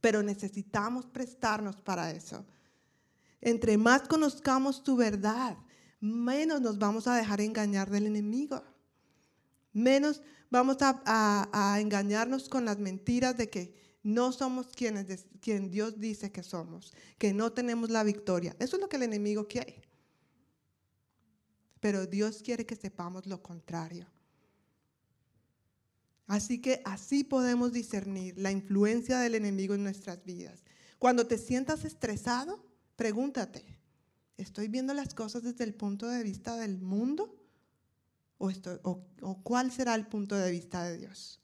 Pero 0.00 0.22
necesitamos 0.22 1.06
prestarnos 1.06 1.80
para 1.80 2.10
eso. 2.10 2.44
Entre 3.40 3.76
más 3.76 4.02
conozcamos 4.02 4.82
tu 4.82 4.96
verdad, 4.96 5.56
menos 6.00 6.60
nos 6.60 6.78
vamos 6.78 7.06
a 7.06 7.14
dejar 7.14 7.40
engañar 7.40 7.88
del 7.88 8.06
enemigo. 8.06 8.62
Menos 9.72 10.20
vamos 10.50 10.76
a, 10.80 11.78
engañarnos 11.80 12.48
con 12.48 12.64
las 12.64 12.78
mentiras 12.78 13.36
de 13.36 13.48
que 13.48 13.74
no 14.02 14.32
somos 14.32 14.66
quienes, 14.74 15.26
quien 15.40 15.70
Dios 15.70 15.98
dice 15.98 16.30
que 16.30 16.42
somos, 16.42 16.92
que 17.18 17.32
no 17.32 17.52
tenemos 17.52 17.90
la 17.90 18.02
victoria. 18.02 18.54
Eso 18.58 18.76
es 18.76 18.82
lo 18.82 18.88
que 18.88 18.96
el 18.96 19.04
enemigo 19.04 19.46
quiere. 19.46 19.80
Pero 21.82 22.06
Dios 22.06 22.42
quiere 22.44 22.64
que 22.64 22.76
sepamos 22.76 23.26
lo 23.26 23.42
contrario. 23.42 24.06
Así 26.28 26.60
que 26.60 26.80
así 26.84 27.24
podemos 27.24 27.72
discernir 27.72 28.38
la 28.38 28.52
influencia 28.52 29.18
del 29.18 29.34
enemigo 29.34 29.74
en 29.74 29.82
nuestras 29.82 30.24
vidas. 30.24 30.62
Cuando 31.00 31.26
te 31.26 31.38
sientas 31.38 31.84
estresado, 31.84 32.64
pregúntate, 32.94 33.64
¿estoy 34.36 34.68
viendo 34.68 34.94
las 34.94 35.12
cosas 35.12 35.42
desde 35.42 35.64
el 35.64 35.74
punto 35.74 36.06
de 36.06 36.22
vista 36.22 36.56
del 36.56 36.78
mundo? 36.78 37.34
¿O, 38.38 38.52
o, 39.20 39.42
cuál 39.42 39.72
será 39.72 39.96
el 39.96 40.06
punto 40.06 40.36
de 40.36 40.52
vista 40.52 40.84
de 40.84 40.98
Dios? 40.98 41.40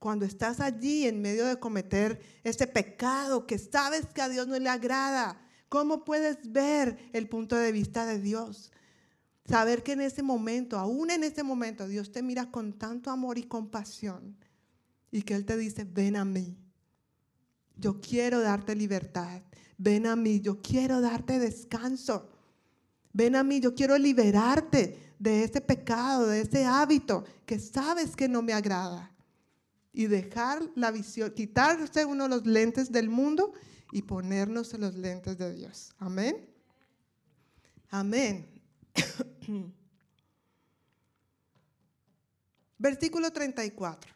Cuando 0.00 0.26
estás 0.26 0.60
allí 0.60 1.06
en 1.06 1.22
medio 1.22 1.46
de 1.46 1.58
cometer 1.58 2.20
ese 2.44 2.66
pecado 2.66 3.46
que 3.46 3.58
sabes 3.58 4.04
que 4.04 4.20
a 4.20 4.28
Dios 4.28 4.46
no 4.46 4.58
le 4.58 4.68
agrada, 4.68 5.40
¿cómo 5.70 6.04
puedes 6.04 6.52
ver 6.52 7.08
el 7.14 7.26
punto 7.26 7.56
de 7.56 7.72
vista 7.72 8.04
de 8.04 8.18
Dios? 8.18 8.70
Saber 9.50 9.82
que 9.82 9.92
en 9.92 10.00
ese 10.00 10.22
momento, 10.22 10.78
aún 10.78 11.10
en 11.10 11.24
ese 11.24 11.42
momento, 11.42 11.88
Dios 11.88 12.12
te 12.12 12.22
mira 12.22 12.52
con 12.52 12.72
tanto 12.72 13.10
amor 13.10 13.36
y 13.36 13.42
compasión 13.42 14.36
y 15.10 15.22
que 15.22 15.34
Él 15.34 15.44
te 15.44 15.56
dice, 15.56 15.82
ven 15.82 16.14
a 16.14 16.24
mí. 16.24 16.56
Yo 17.76 18.00
quiero 18.00 18.40
darte 18.42 18.76
libertad. 18.76 19.42
Ven 19.76 20.06
a 20.06 20.14
mí, 20.14 20.40
yo 20.40 20.62
quiero 20.62 21.00
darte 21.00 21.40
descanso. 21.40 22.30
Ven 23.12 23.34
a 23.34 23.42
mí, 23.42 23.58
yo 23.58 23.74
quiero 23.74 23.98
liberarte 23.98 25.14
de 25.18 25.42
ese 25.42 25.60
pecado, 25.60 26.28
de 26.28 26.42
ese 26.42 26.64
hábito 26.64 27.24
que 27.44 27.58
sabes 27.58 28.14
que 28.14 28.28
no 28.28 28.42
me 28.42 28.52
agrada. 28.52 29.10
Y 29.92 30.06
dejar 30.06 30.62
la 30.76 30.92
visión, 30.92 31.32
quitarse 31.32 32.04
uno 32.04 32.28
los 32.28 32.46
lentes 32.46 32.92
del 32.92 33.08
mundo 33.08 33.52
y 33.90 34.02
ponernos 34.02 34.72
los 34.78 34.94
lentes 34.94 35.36
de 35.38 35.52
Dios. 35.56 35.90
Amén. 35.98 36.36
Amén. 37.88 38.59
Versículo 42.78 43.30
34. 43.30 44.14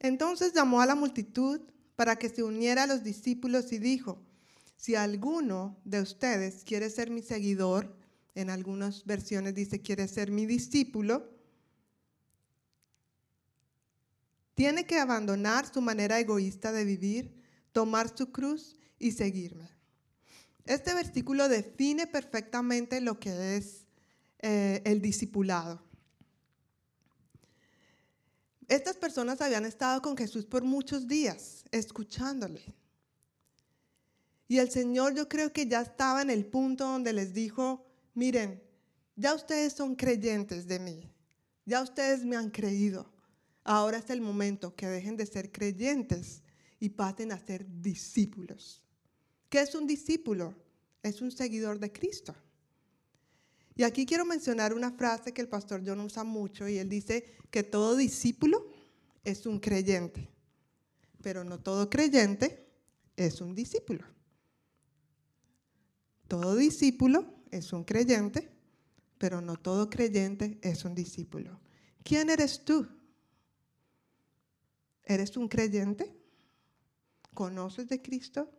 Entonces 0.00 0.52
llamó 0.54 0.80
a 0.80 0.86
la 0.86 0.94
multitud 0.94 1.60
para 1.96 2.16
que 2.16 2.28
se 2.28 2.42
uniera 2.42 2.84
a 2.84 2.86
los 2.86 3.02
discípulos 3.02 3.72
y 3.72 3.78
dijo, 3.78 4.22
si 4.76 4.94
alguno 4.94 5.76
de 5.84 6.00
ustedes 6.00 6.62
quiere 6.64 6.90
ser 6.90 7.10
mi 7.10 7.22
seguidor, 7.22 7.96
en 8.34 8.50
algunas 8.50 9.04
versiones 9.04 9.54
dice 9.54 9.80
quiere 9.80 10.06
ser 10.06 10.30
mi 10.30 10.46
discípulo, 10.46 11.28
tiene 14.54 14.86
que 14.86 14.98
abandonar 14.98 15.66
su 15.72 15.80
manera 15.80 16.20
egoísta 16.20 16.72
de 16.72 16.84
vivir, 16.84 17.34
tomar 17.76 18.16
su 18.16 18.32
cruz 18.32 18.74
y 18.98 19.12
seguirme. 19.12 19.68
Este 20.64 20.94
versículo 20.94 21.46
define 21.46 22.06
perfectamente 22.06 23.02
lo 23.02 23.20
que 23.20 23.58
es 23.58 23.84
eh, 24.38 24.80
el 24.86 25.02
discipulado. 25.02 25.82
Estas 28.66 28.96
personas 28.96 29.42
habían 29.42 29.66
estado 29.66 30.00
con 30.00 30.16
Jesús 30.16 30.46
por 30.46 30.64
muchos 30.64 31.06
días, 31.06 31.64
escuchándole. 31.70 32.64
Y 34.48 34.56
el 34.56 34.70
Señor 34.70 35.14
yo 35.14 35.28
creo 35.28 35.52
que 35.52 35.66
ya 35.66 35.82
estaba 35.82 36.22
en 36.22 36.30
el 36.30 36.46
punto 36.46 36.86
donde 36.86 37.12
les 37.12 37.34
dijo, 37.34 37.84
miren, 38.14 38.62
ya 39.16 39.34
ustedes 39.34 39.74
son 39.74 39.94
creyentes 39.94 40.66
de 40.66 40.78
mí, 40.78 41.12
ya 41.66 41.82
ustedes 41.82 42.24
me 42.24 42.36
han 42.36 42.48
creído. 42.48 43.12
Ahora 43.64 43.98
es 43.98 44.08
el 44.08 44.22
momento 44.22 44.74
que 44.74 44.86
dejen 44.86 45.18
de 45.18 45.26
ser 45.26 45.52
creyentes 45.52 46.42
y 46.78 46.90
pasen 46.90 47.32
a 47.32 47.38
ser 47.38 47.66
discípulos. 47.80 48.82
¿Qué 49.48 49.60
es 49.60 49.74
un 49.74 49.86
discípulo? 49.86 50.54
Es 51.02 51.20
un 51.20 51.30
seguidor 51.30 51.78
de 51.78 51.92
Cristo. 51.92 52.34
Y 53.74 53.82
aquí 53.82 54.06
quiero 54.06 54.24
mencionar 54.24 54.72
una 54.72 54.92
frase 54.92 55.32
que 55.32 55.42
el 55.42 55.48
pastor 55.48 55.82
John 55.84 56.00
usa 56.00 56.24
mucho 56.24 56.66
y 56.66 56.78
él 56.78 56.88
dice 56.88 57.36
que 57.50 57.62
todo 57.62 57.94
discípulo 57.94 58.66
es 59.22 59.44
un 59.44 59.60
creyente, 59.60 60.30
pero 61.22 61.44
no 61.44 61.60
todo 61.60 61.90
creyente 61.90 62.66
es 63.16 63.40
un 63.40 63.54
discípulo. 63.54 64.04
Todo 66.26 66.56
discípulo 66.56 67.34
es 67.50 67.72
un 67.72 67.84
creyente, 67.84 68.50
pero 69.18 69.40
no 69.40 69.56
todo 69.56 69.90
creyente 69.90 70.58
es 70.62 70.84
un 70.84 70.94
discípulo. 70.94 71.60
¿Quién 72.02 72.30
eres 72.30 72.64
tú? 72.64 72.86
¿Eres 75.04 75.36
un 75.36 75.48
creyente? 75.48 76.15
¿Conoces 77.36 77.86
de 77.90 78.00
Cristo? 78.00 78.50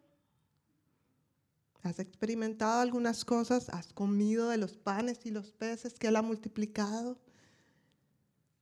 ¿Has 1.82 1.98
experimentado 1.98 2.80
algunas 2.80 3.26
cosas? 3.26 3.70
¿Has 3.70 3.92
comido 3.92 4.50
de 4.50 4.58
los 4.58 4.78
panes 4.78 5.26
y 5.26 5.32
los 5.32 5.52
peces 5.52 5.98
que 5.98 6.10
Él 6.10 6.16
ha 6.16 6.22
multiplicado? 6.22 7.20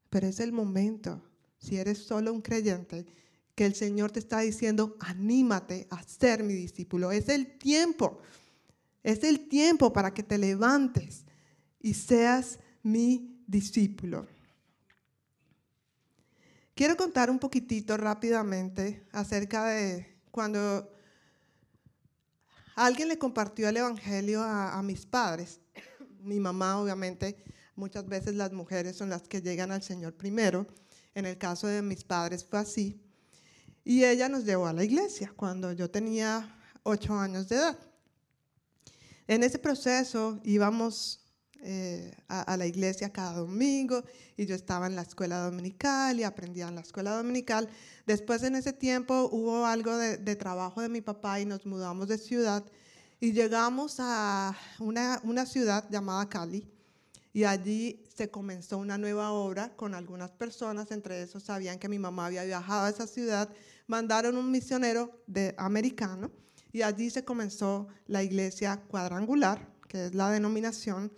Pero 0.09 0.27
es 0.27 0.39
el 0.39 0.53
momento, 0.53 1.21
si 1.57 1.75
eres 1.75 1.97
solo 1.97 2.31
un 2.31 2.41
creyente, 2.41 3.05
que 3.55 3.65
el 3.65 3.75
Señor 3.75 4.09
te 4.09 4.19
está 4.19 4.39
diciendo, 4.39 4.95
anímate 5.01 5.85
a 5.89 6.01
ser 6.03 6.43
mi 6.43 6.53
discípulo. 6.53 7.11
Es 7.11 7.27
el 7.27 7.57
tiempo. 7.57 8.19
Es 9.03 9.21
el 9.25 9.49
tiempo 9.49 9.91
para 9.91 10.13
que 10.13 10.23
te 10.23 10.37
levantes 10.37 11.25
y 11.81 11.93
seas 11.93 12.59
mi 12.83 13.43
discípulo. 13.47 14.27
Quiero 16.76 16.97
contar 16.97 17.30
un 17.30 17.39
poquitito 17.39 17.95
rápidamente 17.95 19.07
acerca 19.14 19.68
de 19.68 20.19
cuando 20.30 20.91
alguien 22.76 23.07
le 23.07 23.18
compartió 23.18 23.69
el 23.69 23.77
Evangelio 23.77 24.43
a, 24.43 24.84
mis 24.84 25.06
padres. 25.06 25.61
Mi 26.19 26.38
mamá, 26.38 26.77
obviamente, 26.77 27.38
muchas 27.77 28.06
veces 28.06 28.35
las 28.35 28.52
mujeres 28.52 28.97
son 28.97 29.10
las 29.10 29.22
que 29.22 29.41
llegan 29.41 29.72
al 29.72 29.84
Señor 29.84 30.15
primero. 30.15 30.68
En 31.14 31.26
el 31.26 31.38
caso 31.38 31.68
de 31.68 31.81
mis 31.81 32.03
padres 32.03 32.43
fue 32.43 32.60
así. 32.60 33.02
Y 33.85 34.03
ella 34.03 34.27
nos 34.27 34.43
llevó 34.43 34.68
a 34.68 34.73
la 34.73 34.84
iglesia 34.84 35.31
cuando 35.34 35.72
yo 35.72 35.89
tenía 35.89 36.60
ocho 36.84 37.18
años 37.18 37.47
de 37.47 37.56
edad. 37.56 37.80
En 39.27 39.43
ese 39.43 39.60
proceso 39.60 40.41
íbamos 40.43 41.24
eh, 41.67 42.11
a, 42.27 42.55
la 42.57 42.67
iglesia 42.67 43.11
cada 43.11 43.33
domingo 43.33 44.03
y 44.37 44.45
yo 44.45 44.53
estaba 44.53 44.85
en 44.85 44.95
la 44.95 45.01
escuela 45.01 45.39
dominical 45.39 46.19
y 46.19 46.23
aprendía 46.23 46.67
en 46.67 46.75
la 46.75 46.81
escuela 46.81 47.17
dominical. 47.17 47.67
Después 48.05 48.43
en 48.43 48.55
ese 48.55 48.71
tiempo 48.71 49.29
hubo 49.31 49.65
algo 49.65 49.97
de, 49.97 50.35
trabajo 50.35 50.81
de 50.81 50.89
mi 50.89 51.01
papá 51.01 51.39
y 51.39 51.45
nos 51.45 51.65
mudamos 51.65 52.07
de 52.07 52.19
ciudad 52.19 52.63
y 53.19 53.31
llegamos 53.31 53.95
a 53.97 54.55
una, 54.79 55.19
una 55.23 55.47
ciudad 55.47 55.89
llamada 55.89 56.29
Cali 56.29 56.67
y 57.33 57.45
allí 57.45 58.03
se 58.15 58.29
comenzó 58.29 58.77
una 58.77 58.99
nueva 58.99 59.31
obra 59.31 59.75
con 59.75 59.95
algunas 59.95 60.29
personas, 60.29 60.91
entre 60.91 61.23
esos 61.23 61.41
sabían 61.41 61.79
que 61.79 61.89
mi 61.89 61.97
mamá 61.97 62.27
había 62.27 62.43
viajado 62.43 62.85
a 62.85 62.89
esa 62.89 63.07
ciudad, 63.07 63.49
mandaron 63.87 64.37
un 64.37 64.51
misionero 64.51 65.19
de, 65.25 65.55
americano 65.57 66.29
y 66.71 66.83
allí 66.83 67.09
se 67.09 67.25
comenzó 67.25 67.87
la 68.05 68.21
iglesia 68.21 68.83
cuadrangular, 68.87 69.67
que 69.87 70.05
es 70.05 70.13
la 70.13 70.29
denominación 70.29 71.11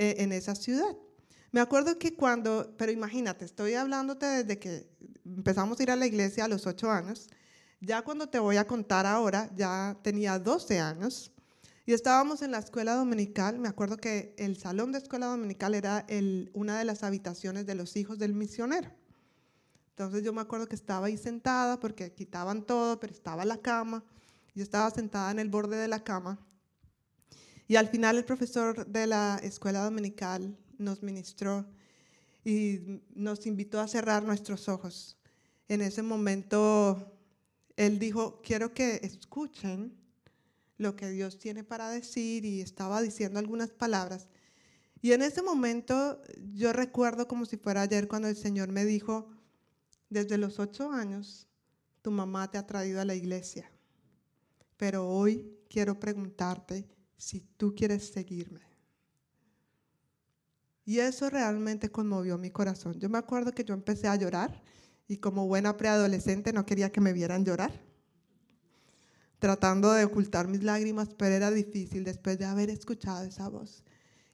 eh, 0.00 0.14
en 0.18 0.30
esa 0.32 0.54
ciudad. 0.54 0.96
Me 1.50 1.60
acuerdo 1.60 1.98
que 1.98 2.14
cuando, 2.14 2.72
pero 2.78 2.92
imagínate, 2.92 3.44
estoy 3.44 3.74
hablándote 3.74 4.26
desde 4.26 4.60
que 4.60 4.88
empezamos 5.24 5.80
a 5.80 5.82
ir 5.82 5.90
a 5.90 5.96
la 5.96 6.06
iglesia 6.06 6.44
a 6.44 6.48
los 6.48 6.68
ocho 6.68 6.88
años, 6.88 7.28
ya 7.80 8.02
cuando 8.02 8.28
te 8.28 8.38
voy 8.38 8.58
a 8.58 8.66
contar 8.66 9.06
ahora, 9.06 9.50
ya 9.56 9.98
tenía 10.02 10.38
12 10.38 10.78
años 10.78 11.32
y 11.84 11.94
estábamos 11.94 12.42
en 12.42 12.52
la 12.52 12.58
escuela 12.58 12.94
dominical, 12.94 13.58
me 13.58 13.66
acuerdo 13.66 13.96
que 13.96 14.36
el 14.38 14.56
salón 14.56 14.92
de 14.92 14.98
escuela 14.98 15.26
dominical 15.26 15.74
era 15.74 16.04
el, 16.08 16.52
una 16.54 16.78
de 16.78 16.84
las 16.84 17.02
habitaciones 17.02 17.66
de 17.66 17.74
los 17.74 17.96
hijos 17.96 18.20
del 18.20 18.34
misionero. 18.34 18.92
Entonces 19.90 20.22
yo 20.22 20.32
me 20.32 20.42
acuerdo 20.42 20.68
que 20.68 20.76
estaba 20.76 21.08
ahí 21.08 21.16
sentada 21.16 21.80
porque 21.80 22.12
quitaban 22.12 22.62
todo, 22.62 23.00
pero 23.00 23.12
estaba 23.12 23.44
la 23.44 23.56
cama. 23.56 24.04
Yo 24.54 24.62
estaba 24.62 24.88
sentada 24.92 25.32
en 25.32 25.40
el 25.40 25.48
borde 25.48 25.76
de 25.76 25.88
la 25.88 26.04
cama. 26.04 26.38
Y 27.68 27.76
al 27.76 27.88
final 27.88 28.16
el 28.16 28.24
profesor 28.24 28.86
de 28.86 29.06
la 29.06 29.38
escuela 29.42 29.84
dominical 29.84 30.56
nos 30.78 31.02
ministró 31.02 31.66
y 32.42 33.02
nos 33.14 33.46
invitó 33.46 33.78
a 33.78 33.86
cerrar 33.86 34.24
nuestros 34.24 34.70
ojos. 34.70 35.18
En 35.68 35.82
ese 35.82 36.02
momento 36.02 37.12
él 37.76 37.98
dijo, 37.98 38.40
quiero 38.42 38.72
que 38.72 39.00
escuchen 39.02 39.94
lo 40.78 40.96
que 40.96 41.10
Dios 41.10 41.38
tiene 41.38 41.62
para 41.62 41.90
decir 41.90 42.46
y 42.46 42.62
estaba 42.62 43.02
diciendo 43.02 43.38
algunas 43.38 43.70
palabras. 43.70 44.28
Y 45.02 45.12
en 45.12 45.20
ese 45.20 45.42
momento 45.42 46.22
yo 46.54 46.72
recuerdo 46.72 47.28
como 47.28 47.44
si 47.44 47.58
fuera 47.58 47.82
ayer 47.82 48.08
cuando 48.08 48.28
el 48.28 48.36
Señor 48.36 48.72
me 48.72 48.86
dijo, 48.86 49.28
desde 50.08 50.38
los 50.38 50.58
ocho 50.58 50.90
años 50.90 51.46
tu 52.00 52.10
mamá 52.10 52.50
te 52.50 52.56
ha 52.56 52.66
traído 52.66 53.02
a 53.02 53.04
la 53.04 53.14
iglesia, 53.14 53.70
pero 54.78 55.06
hoy 55.06 55.58
quiero 55.68 56.00
preguntarte 56.00 56.97
si 57.18 57.40
tú 57.56 57.74
quieres 57.74 58.10
seguirme. 58.10 58.60
Y 60.86 61.00
eso 61.00 61.28
realmente 61.28 61.90
conmovió 61.90 62.38
mi 62.38 62.50
corazón. 62.50 62.98
Yo 62.98 63.10
me 63.10 63.18
acuerdo 63.18 63.52
que 63.52 63.64
yo 63.64 63.74
empecé 63.74 64.08
a 64.08 64.16
llorar 64.16 64.62
y 65.06 65.18
como 65.18 65.46
buena 65.46 65.76
preadolescente 65.76 66.54
no 66.54 66.64
quería 66.64 66.90
que 66.90 67.02
me 67.02 67.12
vieran 67.12 67.44
llorar 67.44 67.88
tratando 69.38 69.92
de 69.92 70.04
ocultar 70.04 70.48
mis 70.48 70.62
lágrimas, 70.62 71.14
pero 71.16 71.34
era 71.34 71.50
difícil 71.50 72.04
después 72.04 72.38
de 72.38 72.44
haber 72.44 72.70
escuchado 72.70 73.24
esa 73.24 73.48
voz. 73.48 73.84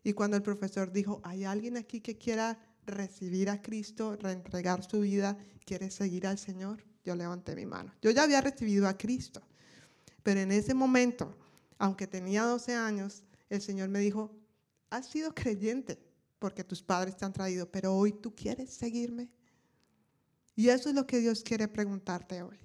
Y 0.03 0.13
cuando 0.13 0.37
el 0.37 0.43
profesor 0.43 0.93
dijo, 0.93 1.21
hay 1.25 1.45
alguien 1.45 1.77
aquí 1.77 2.01
que 2.01 2.17
quiera 2.17 2.59
recibir 2.87 3.49
a 3.51 3.63
Cristo, 3.63 4.17
reentregar 4.17 4.83
su 4.83 5.01
vida, 5.01 5.37
quiere 5.65 5.91
seguir 5.91 6.27
al 6.27 6.39
Señor, 6.39 6.85
yo 7.05 7.15
levanté 7.15 7.55
mi 7.55 7.67
mano. 7.67 7.93
Yo 8.03 8.11
ya 8.11 8.25
había 8.25 8.41
recibido 8.41 8.89
a 8.89 8.97
Cristo, 8.97 9.43
pero 10.23 10.41
en 10.41 10.53
ese 10.53 10.75
momento, 10.75 11.37
aunque 11.85 12.07
tenía 12.07 12.45
12 12.45 12.75
años, 12.75 13.25
el 13.51 13.61
Señor 13.61 13.91
me 13.91 13.99
dijo, 13.99 14.35
has 14.89 15.07
sido 15.07 15.35
creyente 15.35 16.03
porque 16.39 16.65
tus 16.65 16.83
padres 16.83 17.15
te 17.15 17.27
han 17.27 17.33
traído, 17.35 17.71
pero 17.71 17.95
hoy 17.95 18.11
tú 18.11 18.35
quieres 18.35 18.71
seguirme. 18.71 19.29
Y 20.57 20.71
eso 20.71 20.89
es 20.89 20.95
lo 20.95 21.07
que 21.07 21.19
Dios 21.19 21.43
quiere 21.43 21.69
preguntarte 21.69 22.43
hoy. 22.43 22.57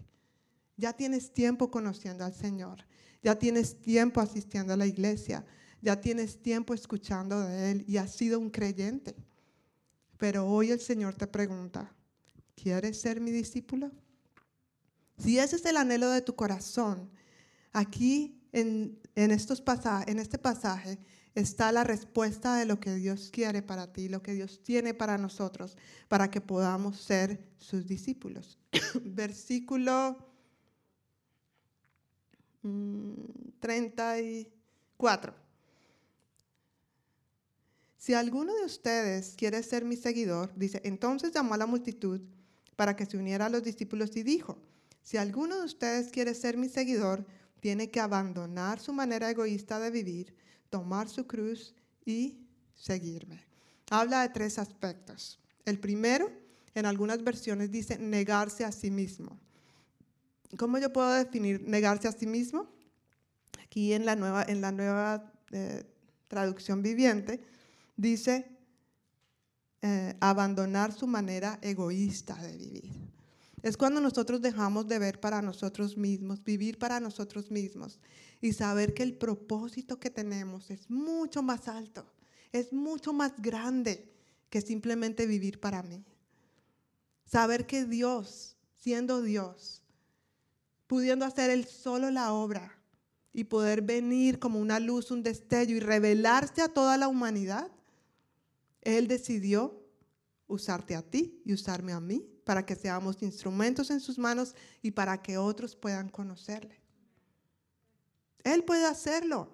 Ya 0.77 0.93
tienes 0.93 1.33
tiempo 1.33 1.69
conociendo 1.69 2.23
al 2.23 2.33
Señor. 2.33 2.85
Ya 3.21 3.37
tienes 3.37 3.81
tiempo 3.81 4.21
asistiendo 4.21 4.71
a 4.71 4.77
la 4.77 4.87
iglesia. 4.87 5.45
Ya 5.81 5.99
tienes 5.99 6.41
tiempo 6.41 6.73
escuchando 6.73 7.41
de 7.41 7.71
Él 7.71 7.83
y 7.89 7.97
has 7.97 8.15
sido 8.15 8.39
un 8.39 8.49
creyente. 8.49 9.17
Pero 10.17 10.47
hoy 10.47 10.71
el 10.71 10.79
Señor 10.79 11.15
te 11.15 11.27
pregunta, 11.27 11.93
¿quieres 12.55 13.01
ser 13.01 13.19
mi 13.19 13.31
discípulo? 13.31 13.91
Si 15.17 15.39
ese 15.39 15.57
es 15.57 15.65
el 15.65 15.75
anhelo 15.75 16.09
de 16.09 16.21
tu 16.21 16.37
corazón, 16.37 17.11
aquí 17.73 18.38
en, 18.51 18.99
estos 19.15 19.63
en 20.07 20.19
este 20.19 20.37
pasaje 20.37 20.99
está 21.35 21.71
la 21.71 21.83
respuesta 21.83 22.55
de 22.55 22.65
lo 22.65 22.79
que 22.79 22.95
Dios 22.95 23.29
quiere 23.31 23.61
para 23.61 23.91
ti, 23.91 24.09
lo 24.09 24.21
que 24.21 24.33
Dios 24.33 24.61
tiene 24.63 24.93
para 24.93 25.17
nosotros, 25.17 25.77
para 26.07 26.29
que 26.31 26.41
podamos 26.41 26.99
ser 26.99 27.43
sus 27.57 27.85
discípulos. 27.87 28.57
Versículo 29.03 30.17
34. 33.59 35.31
Mm, 35.31 35.35
si 37.97 38.13
alguno 38.13 38.53
de 38.55 38.65
ustedes 38.65 39.35
quiere 39.35 39.61
ser 39.61 39.83
mi 39.83 39.97
seguidor, 39.97 40.53
dice, 40.55 40.81
entonces 40.83 41.33
llamó 41.33 41.53
a 41.53 41.57
la 41.57 41.65
multitud 41.65 42.21
para 42.75 42.95
que 42.95 43.05
se 43.05 43.17
uniera 43.17 43.47
a 43.47 43.49
los 43.49 43.61
discípulos 43.61 44.15
y 44.15 44.23
dijo, 44.23 44.57
si 45.01 45.17
alguno 45.17 45.59
de 45.59 45.65
ustedes 45.65 46.09
quiere 46.09 46.33
ser 46.33 46.55
mi 46.55 46.69
seguidor, 46.69 47.25
tiene 47.59 47.89
que 47.89 47.99
abandonar 47.99 48.79
su 48.79 48.93
manera 48.93 49.29
egoísta 49.29 49.79
de 49.79 49.91
vivir, 49.91 50.35
tomar 50.69 51.09
su 51.09 51.27
cruz 51.27 51.75
y 52.05 52.39
seguirme. 52.73 53.45
Habla 53.89 54.21
de 54.21 54.29
tres 54.29 54.59
aspectos. 54.59 55.39
El 55.65 55.79
primero, 55.79 56.31
en 56.75 56.85
algunas 56.85 57.23
versiones 57.23 57.71
dice 57.71 57.97
negarse 57.97 58.63
a 58.65 58.71
sí 58.71 58.91
mismo. 58.91 59.39
¿Cómo 60.57 60.77
yo 60.77 60.91
puedo 60.91 61.11
definir 61.13 61.61
negarse 61.67 62.07
a 62.07 62.11
sí 62.11 62.25
mismo? 62.25 62.69
Aquí 63.63 63.93
en 63.93 64.05
la 64.05 64.15
nueva, 64.15 64.43
en 64.43 64.61
la 64.61 64.71
nueva 64.71 65.31
eh, 65.51 65.83
traducción 66.27 66.81
viviente 66.81 67.41
dice 67.95 68.49
eh, 69.81 70.15
abandonar 70.19 70.91
su 70.91 71.07
manera 71.07 71.59
egoísta 71.61 72.35
de 72.35 72.57
vivir. 72.57 73.08
Es 73.61 73.75
cuando 73.75 73.99
nosotros 73.99 74.41
dejamos 74.41 74.87
de 74.87 74.99
ver 74.99 75.19
para 75.19 75.41
nosotros 75.41 75.97
mismos, 75.97 76.43
vivir 76.43 76.77
para 76.77 76.99
nosotros 76.99 77.51
mismos 77.51 77.99
y 78.41 78.53
saber 78.53 78.93
que 78.93 79.03
el 79.03 79.17
propósito 79.17 79.99
que 79.99 80.09
tenemos 80.09 80.69
es 80.71 80.89
mucho 80.89 81.43
más 81.43 81.67
alto, 81.67 82.05
es 82.51 82.71
mucho 82.71 83.11
más 83.11 83.33
grande 83.41 84.09
que 84.49 84.61
simplemente 84.61 85.25
vivir 85.25 85.59
para 85.59 85.83
mí. 85.83 86.05
Saber 87.25 87.67
que 87.67 87.85
Dios, 87.85 88.55
siendo 88.77 89.21
Dios, 89.21 89.83
pudiendo 90.87 91.25
hacer 91.25 91.49
él 91.49 91.65
solo 91.65 92.09
la 92.09 92.33
obra 92.33 92.79
y 93.33 93.43
poder 93.43 93.81
venir 93.81 94.39
como 94.39 94.59
una 94.59 94.79
luz, 94.79 95.11
un 95.11 95.21
destello 95.21 95.75
y 95.75 95.79
revelarse 95.79 96.61
a 96.61 96.69
toda 96.69 96.97
la 96.97 97.07
humanidad, 97.07 97.71
Él 98.81 99.07
decidió 99.07 99.85
usarte 100.47 100.95
a 100.95 101.03
ti 101.03 101.41
y 101.45 101.53
usarme 101.53 101.93
a 101.93 101.99
mí 101.99 102.25
para 102.49 102.65
que 102.65 102.75
seamos 102.75 103.21
instrumentos 103.21 103.91
en 103.91 103.99
sus 103.99 104.17
manos 104.17 104.55
y 104.81 104.89
para 104.89 105.21
que 105.21 105.37
otros 105.37 105.75
puedan 105.75 106.09
conocerle. 106.09 106.81
Él 108.43 108.63
puede 108.63 108.87
hacerlo, 108.87 109.51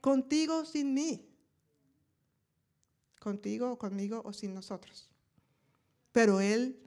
contigo 0.00 0.58
o 0.58 0.64
sin 0.64 0.94
mí, 0.94 1.28
contigo 3.18 3.72
o 3.72 3.76
conmigo 3.76 4.22
o 4.24 4.32
sin 4.32 4.54
nosotros. 4.54 5.10
Pero 6.12 6.40
Él 6.40 6.80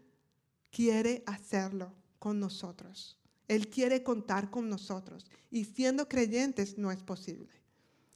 quiere 0.72 1.23
hacerlo 1.26 1.94
con 2.19 2.40
nosotros. 2.40 3.18
Él 3.49 3.68
quiere 3.68 4.02
contar 4.02 4.49
con 4.49 4.69
nosotros. 4.69 5.30
Y 5.52 5.65
siendo 5.65 6.07
creyentes 6.07 6.77
no 6.77 6.90
es 6.90 7.03
posible. 7.03 7.52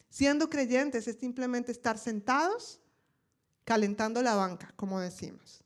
Siendo 0.10 0.50
creyentes 0.50 1.10
es 1.10 1.18
simplemente 1.20 1.74
estar 1.74 1.98
sentados 1.98 2.80
calentando 3.66 4.22
la 4.22 4.36
banca, 4.36 4.72
como 4.78 5.02
decimos. 5.02 5.63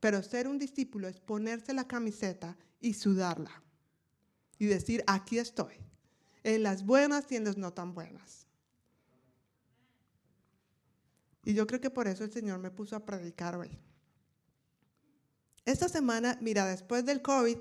Pero 0.00 0.22
ser 0.22 0.48
un 0.48 0.58
discípulo 0.58 1.06
es 1.08 1.20
ponerse 1.20 1.74
la 1.74 1.86
camiseta 1.86 2.56
y 2.80 2.94
sudarla. 2.94 3.62
Y 4.58 4.66
decir, 4.66 5.04
aquí 5.06 5.38
estoy. 5.38 5.74
en 6.42 6.62
las 6.62 6.86
buenas 6.86 7.30
y 7.30 7.36
en 7.36 7.44
las 7.44 7.58
no 7.58 7.72
tan 7.72 7.92
buenas. 7.92 8.46
Y 11.44 11.52
yo 11.52 11.66
creo 11.66 11.80
que 11.80 11.90
por 11.90 12.08
eso 12.08 12.24
el 12.24 12.32
Señor 12.32 12.58
me 12.58 12.70
puso 12.70 12.96
a 12.96 13.04
predicar 13.04 13.56
hoy. 13.56 13.78
Esta 15.66 15.88
semana, 15.88 16.38
mira, 16.40 16.66
después 16.66 17.04
del 17.04 17.20
COVID, 17.20 17.58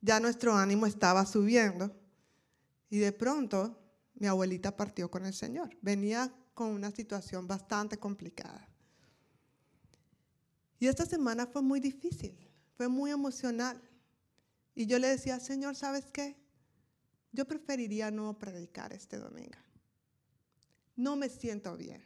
ya 0.00 0.20
nuestro 0.20 0.54
ánimo 0.54 0.86
estaba 0.86 1.26
subiendo 1.26 1.94
y 2.88 2.98
de 2.98 3.12
pronto 3.12 3.78
mi 4.14 4.26
abuelita 4.26 4.76
partió 4.76 5.10
con 5.10 5.26
el 5.26 5.34
Señor. 5.34 5.76
Venía 5.82 6.32
con 6.54 6.68
una 6.68 6.90
situación 6.90 7.46
bastante 7.46 7.98
complicada. 7.98 8.67
Y 10.78 10.86
esta 10.86 11.06
semana 11.06 11.46
fue 11.46 11.62
muy 11.62 11.80
difícil, 11.80 12.36
fue 12.76 12.88
muy 12.88 13.10
emocional. 13.10 13.80
Y 14.74 14.86
yo 14.86 14.98
le 14.98 15.08
decía, 15.08 15.40
Señor, 15.40 15.74
¿sabes 15.74 16.06
qué? 16.12 16.36
Yo 17.32 17.46
preferiría 17.46 18.10
no 18.10 18.38
predicar 18.38 18.92
este 18.92 19.18
domingo. 19.18 19.58
No 20.96 21.16
me 21.16 21.28
siento 21.28 21.76
bien. 21.76 22.02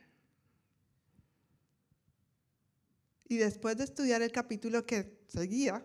Y 3.29 3.37
después 3.37 3.77
de 3.77 3.85
estudiar 3.85 4.21
el 4.23 4.33
capítulo 4.33 4.85
que 4.85 5.23
seguía, 5.27 5.85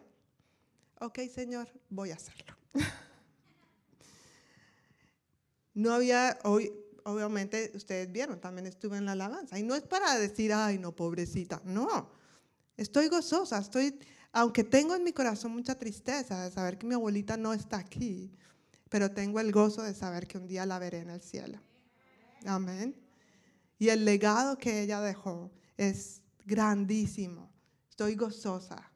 ok, 0.99 1.19
Señor, 1.33 1.69
voy 1.89 2.11
a 2.11 2.15
hacerlo. 2.15 2.57
no 5.73 5.93
había, 5.93 6.37
hoy, 6.43 6.73
obviamente 7.03 7.71
ustedes 7.73 8.11
vieron, 8.11 8.41
también 8.41 8.67
estuve 8.67 8.97
en 8.97 9.05
la 9.05 9.13
alabanza. 9.13 9.57
Y 9.57 9.63
no 9.63 9.75
es 9.75 9.83
para 9.83 10.17
decir, 10.17 10.51
ay, 10.51 10.77
no, 10.77 10.93
pobrecita. 10.93 11.61
No, 11.63 12.16
estoy 12.77 13.09
gozosa, 13.09 13.57
estoy, 13.57 13.99
aunque 14.31 14.63
tengo 14.63 14.95
en 14.95 15.03
mi 15.03 15.11
corazón 15.11 15.51
mucha 15.51 15.75
tristeza 15.75 16.43
de 16.43 16.51
saber 16.51 16.77
que 16.77 16.87
mi 16.87 16.93
abuelita 16.93 17.35
no 17.35 17.53
está 17.53 17.77
aquí, 17.77 18.31
pero 18.89 19.11
tengo 19.11 19.39
el 19.39 19.51
gozo 19.51 19.81
de 19.81 19.93
saber 19.93 20.27
que 20.27 20.37
un 20.37 20.47
día 20.47 20.65
la 20.65 20.79
veré 20.79 20.99
en 20.99 21.09
el 21.09 21.21
cielo. 21.21 21.59
Amén. 22.45 22.95
Y 23.79 23.89
el 23.89 24.05
legado 24.05 24.57
que 24.57 24.81
ella 24.81 25.01
dejó 25.01 25.51
es 25.75 26.21
grandísimo. 26.45 27.51
Estoy 27.89 28.15
gozosa. 28.15 28.91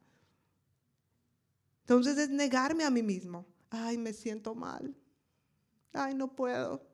Entonces 1.81 2.17
es 2.17 2.29
negarme 2.29 2.83
a 2.83 2.89
mí 2.89 3.03
mismo. 3.03 3.45
Ay, 3.69 3.97
me 3.97 4.13
siento 4.13 4.55
mal. 4.55 4.95
Ay, 5.93 6.13
no 6.13 6.33
puedo. 6.33 6.87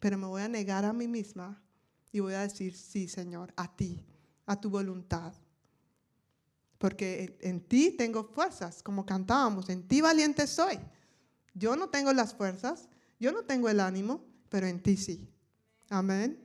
Pero 0.00 0.18
me 0.18 0.26
voy 0.26 0.42
a 0.42 0.48
negar 0.48 0.84
a 0.84 0.92
mí 0.92 1.06
misma 1.06 1.62
y 2.12 2.20
voy 2.20 2.34
a 2.34 2.40
decir, 2.40 2.76
sí, 2.76 3.08
Señor, 3.08 3.52
a 3.56 3.74
ti, 3.74 4.04
a 4.46 4.60
tu 4.60 4.70
voluntad. 4.70 5.32
Porque 6.78 7.36
en, 7.40 7.60
ti 7.60 7.90
tengo 7.90 8.24
fuerzas, 8.24 8.82
como 8.82 9.04
cantábamos, 9.04 9.68
en 9.68 9.86
ti 9.86 10.00
valiente 10.00 10.46
soy. 10.46 10.78
Yo 11.54 11.74
no 11.76 11.88
tengo 11.88 12.12
las 12.12 12.34
fuerzas, 12.34 12.88
yo 13.18 13.32
no 13.32 13.42
tengo 13.42 13.68
el 13.68 13.80
ánimo, 13.80 14.24
pero 14.48 14.66
en 14.66 14.80
ti 14.80 14.96
sí. 14.96 15.28
Amén. 15.90 16.38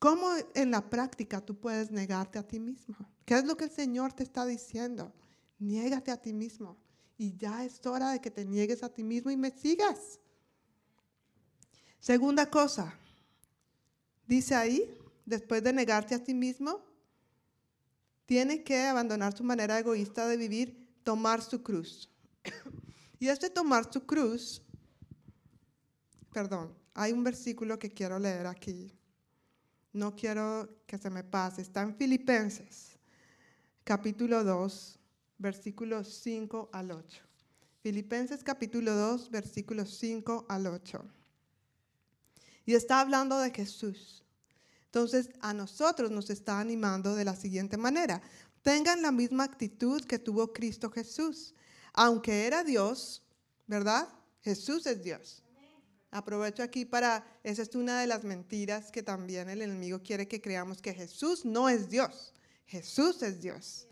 ¿Cómo 0.00 0.28
en 0.54 0.72
la 0.72 0.90
práctica 0.90 1.40
tú 1.40 1.54
puedes 1.54 1.92
negarte 1.92 2.38
a 2.38 2.42
ti 2.42 2.58
mismo? 2.58 2.96
¿Qué 3.24 3.34
es 3.34 3.44
lo 3.44 3.56
que 3.56 3.64
el 3.64 3.70
Señor 3.70 4.12
te 4.12 4.24
está 4.24 4.44
diciendo? 4.44 5.12
Niégate 5.60 6.10
a 6.10 6.16
ti 6.16 6.32
mismo. 6.32 6.76
Y 7.16 7.36
ya 7.36 7.64
es 7.64 7.86
hora 7.86 8.10
de 8.10 8.20
que 8.20 8.32
te 8.32 8.44
niegues 8.44 8.82
a 8.82 8.88
ti 8.88 9.04
mismo 9.04 9.30
y 9.30 9.36
me 9.36 9.52
sigas. 9.52 10.18
Segunda 12.00 12.50
cosa, 12.50 12.98
dice 14.26 14.56
ahí, 14.56 14.92
después 15.24 15.62
de 15.62 15.72
negarte 15.72 16.16
a 16.16 16.24
ti 16.24 16.34
mismo, 16.34 16.82
tiene 18.32 18.64
que 18.64 18.86
abandonar 18.86 19.36
su 19.36 19.44
manera 19.44 19.78
egoísta 19.78 20.26
de 20.26 20.38
vivir, 20.38 20.88
tomar 21.02 21.42
su 21.42 21.62
cruz. 21.62 22.08
y 23.20 23.28
este 23.28 23.50
tomar 23.50 23.92
su 23.92 24.06
cruz, 24.06 24.62
perdón, 26.32 26.74
hay 26.94 27.12
un 27.12 27.22
versículo 27.22 27.78
que 27.78 27.90
quiero 27.90 28.18
leer 28.18 28.46
aquí 28.46 28.90
no 29.92 30.16
quiero 30.16 30.82
que 30.86 30.96
se 30.96 31.10
me 31.10 31.22
pase, 31.22 31.60
está 31.60 31.82
en 31.82 31.94
Filipenses, 31.94 32.98
capítulo 33.84 34.42
2, 34.42 34.98
versículos 35.36 36.08
5 36.22 36.70
al 36.72 36.90
8. 36.90 37.22
Filipenses 37.82 38.42
capítulo 38.42 38.94
2, 38.94 39.30
versículos 39.30 39.90
5 39.98 40.46
al 40.48 40.68
8. 40.68 41.04
Y 42.64 42.72
está 42.72 43.00
hablando 43.00 43.38
de 43.38 43.50
Jesús. 43.50 44.21
Entonces 44.92 45.30
a 45.40 45.54
nosotros 45.54 46.10
nos 46.10 46.28
está 46.28 46.60
animando 46.60 47.14
de 47.14 47.24
la 47.24 47.34
siguiente 47.34 47.78
manera. 47.78 48.20
Tengan 48.60 49.00
la 49.00 49.10
misma 49.10 49.44
actitud 49.44 50.04
que 50.04 50.18
tuvo 50.18 50.52
Cristo 50.52 50.90
Jesús. 50.90 51.54
Aunque 51.94 52.46
era 52.46 52.62
Dios, 52.62 53.22
¿verdad? 53.66 54.06
Jesús 54.42 54.86
es 54.86 55.02
Dios. 55.02 55.42
Aprovecho 56.10 56.62
aquí 56.62 56.84
para, 56.84 57.24
esa 57.42 57.62
es 57.62 57.74
una 57.74 58.02
de 58.02 58.06
las 58.06 58.22
mentiras 58.22 58.92
que 58.92 59.02
también 59.02 59.48
el 59.48 59.62
enemigo 59.62 60.02
quiere 60.02 60.28
que 60.28 60.42
creamos, 60.42 60.82
que 60.82 60.92
Jesús 60.92 61.46
no 61.46 61.70
es 61.70 61.88
Dios, 61.88 62.34
Jesús 62.66 63.22
es 63.22 63.40
Dios. 63.40 63.86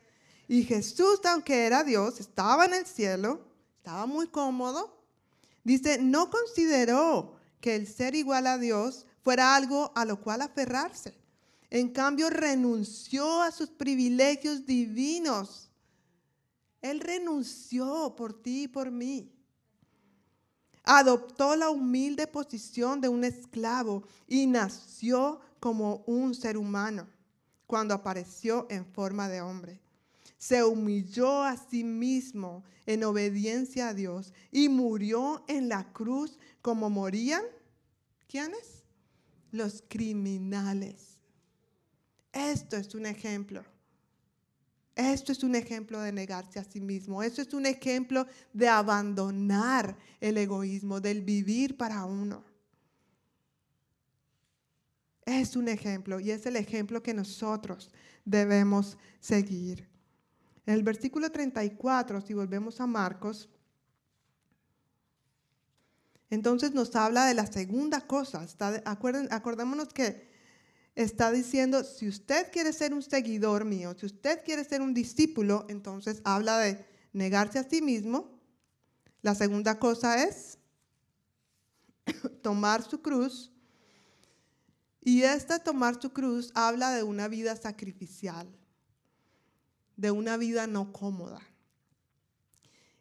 Y 0.48 0.64
Jesús, 0.64 1.20
aunque 1.24 1.64
era 1.64 1.82
Dios, 1.82 2.20
estaba 2.20 2.66
en 2.66 2.74
el 2.74 2.84
cielo, 2.84 3.40
estaba 3.78 4.04
muy 4.04 4.26
cómodo. 4.26 5.02
Dice, 5.64 5.96
no 5.96 6.28
consideró 6.28 7.36
que 7.62 7.74
el 7.74 7.86
ser 7.86 8.14
igual 8.14 8.46
a 8.46 8.58
Dios 8.58 9.06
fuera 9.22 9.54
algo 9.54 9.92
a 9.94 10.04
lo 10.04 10.20
cual 10.20 10.42
aferrarse. 10.42 11.14
En 11.70 11.88
cambio, 11.90 12.30
renunció 12.30 13.42
a 13.42 13.50
sus 13.50 13.70
privilegios 13.70 14.66
divinos. 14.66 15.70
Él 16.82 17.00
renunció 17.00 18.14
por 18.16 18.42
ti 18.42 18.64
y 18.64 18.68
por 18.68 18.90
mí 18.90 19.32
adoptó 20.84 21.56
la 21.56 21.70
humilde 21.70 22.26
posición 22.26 23.00
de 23.00 23.08
un 23.08 23.24
esclavo 23.24 24.02
y 24.26 24.46
nació 24.46 25.40
como 25.60 26.02
un 26.06 26.34
ser 26.34 26.56
humano 26.56 27.06
cuando 27.66 27.94
apareció 27.94 28.66
en 28.70 28.84
forma 28.84 29.28
de 29.28 29.40
hombre. 29.40 29.80
Se 30.38 30.64
humilló 30.64 31.44
a 31.44 31.56
sí 31.56 31.84
mismo 31.84 32.64
en 32.86 33.04
obediencia 33.04 33.88
a 33.88 33.94
Dios 33.94 34.32
y 34.50 34.68
murió 34.68 35.44
en 35.46 35.68
la 35.68 35.92
cruz 35.92 36.38
como 36.62 36.90
morían. 36.90 37.44
¿Quiénes? 38.26 38.79
Los 39.50 39.82
criminales. 39.88 41.18
Esto 42.32 42.76
es 42.76 42.94
un 42.94 43.06
ejemplo 43.06 43.64
esto 45.00 45.32
es 45.32 45.42
un 45.42 45.54
ejemplo 45.54 46.00
de 46.00 46.12
negarse 46.12 46.58
a 46.58 46.64
sí 46.64 46.80
mismo. 46.80 47.22
Esto 47.22 47.42
es 47.42 47.54
un 47.54 47.66
ejemplo 47.66 48.26
de 48.52 48.68
abandonar 48.68 49.96
el 50.20 50.36
egoísmo, 50.36 51.00
del 51.00 51.22
vivir 51.22 51.76
para 51.76 52.04
uno. 52.04 52.44
Es 55.24 55.56
un 55.56 55.68
ejemplo 55.68 56.18
y 56.18 56.30
es 56.30 56.44
el 56.46 56.56
ejemplo 56.56 57.02
que 57.02 57.14
nosotros 57.14 57.90
debemos 58.24 58.98
seguir. 59.20 59.88
En 60.66 60.74
el 60.74 60.82
versículo 60.82 61.30
34, 61.30 62.20
si 62.20 62.34
volvemos 62.34 62.80
a 62.80 62.86
Marcos, 62.86 63.48
entonces 66.30 66.72
nos 66.72 66.94
habla 66.94 67.26
de 67.26 67.34
la 67.34 67.46
segunda 67.46 68.06
cosa. 68.06 68.46
acordémonos 68.84 69.92
que 69.92 70.30
está 70.94 71.32
diciendo, 71.32 71.82
si 71.82 72.08
usted 72.08 72.50
quiere 72.52 72.72
ser 72.72 72.94
un 72.94 73.02
seguidor 73.02 73.64
mío, 73.64 73.94
si 73.98 74.06
usted 74.06 74.44
quiere 74.44 74.64
ser 74.64 74.80
un 74.80 74.94
discípulo, 74.94 75.66
entonces 75.68 76.22
habla 76.24 76.58
de 76.58 76.84
negarse 77.12 77.58
a 77.58 77.68
sí 77.68 77.82
mismo. 77.82 78.38
La 79.22 79.34
segunda 79.34 79.78
cosa 79.78 80.22
es 80.22 80.58
tomar 82.42 82.82
su 82.82 83.02
cruz. 83.02 83.50
Y 85.02 85.22
esta 85.22 85.58
tomar 85.58 86.00
su 86.00 86.12
cruz 86.12 86.52
habla 86.54 86.94
de 86.94 87.02
una 87.02 87.26
vida 87.26 87.56
sacrificial, 87.56 88.46
de 89.96 90.10
una 90.10 90.36
vida 90.36 90.66
no 90.66 90.92
cómoda. 90.92 91.40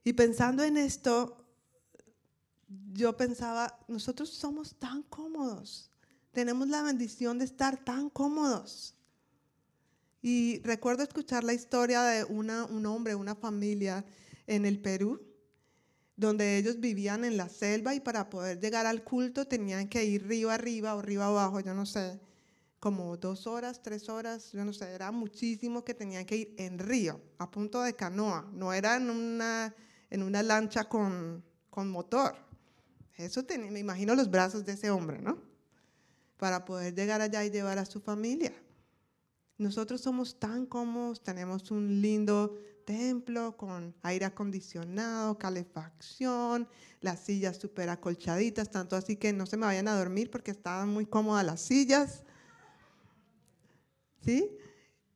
Y 0.03 0.13
pensando 0.13 0.63
en 0.63 0.77
esto, 0.77 1.38
yo 2.93 3.17
pensaba, 3.17 3.79
nosotros 3.87 4.29
somos 4.29 4.75
tan 4.75 5.03
cómodos 5.03 5.89
tenemos 6.31 6.67
la 6.67 6.83
bendición 6.83 7.39
de 7.39 7.45
estar 7.45 7.83
tan 7.83 8.09
cómodos. 8.09 8.95
Y 10.21 10.61
recuerdo 10.63 11.03
escuchar 11.03 11.43
la 11.43 11.53
historia 11.53 12.01
de 12.03 12.23
una, 12.25 12.65
un 12.65 12.85
hombre, 12.85 13.15
una 13.15 13.35
familia 13.35 14.05
en 14.47 14.65
el 14.65 14.81
Perú, 14.81 15.21
donde 16.15 16.57
ellos 16.57 16.79
vivían 16.79 17.23
en 17.23 17.37
la 17.37 17.47
selva 17.47 17.95
y 17.95 18.01
para 18.01 18.29
poder 18.29 18.59
llegar 18.59 18.85
al 18.85 19.03
culto 19.03 19.47
tenían 19.47 19.87
que 19.87 20.03
ir 20.03 20.27
río 20.27 20.49
arriba 20.49 20.95
o 20.95 21.01
río 21.01 21.23
abajo, 21.23 21.61
yo 21.61 21.73
no 21.73 21.85
sé, 21.85 22.19
como 22.79 23.15
dos 23.15 23.47
horas, 23.47 23.81
tres 23.81 24.09
horas, 24.09 24.51
yo 24.51 24.65
no 24.65 24.73
sé, 24.73 24.91
era 24.91 25.11
muchísimo 25.11 25.85
que 25.85 25.93
tenían 25.93 26.25
que 26.25 26.35
ir 26.35 26.55
en 26.57 26.77
río, 26.77 27.21
a 27.37 27.49
punto 27.49 27.81
de 27.81 27.95
canoa, 27.95 28.49
no 28.51 28.73
era 28.73 28.97
en 28.97 29.09
una, 29.09 29.73
en 30.09 30.23
una 30.23 30.43
lancha 30.43 30.89
con, 30.89 31.41
con 31.69 31.89
motor. 31.89 32.48
Eso 33.19 33.45
me 33.71 33.79
imagino 33.79 34.15
los 34.15 34.31
brazos 34.31 34.65
de 34.65 34.73
ese 34.73 34.89
hombre, 34.89 35.19
¿no? 35.21 35.49
para 36.39 36.63
poder 36.63 36.95
llegar 36.95 37.21
allá 37.21 37.43
y 37.43 37.51
llevar 37.51 37.77
a 37.77 37.85
su 37.85 37.99
familia. 37.99 38.53
Nosotros 39.57 39.99
somos 39.99 40.39
tan 40.39 40.65
cómodos, 40.65 41.21
tenemos 41.21 41.69
un 41.69 42.01
lindo 42.01 42.57
templo 42.85 43.57
con 43.57 43.93
aire 44.03 44.25
acondicionado, 44.25 45.37
calefacción, 45.37 46.67
las 47.01 47.19
sillas 47.19 47.57
súper 47.57 47.89
acolchaditas, 47.89 48.71
tanto 48.71 48.95
así 48.95 49.17
que 49.17 49.33
no 49.33 49.45
se 49.45 49.57
me 49.57 49.65
vayan 49.65 49.89
a 49.89 49.97
dormir 49.97 50.31
porque 50.31 50.51
estaban 50.51 50.87
muy 50.89 51.05
cómodas 51.05 51.45
las 51.45 51.59
sillas. 51.59 52.23
¿Sí? 54.23 54.49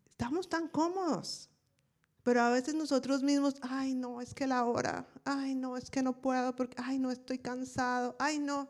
Estamos 0.09 0.49
tan 0.49 0.67
cómodos. 0.67 1.49
Pero 2.23 2.41
a 2.41 2.49
veces 2.49 2.73
nosotros 2.73 3.21
mismos, 3.21 3.55
ay, 3.61 3.93
no, 3.93 4.21
es 4.21 4.33
que 4.33 4.47
la 4.47 4.63
hora, 4.63 5.05
ay, 5.25 5.55
no, 5.55 5.75
es 5.75 5.89
que 5.89 6.01
no 6.01 6.21
puedo, 6.21 6.55
porque, 6.55 6.77
ay, 6.81 6.97
no, 6.97 7.11
estoy 7.11 7.37
cansado, 7.37 8.15
ay, 8.17 8.39
no. 8.39 8.69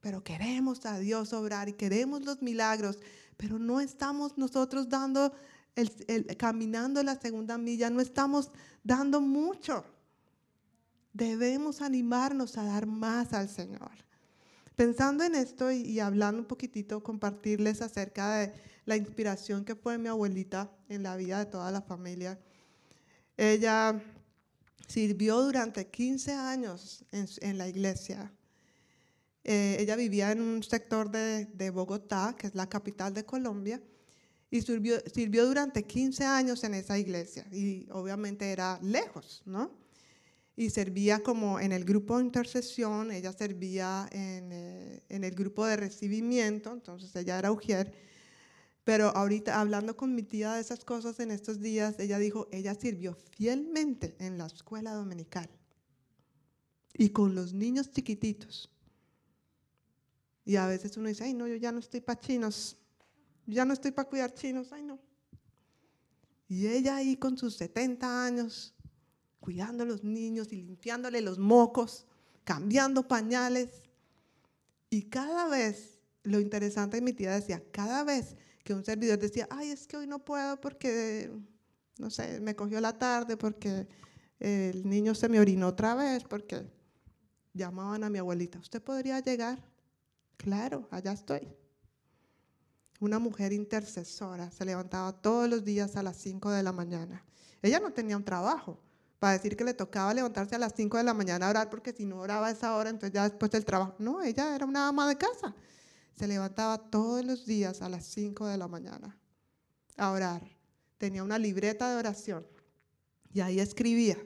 Pero 0.00 0.24
queremos 0.24 0.84
a 0.86 0.98
Dios 0.98 1.34
obrar 1.34 1.68
y 1.68 1.74
queremos 1.74 2.24
los 2.24 2.40
milagros, 2.42 2.98
pero 3.36 3.58
no 3.58 3.80
estamos 3.80 4.38
nosotros 4.38 4.88
dando, 4.88 5.34
el, 5.76 6.36
caminando 6.38 7.02
la 7.02 7.16
segunda 7.20 7.58
milla, 7.58 7.90
no 7.90 8.00
estamos 8.00 8.50
dando 8.82 9.20
mucho. 9.20 9.84
Debemos 11.12 11.82
animarnos 11.82 12.56
a 12.56 12.64
dar 12.64 12.86
más 12.86 13.34
al 13.34 13.48
Señor. 13.48 13.92
Pensando 14.74 15.22
en 15.22 15.34
esto 15.36 15.70
y, 15.70 16.00
hablando 16.00 16.40
un 16.40 16.48
poquitito, 16.48 17.02
compartirles 17.02 17.80
acerca 17.80 18.36
de 18.36 18.54
la 18.86 18.96
inspiración 18.96 19.64
que 19.64 19.74
fue 19.74 19.98
mi 19.98 20.08
abuelita 20.08 20.70
en 20.88 21.02
la 21.02 21.16
vida 21.16 21.38
de 21.38 21.46
toda 21.46 21.70
la 21.70 21.82
familia. 21.82 22.38
Ella 23.36 24.00
sirvió 24.86 25.40
durante 25.40 25.86
15 25.86 26.32
años 26.32 27.04
en, 27.10 27.58
la 27.58 27.68
iglesia. 27.68 28.32
Eh, 29.42 29.76
ella 29.80 29.96
vivía 29.96 30.32
en 30.32 30.40
un 30.40 30.62
sector 30.62 31.10
de, 31.10 31.46
de, 31.46 31.70
Bogotá, 31.70 32.34
que 32.38 32.46
es 32.46 32.54
la 32.54 32.68
capital 32.68 33.12
de 33.14 33.24
Colombia, 33.24 33.82
y 34.50 34.62
sirvió, 34.62 34.96
sirvió 35.12 35.46
durante 35.46 35.82
15 35.82 36.24
años 36.24 36.62
en 36.64 36.74
esa 36.74 36.98
iglesia. 36.98 37.46
Y 37.50 37.88
obviamente 37.90 38.52
era 38.52 38.78
lejos, 38.82 39.42
¿no? 39.46 39.84
y 40.56 40.70
servía 40.70 41.20
como 41.20 41.58
en 41.58 41.72
el 41.72 41.84
grupo 41.84 42.18
de 42.18 42.24
intercesión, 42.24 43.10
ella 43.10 43.32
servía 43.32 44.08
en, 44.12 44.52
eh, 44.52 45.02
en, 45.08 45.24
el 45.24 45.34
grupo 45.34 45.66
de 45.66 45.76
recibimiento, 45.76 46.72
entonces 46.72 47.14
ella 47.16 47.38
era 47.38 47.50
ujier. 47.50 47.92
Pero 48.84 49.08
ahorita 49.08 49.58
hablando 49.60 49.96
con 49.96 50.14
mi 50.14 50.22
tía 50.22 50.52
de 50.52 50.60
esas 50.60 50.84
cosas 50.84 51.18
en 51.18 51.30
estos 51.30 51.60
días, 51.60 51.98
ella 51.98 52.18
dijo, 52.18 52.48
ella 52.52 52.74
sirvió 52.74 53.14
fielmente 53.14 54.14
en 54.18 54.36
la 54.36 54.46
escuela 54.46 54.92
dominical 54.92 55.48
y 56.92 57.08
con 57.08 57.34
los 57.34 57.54
niños 57.54 57.90
chiquititos. 57.90 58.70
Y 60.44 60.56
a 60.56 60.66
veces 60.66 60.96
uno 60.98 61.08
dice, 61.08 61.24
ay 61.24 61.32
no, 61.32 61.48
yo 61.48 61.56
ya 61.56 61.72
no 61.72 61.78
estoy 61.78 62.02
para 62.02 62.20
chinos, 62.20 62.76
ya 63.46 63.64
no 63.64 63.72
estoy 63.72 63.92
para 63.92 64.08
cuidar 64.08 64.34
chinos, 64.34 64.70
ay 64.72 64.82
no. 64.82 64.98
Y 66.46 66.66
ella 66.66 66.96
ahí 66.96 67.16
con 67.16 67.38
sus 67.38 67.56
70 67.56 68.24
años, 68.24 68.74
cuidando 69.40 69.84
a 69.84 69.86
los 69.86 70.04
niños 70.04 70.52
y 70.52 70.56
limpiándole 70.56 71.22
los 71.22 71.38
mocos, 71.38 72.06
cambiando 72.44 73.08
pañales. 73.08 73.70
Y 74.90 75.04
cada 75.04 75.48
vez, 75.48 76.00
lo 76.22 76.38
interesante 76.38 77.00
mi 77.00 77.14
tía 77.14 77.32
decía, 77.32 77.62
cada 77.72 78.04
vez 78.04 78.36
que 78.64 78.74
un 78.74 78.84
servidor 78.84 79.18
decía, 79.18 79.46
ay, 79.50 79.70
es 79.70 79.86
que 79.86 79.96
hoy 79.96 80.06
no 80.06 80.24
puedo 80.24 80.60
porque, 80.60 81.30
no 81.98 82.10
sé, 82.10 82.40
me 82.40 82.56
cogió 82.56 82.80
la 82.80 82.98
tarde, 82.98 83.36
porque 83.36 83.86
el 84.40 84.88
niño 84.88 85.14
se 85.14 85.28
me 85.28 85.38
orinó 85.38 85.68
otra 85.68 85.94
vez, 85.94 86.24
porque 86.24 86.66
llamaban 87.52 88.02
a 88.02 88.10
mi 88.10 88.18
abuelita, 88.18 88.58
¿usted 88.58 88.82
podría 88.82 89.20
llegar? 89.20 89.62
Claro, 90.36 90.88
allá 90.90 91.12
estoy. 91.12 91.48
Una 93.00 93.18
mujer 93.18 93.52
intercesora 93.52 94.50
se 94.50 94.64
levantaba 94.64 95.12
todos 95.12 95.48
los 95.48 95.62
días 95.62 95.94
a 95.96 96.02
las 96.02 96.16
5 96.16 96.50
de 96.50 96.62
la 96.62 96.72
mañana. 96.72 97.24
Ella 97.60 97.80
no 97.80 97.92
tenía 97.92 98.16
un 98.16 98.24
trabajo, 98.24 98.80
para 99.18 99.34
decir 99.34 99.56
que 99.56 99.64
le 99.64 99.72
tocaba 99.72 100.12
levantarse 100.12 100.54
a 100.54 100.58
las 100.58 100.74
5 100.74 100.98
de 100.98 101.04
la 101.04 101.14
mañana 101.14 101.46
a 101.46 101.50
orar, 101.50 101.70
porque 101.70 101.92
si 101.92 102.04
no 102.04 102.18
oraba 102.18 102.48
a 102.48 102.50
esa 102.50 102.76
hora, 102.76 102.90
entonces 102.90 103.14
ya 103.14 103.28
después 103.28 103.50
del 103.50 103.64
trabajo. 103.64 103.94
No, 103.98 104.22
ella 104.22 104.54
era 104.54 104.66
una 104.66 104.88
ama 104.88 105.08
de 105.08 105.16
casa. 105.16 105.54
Se 106.16 106.28
levantaba 106.28 106.78
todos 106.90 107.24
los 107.24 107.44
días 107.44 107.82
a 107.82 107.88
las 107.88 108.04
5 108.06 108.46
de 108.46 108.56
la 108.56 108.68
mañana 108.68 109.18
a 109.96 110.10
orar. 110.10 110.42
Tenía 110.98 111.22
una 111.22 111.38
libreta 111.38 111.90
de 111.90 111.96
oración 111.96 112.46
y 113.32 113.40
ahí 113.40 113.60
escribía 113.60 114.16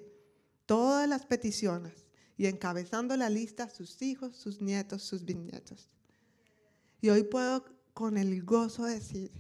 todas 0.66 1.08
las 1.08 1.24
peticiones 1.24 2.06
y 2.36 2.46
encabezando 2.46 3.16
la 3.16 3.30
lista 3.30 3.70
sus 3.70 4.00
hijos, 4.02 4.36
sus 4.36 4.60
nietos, 4.60 5.02
sus 5.02 5.24
bisnietos. 5.24 5.88
Y 7.00 7.08
hoy 7.08 7.24
puedo 7.24 7.64
con 7.94 8.16
el 8.16 8.44
gozo 8.44 8.84
decir 8.84 9.32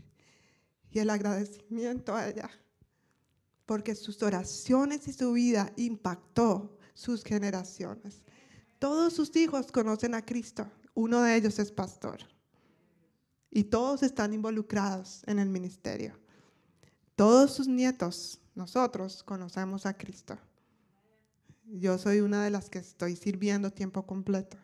y 0.90 0.98
el 0.98 1.10
agradecimiento 1.10 2.14
a 2.16 2.28
ella 2.28 2.50
porque 3.68 3.94
sus 3.94 4.22
oraciones 4.22 5.06
y 5.08 5.12
su 5.12 5.32
vida 5.32 5.70
impactó 5.76 6.78
sus 6.94 7.22
generaciones. 7.22 8.24
Todos 8.78 9.12
sus 9.12 9.36
hijos 9.36 9.70
conocen 9.70 10.14
a 10.14 10.24
Cristo. 10.24 10.66
Uno 10.94 11.20
de 11.20 11.36
ellos 11.36 11.58
es 11.58 11.70
pastor. 11.70 12.18
Y 13.50 13.64
todos 13.64 14.02
están 14.02 14.34
involucrados 14.34 15.22
en 15.26 15.38
el 15.38 15.48
ministerio. 15.48 16.18
Todos 17.16 17.52
sus 17.52 17.66
nietos, 17.66 18.40
nosotros, 18.54 19.22
conocemos 19.22 19.86
a 19.86 19.94
Cristo. 19.94 20.38
Yo 21.64 21.98
soy 21.98 22.20
una 22.20 22.44
de 22.44 22.50
las 22.50 22.70
que 22.70 22.78
estoy 22.78 23.16
sirviendo 23.16 23.70
tiempo 23.72 24.06
completo. 24.06 24.56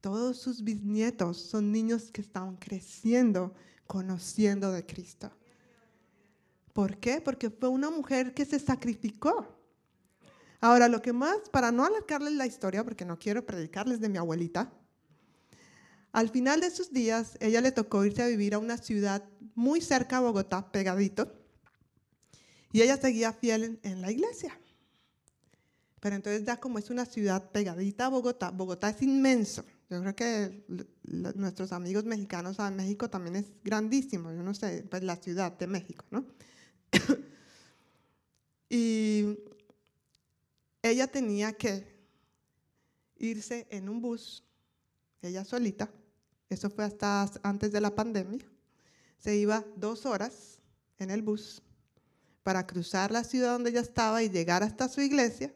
Todos 0.00 0.38
sus 0.38 0.62
bisnietos 0.62 1.38
son 1.38 1.72
niños 1.72 2.10
que 2.10 2.20
están 2.20 2.56
creciendo, 2.56 3.52
conociendo 3.86 4.72
de 4.72 4.86
Cristo. 4.86 5.30
¿Por 6.72 6.96
qué? 6.98 7.20
Porque 7.20 7.50
fue 7.50 7.68
una 7.68 7.90
mujer 7.90 8.32
que 8.32 8.44
se 8.44 8.58
sacrificó. 8.58 9.46
Ahora, 10.60 10.88
lo 10.88 11.02
que 11.02 11.12
más, 11.12 11.36
para 11.50 11.72
no 11.72 11.84
alargarles 11.84 12.34
la 12.34 12.46
historia, 12.46 12.84
porque 12.84 13.04
no 13.04 13.18
quiero 13.18 13.44
predicarles 13.44 14.00
de 14.00 14.08
mi 14.08 14.18
abuelita, 14.18 14.72
al 16.12 16.28
final 16.28 16.60
de 16.60 16.70
sus 16.70 16.92
días, 16.92 17.36
ella 17.40 17.60
le 17.60 17.72
tocó 17.72 18.04
irse 18.04 18.22
a 18.22 18.26
vivir 18.26 18.54
a 18.54 18.58
una 18.58 18.76
ciudad 18.76 19.24
muy 19.54 19.80
cerca 19.80 20.16
a 20.16 20.20
Bogotá, 20.20 20.70
pegadito, 20.72 21.32
y 22.72 22.82
ella 22.82 22.96
seguía 22.96 23.32
fiel 23.32 23.78
en, 23.82 24.00
la 24.00 24.10
iglesia. 24.10 24.58
Pero 26.00 26.16
entonces 26.16 26.44
ya 26.44 26.58
como 26.58 26.78
es 26.78 26.90
una 26.90 27.04
ciudad 27.04 27.50
pegadita 27.50 28.06
a 28.06 28.08
Bogotá, 28.08 28.50
Bogotá 28.50 28.90
es 28.90 29.02
inmenso. 29.02 29.64
Yo 29.88 30.00
creo 30.00 30.14
que 30.14 30.64
nuestros 31.34 31.72
amigos 31.72 32.04
mexicanos 32.04 32.56
saben, 32.56 32.76
México 32.76 33.10
también 33.10 33.36
es 33.36 33.46
grandísimo, 33.62 34.32
yo 34.32 34.42
no 34.42 34.54
sé, 34.54 34.86
pues 34.88 35.02
la 35.02 35.16
ciudad 35.16 35.52
de 35.58 35.66
México, 35.66 36.04
¿no? 36.10 36.24
y 38.70 39.36
ella 40.80 41.08
tenía 41.08 41.52
que 41.54 41.84
irse 43.18 43.66
en 43.70 43.88
un 43.88 44.00
bus, 44.00 44.44
ella 45.22 45.44
solita, 45.44 45.90
eso 46.50 46.68
fue 46.68 46.84
hasta 46.84 47.30
antes 47.42 47.72
de 47.72 47.80
la 47.80 47.94
pandemia, 47.94 48.44
se 49.18 49.36
iba 49.36 49.64
dos 49.76 50.04
horas 50.04 50.58
en 50.98 51.10
el 51.10 51.22
bus 51.22 51.62
para 52.42 52.66
cruzar 52.66 53.12
la 53.12 53.24
ciudad 53.24 53.52
donde 53.52 53.70
ella 53.70 53.80
estaba 53.80 54.22
y 54.22 54.28
llegar 54.28 54.62
hasta 54.62 54.88
su 54.88 55.00
iglesia, 55.00 55.54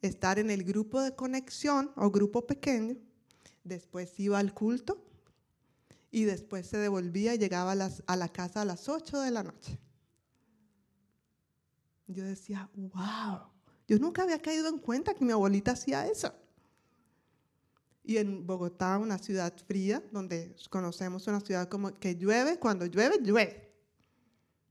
estar 0.00 0.38
en 0.38 0.50
el 0.50 0.62
grupo 0.62 1.00
de 1.02 1.14
conexión 1.14 1.90
o 1.96 2.10
grupo 2.10 2.46
pequeño, 2.46 2.96
después 3.64 4.18
iba 4.20 4.38
al 4.38 4.54
culto 4.54 5.04
y 6.10 6.24
después 6.24 6.66
se 6.66 6.76
devolvía 6.76 7.34
y 7.34 7.38
llegaba 7.38 7.72
a, 7.72 8.16
la 8.16 8.28
casa 8.28 8.62
a 8.62 8.64
las 8.64 8.88
8 8.88 9.20
de 9.20 9.30
la 9.30 9.42
noche. 9.42 9.78
Yo 12.06 12.24
decía, 12.24 12.68
wow, 12.74 13.40
yo 13.88 13.98
nunca 13.98 14.22
había 14.22 14.40
caído 14.40 14.68
en 14.68 14.78
cuenta 14.78 15.14
que 15.14 15.24
mi 15.24 15.32
abuelita 15.32 15.72
hacía 15.72 16.06
eso. 16.06 16.32
Y 18.04 18.16
en 18.16 18.46
Bogotá, 18.46 18.98
una 18.98 19.18
ciudad 19.18 19.54
fría, 19.66 20.02
donde 20.10 20.56
conocemos 20.70 21.26
una 21.26 21.40
ciudad 21.40 21.68
como 21.68 21.94
que 21.94 22.16
llueve, 22.16 22.58
cuando 22.58 22.86
llueve, 22.86 23.18
llueve. 23.22 23.72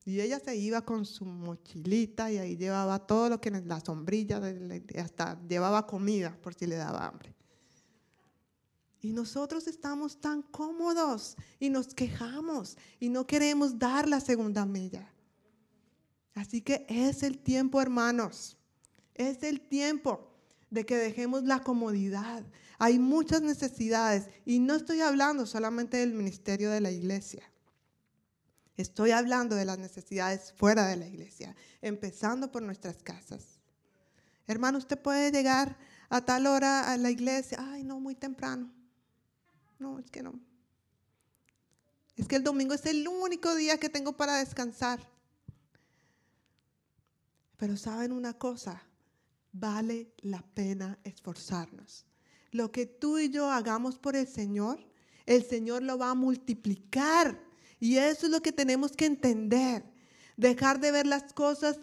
Y 0.04 0.20
ella 0.20 0.40
se 0.40 0.56
iba 0.56 0.82
con 0.82 1.06
su 1.06 1.26
mochilita 1.26 2.32
y 2.32 2.38
ahí 2.38 2.58
llevaba 2.58 3.00
todo 3.00 3.30
lo 3.30 3.40
que 3.40 3.52
la 3.52 3.80
sombrilla, 3.80 4.42
hasta 4.98 5.40
llevaba 5.48 5.86
comida 5.86 6.38
por 6.42 6.54
si 6.54 6.66
le 6.66 6.76
daba 6.76 7.08
hambre. 7.08 7.34
Y 9.00 9.14
nosotros 9.14 9.68
estamos 9.68 10.20
tan 10.20 10.42
cómodos 10.42 11.36
y 11.60 11.70
nos 11.70 11.94
quejamos 11.94 12.78
y 13.00 13.10
no 13.10 13.26
queremos 13.26 13.78
dar 13.80 14.08
la 14.08 14.20
segunda 14.20 14.66
milla. 14.66 15.12
Así 16.34 16.62
que 16.62 16.86
es 16.88 17.24
el 17.24 17.40
tiempo, 17.40 17.82
hermanos. 17.82 18.58
Es 19.14 19.44
el 19.44 19.62
tiempo 19.62 20.31
de 20.72 20.86
que 20.86 20.98
dejemos 20.98 21.44
la 21.44 21.60
comodidad. 21.60 22.44
Hay 22.80 22.98
muchas 22.98 23.44
necesidades 23.44 24.28
y 24.46 24.58
no 24.58 24.74
estoy 24.74 25.02
hablando 25.02 25.46
solamente 25.46 25.98
del 25.98 26.14
ministerio 26.14 26.72
de 26.72 26.82
la 26.82 26.90
iglesia. 26.90 27.44
Estoy 28.78 29.12
hablando 29.12 29.56
de 29.56 29.66
las 29.66 29.78
necesidades 29.78 30.54
fuera 30.54 30.88
de 30.88 30.96
la 30.96 31.06
iglesia, 31.06 31.56
empezando 31.82 32.52
por 32.52 32.64
nuestras 32.64 33.04
casas. 33.04 33.60
Hermano, 34.48 34.80
usted 34.80 35.00
puede 35.00 35.32
llegar 35.32 35.78
a 36.10 36.22
tal 36.22 36.48
hora 36.48 36.92
a 36.92 36.98
la 36.98 37.12
iglesia. 37.12 37.60
Ay, 37.62 37.84
no, 37.84 38.00
muy 38.00 38.16
temprano. 38.16 38.72
No, 39.78 40.00
es 40.00 40.10
que 40.10 40.24
no. 40.24 40.40
Es 42.16 42.28
que 42.28 42.38
el 42.38 42.44
domingo 42.44 42.74
es 42.74 42.86
el 42.86 43.08
único 43.08 43.54
día 43.56 43.78
que 43.78 43.90
tengo 43.90 44.14
para 44.14 44.38
descansar. 44.38 45.00
Pero 47.58 47.78
saben 47.78 48.12
una 48.12 48.34
cosa, 48.34 48.82
vale 49.52 50.12
la 50.22 50.44
pena 50.54 51.00
esforzarnos. 51.04 52.06
Lo 52.52 52.72
que 52.72 52.86
tú 52.86 53.18
y 53.18 53.30
yo 53.30 53.50
hagamos 53.50 53.98
por 53.98 54.16
el 54.16 54.28
Señor, 54.28 54.80
el 55.26 55.44
Señor 55.46 55.84
lo 55.84 55.98
va 55.98 56.12
a 56.12 56.16
multiplicar. 56.16 57.40
Y 57.80 57.98
eso 57.98 58.26
es 58.28 58.32
lo 58.32 58.42
que 58.42 58.52
tenemos 58.52 58.92
que 58.92 59.06
entender. 59.06 59.84
Dejar 60.38 60.80
de 60.80 60.92
ver 60.92 61.08
las 61.08 61.34
cosas 61.34 61.80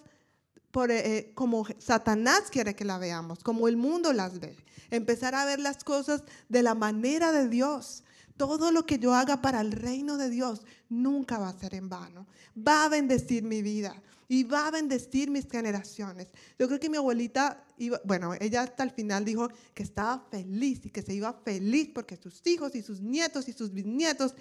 eh, 0.75 1.03
eh, 1.05 1.33
como 1.35 1.67
Satanás 1.79 2.51
quiere 2.51 2.77
que 2.77 2.85
la 2.85 2.99
veamos, 2.99 3.43
como 3.43 3.67
el 3.69 3.77
mundo 3.77 4.13
las 4.13 4.39
ve. 4.39 4.57
Empezar 4.91 5.35
a 5.35 5.45
ver 5.45 5.59
las 5.59 5.83
cosas 5.83 6.23
de 6.49 6.63
la 6.63 6.75
manera 6.75 7.33
de 7.33 7.49
Dios. 7.49 8.05
Todo 8.39 8.73
lo 8.73 8.87
que 8.87 8.99
yo 8.99 9.15
haga 9.15 9.43
para 9.43 9.61
el 9.61 9.73
reino 9.73 10.17
de 10.17 10.31
Dios 10.31 10.63
nunca 10.89 11.39
va 11.39 11.51
a 11.51 11.59
ser 11.59 11.75
en 11.75 11.91
vano. 11.91 12.27
Va 12.57 12.85
a 12.85 12.89
bendecir 12.89 13.43
mi 13.43 13.61
vida 13.61 14.01
y 14.29 14.45
va 14.45 14.69
a 14.69 14.71
bendecir 14.71 15.31
mis 15.31 15.49
generaciones. 15.51 16.29
Yo 16.59 16.69
creo 16.69 16.79
que 16.79 16.89
mi 16.89 16.99
abuelita, 16.99 17.65
bueno, 18.05 18.35
ella 18.39 18.63
hasta 18.63 18.85
el 18.85 18.93
final 18.93 19.25
dijo 19.25 19.49
que 19.75 19.83
estaba 19.83 20.25
feliz 20.31 20.87
y 20.87 20.91
que 20.91 21.03
se 21.03 21.15
iba 21.15 21.33
feliz 21.33 21.91
porque 21.93 22.17
sus 22.17 22.47
hijos 22.47 22.75
y 22.75 22.83
sus 22.83 23.01
nietos 23.01 23.49
y 23.49 23.53
sus 23.53 23.73
bisnietos 23.73 24.35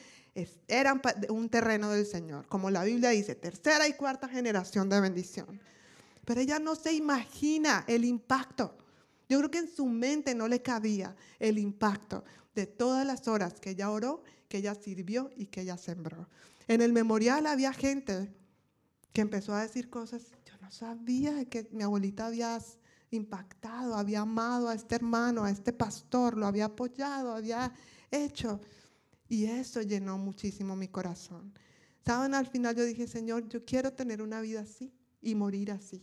eran 0.68 1.02
un 1.30 1.50
terreno 1.50 1.90
del 1.90 2.06
Señor. 2.06 2.48
Como 2.48 2.70
la 2.70 2.84
Biblia 2.84 3.10
dice, 3.10 3.34
tercera 3.34 3.88
y 3.88 3.94
cuarta 3.94 4.30
generación 4.30 4.90
de 4.90 5.02
bendición. 5.02 5.60
Pero 6.24 6.40
ella 6.42 6.60
no 6.60 6.76
se 6.76 6.94
imagina 6.94 7.84
el 7.88 8.06
impacto. 8.06 8.78
Yo 9.30 9.40
creo 9.40 9.52
que 9.52 9.58
en 9.58 9.74
su 9.74 9.86
mente 9.86 10.36
no 10.36 10.48
le 10.48 10.62
cabía 10.62 11.16
el 11.40 11.58
impacto 11.58 12.24
de 12.58 12.66
todas 12.66 13.06
las 13.06 13.28
horas 13.28 13.60
que 13.60 13.70
ella 13.70 13.92
oró, 13.92 14.24
que 14.50 14.58
ella 14.58 14.74
sirvió 14.74 15.30
y 15.36 15.46
que 15.46 15.62
ella 15.62 15.78
sembró. 15.78 16.28
En 16.68 16.82
el 16.82 16.92
memorial 16.92 17.46
había 17.46 17.72
gente 17.72 18.34
que 19.14 19.22
empezó 19.22 19.54
a 19.54 19.62
decir 19.62 19.92
cosas, 19.92 20.24
yo 20.44 20.58
no 20.60 20.72
sabía 20.72 21.46
que 21.46 21.68
mi 21.72 21.84
abuelita 21.84 22.26
había 22.26 22.60
impactado, 23.12 23.96
había 23.96 24.22
amado 24.22 24.70
a 24.70 24.74
este 24.74 24.96
hermano, 24.96 25.44
a 25.44 25.52
este 25.52 25.72
pastor, 25.72 26.36
lo 26.36 26.48
había 26.48 26.66
apoyado, 26.66 27.32
había 27.32 27.72
hecho. 28.10 28.60
Y 29.30 29.46
eso 29.46 29.84
llenó 29.84 30.18
muchísimo 30.18 30.76
mi 30.76 30.88
corazón. 30.88 31.54
Saben, 32.04 32.34
al 32.34 32.48
final 32.48 32.76
yo 32.76 32.86
dije, 32.86 33.06
Señor, 33.06 33.48
yo 33.50 33.66
quiero 33.66 33.94
tener 33.94 34.24
una 34.24 34.42
vida 34.42 34.62
así 34.62 34.92
y 35.22 35.36
morir 35.36 35.72
así 35.72 36.02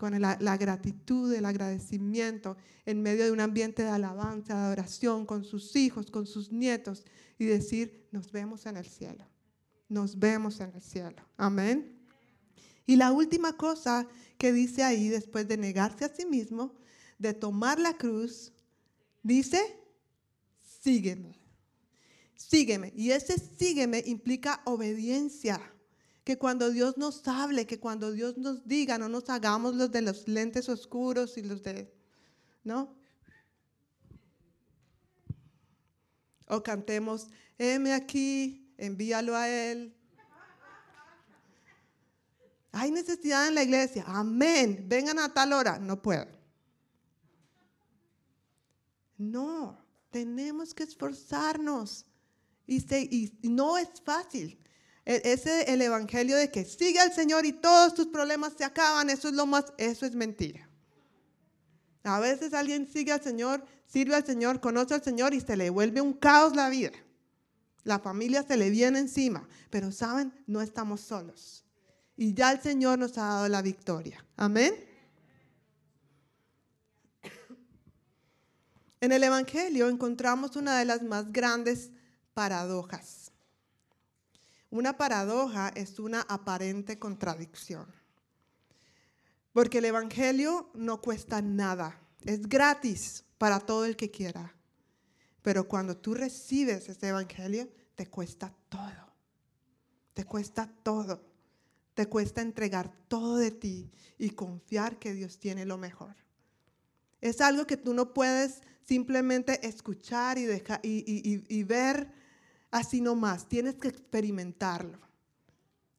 con 0.00 0.18
la, 0.18 0.56
gratitud, 0.56 1.30
el 1.34 1.44
agradecimiento 1.44 2.56
en 2.86 3.02
medio 3.02 3.26
de 3.26 3.32
un 3.32 3.40
ambiente 3.40 3.82
de 3.82 3.90
alabanza, 3.90 4.54
de 4.54 4.60
adoración, 4.60 5.26
con 5.26 5.44
sus 5.44 5.76
hijos, 5.76 6.10
con 6.10 6.26
sus 6.26 6.50
nietos, 6.50 7.04
y 7.38 7.44
decir, 7.44 8.08
nos 8.10 8.32
vemos 8.32 8.64
en 8.64 8.78
el 8.78 8.86
cielo, 8.86 9.26
nos 9.90 10.18
vemos 10.18 10.58
en 10.60 10.72
el 10.74 10.80
cielo. 10.80 11.22
Amén. 11.36 12.00
Y 12.86 12.96
la 12.96 13.12
última 13.12 13.58
cosa 13.58 14.08
que 14.38 14.54
dice 14.54 14.84
ahí, 14.84 15.10
después 15.10 15.46
de 15.46 15.58
negarse 15.58 16.06
a 16.06 16.08
sí 16.08 16.24
mismo, 16.24 16.72
de 17.18 17.34
tomar 17.34 17.78
la 17.78 17.92
cruz, 17.92 18.54
dice, 19.22 19.60
sígueme, 20.80 21.38
sígueme. 22.34 22.90
Y 22.96 23.10
ese 23.10 23.38
sígueme 23.38 24.02
implica 24.06 24.62
obediencia 24.64 25.60
que 26.30 26.38
cuando 26.38 26.70
Dios 26.70 26.96
nos 26.96 27.26
hable, 27.26 27.66
que 27.66 27.80
cuando 27.80 28.12
Dios 28.12 28.38
nos 28.38 28.64
diga, 28.64 28.98
no 28.98 29.08
nos 29.08 29.28
hagamos 29.28 29.74
los 29.74 29.90
de 29.90 30.00
los 30.00 30.28
lentes 30.28 30.68
oscuros 30.68 31.36
y 31.36 31.42
los 31.42 31.60
de, 31.64 31.92
¿no? 32.62 32.94
O 36.46 36.62
cantemos, 36.62 37.26
heme 37.58 37.92
aquí, 37.92 38.72
envíalo 38.78 39.34
a 39.34 39.48
Él. 39.48 39.92
Hay 42.70 42.92
necesidad 42.92 43.48
en 43.48 43.56
la 43.56 43.64
iglesia, 43.64 44.04
amén, 44.06 44.84
vengan 44.86 45.18
a 45.18 45.34
tal 45.34 45.52
hora, 45.52 45.80
no 45.80 46.00
puedo. 46.00 46.28
No, 49.18 49.84
tenemos 50.10 50.74
que 50.74 50.84
esforzarnos 50.84 52.06
y, 52.68 53.36
y 53.42 53.48
no 53.48 53.76
es 53.76 54.00
fácil. 54.04 54.59
E, 55.10 55.32
ese 55.32 55.62
el 55.72 55.82
evangelio 55.82 56.36
de 56.36 56.52
que 56.52 56.64
sigue 56.64 57.00
al 57.00 57.12
Señor 57.12 57.44
y 57.44 57.52
todos 57.52 57.94
tus 57.94 58.06
problemas 58.06 58.52
se 58.56 58.62
acaban, 58.62 59.10
eso 59.10 59.26
es 59.26 59.34
lo 59.34 59.44
más, 59.44 59.64
eso 59.76 60.06
es 60.06 60.14
mentira. 60.14 60.68
A 62.04 62.20
veces 62.20 62.54
alguien 62.54 62.86
sigue 62.86 63.10
al 63.10 63.20
Señor, 63.20 63.64
sirve 63.86 64.14
al 64.14 64.24
Señor, 64.24 64.60
conoce 64.60 64.94
al 64.94 65.02
Señor 65.02 65.34
y 65.34 65.40
se 65.40 65.56
le 65.56 65.68
vuelve 65.68 66.00
un 66.00 66.12
caos 66.12 66.54
la 66.54 66.68
vida. 66.68 66.92
La 67.82 67.98
familia 67.98 68.44
se 68.44 68.56
le 68.56 68.70
viene 68.70 69.00
encima, 69.00 69.48
pero 69.68 69.90
saben, 69.90 70.32
no 70.46 70.62
estamos 70.62 71.00
solos. 71.00 71.64
Y 72.16 72.32
ya 72.32 72.52
el 72.52 72.60
Señor 72.60 73.00
nos 73.00 73.18
ha 73.18 73.22
dado 73.22 73.48
la 73.48 73.62
victoria. 73.62 74.24
Amén. 74.36 74.72
En 79.00 79.10
el 79.10 79.24
Evangelio 79.24 79.88
encontramos 79.88 80.54
una 80.54 80.78
de 80.78 80.84
las 80.84 81.02
más 81.02 81.32
grandes 81.32 81.90
paradojas. 82.32 83.19
Una 84.70 84.96
paradoja 84.96 85.72
es 85.74 85.98
una 85.98 86.20
aparente 86.22 86.98
contradicción. 86.98 87.92
Porque 89.52 89.78
el 89.78 89.86
Evangelio 89.86 90.70
no 90.74 91.00
cuesta 91.00 91.42
nada, 91.42 92.00
es 92.24 92.48
gratis 92.48 93.24
para 93.36 93.58
todo 93.58 93.84
el 93.84 93.96
que 93.96 94.10
quiera. 94.10 94.54
Pero 95.42 95.66
cuando 95.66 95.96
tú 95.96 96.14
recibes 96.14 96.88
ese 96.88 97.08
Evangelio, 97.08 97.68
te 97.96 98.06
cuesta 98.06 98.54
todo. 98.68 99.12
Te 100.14 100.24
cuesta 100.24 100.70
todo. 100.84 101.24
Te 101.94 102.06
cuesta 102.06 102.40
entregar 102.40 102.92
todo 103.08 103.38
de 103.38 103.50
ti 103.50 103.90
y 104.18 104.30
confiar 104.30 104.98
que 104.98 105.14
Dios 105.14 105.38
tiene 105.38 105.64
lo 105.64 105.78
mejor. 105.78 106.14
Es 107.20 107.40
algo 107.40 107.66
que 107.66 107.76
tú 107.76 107.92
no 107.92 108.14
puedes 108.14 108.62
simplemente 108.84 109.66
escuchar 109.66 110.38
y, 110.38 110.46
y, 110.82 111.44
y 111.48 111.62
ver 111.64 112.19
así 112.70 113.00
nomás, 113.00 113.48
tienes 113.48 113.76
que 113.76 113.88
experimentarlo 113.88 114.98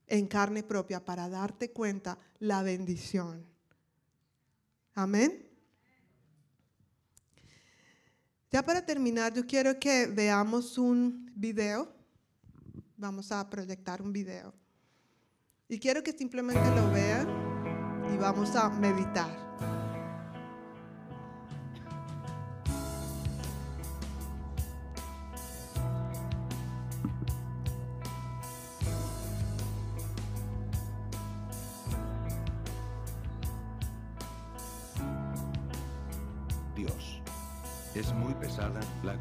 en 0.07 0.27
carne 0.27 0.63
propia 0.63 1.03
para 1.03 1.29
darte 1.29 1.71
cuenta 1.71 2.17
la 2.39 2.63
bendición. 2.63 3.45
Amén. 4.93 5.47
Ya 8.51 8.61
para 8.61 8.85
terminar, 8.85 9.33
yo 9.33 9.45
quiero 9.47 9.79
que 9.79 10.07
veamos 10.07 10.77
un 10.77 11.31
video. 11.33 11.87
Vamos 12.97 13.31
a 13.31 13.49
proyectar 13.49 14.01
un 14.01 14.11
video. 14.11 14.53
Y 15.69 15.79
quiero 15.79 16.03
que 16.03 16.11
simplemente 16.11 16.69
lo 16.75 16.91
vean 16.91 17.29
y 18.13 18.17
vamos 18.17 18.53
a 18.57 18.69
meditar. 18.69 19.40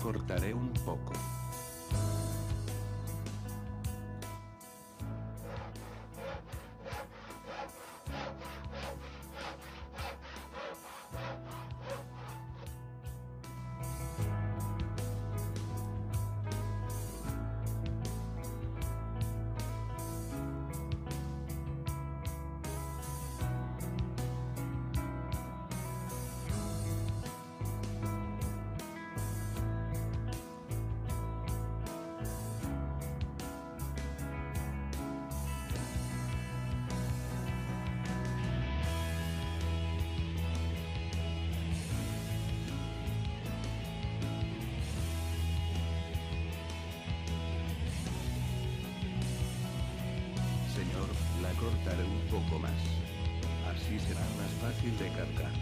Cortaré 0.01 0.55
un 0.55 0.73
poco. 0.85 1.13
Cortaré 51.61 52.05
un 52.05 52.21
poco 52.31 52.59
más. 52.59 52.73
Así 53.69 54.01
será 54.01 54.21
más 54.39 54.51
fácil 54.63 54.97
de 54.99 55.09
cargar. 55.09 55.53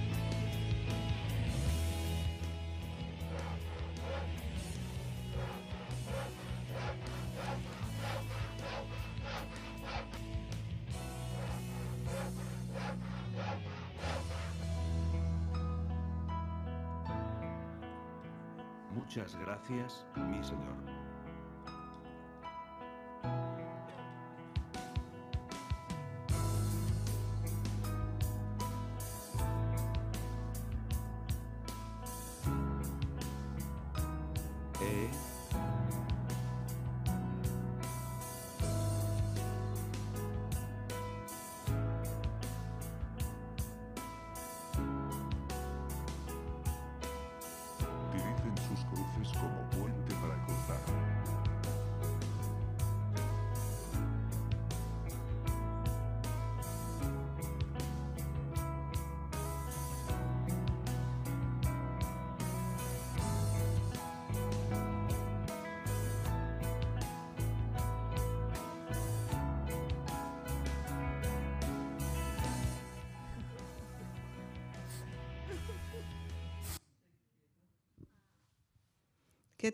Muchas 18.94 19.34
gracias, 19.34 20.06
mi 20.14 20.44
señor. 20.44 20.77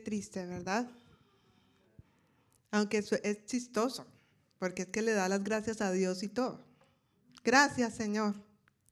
Triste, 0.04 0.46
¿verdad? 0.46 0.88
Aunque 2.70 2.98
es 2.98 3.46
chistoso, 3.46 4.06
porque 4.58 4.82
es 4.82 4.88
que 4.88 5.02
le 5.02 5.12
da 5.12 5.28
las 5.28 5.42
gracias 5.42 5.80
a 5.80 5.90
Dios 5.90 6.22
y 6.22 6.28
todo. 6.28 6.64
Gracias, 7.42 7.94
Señor. 7.94 8.34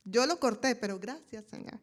Yo 0.05 0.27
lo 0.27 0.41
corté, 0.41 0.75
pero 0.75 0.99
gracias, 0.99 1.45
Señor. 1.47 1.79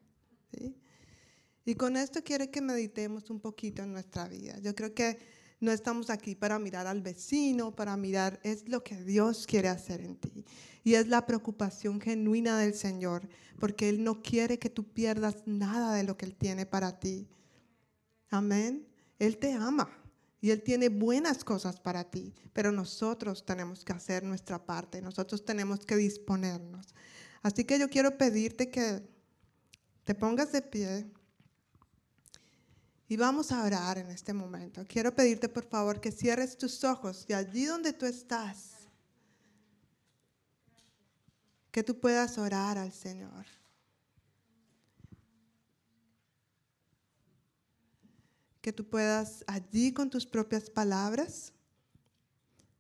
Y 1.66 1.76
con 1.76 1.96
esto 1.98 2.24
quiero 2.24 2.50
que 2.50 2.62
meditemos 2.62 3.30
un 3.30 3.40
poquito 3.40 3.84
en 3.84 3.94
nuestra 3.94 4.28
vida. 4.28 4.58
Yo 4.60 4.74
creo 4.74 4.94
que 4.94 5.20
no 5.60 5.72
estamos 5.72 6.10
aquí 6.10 6.34
para 6.34 6.58
mirar 6.58 6.88
al 6.88 7.02
vecino, 7.02 7.76
para 7.76 7.96
mirar, 7.96 8.40
es 8.44 8.68
lo 8.68 8.84
que 8.84 8.96
Dios 9.04 9.46
quiere 9.46 9.68
hacer 9.68 10.02
en 10.02 10.16
ti. 10.16 10.46
Y 10.84 10.96
es 10.96 11.08
la 11.08 11.26
preocupación 11.26 12.02
genuina 12.02 12.58
del 12.58 12.74
Señor, 12.74 13.28
porque 13.60 13.90
Él 13.90 14.04
no 14.04 14.24
quiere 14.24 14.58
que 14.58 14.70
tú 14.70 14.86
pierdas 14.86 15.44
nada 15.46 15.94
de 15.94 16.04
lo 16.04 16.18
que 16.18 16.26
Él 16.26 16.36
tiene 16.36 16.66
para 16.66 17.00
ti. 17.00 17.28
Amén. 18.30 18.89
Él 19.20 19.38
te 19.38 19.54
ama 19.54 19.90
y 20.42 20.52
Él 20.52 20.64
tiene 20.64 20.90
buenas 20.90 21.44
cosas 21.44 21.80
para 21.80 22.10
ti, 22.10 22.34
pero 22.54 22.72
nosotros 22.72 23.46
tenemos 23.46 23.84
que 23.84 23.94
hacer 23.94 24.24
nuestra 24.24 24.66
parte, 24.66 25.02
nosotros 25.02 25.44
tenemos 25.44 25.86
que 25.86 25.98
disponernos. 25.98 26.88
Así 27.42 27.66
que 27.66 27.78
yo 27.78 27.90
quiero 27.90 28.18
pedirte 28.18 28.70
que 28.70 29.08
te 30.06 30.16
pongas 30.16 30.52
de 30.52 30.62
pie 30.62 31.12
y 33.08 33.18
vamos 33.18 33.52
a 33.52 33.64
orar 33.64 33.98
en 33.98 34.10
este 34.12 34.34
momento. 34.34 34.86
Quiero 34.88 35.14
pedirte 35.14 35.50
por 35.50 35.66
favor 35.66 36.00
que 36.00 36.12
cierres 36.12 36.58
tus 36.58 36.84
ojos 36.84 37.26
y 37.28 37.34
allí 37.34 37.66
donde 37.66 37.92
tú 37.92 38.06
estás, 38.06 38.76
que 41.72 41.84
tú 41.84 42.00
puedas 42.00 42.38
orar 42.38 42.78
al 42.78 42.94
Señor. 42.94 43.46
Que 48.62 48.74
tú 48.74 48.88
puedas 48.88 49.44
allí 49.48 49.94
con 49.94 50.10
tus 50.10 50.26
propias 50.26 50.70
palabras, 50.70 51.54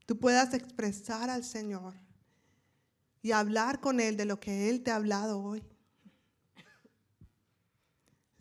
tú 0.05 0.17
puedas 0.19 0.53
expresar 0.53 1.29
al 1.29 1.43
Señor 1.43 1.95
y 3.21 3.31
hablar 3.31 3.79
con 3.79 3.99
Él 3.99 4.17
de 4.17 4.25
lo 4.25 4.39
que 4.39 4.69
Él 4.69 4.81
te 4.83 4.91
ha 4.91 4.95
hablado 4.95 5.41
hoy. 5.41 5.63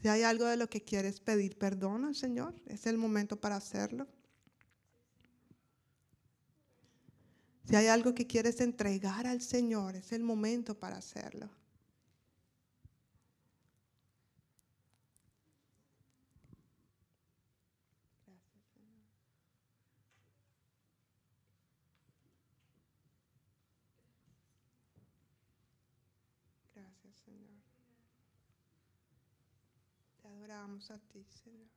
Si 0.00 0.08
hay 0.08 0.22
algo 0.22 0.44
de 0.44 0.56
lo 0.56 0.70
que 0.70 0.82
quieres 0.82 1.20
pedir 1.20 1.58
perdón 1.58 2.04
al 2.04 2.14
Señor, 2.14 2.54
es 2.66 2.86
el 2.86 2.96
momento 2.96 3.40
para 3.40 3.56
hacerlo. 3.56 4.06
Si 7.68 7.76
hay 7.76 7.88
algo 7.88 8.14
que 8.14 8.26
quieres 8.26 8.60
entregar 8.62 9.26
al 9.26 9.42
Señor, 9.42 9.94
es 9.94 10.12
el 10.12 10.22
momento 10.22 10.78
para 10.78 10.96
hacerlo. 10.96 11.50
Gracias, 26.74 27.16
Señor. 27.16 27.58
A 30.50 30.98
ti, 31.12 31.22
Señor. 31.44 31.68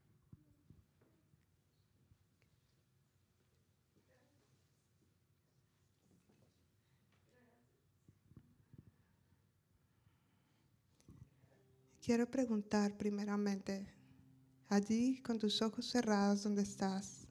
Quiero 12.01 12.31
preguntar 12.31 12.97
primeramente, 12.97 13.85
allí 14.69 15.21
con 15.21 15.37
tus 15.37 15.61
ojos 15.61 15.85
cerrados 15.85 16.43
donde 16.43 16.61
estás, 16.61 17.27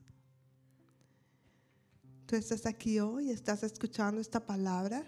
tú 2.26 2.36
estás 2.36 2.66
aquí 2.66 3.00
hoy, 3.00 3.30
estás 3.30 3.62
escuchando 3.62 4.20
esta 4.20 4.44
palabra. 4.44 5.06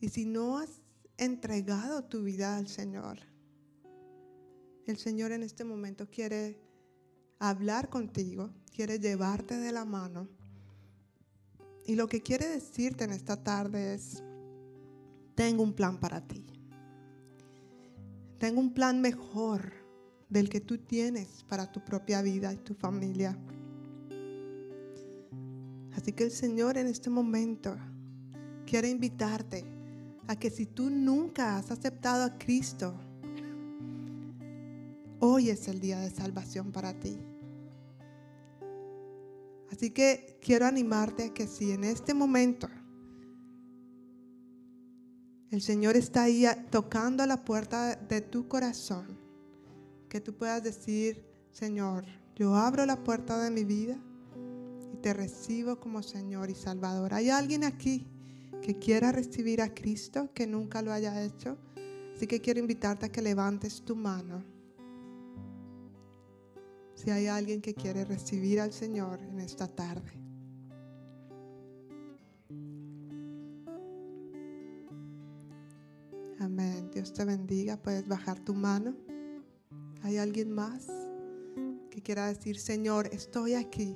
Y 0.00 0.08
si 0.08 0.24
no 0.24 0.56
has 0.56 0.80
entregado 1.18 2.02
tu 2.04 2.22
vida 2.22 2.56
al 2.56 2.68
Señor, 2.68 3.35
el 4.86 4.98
Señor 4.98 5.32
en 5.32 5.42
este 5.42 5.64
momento 5.64 6.08
quiere 6.08 6.58
hablar 7.38 7.88
contigo, 7.88 8.50
quiere 8.74 8.98
llevarte 8.98 9.56
de 9.56 9.72
la 9.72 9.84
mano. 9.84 10.28
Y 11.86 11.94
lo 11.94 12.08
que 12.08 12.22
quiere 12.22 12.48
decirte 12.48 13.04
en 13.04 13.12
esta 13.12 13.42
tarde 13.42 13.94
es, 13.94 14.22
tengo 15.34 15.62
un 15.62 15.72
plan 15.72 15.98
para 15.98 16.26
ti. 16.26 16.44
Tengo 18.38 18.60
un 18.60 18.74
plan 18.74 19.00
mejor 19.00 19.72
del 20.28 20.48
que 20.48 20.60
tú 20.60 20.78
tienes 20.78 21.44
para 21.48 21.70
tu 21.70 21.84
propia 21.84 22.22
vida 22.22 22.52
y 22.52 22.56
tu 22.56 22.74
familia. 22.74 23.38
Así 25.96 26.12
que 26.12 26.24
el 26.24 26.30
Señor 26.30 26.76
en 26.76 26.86
este 26.86 27.08
momento 27.08 27.76
quiere 28.66 28.90
invitarte 28.90 29.64
a 30.26 30.36
que 30.36 30.50
si 30.50 30.66
tú 30.66 30.90
nunca 30.90 31.56
has 31.56 31.70
aceptado 31.70 32.24
a 32.24 32.36
Cristo, 32.36 32.94
hoy 35.20 35.50
es 35.50 35.68
el 35.68 35.80
día 35.80 36.00
de 36.00 36.10
salvación 36.10 36.72
para 36.72 36.98
ti. 36.98 37.18
Así 39.70 39.90
que 39.90 40.38
quiero 40.40 40.66
animarte 40.66 41.24
a 41.24 41.34
que 41.34 41.46
si 41.46 41.72
en 41.72 41.84
este 41.84 42.14
momento 42.14 42.68
el 45.50 45.60
Señor 45.60 45.96
está 45.96 46.24
ahí 46.24 46.46
tocando 46.70 47.24
la 47.26 47.44
puerta 47.44 47.96
de 47.96 48.20
tu 48.20 48.48
corazón, 48.48 49.18
que 50.08 50.20
tú 50.20 50.34
puedas 50.34 50.62
decir, 50.62 51.24
Señor, 51.50 52.04
yo 52.34 52.54
abro 52.54 52.86
la 52.86 53.02
puerta 53.02 53.42
de 53.42 53.50
mi 53.50 53.64
vida 53.64 53.98
y 54.92 54.96
te 54.96 55.12
recibo 55.14 55.78
como 55.80 56.02
Señor 56.02 56.50
y 56.50 56.54
Salvador. 56.54 57.14
¿Hay 57.14 57.30
alguien 57.30 57.64
aquí 57.64 58.06
que 58.62 58.78
quiera 58.78 59.12
recibir 59.12 59.60
a 59.60 59.74
Cristo 59.74 60.30
que 60.34 60.46
nunca 60.46 60.82
lo 60.82 60.92
haya 60.92 61.22
hecho? 61.22 61.58
Así 62.14 62.26
que 62.26 62.40
quiero 62.40 62.60
invitarte 62.60 63.06
a 63.06 63.12
que 63.12 63.22
levantes 63.22 63.82
tu 63.82 63.94
mano. 63.94 64.55
Si 66.96 67.10
hay 67.10 67.26
alguien 67.26 67.60
que 67.60 67.74
quiere 67.74 68.06
recibir 68.06 68.58
al 68.58 68.72
Señor 68.72 69.20
en 69.20 69.38
esta 69.40 69.68
tarde. 69.68 70.10
Amén. 76.40 76.90
Dios 76.90 77.12
te 77.12 77.24
bendiga. 77.26 77.76
Puedes 77.76 78.08
bajar 78.08 78.40
tu 78.40 78.54
mano. 78.54 78.96
¿Hay 80.02 80.16
alguien 80.16 80.50
más 80.50 80.86
que 81.90 82.00
quiera 82.02 82.28
decir, 82.28 82.58
Señor, 82.58 83.08
estoy 83.12 83.54
aquí? 83.54 83.94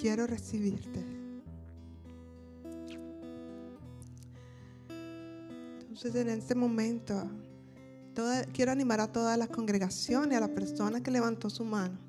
Quiero 0.00 0.26
recibirte. 0.26 1.04
Entonces 5.80 6.14
en 6.14 6.28
este 6.30 6.54
momento 6.54 7.28
quiero 8.52 8.72
animar 8.72 9.00
a 9.00 9.12
toda 9.12 9.36
la 9.36 9.46
congregación 9.46 10.32
y 10.32 10.34
a 10.34 10.40
la 10.40 10.48
persona 10.48 11.02
que 11.02 11.10
levantó 11.10 11.50
su 11.50 11.64
mano 11.64 12.06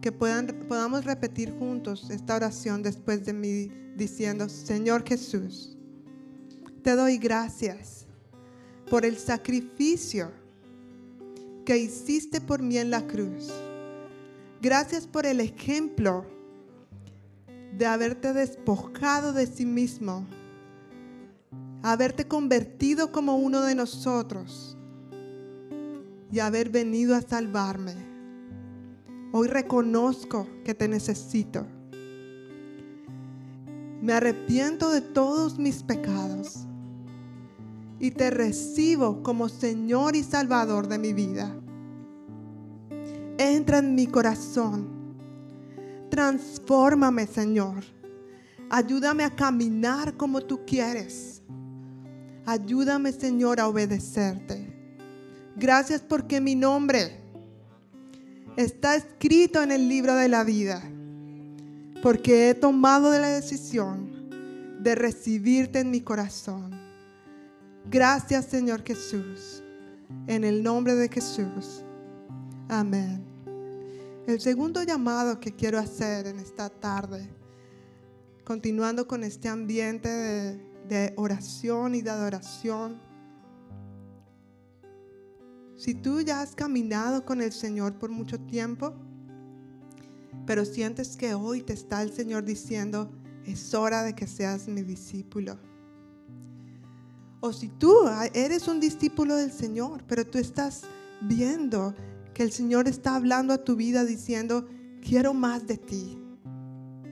que 0.00 0.12
puedan, 0.12 0.46
podamos 0.68 1.04
repetir 1.04 1.52
juntos 1.58 2.08
esta 2.10 2.36
oración 2.36 2.82
después 2.82 3.24
de 3.24 3.32
mí 3.32 3.70
diciendo, 3.96 4.48
Señor 4.48 5.06
Jesús, 5.06 5.76
te 6.82 6.96
doy 6.96 7.18
gracias. 7.18 8.06
por 8.88 9.04
el 9.04 9.16
sacrificio 9.18 10.32
que 11.64 11.78
hiciste 11.78 12.40
por 12.40 12.60
mí 12.60 12.76
en 12.76 12.90
la 12.90 13.06
cruz. 13.06 13.48
Gracias 14.60 15.06
por 15.06 15.26
el 15.26 15.38
ejemplo 15.38 16.26
de 17.78 17.86
haberte 17.86 18.32
despojado 18.32 19.32
de 19.32 19.46
sí 19.46 19.64
mismo, 19.64 20.26
haberte 21.84 22.26
convertido 22.26 23.12
como 23.12 23.36
uno 23.36 23.62
de 23.62 23.76
nosotros 23.76 24.69
y 26.32 26.38
haber 26.38 26.70
venido 26.70 27.14
a 27.14 27.22
salvarme. 27.22 27.94
Hoy 29.32 29.48
reconozco 29.48 30.46
que 30.64 30.74
te 30.74 30.88
necesito. 30.88 31.66
Me 34.02 34.12
arrepiento 34.12 34.90
de 34.90 35.00
todos 35.00 35.58
mis 35.58 35.82
pecados 35.82 36.66
y 37.98 38.10
te 38.12 38.30
recibo 38.30 39.22
como 39.22 39.48
Señor 39.48 40.16
y 40.16 40.22
Salvador 40.22 40.88
de 40.88 40.98
mi 40.98 41.12
vida. 41.12 41.54
Entra 43.38 43.78
en 43.78 43.94
mi 43.94 44.06
corazón. 44.06 44.88
Transfórmame, 46.10 47.26
Señor. 47.26 47.84
Ayúdame 48.70 49.24
a 49.24 49.30
caminar 49.30 50.16
como 50.16 50.40
tú 50.40 50.60
quieres. 50.66 51.42
Ayúdame, 52.46 53.12
Señor, 53.12 53.60
a 53.60 53.68
obedecerte. 53.68 54.69
Gracias 55.56 56.00
porque 56.00 56.40
mi 56.40 56.54
nombre 56.54 57.20
está 58.56 58.94
escrito 58.94 59.62
en 59.62 59.72
el 59.72 59.88
libro 59.88 60.14
de 60.14 60.28
la 60.28 60.44
vida. 60.44 60.82
Porque 62.02 62.50
he 62.50 62.54
tomado 62.54 63.10
la 63.10 63.28
decisión 63.28 64.30
de 64.82 64.94
recibirte 64.94 65.80
en 65.80 65.90
mi 65.90 66.00
corazón. 66.00 66.70
Gracias 67.90 68.46
Señor 68.46 68.82
Jesús. 68.84 69.62
En 70.26 70.44
el 70.44 70.62
nombre 70.62 70.94
de 70.94 71.08
Jesús. 71.08 71.84
Amén. 72.68 73.24
El 74.26 74.40
segundo 74.40 74.82
llamado 74.82 75.40
que 75.40 75.52
quiero 75.52 75.78
hacer 75.78 76.26
en 76.26 76.38
esta 76.38 76.68
tarde, 76.68 77.28
continuando 78.44 79.06
con 79.06 79.24
este 79.24 79.48
ambiente 79.48 80.08
de, 80.08 80.70
de 80.88 81.12
oración 81.16 81.94
y 81.94 82.02
de 82.02 82.10
adoración. 82.10 83.09
Si 85.80 85.94
tú 85.94 86.20
ya 86.20 86.42
has 86.42 86.54
caminado 86.54 87.24
con 87.24 87.40
el 87.40 87.52
Señor 87.52 87.94
por 87.94 88.10
mucho 88.10 88.38
tiempo, 88.38 88.92
pero 90.46 90.64
sientes 90.64 91.16
que 91.16 91.32
hoy 91.34 91.62
te 91.62 91.72
está 91.72 92.02
el 92.02 92.12
Señor 92.12 92.44
diciendo, 92.44 93.10
es 93.46 93.72
hora 93.72 94.02
de 94.02 94.14
que 94.14 94.26
seas 94.26 94.68
mi 94.68 94.82
discípulo 94.82 95.58
o 97.40 97.52
si 97.52 97.68
tú 97.68 97.94
eres 98.34 98.68
un 98.68 98.80
discípulo 98.80 99.34
del 99.34 99.50
Señor, 99.50 100.04
pero 100.06 100.26
tú 100.26 100.38
estás 100.38 100.82
viendo 101.22 101.94
que 102.34 102.42
el 102.42 102.52
Señor 102.52 102.86
está 102.86 103.16
hablando 103.16 103.54
a 103.54 103.64
tu 103.64 103.76
vida 103.76 104.04
diciendo, 104.04 104.68
quiero 105.00 105.32
más 105.32 105.66
de 105.66 105.78
ti. 105.78 106.18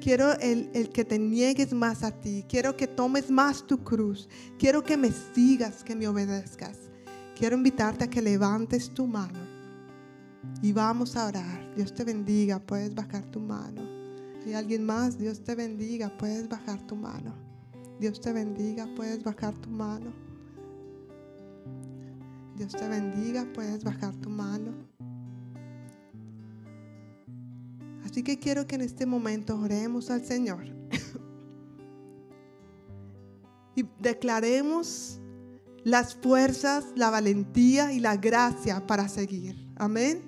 Quiero 0.01 0.39
el, 0.39 0.71
el, 0.75 0.91
que 0.91 1.05
te 1.05 1.19
niegues 1.19 1.73
más 1.73 2.03
a 2.03 2.13
ti. 2.13 2.45
Quiero 2.49 2.77
que 2.77 2.87
tomes 2.87 3.31
más 3.31 3.67
tu 3.67 3.83
cruz. 3.83 4.29
Quiero 4.59 4.85
que 4.85 4.97
me 4.97 5.11
sigas, 5.35 5.83
que 5.83 5.97
me 5.97 6.07
obedezcas. 6.07 6.88
Quiero 7.39 7.57
invitarte 7.57 8.05
a 8.05 8.11
que 8.11 8.21
levantes 8.21 8.91
tu 8.91 9.07
mano 9.07 9.39
y 10.61 10.73
vamos 10.73 11.15
a 11.15 11.27
orar. 11.27 11.73
Dios 11.77 11.95
te 11.95 12.03
bendiga, 12.03 12.59
puedes 12.59 12.93
bajar 12.93 13.23
tu 13.31 13.39
mano. 13.39 13.81
¿Hay 14.45 14.55
alguien 14.55 14.85
más? 14.85 15.17
Dios 15.17 15.45
te 15.45 15.55
bendiga, 15.55 16.09
puedes 16.19 16.49
bajar 16.49 16.85
tu 16.89 16.97
mano. 16.97 17.33
Dios 18.01 18.21
te 18.21 18.33
bendiga, 18.33 18.89
puedes 18.97 19.23
bajar 19.23 19.55
tu 19.55 19.71
mano. 19.71 20.13
Dios 22.57 22.73
te 22.73 22.89
bendiga, 22.89 23.47
puedes 23.55 23.85
bajar 23.85 24.17
tu 24.17 24.31
mano. 24.31 24.73
Así 28.05 28.25
que 28.25 28.41
quiero 28.41 28.67
que 28.67 28.75
en 28.75 28.81
este 28.81 29.07
momento 29.07 29.57
oremos 29.57 30.11
al 30.11 30.25
Señor 30.25 30.65
y 33.77 33.85
declaremos 34.01 35.21
las 35.89 36.15
fuerzas, 36.15 36.85
la 36.97 37.09
valentía 37.09 37.93
y 37.93 38.01
la 38.01 38.17
gracia 38.17 38.87
para 38.87 39.09
seguir. 39.09 39.57
Amén. 39.77 40.23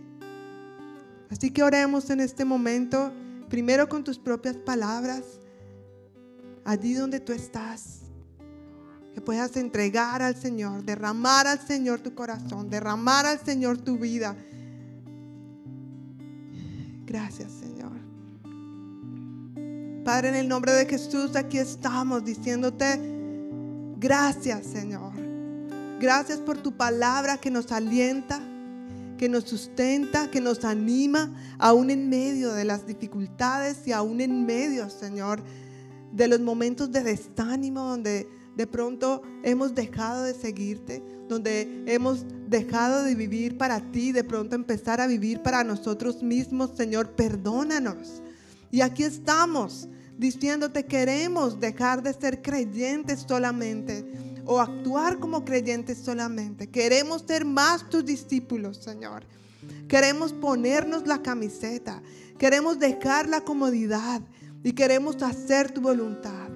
Así 1.30 1.50
que 1.50 1.62
oremos 1.62 2.08
en 2.08 2.20
este 2.20 2.46
momento, 2.46 3.12
primero 3.50 3.86
con 3.88 4.02
tus 4.02 4.18
propias 4.18 4.56
palabras 4.56 5.22
allí 6.64 6.94
donde 6.94 7.20
tú 7.20 7.32
estás, 7.32 8.00
que 9.14 9.20
puedas 9.20 9.54
entregar 9.56 10.22
al 10.22 10.34
Señor, 10.34 10.82
derramar 10.82 11.46
al 11.46 11.60
Señor 11.60 12.00
tu 12.00 12.14
corazón, 12.14 12.70
derramar 12.70 13.26
al 13.26 13.38
Señor 13.38 13.76
tu 13.76 13.98
vida. 13.98 14.34
Gracias, 17.04 17.52
Señor. 17.52 17.92
Padre, 20.04 20.30
en 20.30 20.36
el 20.36 20.48
nombre 20.48 20.72
de 20.72 20.86
Jesús, 20.86 21.36
aquí 21.36 21.58
estamos 21.58 22.24
diciéndote, 22.24 22.98
gracias, 23.98 24.64
Señor. 24.66 25.29
Gracias 26.00 26.38
por 26.38 26.56
tu 26.56 26.72
palabra 26.72 27.36
que 27.36 27.50
nos 27.50 27.70
alienta, 27.72 28.40
que 29.18 29.28
nos 29.28 29.44
sustenta, 29.44 30.30
que 30.30 30.40
nos 30.40 30.64
anima, 30.64 31.30
aún 31.58 31.90
en 31.90 32.08
medio 32.08 32.54
de 32.54 32.64
las 32.64 32.86
dificultades 32.86 33.86
y 33.86 33.92
aún 33.92 34.22
en 34.22 34.46
medio, 34.46 34.88
Señor, 34.88 35.42
de 36.10 36.26
los 36.26 36.40
momentos 36.40 36.90
de 36.90 37.02
desánimo 37.02 37.82
donde 37.82 38.26
de 38.56 38.66
pronto 38.66 39.20
hemos 39.42 39.74
dejado 39.74 40.22
de 40.22 40.32
seguirte, 40.32 41.02
donde 41.28 41.84
hemos 41.84 42.24
dejado 42.48 43.04
de 43.04 43.14
vivir 43.14 43.58
para 43.58 43.92
ti, 43.92 44.10
de 44.10 44.24
pronto 44.24 44.56
empezar 44.56 45.02
a 45.02 45.06
vivir 45.06 45.42
para 45.42 45.64
nosotros 45.64 46.22
mismos, 46.22 46.70
Señor, 46.78 47.10
perdónanos. 47.10 48.22
Y 48.70 48.80
aquí 48.80 49.02
estamos 49.02 49.86
diciéndote, 50.20 50.84
queremos 50.84 51.58
dejar 51.58 52.02
de 52.02 52.12
ser 52.12 52.42
creyentes 52.42 53.24
solamente 53.26 54.04
o 54.44 54.60
actuar 54.60 55.18
como 55.18 55.44
creyentes 55.44 55.98
solamente. 55.98 56.68
Queremos 56.68 57.24
ser 57.26 57.44
más 57.44 57.88
tus 57.88 58.04
discípulos, 58.04 58.76
Señor. 58.76 59.24
Queremos 59.88 60.32
ponernos 60.32 61.06
la 61.06 61.22
camiseta. 61.22 62.02
Queremos 62.38 62.78
dejar 62.78 63.28
la 63.28 63.40
comodidad 63.40 64.20
y 64.62 64.72
queremos 64.72 65.22
hacer 65.22 65.70
tu 65.70 65.80
voluntad. 65.80 66.50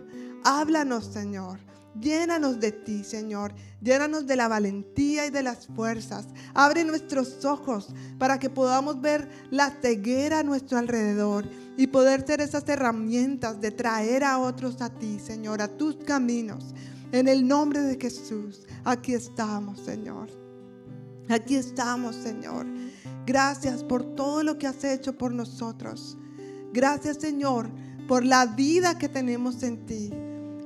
Háblanos, 0.45 1.07
Señor. 1.07 1.59
Llénanos 2.01 2.61
de 2.61 2.73
ti, 2.73 3.05
Señor. 3.05 3.55
Llénanos 3.81 4.27
de 4.27 4.37
la 4.37 4.49
valentía 4.49 5.27
y 5.27 5.31
de 5.31 5.43
las 5.43 5.67
fuerzas. 5.67 6.27
Abre 6.55 6.85
nuestros 6.85 7.45
ojos 7.45 7.95
para 8.19 8.39
que 8.39 8.51
podamos 8.51 9.01
ver 9.01 9.29
la 9.51 9.71
ceguera 9.71 10.41
a 10.41 10.43
nuestro 10.43 10.79
alrededor 10.79 11.49
y 11.77 11.87
poder 11.87 12.27
ser 12.27 12.41
esas 12.41 12.69
herramientas 12.69 13.61
de 13.61 13.71
traer 13.71 14.25
a 14.25 14.39
otros 14.39 14.81
a 14.83 14.91
ti, 14.91 15.19
Señor, 15.19 15.63
a 15.63 15.69
tus 15.69 15.97
caminos. 15.97 16.75
En 17.13 17.29
el 17.29 17.47
nombre 17.47 17.81
de 17.81 17.97
Jesús, 18.01 18.67
aquí 18.85 19.15
estamos, 19.15 19.81
Señor. 19.81 20.29
Aquí 21.29 21.57
estamos, 21.57 22.17
Señor. 22.17 22.67
Gracias 23.25 23.83
por 23.85 24.15
todo 24.15 24.43
lo 24.43 24.59
que 24.59 24.67
has 24.67 24.83
hecho 24.85 25.17
por 25.17 25.33
nosotros. 25.33 26.19
Gracias, 26.73 27.19
Señor 27.19 27.69
por 28.07 28.25
la 28.25 28.47
vida 28.47 28.99
que 28.99 29.09
tenemos 29.09 29.63
en 29.63 29.87
ti. 29.87 30.11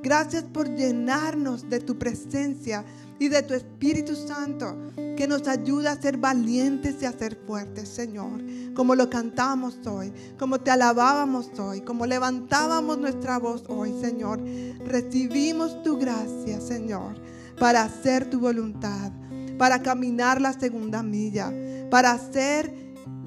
Gracias 0.03 0.45
por 0.45 0.69
llenarnos 0.69 1.69
de 1.69 1.81
tu 1.81 1.99
presencia 1.99 2.85
y 3.19 3.29
de 3.29 3.43
tu 3.43 3.55
Espíritu 3.55 4.15
Santo 4.15 4.77
que 5.17 5.27
nos 5.27 5.49
ayuda 5.49 5.93
a 5.93 6.01
ser 6.01 6.19
valientes 6.19 7.03
y 7.03 7.05
a 7.05 7.13
ser 7.13 7.37
fuertes, 7.47 7.89
Señor. 7.89 8.41
Como 8.75 8.95
lo 8.95 9.11
cantamos 9.11 9.77
hoy, 9.87 10.13
como 10.39 10.61
te 10.61 10.71
alabábamos 10.71 11.51
hoy, 11.59 11.81
como 11.81 12.07
levantábamos 12.07 12.99
nuestra 12.99 13.39
voz 13.39 13.65
hoy, 13.69 13.93
Señor. 14.01 14.41
Recibimos 14.87 15.83
tu 15.83 15.99
gracia, 15.99 16.61
Señor, 16.61 17.21
para 17.59 17.83
hacer 17.83 18.31
tu 18.31 18.39
voluntad, 18.39 19.11
para 19.59 19.83
caminar 19.83 20.41
la 20.41 20.53
segunda 20.53 21.03
milla, 21.03 21.53
para 21.91 22.17
ser 22.19 22.73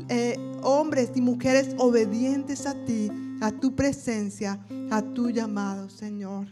eh, 0.07 0.37
hombres 0.63 1.11
y 1.15 1.21
mujeres 1.21 1.75
obedientes 1.77 2.65
a 2.65 2.73
ti 2.85 3.11
a 3.41 3.51
tu 3.51 3.75
presencia, 3.75 4.59
a 4.91 5.01
tu 5.01 5.29
llamado, 5.29 5.89
Señor. 5.89 6.47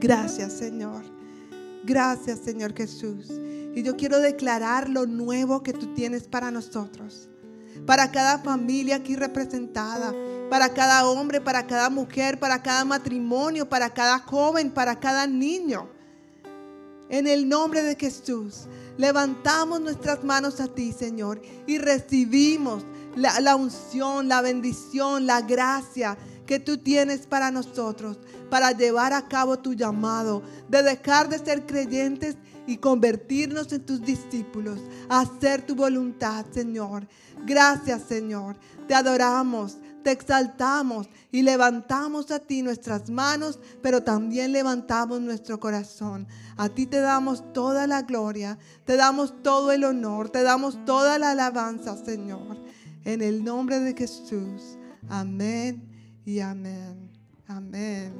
Gracias, 0.00 0.52
Señor. 0.52 1.02
Gracias, 1.84 2.40
Señor 2.40 2.74
Jesús. 2.76 3.30
Y 3.74 3.82
yo 3.82 3.96
quiero 3.96 4.18
declarar 4.18 4.88
lo 4.88 5.06
nuevo 5.06 5.62
que 5.62 5.72
tú 5.72 5.94
tienes 5.94 6.24
para 6.24 6.50
nosotros. 6.50 7.28
Para 7.86 8.10
cada 8.10 8.40
familia 8.40 8.96
aquí 8.96 9.14
representada. 9.14 10.12
Para 10.50 10.74
cada 10.74 11.08
hombre, 11.08 11.40
para 11.40 11.66
cada 11.66 11.88
mujer, 11.88 12.40
para 12.40 12.62
cada 12.62 12.84
matrimonio, 12.84 13.68
para 13.68 13.88
cada 13.90 14.18
joven, 14.18 14.70
para 14.72 14.98
cada 14.98 15.26
niño. 15.26 15.88
En 17.08 17.28
el 17.28 17.48
nombre 17.48 17.84
de 17.84 17.94
Jesús, 17.94 18.66
levantamos 18.98 19.80
nuestras 19.80 20.24
manos 20.24 20.60
a 20.60 20.66
ti, 20.66 20.92
Señor, 20.92 21.40
y 21.66 21.78
recibimos 21.78 22.84
la, 23.16 23.56
unción, 23.56 24.28
la 24.28 24.42
bendición, 24.42 25.26
la 25.26 25.40
gracia 25.40 26.16
que 26.46 26.60
tú 26.60 26.78
tienes 26.78 27.26
para 27.26 27.50
nosotros, 27.50 28.18
para 28.50 28.70
llevar 28.70 29.12
a 29.12 29.26
cabo 29.26 29.58
tu 29.58 29.74
llamado, 29.74 30.42
de 30.68 30.82
dejar 30.82 31.28
de 31.28 31.38
ser 31.38 31.66
creyentes 31.66 32.36
y 32.66 32.76
convertirnos 32.76 33.72
en 33.72 33.84
tus 33.84 34.02
discípulos, 34.02 34.80
hacer 35.08 35.66
tu 35.66 35.74
voluntad, 35.74 36.44
Señor. 36.52 37.06
Gracias, 37.44 38.02
Señor. 38.02 38.56
Te 38.86 38.94
adoramos, 38.94 39.78
te 40.02 40.12
exaltamos 40.12 41.08
y 41.32 41.42
levantamos 41.42 42.30
a 42.30 42.38
ti 42.38 42.62
nuestras 42.62 43.10
manos, 43.10 43.58
pero 43.82 44.02
también 44.02 44.52
levantamos 44.52 45.20
nuestro 45.20 45.58
corazón. 45.58 46.28
A 46.56 46.68
ti 46.68 46.86
te 46.86 47.00
damos 47.00 47.52
toda 47.52 47.86
la 47.86 48.02
gloria, 48.02 48.58
te 48.84 48.96
damos 48.96 49.42
todo 49.42 49.72
el 49.72 49.84
honor, 49.84 50.30
te 50.30 50.42
damos 50.42 50.84
toda 50.84 51.18
la 51.18 51.32
alabanza, 51.32 51.96
Señor. 51.96 52.56
En 53.06 53.22
el 53.22 53.44
nombre 53.44 53.78
de 53.78 53.94
Jesús. 53.94 54.76
Amén 55.08 55.80
y 56.24 56.40
amén. 56.40 57.08
Amén. 57.46 58.12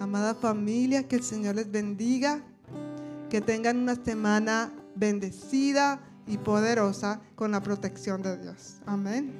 Amada 0.00 0.34
familia, 0.34 1.06
que 1.06 1.16
el 1.16 1.22
Señor 1.22 1.56
les 1.56 1.70
bendiga. 1.70 2.42
Que 3.28 3.42
tengan 3.42 3.76
una 3.76 3.94
semana 4.02 4.72
bendecida 4.96 6.00
y 6.26 6.38
poderosa 6.38 7.20
con 7.34 7.50
la 7.50 7.62
protección 7.62 8.22
de 8.22 8.38
Dios. 8.38 8.76
Amén. 8.86 9.34